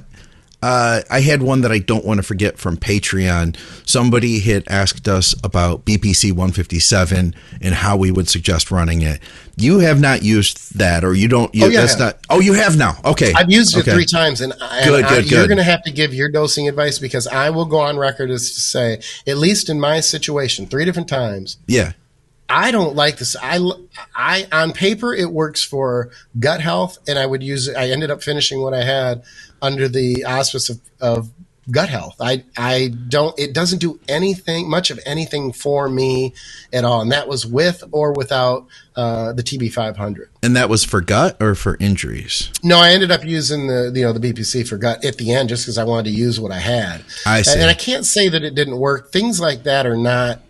Uh, 0.64 1.02
I 1.10 1.20
had 1.20 1.42
one 1.42 1.60
that 1.60 1.70
I 1.70 1.78
don't 1.78 2.06
want 2.06 2.16
to 2.18 2.22
forget 2.22 2.56
from 2.56 2.78
Patreon. 2.78 3.54
Somebody 3.86 4.40
had 4.40 4.64
asked 4.66 5.06
us 5.08 5.34
about 5.44 5.84
BPC 5.84 6.32
157 6.32 7.34
and 7.60 7.74
how 7.74 7.98
we 7.98 8.10
would 8.10 8.30
suggest 8.30 8.70
running 8.70 9.02
it. 9.02 9.20
You 9.58 9.80
have 9.80 10.00
not 10.00 10.22
used 10.22 10.78
that, 10.78 11.04
or 11.04 11.12
you 11.12 11.28
don't. 11.28 11.54
You, 11.54 11.66
Oh, 11.66 11.68
yeah, 11.68 11.80
that's 11.82 11.92
have. 11.92 12.00
not. 12.00 12.18
Oh, 12.30 12.40
you 12.40 12.54
have 12.54 12.78
now. 12.78 12.96
Okay, 13.04 13.34
I've 13.36 13.50
used 13.50 13.76
it 13.76 13.82
three 13.82 14.06
times, 14.06 14.40
and, 14.40 14.54
I- 14.58 14.84
Good, 14.86 15.04
and 15.04 15.06
I- 15.06 15.08
good, 15.20 15.30
you're 15.30 15.46
going 15.46 15.58
to 15.58 15.64
have 15.64 15.82
to 15.82 15.90
give 15.92 16.14
your 16.14 16.30
dosing 16.30 16.66
advice 16.66 16.98
because 16.98 17.26
I 17.26 17.50
will 17.50 17.66
go 17.66 17.78
on 17.80 17.98
record 17.98 18.30
as 18.30 18.50
to 18.54 18.60
say, 18.62 19.00
at 19.26 19.36
least 19.36 19.68
in 19.68 19.78
my 19.78 20.00
situation, 20.00 20.66
three 20.66 20.86
different 20.86 21.08
times, 21.08 21.58
Yeah, 21.66 21.92
I 22.48 22.70
don't 22.70 22.94
like 22.94 23.18
this. 23.18 23.36
I, 23.42 23.58
I 24.14 24.46
on 24.52 24.72
paper 24.72 25.14
it 25.14 25.30
works 25.30 25.62
for 25.62 26.10
gut 26.38 26.60
health, 26.60 26.98
and 27.08 27.18
I 27.18 27.26
would 27.26 27.42
use 27.42 27.68
it. 27.68 27.76
I 27.76 27.90
ended 27.90 28.10
up 28.10 28.22
finishing 28.22 28.60
what 28.60 28.74
I 28.74 28.84
had 28.84 29.24
under 29.62 29.88
the 29.88 30.24
auspice 30.24 30.68
of, 30.68 30.80
of 31.00 31.30
gut 31.70 31.88
health. 31.88 32.16
I 32.20 32.44
I 32.56 32.92
don't. 33.08 33.38
It 33.38 33.54
doesn't 33.54 33.78
do 33.78 33.98
anything 34.08 34.68
much 34.68 34.90
of 34.90 35.00
anything 35.06 35.52
for 35.52 35.88
me 35.88 36.34
at 36.72 36.84
all, 36.84 37.00
and 37.00 37.12
that 37.12 37.28
was 37.28 37.46
with 37.46 37.82
or 37.92 38.12
without 38.12 38.66
uh, 38.96 39.32
the 39.32 39.42
TB 39.42 39.72
five 39.72 39.96
hundred. 39.96 40.28
and 40.42 40.54
that 40.56 40.68
was 40.68 40.84
for 40.84 41.00
gut 41.00 41.40
or 41.40 41.54
for 41.54 41.76
injuries. 41.80 42.50
No, 42.62 42.78
I 42.78 42.90
ended 42.90 43.10
up 43.10 43.24
using 43.24 43.66
the 43.68 43.90
you 43.94 44.02
know 44.02 44.12
the 44.12 44.20
BPC 44.32 44.68
for 44.68 44.76
gut 44.76 45.04
at 45.04 45.16
the 45.16 45.32
end 45.32 45.48
just 45.48 45.64
because 45.64 45.78
I 45.78 45.84
wanted 45.84 46.10
to 46.10 46.16
use 46.16 46.38
what 46.38 46.52
I 46.52 46.58
had. 46.58 47.04
I 47.26 47.42
see. 47.42 47.52
And, 47.52 47.62
and 47.62 47.70
I 47.70 47.74
can't 47.74 48.04
say 48.04 48.28
that 48.28 48.42
it 48.44 48.54
didn't 48.54 48.76
work. 48.78 49.12
Things 49.12 49.40
like 49.40 49.62
that 49.64 49.86
are 49.86 49.96
not. 49.96 50.40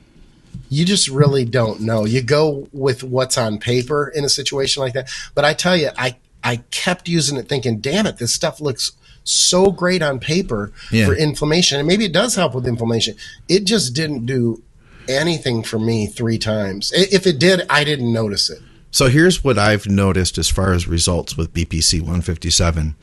You 0.70 0.84
just 0.84 1.08
really 1.08 1.44
don't 1.44 1.80
know. 1.80 2.04
You 2.04 2.22
go 2.22 2.68
with 2.72 3.02
what's 3.04 3.36
on 3.38 3.58
paper 3.58 4.08
in 4.14 4.24
a 4.24 4.28
situation 4.28 4.82
like 4.82 4.92
that. 4.94 5.08
But 5.34 5.44
I 5.44 5.54
tell 5.54 5.76
you, 5.76 5.90
I 5.96 6.16
I 6.42 6.56
kept 6.70 7.08
using 7.08 7.36
it, 7.38 7.48
thinking, 7.48 7.78
"Damn 7.78 8.06
it, 8.06 8.18
this 8.18 8.32
stuff 8.34 8.60
looks." 8.60 8.92
So 9.26 9.70
great 9.70 10.02
on 10.02 10.18
paper 10.18 10.70
Yeah. 10.90 11.06
for 11.06 11.14
inflammation, 11.14 11.78
and 11.78 11.88
maybe 11.88 12.04
it 12.04 12.12
does 12.12 12.34
help 12.34 12.54
with 12.54 12.66
inflammation. 12.66 13.14
It 13.48 13.64
just 13.64 13.94
didn't 13.94 14.26
do 14.26 14.62
anything 15.08 15.62
for 15.62 15.78
me 15.78 16.06
three 16.06 16.36
times. 16.38 16.92
If 16.94 17.26
it 17.26 17.38
did, 17.38 17.62
I 17.70 17.84
didn't 17.84 18.12
notice 18.12 18.50
it. 18.50 18.58
So 18.90 19.08
here's 19.08 19.42
what 19.42 19.58
I've 19.58 19.86
noticed 19.88 20.36
as 20.38 20.48
far 20.50 20.72
as 20.72 20.86
results 20.86 21.36
with 21.36 21.52
BPC 21.54 22.00
157. 22.00 22.94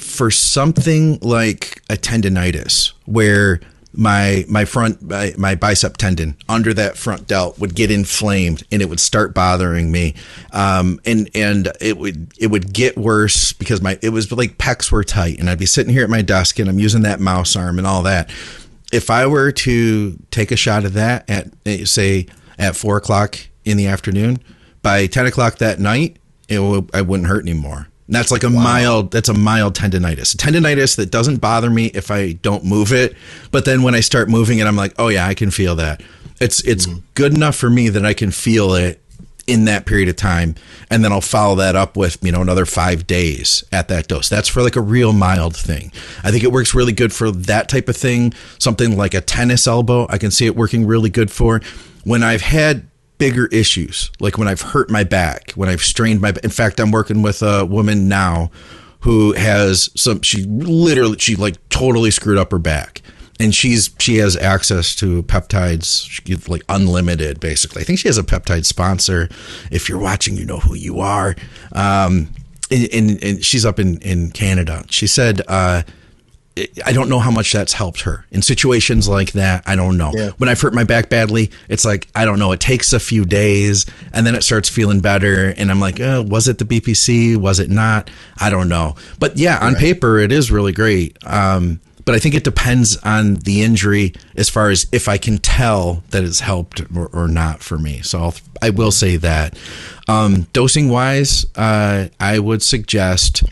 For 0.00 0.30
something 0.30 1.18
like 1.22 1.82
a 1.88 1.96
tendonitis, 1.96 2.92
where 3.04 3.60
my 3.96 4.44
my 4.48 4.64
front 4.64 5.02
my, 5.02 5.34
my 5.36 5.54
bicep 5.54 5.96
tendon 5.96 6.36
under 6.48 6.74
that 6.74 6.96
front 6.96 7.26
delt 7.26 7.58
would 7.58 7.74
get 7.74 7.90
inflamed 7.90 8.64
and 8.70 8.82
it 8.82 8.88
would 8.88 9.00
start 9.00 9.34
bothering 9.34 9.90
me, 9.90 10.14
um, 10.52 11.00
and 11.04 11.28
and 11.34 11.72
it 11.80 11.98
would 11.98 12.32
it 12.38 12.48
would 12.48 12.72
get 12.72 12.96
worse 12.96 13.52
because 13.52 13.80
my 13.80 13.98
it 14.02 14.10
was 14.10 14.30
like 14.32 14.58
pecs 14.58 14.90
were 14.90 15.04
tight 15.04 15.38
and 15.38 15.48
I'd 15.48 15.58
be 15.58 15.66
sitting 15.66 15.92
here 15.92 16.04
at 16.04 16.10
my 16.10 16.22
desk 16.22 16.58
and 16.58 16.68
I'm 16.68 16.78
using 16.78 17.02
that 17.02 17.20
mouse 17.20 17.56
arm 17.56 17.78
and 17.78 17.86
all 17.86 18.02
that. 18.02 18.30
If 18.92 19.10
I 19.10 19.26
were 19.26 19.50
to 19.50 20.18
take 20.30 20.52
a 20.52 20.56
shot 20.56 20.84
of 20.84 20.92
that 20.94 21.28
at 21.28 21.48
say 21.88 22.26
at 22.58 22.76
four 22.76 22.96
o'clock 22.96 23.38
in 23.64 23.76
the 23.76 23.86
afternoon, 23.86 24.38
by 24.84 25.06
10 25.06 25.26
o'clock 25.26 25.58
that 25.58 25.80
night, 25.80 26.18
it 26.48 26.56
w- 26.56 26.86
I 26.92 27.00
wouldn't 27.00 27.28
hurt 27.28 27.42
anymore. 27.42 27.88
That's 28.08 28.30
like 28.30 28.42
a 28.42 28.50
mild, 28.50 29.10
that's 29.10 29.30
a 29.30 29.34
mild 29.34 29.74
tendonitis. 29.74 30.36
Tendonitis 30.36 30.96
that 30.96 31.10
doesn't 31.10 31.36
bother 31.36 31.70
me 31.70 31.86
if 31.86 32.10
I 32.10 32.32
don't 32.32 32.64
move 32.64 32.92
it. 32.92 33.16
But 33.50 33.64
then 33.64 33.82
when 33.82 33.94
I 33.94 34.00
start 34.00 34.28
moving 34.28 34.58
it, 34.58 34.66
I'm 34.66 34.76
like, 34.76 34.94
oh 34.98 35.08
yeah, 35.08 35.26
I 35.26 35.34
can 35.34 35.50
feel 35.50 35.74
that. 35.76 36.02
It's, 36.40 36.62
it's 36.64 36.86
mm-hmm. 36.86 36.98
good 37.14 37.34
enough 37.34 37.56
for 37.56 37.70
me 37.70 37.88
that 37.88 38.04
I 38.04 38.12
can 38.12 38.30
feel 38.30 38.74
it 38.74 39.00
in 39.46 39.66
that 39.66 39.86
period 39.86 40.08
of 40.08 40.16
time. 40.16 40.54
And 40.90 41.04
then 41.04 41.12
I'll 41.12 41.20
follow 41.20 41.56
that 41.56 41.76
up 41.76 41.96
with, 41.96 42.18
you 42.22 42.32
know, 42.32 42.42
another 42.42 42.66
five 42.66 43.06
days 43.06 43.64
at 43.72 43.88
that 43.88 44.08
dose. 44.08 44.28
That's 44.28 44.48
for 44.48 44.62
like 44.62 44.76
a 44.76 44.80
real 44.80 45.12
mild 45.12 45.56
thing. 45.56 45.92
I 46.22 46.30
think 46.30 46.44
it 46.44 46.52
works 46.52 46.74
really 46.74 46.92
good 46.92 47.12
for 47.12 47.30
that 47.30 47.68
type 47.68 47.88
of 47.88 47.96
thing. 47.96 48.32
Something 48.58 48.96
like 48.96 49.14
a 49.14 49.20
tennis 49.20 49.66
elbow, 49.66 50.06
I 50.08 50.18
can 50.18 50.30
see 50.30 50.46
it 50.46 50.56
working 50.56 50.86
really 50.86 51.10
good 51.10 51.30
for. 51.30 51.60
When 52.04 52.22
I've 52.22 52.42
had 52.42 52.86
bigger 53.18 53.46
issues, 53.46 54.10
like 54.20 54.38
when 54.38 54.48
I've 54.48 54.60
hurt 54.60 54.90
my 54.90 55.04
back, 55.04 55.52
when 55.52 55.68
I've 55.68 55.82
strained 55.82 56.20
my. 56.20 56.32
In 56.42 56.50
fact, 56.50 56.80
I'm 56.80 56.90
working 56.90 57.22
with 57.22 57.42
a 57.42 57.64
woman 57.64 58.08
now 58.08 58.50
who 59.00 59.32
has 59.32 59.90
some. 59.94 60.22
She 60.22 60.44
literally, 60.44 61.18
she 61.18 61.36
like 61.36 61.56
totally 61.68 62.10
screwed 62.10 62.38
up 62.38 62.50
her 62.50 62.58
back, 62.58 63.02
and 63.38 63.54
she's 63.54 63.94
she 63.98 64.16
has 64.16 64.36
access 64.36 64.94
to 64.96 65.22
peptides, 65.24 66.08
she 66.08 66.22
gets, 66.22 66.48
like 66.48 66.62
unlimited, 66.68 67.40
basically. 67.40 67.82
I 67.82 67.84
think 67.84 67.98
she 67.98 68.08
has 68.08 68.18
a 68.18 68.22
peptide 68.22 68.64
sponsor. 68.64 69.28
If 69.70 69.88
you're 69.88 69.98
watching, 70.00 70.36
you 70.36 70.44
know 70.44 70.58
who 70.58 70.74
you 70.74 71.00
are. 71.00 71.36
Um, 71.72 72.30
and, 72.70 72.88
and, 72.92 73.22
and 73.22 73.44
she's 73.44 73.64
up 73.64 73.78
in 73.78 73.98
in 73.98 74.30
Canada. 74.30 74.84
She 74.90 75.06
said. 75.06 75.42
Uh, 75.48 75.82
I 76.84 76.92
don't 76.92 77.08
know 77.08 77.18
how 77.18 77.32
much 77.32 77.52
that's 77.52 77.72
helped 77.72 78.02
her 78.02 78.26
in 78.30 78.40
situations 78.40 79.08
like 79.08 79.32
that. 79.32 79.64
I 79.66 79.74
don't 79.74 79.96
know. 79.96 80.12
Yeah. 80.14 80.30
When 80.38 80.48
I've 80.48 80.60
hurt 80.60 80.72
my 80.72 80.84
back 80.84 81.08
badly, 81.08 81.50
it's 81.68 81.84
like 81.84 82.08
I 82.14 82.24
don't 82.24 82.38
know. 82.38 82.52
It 82.52 82.60
takes 82.60 82.92
a 82.92 83.00
few 83.00 83.24
days, 83.24 83.86
and 84.12 84.26
then 84.26 84.34
it 84.34 84.44
starts 84.44 84.68
feeling 84.68 85.00
better, 85.00 85.52
and 85.56 85.70
I'm 85.70 85.80
like, 85.80 86.00
oh, 86.00 86.22
was 86.22 86.46
it 86.46 86.58
the 86.58 86.64
BPC? 86.64 87.36
Was 87.36 87.58
it 87.58 87.70
not? 87.70 88.08
I 88.38 88.50
don't 88.50 88.68
know. 88.68 88.94
But 89.18 89.36
yeah, 89.36 89.58
on 89.60 89.74
paper, 89.74 90.18
it 90.18 90.30
is 90.30 90.52
really 90.52 90.72
great. 90.72 91.16
Um, 91.24 91.80
but 92.04 92.14
I 92.14 92.18
think 92.18 92.34
it 92.34 92.44
depends 92.44 92.96
on 92.98 93.36
the 93.36 93.62
injury 93.62 94.12
as 94.36 94.50
far 94.50 94.70
as 94.70 94.86
if 94.92 95.08
I 95.08 95.18
can 95.18 95.38
tell 95.38 96.02
that 96.10 96.22
it's 96.22 96.40
helped 96.40 96.82
or, 96.94 97.06
or 97.08 97.28
not 97.28 97.60
for 97.60 97.78
me. 97.78 98.02
So 98.02 98.18
I'll, 98.18 98.34
I 98.60 98.70
will 98.70 98.90
say 98.90 99.16
that. 99.16 99.58
Um, 100.06 100.46
dosing 100.52 100.90
wise, 100.90 101.46
uh, 101.56 102.08
I 102.20 102.38
would 102.38 102.62
suggest 102.62 103.44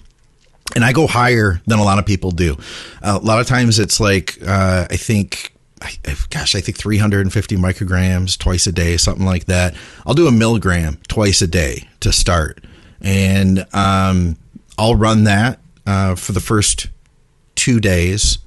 and 0.75 0.85
I 0.85 0.93
go 0.93 1.07
higher 1.07 1.61
than 1.66 1.79
a 1.79 1.85
lot 1.85 1.99
of 1.99 2.07
people 2.07 2.31
do. 2.31 2.57
a 3.03 3.18
lot 3.18 3.41
of 3.41 3.47
times 3.47 3.79
it's 3.79 4.01
like 4.01 4.39
uh, 4.47 4.87
I 4.91 4.97
think, 4.97 5.53
I, 5.81 5.93
gosh, 6.31 6.55
I 6.55 6.61
think 6.61 6.79
350 6.79 7.57
micrograms 7.57 8.39
twice 8.39 8.66
a 8.66 8.73
day, 8.73 8.97
something 8.97 9.27
like 9.27 9.47
that. 9.47 9.75
I'll 10.07 10.14
do 10.14 10.27
a 10.27 10.33
milligram 10.33 10.99
twice 11.09 11.43
a 11.43 11.49
day 11.49 11.89
to 12.01 12.12
start, 12.12 12.64
and 13.01 13.66
um, 13.73 14.37
I'll 14.79 14.97
run 14.97 15.25
that 15.25 15.61
uh, 15.87 16.14
for 16.14 16.33
the 16.33 16.41
first 16.41 16.89
two 17.55 17.81
days. 17.81 18.39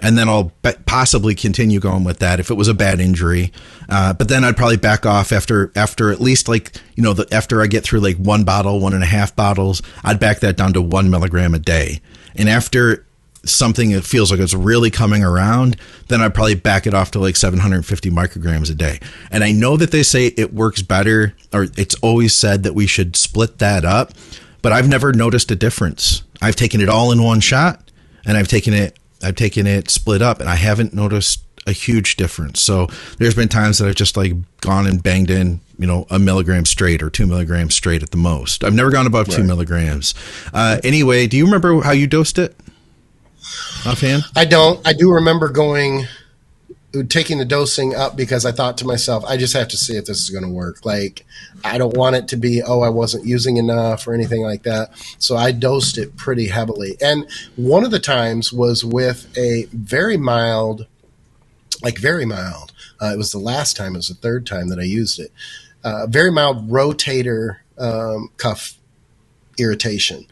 And 0.00 0.16
then 0.16 0.28
I'll 0.28 0.52
possibly 0.86 1.34
continue 1.34 1.78
going 1.78 2.04
with 2.04 2.18
that 2.20 2.40
if 2.40 2.50
it 2.50 2.54
was 2.54 2.68
a 2.68 2.74
bad 2.74 3.00
injury. 3.00 3.52
Uh, 3.88 4.12
but 4.12 4.28
then 4.28 4.44
I'd 4.44 4.56
probably 4.56 4.76
back 4.76 5.04
off 5.04 5.30
after 5.32 5.70
after 5.76 6.10
at 6.10 6.20
least 6.20 6.48
like 6.48 6.72
you 6.96 7.02
know 7.02 7.12
the, 7.12 7.32
after 7.34 7.62
I 7.62 7.66
get 7.66 7.84
through 7.84 8.00
like 8.00 8.16
one 8.16 8.44
bottle, 8.44 8.80
one 8.80 8.94
and 8.94 9.02
a 9.02 9.06
half 9.06 9.36
bottles, 9.36 9.82
I'd 10.02 10.18
back 10.18 10.40
that 10.40 10.56
down 10.56 10.72
to 10.72 10.82
one 10.82 11.10
milligram 11.10 11.54
a 11.54 11.58
day. 11.58 12.00
And 12.34 12.48
after 12.48 13.04
something 13.44 13.90
that 13.92 14.04
feels 14.04 14.30
like 14.30 14.40
it's 14.40 14.54
really 14.54 14.90
coming 14.90 15.24
around, 15.24 15.76
then 16.08 16.20
I'd 16.20 16.34
probably 16.34 16.54
back 16.54 16.86
it 16.86 16.94
off 16.94 17.10
to 17.12 17.18
like 17.18 17.36
750 17.36 18.10
micrograms 18.10 18.70
a 18.70 18.74
day. 18.74 19.00
And 19.30 19.42
I 19.42 19.52
know 19.52 19.76
that 19.76 19.90
they 19.90 20.02
say 20.02 20.26
it 20.28 20.52
works 20.52 20.82
better, 20.82 21.34
or 21.52 21.66
it's 21.76 21.94
always 21.96 22.34
said 22.34 22.62
that 22.64 22.74
we 22.74 22.86
should 22.86 23.16
split 23.16 23.58
that 23.58 23.84
up, 23.84 24.12
but 24.62 24.72
I've 24.72 24.88
never 24.88 25.12
noticed 25.12 25.50
a 25.50 25.56
difference. 25.56 26.22
I've 26.42 26.56
taken 26.56 26.80
it 26.80 26.88
all 26.88 27.12
in 27.12 27.22
one 27.22 27.40
shot, 27.40 27.90
and 28.26 28.36
I've 28.36 28.48
taken 28.48 28.74
it, 28.74 28.98
I've 29.22 29.36
taken 29.36 29.66
it 29.66 29.90
split 29.90 30.22
up, 30.22 30.40
and 30.40 30.48
I 30.48 30.56
haven't 30.56 30.94
noticed 30.94 31.42
a 31.66 31.72
huge 31.72 32.16
difference. 32.16 32.60
So 32.60 32.88
there's 33.18 33.34
been 33.34 33.48
times 33.48 33.78
that 33.78 33.88
I've 33.88 33.94
just 33.94 34.16
like 34.16 34.32
gone 34.60 34.86
and 34.86 35.02
banged 35.02 35.30
in, 35.30 35.60
you 35.78 35.86
know, 35.86 36.06
a 36.10 36.18
milligram 36.18 36.64
straight 36.64 37.02
or 37.02 37.10
two 37.10 37.26
milligrams 37.26 37.74
straight 37.74 38.02
at 38.02 38.10
the 38.10 38.16
most. 38.16 38.64
I've 38.64 38.74
never 38.74 38.90
gone 38.90 39.06
above 39.06 39.28
right. 39.28 39.36
two 39.36 39.44
milligrams. 39.44 40.14
Uh, 40.52 40.80
anyway, 40.84 41.26
do 41.26 41.36
you 41.36 41.44
remember 41.44 41.80
how 41.82 41.92
you 41.92 42.06
dosed 42.06 42.38
it? 42.38 42.56
Offhand? 43.86 44.24
I 44.36 44.44
don't. 44.44 44.86
I 44.86 44.92
do 44.92 45.12
remember 45.12 45.48
going 45.48 46.06
taking 47.08 47.38
the 47.38 47.44
dosing 47.44 47.94
up 47.94 48.16
because 48.16 48.44
I 48.44 48.52
thought 48.52 48.78
to 48.78 48.86
myself, 48.86 49.24
I 49.24 49.36
just 49.36 49.54
have 49.54 49.68
to 49.68 49.76
see 49.76 49.96
if 49.96 50.06
this 50.06 50.20
is 50.20 50.30
going 50.30 50.44
to 50.44 50.50
work. 50.50 50.84
Like, 50.84 51.24
I 51.64 51.78
don't 51.78 51.96
want 51.96 52.16
it 52.16 52.28
to 52.28 52.36
be, 52.36 52.62
oh, 52.62 52.80
I 52.80 52.88
wasn't 52.88 53.26
using 53.26 53.56
enough 53.58 54.06
or 54.06 54.14
anything 54.14 54.42
like 54.42 54.64
that. 54.64 54.90
So 55.18 55.36
I 55.36 55.52
dosed 55.52 55.98
it 55.98 56.16
pretty 56.16 56.48
heavily. 56.48 56.96
And 57.00 57.28
one 57.56 57.84
of 57.84 57.90
the 57.90 58.00
times 58.00 58.52
was 58.52 58.84
with 58.84 59.32
a 59.38 59.66
very 59.72 60.16
mild, 60.16 60.86
like 61.82 61.98
very 61.98 62.26
mild. 62.26 62.72
Uh, 63.00 63.12
it 63.14 63.18
was 63.18 63.32
the 63.32 63.38
last 63.38 63.76
time, 63.76 63.94
it 63.94 63.98
was 63.98 64.08
the 64.08 64.14
third 64.14 64.46
time 64.46 64.68
that 64.68 64.78
I 64.78 64.84
used 64.84 65.20
it. 65.20 65.32
Uh, 65.84 66.06
very 66.06 66.32
mild 66.32 66.68
rotator 66.68 67.58
um, 67.78 68.30
cuff 68.36 68.74
irritation. 69.58 70.26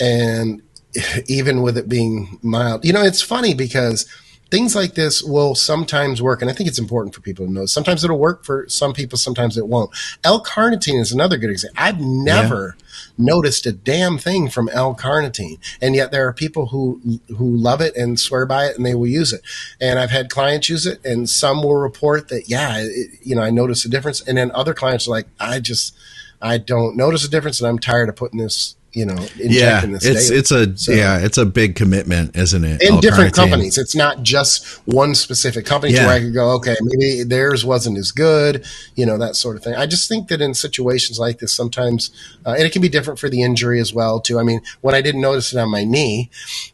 And 0.00 0.62
even 1.26 1.62
with 1.62 1.76
it 1.76 1.88
being 1.88 2.38
mild. 2.42 2.84
You 2.84 2.92
know, 2.92 3.02
it's 3.02 3.22
funny 3.22 3.54
because 3.54 4.06
things 4.50 4.74
like 4.74 4.94
this 4.94 5.22
will 5.22 5.54
sometimes 5.54 6.20
work, 6.20 6.42
and 6.42 6.50
I 6.50 6.54
think 6.54 6.68
it's 6.68 6.78
important 6.78 7.14
for 7.14 7.20
people 7.20 7.46
to 7.46 7.52
know. 7.52 7.66
Sometimes 7.66 8.04
it'll 8.04 8.18
work 8.18 8.44
for 8.44 8.68
some 8.68 8.92
people, 8.92 9.16
sometimes 9.16 9.56
it 9.56 9.68
won't. 9.68 9.90
L-carnitine 10.24 11.00
is 11.00 11.12
another 11.12 11.36
good 11.36 11.50
example. 11.50 11.82
I've 11.82 12.00
never 12.00 12.76
yeah. 12.76 12.84
noticed 13.16 13.66
a 13.66 13.72
damn 13.72 14.18
thing 14.18 14.48
from 14.48 14.68
L-carnitine, 14.70 15.58
and 15.80 15.94
yet 15.94 16.10
there 16.10 16.26
are 16.26 16.32
people 16.32 16.66
who 16.66 17.00
who 17.36 17.56
love 17.56 17.80
it 17.80 17.96
and 17.96 18.18
swear 18.18 18.46
by 18.46 18.66
it, 18.66 18.76
and 18.76 18.84
they 18.84 18.94
will 18.94 19.06
use 19.06 19.32
it. 19.32 19.42
And 19.80 19.98
I've 19.98 20.10
had 20.10 20.30
clients 20.30 20.68
use 20.68 20.86
it, 20.86 21.04
and 21.04 21.28
some 21.30 21.62
will 21.62 21.76
report 21.76 22.28
that, 22.28 22.48
yeah, 22.48 22.78
it, 22.78 23.10
you 23.22 23.36
know, 23.36 23.42
I 23.42 23.50
noticed 23.50 23.84
a 23.84 23.88
difference, 23.88 24.20
and 24.20 24.36
then 24.36 24.50
other 24.52 24.74
clients 24.74 25.06
are 25.06 25.12
like, 25.12 25.26
I 25.38 25.60
just 25.60 25.96
I 26.42 26.58
don't 26.58 26.96
notice 26.96 27.24
a 27.24 27.30
difference, 27.30 27.60
and 27.60 27.68
I'm 27.68 27.78
tired 27.78 28.08
of 28.08 28.16
putting 28.16 28.40
this 28.40 28.76
you 28.92 29.06
know, 29.06 29.14
yeah, 29.36 29.82
it's 29.84 30.04
daily. 30.04 30.38
it's 30.38 30.50
a 30.50 30.76
so, 30.76 30.92
yeah, 30.92 31.18
it's 31.18 31.38
a 31.38 31.46
big 31.46 31.76
commitment, 31.76 32.34
isn't 32.34 32.64
it? 32.64 32.82
In 32.82 32.98
different 32.98 33.34
companies, 33.34 33.78
it's 33.78 33.94
not 33.94 34.24
just 34.24 34.66
one 34.86 35.14
specific 35.14 35.64
company 35.64 35.92
yeah. 35.92 36.06
where 36.06 36.16
I 36.16 36.20
could 36.20 36.34
go, 36.34 36.50
okay, 36.56 36.74
maybe 36.80 37.22
theirs 37.22 37.64
wasn't 37.64 37.98
as 37.98 38.10
good, 38.10 38.66
you 38.96 39.06
know, 39.06 39.16
that 39.18 39.36
sort 39.36 39.56
of 39.56 39.62
thing. 39.62 39.76
I 39.76 39.86
just 39.86 40.08
think 40.08 40.26
that 40.28 40.40
in 40.40 40.54
situations 40.54 41.20
like 41.20 41.38
this, 41.38 41.54
sometimes, 41.54 42.10
uh, 42.44 42.54
and 42.58 42.62
it 42.62 42.72
can 42.72 42.82
be 42.82 42.88
different 42.88 43.20
for 43.20 43.28
the 43.28 43.42
injury 43.42 43.78
as 43.78 43.94
well, 43.94 44.18
too. 44.18 44.40
I 44.40 44.42
mean, 44.42 44.60
when 44.80 44.94
I 44.94 45.02
didn't 45.02 45.20
notice 45.20 45.52
it 45.52 45.58
on 45.58 45.70
my 45.70 45.84
knee 45.84 46.28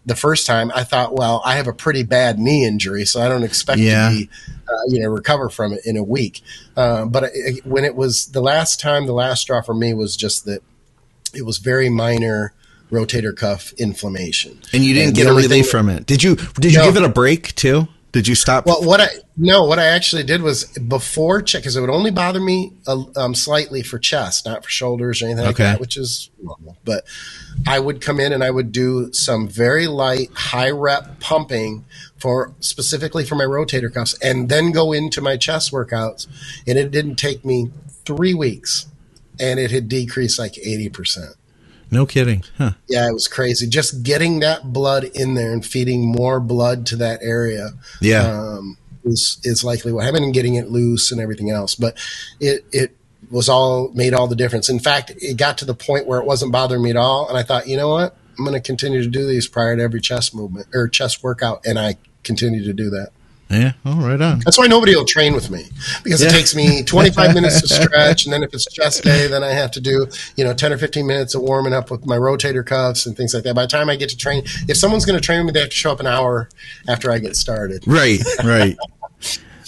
the 0.06 0.16
first 0.16 0.46
time, 0.46 0.72
I 0.74 0.84
thought, 0.84 1.14
well, 1.14 1.42
I 1.44 1.56
have 1.56 1.66
a 1.66 1.74
pretty 1.74 2.02
bad 2.02 2.38
knee 2.38 2.64
injury, 2.64 3.04
so 3.04 3.20
I 3.20 3.28
don't 3.28 3.42
expect 3.42 3.78
yeah. 3.78 4.08
to 4.08 4.16
be, 4.16 4.30
uh, 4.68 4.72
you 4.88 5.00
know, 5.00 5.10
recover 5.10 5.50
from 5.50 5.74
it 5.74 5.80
in 5.84 5.98
a 5.98 6.02
week. 6.02 6.40
Uh, 6.78 7.04
but 7.04 7.30
it, 7.34 7.66
when 7.66 7.84
it 7.84 7.94
was 7.94 8.28
the 8.28 8.40
last 8.40 8.80
time, 8.80 9.04
the 9.04 9.12
last 9.12 9.42
straw 9.42 9.60
for 9.60 9.74
me 9.74 9.92
was 9.92 10.16
just 10.16 10.46
that 10.46 10.62
it 11.36 11.44
was 11.44 11.58
very 11.58 11.88
minor 11.88 12.52
rotator 12.90 13.36
cuff 13.36 13.72
inflammation. 13.74 14.60
And 14.72 14.84
you 14.84 14.94
didn't 14.94 15.08
and 15.08 15.16
get 15.16 15.26
a 15.26 15.34
relief 15.34 15.68
from 15.68 15.88
it. 15.88 16.06
Did 16.06 16.22
you 16.22 16.36
did 16.36 16.72
you 16.72 16.78
no. 16.78 16.84
give 16.84 16.96
it 16.96 17.04
a 17.04 17.08
break 17.08 17.54
too? 17.54 17.88
Did 18.12 18.26
you 18.26 18.34
stop? 18.34 18.64
Well, 18.64 18.82
what 18.82 19.00
I 19.00 19.08
no, 19.36 19.64
what 19.64 19.78
I 19.78 19.86
actually 19.86 20.22
did 20.22 20.40
was 20.40 20.64
before 20.78 21.42
check 21.42 21.60
because 21.60 21.76
it 21.76 21.82
would 21.82 21.90
only 21.90 22.10
bother 22.10 22.40
me 22.40 22.72
um, 22.86 23.34
slightly 23.34 23.82
for 23.82 23.98
chest, 23.98 24.46
not 24.46 24.64
for 24.64 24.70
shoulders 24.70 25.20
or 25.20 25.26
anything 25.26 25.44
okay. 25.48 25.64
like 25.64 25.72
that, 25.74 25.80
which 25.80 25.98
is 25.98 26.30
normal. 26.42 26.78
But 26.84 27.04
I 27.66 27.78
would 27.78 28.00
come 28.00 28.18
in 28.18 28.32
and 28.32 28.42
I 28.42 28.50
would 28.50 28.72
do 28.72 29.12
some 29.12 29.48
very 29.48 29.86
light, 29.86 30.30
high 30.32 30.70
rep 30.70 31.20
pumping 31.20 31.84
for 32.16 32.54
specifically 32.60 33.26
for 33.26 33.34
my 33.34 33.44
rotator 33.44 33.92
cuffs, 33.92 34.16
and 34.22 34.48
then 34.48 34.72
go 34.72 34.92
into 34.92 35.20
my 35.20 35.36
chest 35.36 35.70
workouts. 35.70 36.26
And 36.66 36.78
it 36.78 36.90
didn't 36.90 37.16
take 37.16 37.44
me 37.44 37.70
three 38.06 38.32
weeks 38.32 38.86
and 39.40 39.58
it 39.60 39.70
had 39.70 39.88
decreased 39.88 40.38
like 40.38 40.54
80%. 40.54 41.34
No 41.90 42.04
kidding. 42.04 42.42
Huh. 42.58 42.72
Yeah, 42.88 43.08
it 43.08 43.12
was 43.12 43.28
crazy. 43.28 43.68
Just 43.68 44.02
getting 44.02 44.40
that 44.40 44.72
blood 44.72 45.04
in 45.04 45.34
there 45.34 45.52
and 45.52 45.64
feeding 45.64 46.06
more 46.06 46.40
blood 46.40 46.86
to 46.86 46.96
that 46.96 47.20
area. 47.22 47.70
Yeah. 48.00 48.22
Um, 48.22 48.76
is, 49.04 49.38
is 49.44 49.62
likely 49.62 49.92
what 49.92 50.04
happened 50.04 50.24
and 50.24 50.34
getting 50.34 50.56
it 50.56 50.68
loose 50.68 51.12
and 51.12 51.20
everything 51.20 51.50
else. 51.50 51.76
But 51.76 51.96
it, 52.40 52.64
it 52.72 52.96
was 53.30 53.48
all 53.48 53.88
made 53.94 54.14
all 54.14 54.26
the 54.26 54.36
difference. 54.36 54.68
In 54.68 54.80
fact, 54.80 55.12
it 55.16 55.36
got 55.36 55.58
to 55.58 55.64
the 55.64 55.74
point 55.74 56.06
where 56.06 56.18
it 56.18 56.26
wasn't 56.26 56.52
bothering 56.52 56.82
me 56.82 56.90
at 56.90 56.96
all. 56.96 57.28
And 57.28 57.38
I 57.38 57.42
thought, 57.42 57.68
you 57.68 57.76
know 57.76 57.88
what? 57.88 58.16
I'm 58.36 58.44
going 58.44 58.60
to 58.60 58.60
continue 58.60 59.02
to 59.02 59.08
do 59.08 59.26
these 59.26 59.46
prior 59.46 59.76
to 59.76 59.82
every 59.82 60.00
chest 60.00 60.34
movement 60.34 60.66
or 60.74 60.88
chest 60.88 61.22
workout. 61.22 61.64
And 61.64 61.78
I 61.78 61.96
continue 62.22 62.64
to 62.64 62.72
do 62.72 62.90
that. 62.90 63.10
Yeah, 63.48 63.72
oh, 63.84 64.00
right 64.00 64.20
on. 64.20 64.40
That's 64.40 64.58
why 64.58 64.66
nobody 64.66 64.96
will 64.96 65.04
train 65.04 65.32
with 65.32 65.50
me 65.50 65.66
because 66.02 66.20
yeah. 66.20 66.28
it 66.28 66.32
takes 66.32 66.54
me 66.54 66.82
25 66.82 67.34
minutes 67.34 67.60
to 67.60 67.68
stretch, 67.82 68.24
and 68.24 68.32
then 68.32 68.42
if 68.42 68.52
it's 68.52 68.70
chest 68.72 69.04
day, 69.04 69.28
then 69.28 69.44
I 69.44 69.50
have 69.52 69.70
to 69.72 69.80
do 69.80 70.08
you 70.36 70.44
know 70.44 70.52
10 70.52 70.72
or 70.72 70.78
15 70.78 71.06
minutes 71.06 71.34
of 71.34 71.42
warming 71.42 71.72
up 71.72 71.90
with 71.90 72.06
my 72.06 72.16
rotator 72.16 72.66
cuffs 72.66 73.06
and 73.06 73.16
things 73.16 73.34
like 73.34 73.44
that. 73.44 73.54
By 73.54 73.62
the 73.62 73.68
time 73.68 73.88
I 73.88 73.96
get 73.96 74.08
to 74.10 74.16
train, 74.16 74.42
if 74.68 74.76
someone's 74.76 75.04
going 75.04 75.18
to 75.18 75.24
train 75.24 75.40
with 75.40 75.46
me, 75.46 75.52
they 75.52 75.60
have 75.60 75.70
to 75.70 75.76
show 75.76 75.92
up 75.92 76.00
an 76.00 76.06
hour 76.06 76.48
after 76.88 77.10
I 77.10 77.18
get 77.18 77.36
started. 77.36 77.84
Right, 77.86 78.20
right. 78.44 78.76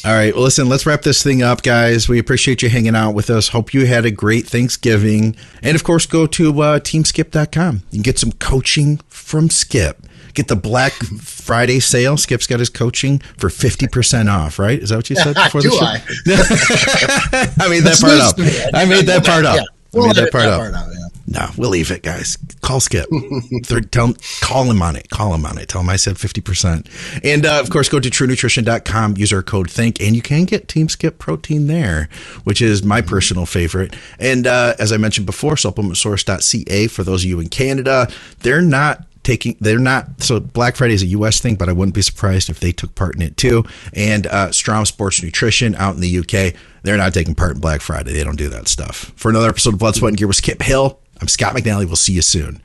All 0.04 0.12
right. 0.12 0.32
Well, 0.32 0.44
listen, 0.44 0.68
let's 0.68 0.86
wrap 0.86 1.02
this 1.02 1.24
thing 1.24 1.42
up, 1.42 1.62
guys. 1.62 2.08
We 2.08 2.20
appreciate 2.20 2.62
you 2.62 2.68
hanging 2.68 2.94
out 2.94 3.14
with 3.14 3.30
us. 3.30 3.48
Hope 3.48 3.74
you 3.74 3.84
had 3.84 4.04
a 4.04 4.12
great 4.12 4.46
Thanksgiving. 4.46 5.34
And 5.60 5.74
of 5.74 5.82
course, 5.82 6.06
go 6.06 6.26
to 6.28 6.62
uh, 6.62 6.78
teamskip.com. 6.78 7.82
You 7.90 7.96
can 7.96 8.02
get 8.02 8.18
some 8.18 8.30
coaching 8.32 9.00
from 9.08 9.50
Skip. 9.50 10.06
Get 10.34 10.48
the 10.48 10.56
Black 10.56 10.92
Friday 10.92 11.80
sale. 11.80 12.16
Skip's 12.16 12.46
got 12.46 12.60
his 12.60 12.70
coaching 12.70 13.18
for 13.36 13.48
50% 13.48 14.30
off, 14.30 14.58
right? 14.58 14.78
Is 14.78 14.90
that 14.90 14.96
what 14.96 15.10
you 15.10 15.16
said 15.16 15.34
before 15.34 15.62
the 15.62 15.70
show? 15.70 15.84
I? 15.84 17.54
I 17.64 17.68
made 17.68 17.84
that 17.84 18.00
part 18.00 18.20
up. 18.20 18.34
I 18.74 18.84
made 18.84 19.06
that 19.06 19.24
part 19.24 19.44
up. 19.44 19.66
I 19.94 20.06
made 20.06 20.16
that 20.16 20.32
part 20.32 20.46
up. 20.46 20.74
No, 21.30 21.46
we'll 21.58 21.70
leave 21.70 21.90
it, 21.90 22.02
guys. 22.02 22.38
Call 22.62 22.80
Skip. 22.80 23.06
tell, 23.90 24.14
call 24.40 24.64
him 24.64 24.80
on 24.80 24.96
it. 24.96 25.10
Call 25.10 25.34
him 25.34 25.44
on 25.44 25.58
it. 25.58 25.68
Tell 25.68 25.82
him 25.82 25.90
I 25.90 25.96
said 25.96 26.14
50%. 26.14 26.86
And 27.22 27.44
uh, 27.44 27.60
of 27.60 27.68
course, 27.68 27.90
go 27.90 28.00
to 28.00 28.08
truenutrition.com, 28.08 29.16
use 29.18 29.32
our 29.32 29.42
code 29.42 29.68
THINK, 29.68 30.00
and 30.00 30.16
you 30.16 30.22
can 30.22 30.44
get 30.44 30.68
Team 30.68 30.88
Skip 30.88 31.18
protein 31.18 31.66
there, 31.66 32.08
which 32.44 32.62
is 32.62 32.82
my 32.82 33.02
personal 33.02 33.44
favorite. 33.44 33.94
And 34.18 34.46
uh, 34.46 34.74
as 34.78 34.90
I 34.90 34.96
mentioned 34.96 35.26
before, 35.26 35.54
supplementsource.ca 35.54 36.86
for 36.86 37.02
those 37.02 37.24
of 37.24 37.28
you 37.28 37.40
in 37.40 37.48
Canada, 37.50 38.08
they're 38.40 38.62
not 38.62 39.04
taking 39.28 39.54
they're 39.60 39.78
not 39.78 40.22
so 40.22 40.40
black 40.40 40.74
friday 40.74 40.94
is 40.94 41.02
a 41.02 41.06
us 41.08 41.38
thing 41.38 41.54
but 41.54 41.68
i 41.68 41.72
wouldn't 41.72 41.94
be 41.94 42.00
surprised 42.00 42.48
if 42.48 42.60
they 42.60 42.72
took 42.72 42.94
part 42.94 43.14
in 43.14 43.20
it 43.20 43.36
too. 43.36 43.62
And 43.92 44.26
uh, 44.26 44.52
strom 44.52 44.86
sports 44.86 45.22
nutrition 45.22 45.74
out 45.74 45.94
in 45.96 46.00
the 46.00 46.18
uk 46.20 46.54
they're 46.82 46.96
not 46.96 47.12
taking 47.12 47.34
part 47.34 47.56
in 47.56 47.60
black 47.60 47.82
friday. 47.82 48.14
They 48.14 48.24
don't 48.24 48.36
do 48.36 48.48
that 48.48 48.68
stuff. 48.68 49.12
For 49.16 49.28
another 49.28 49.50
episode 49.50 49.74
of 49.74 49.80
blood 49.80 49.96
sweat 49.96 50.10
and 50.10 50.16
gear 50.16 50.28
with 50.28 50.36
skip 50.36 50.62
hill 50.62 50.98
i'm 51.20 51.28
scott 51.28 51.54
mcnally. 51.54 51.84
We'll 51.84 51.96
see 51.96 52.14
you 52.14 52.22
soon 52.22 52.62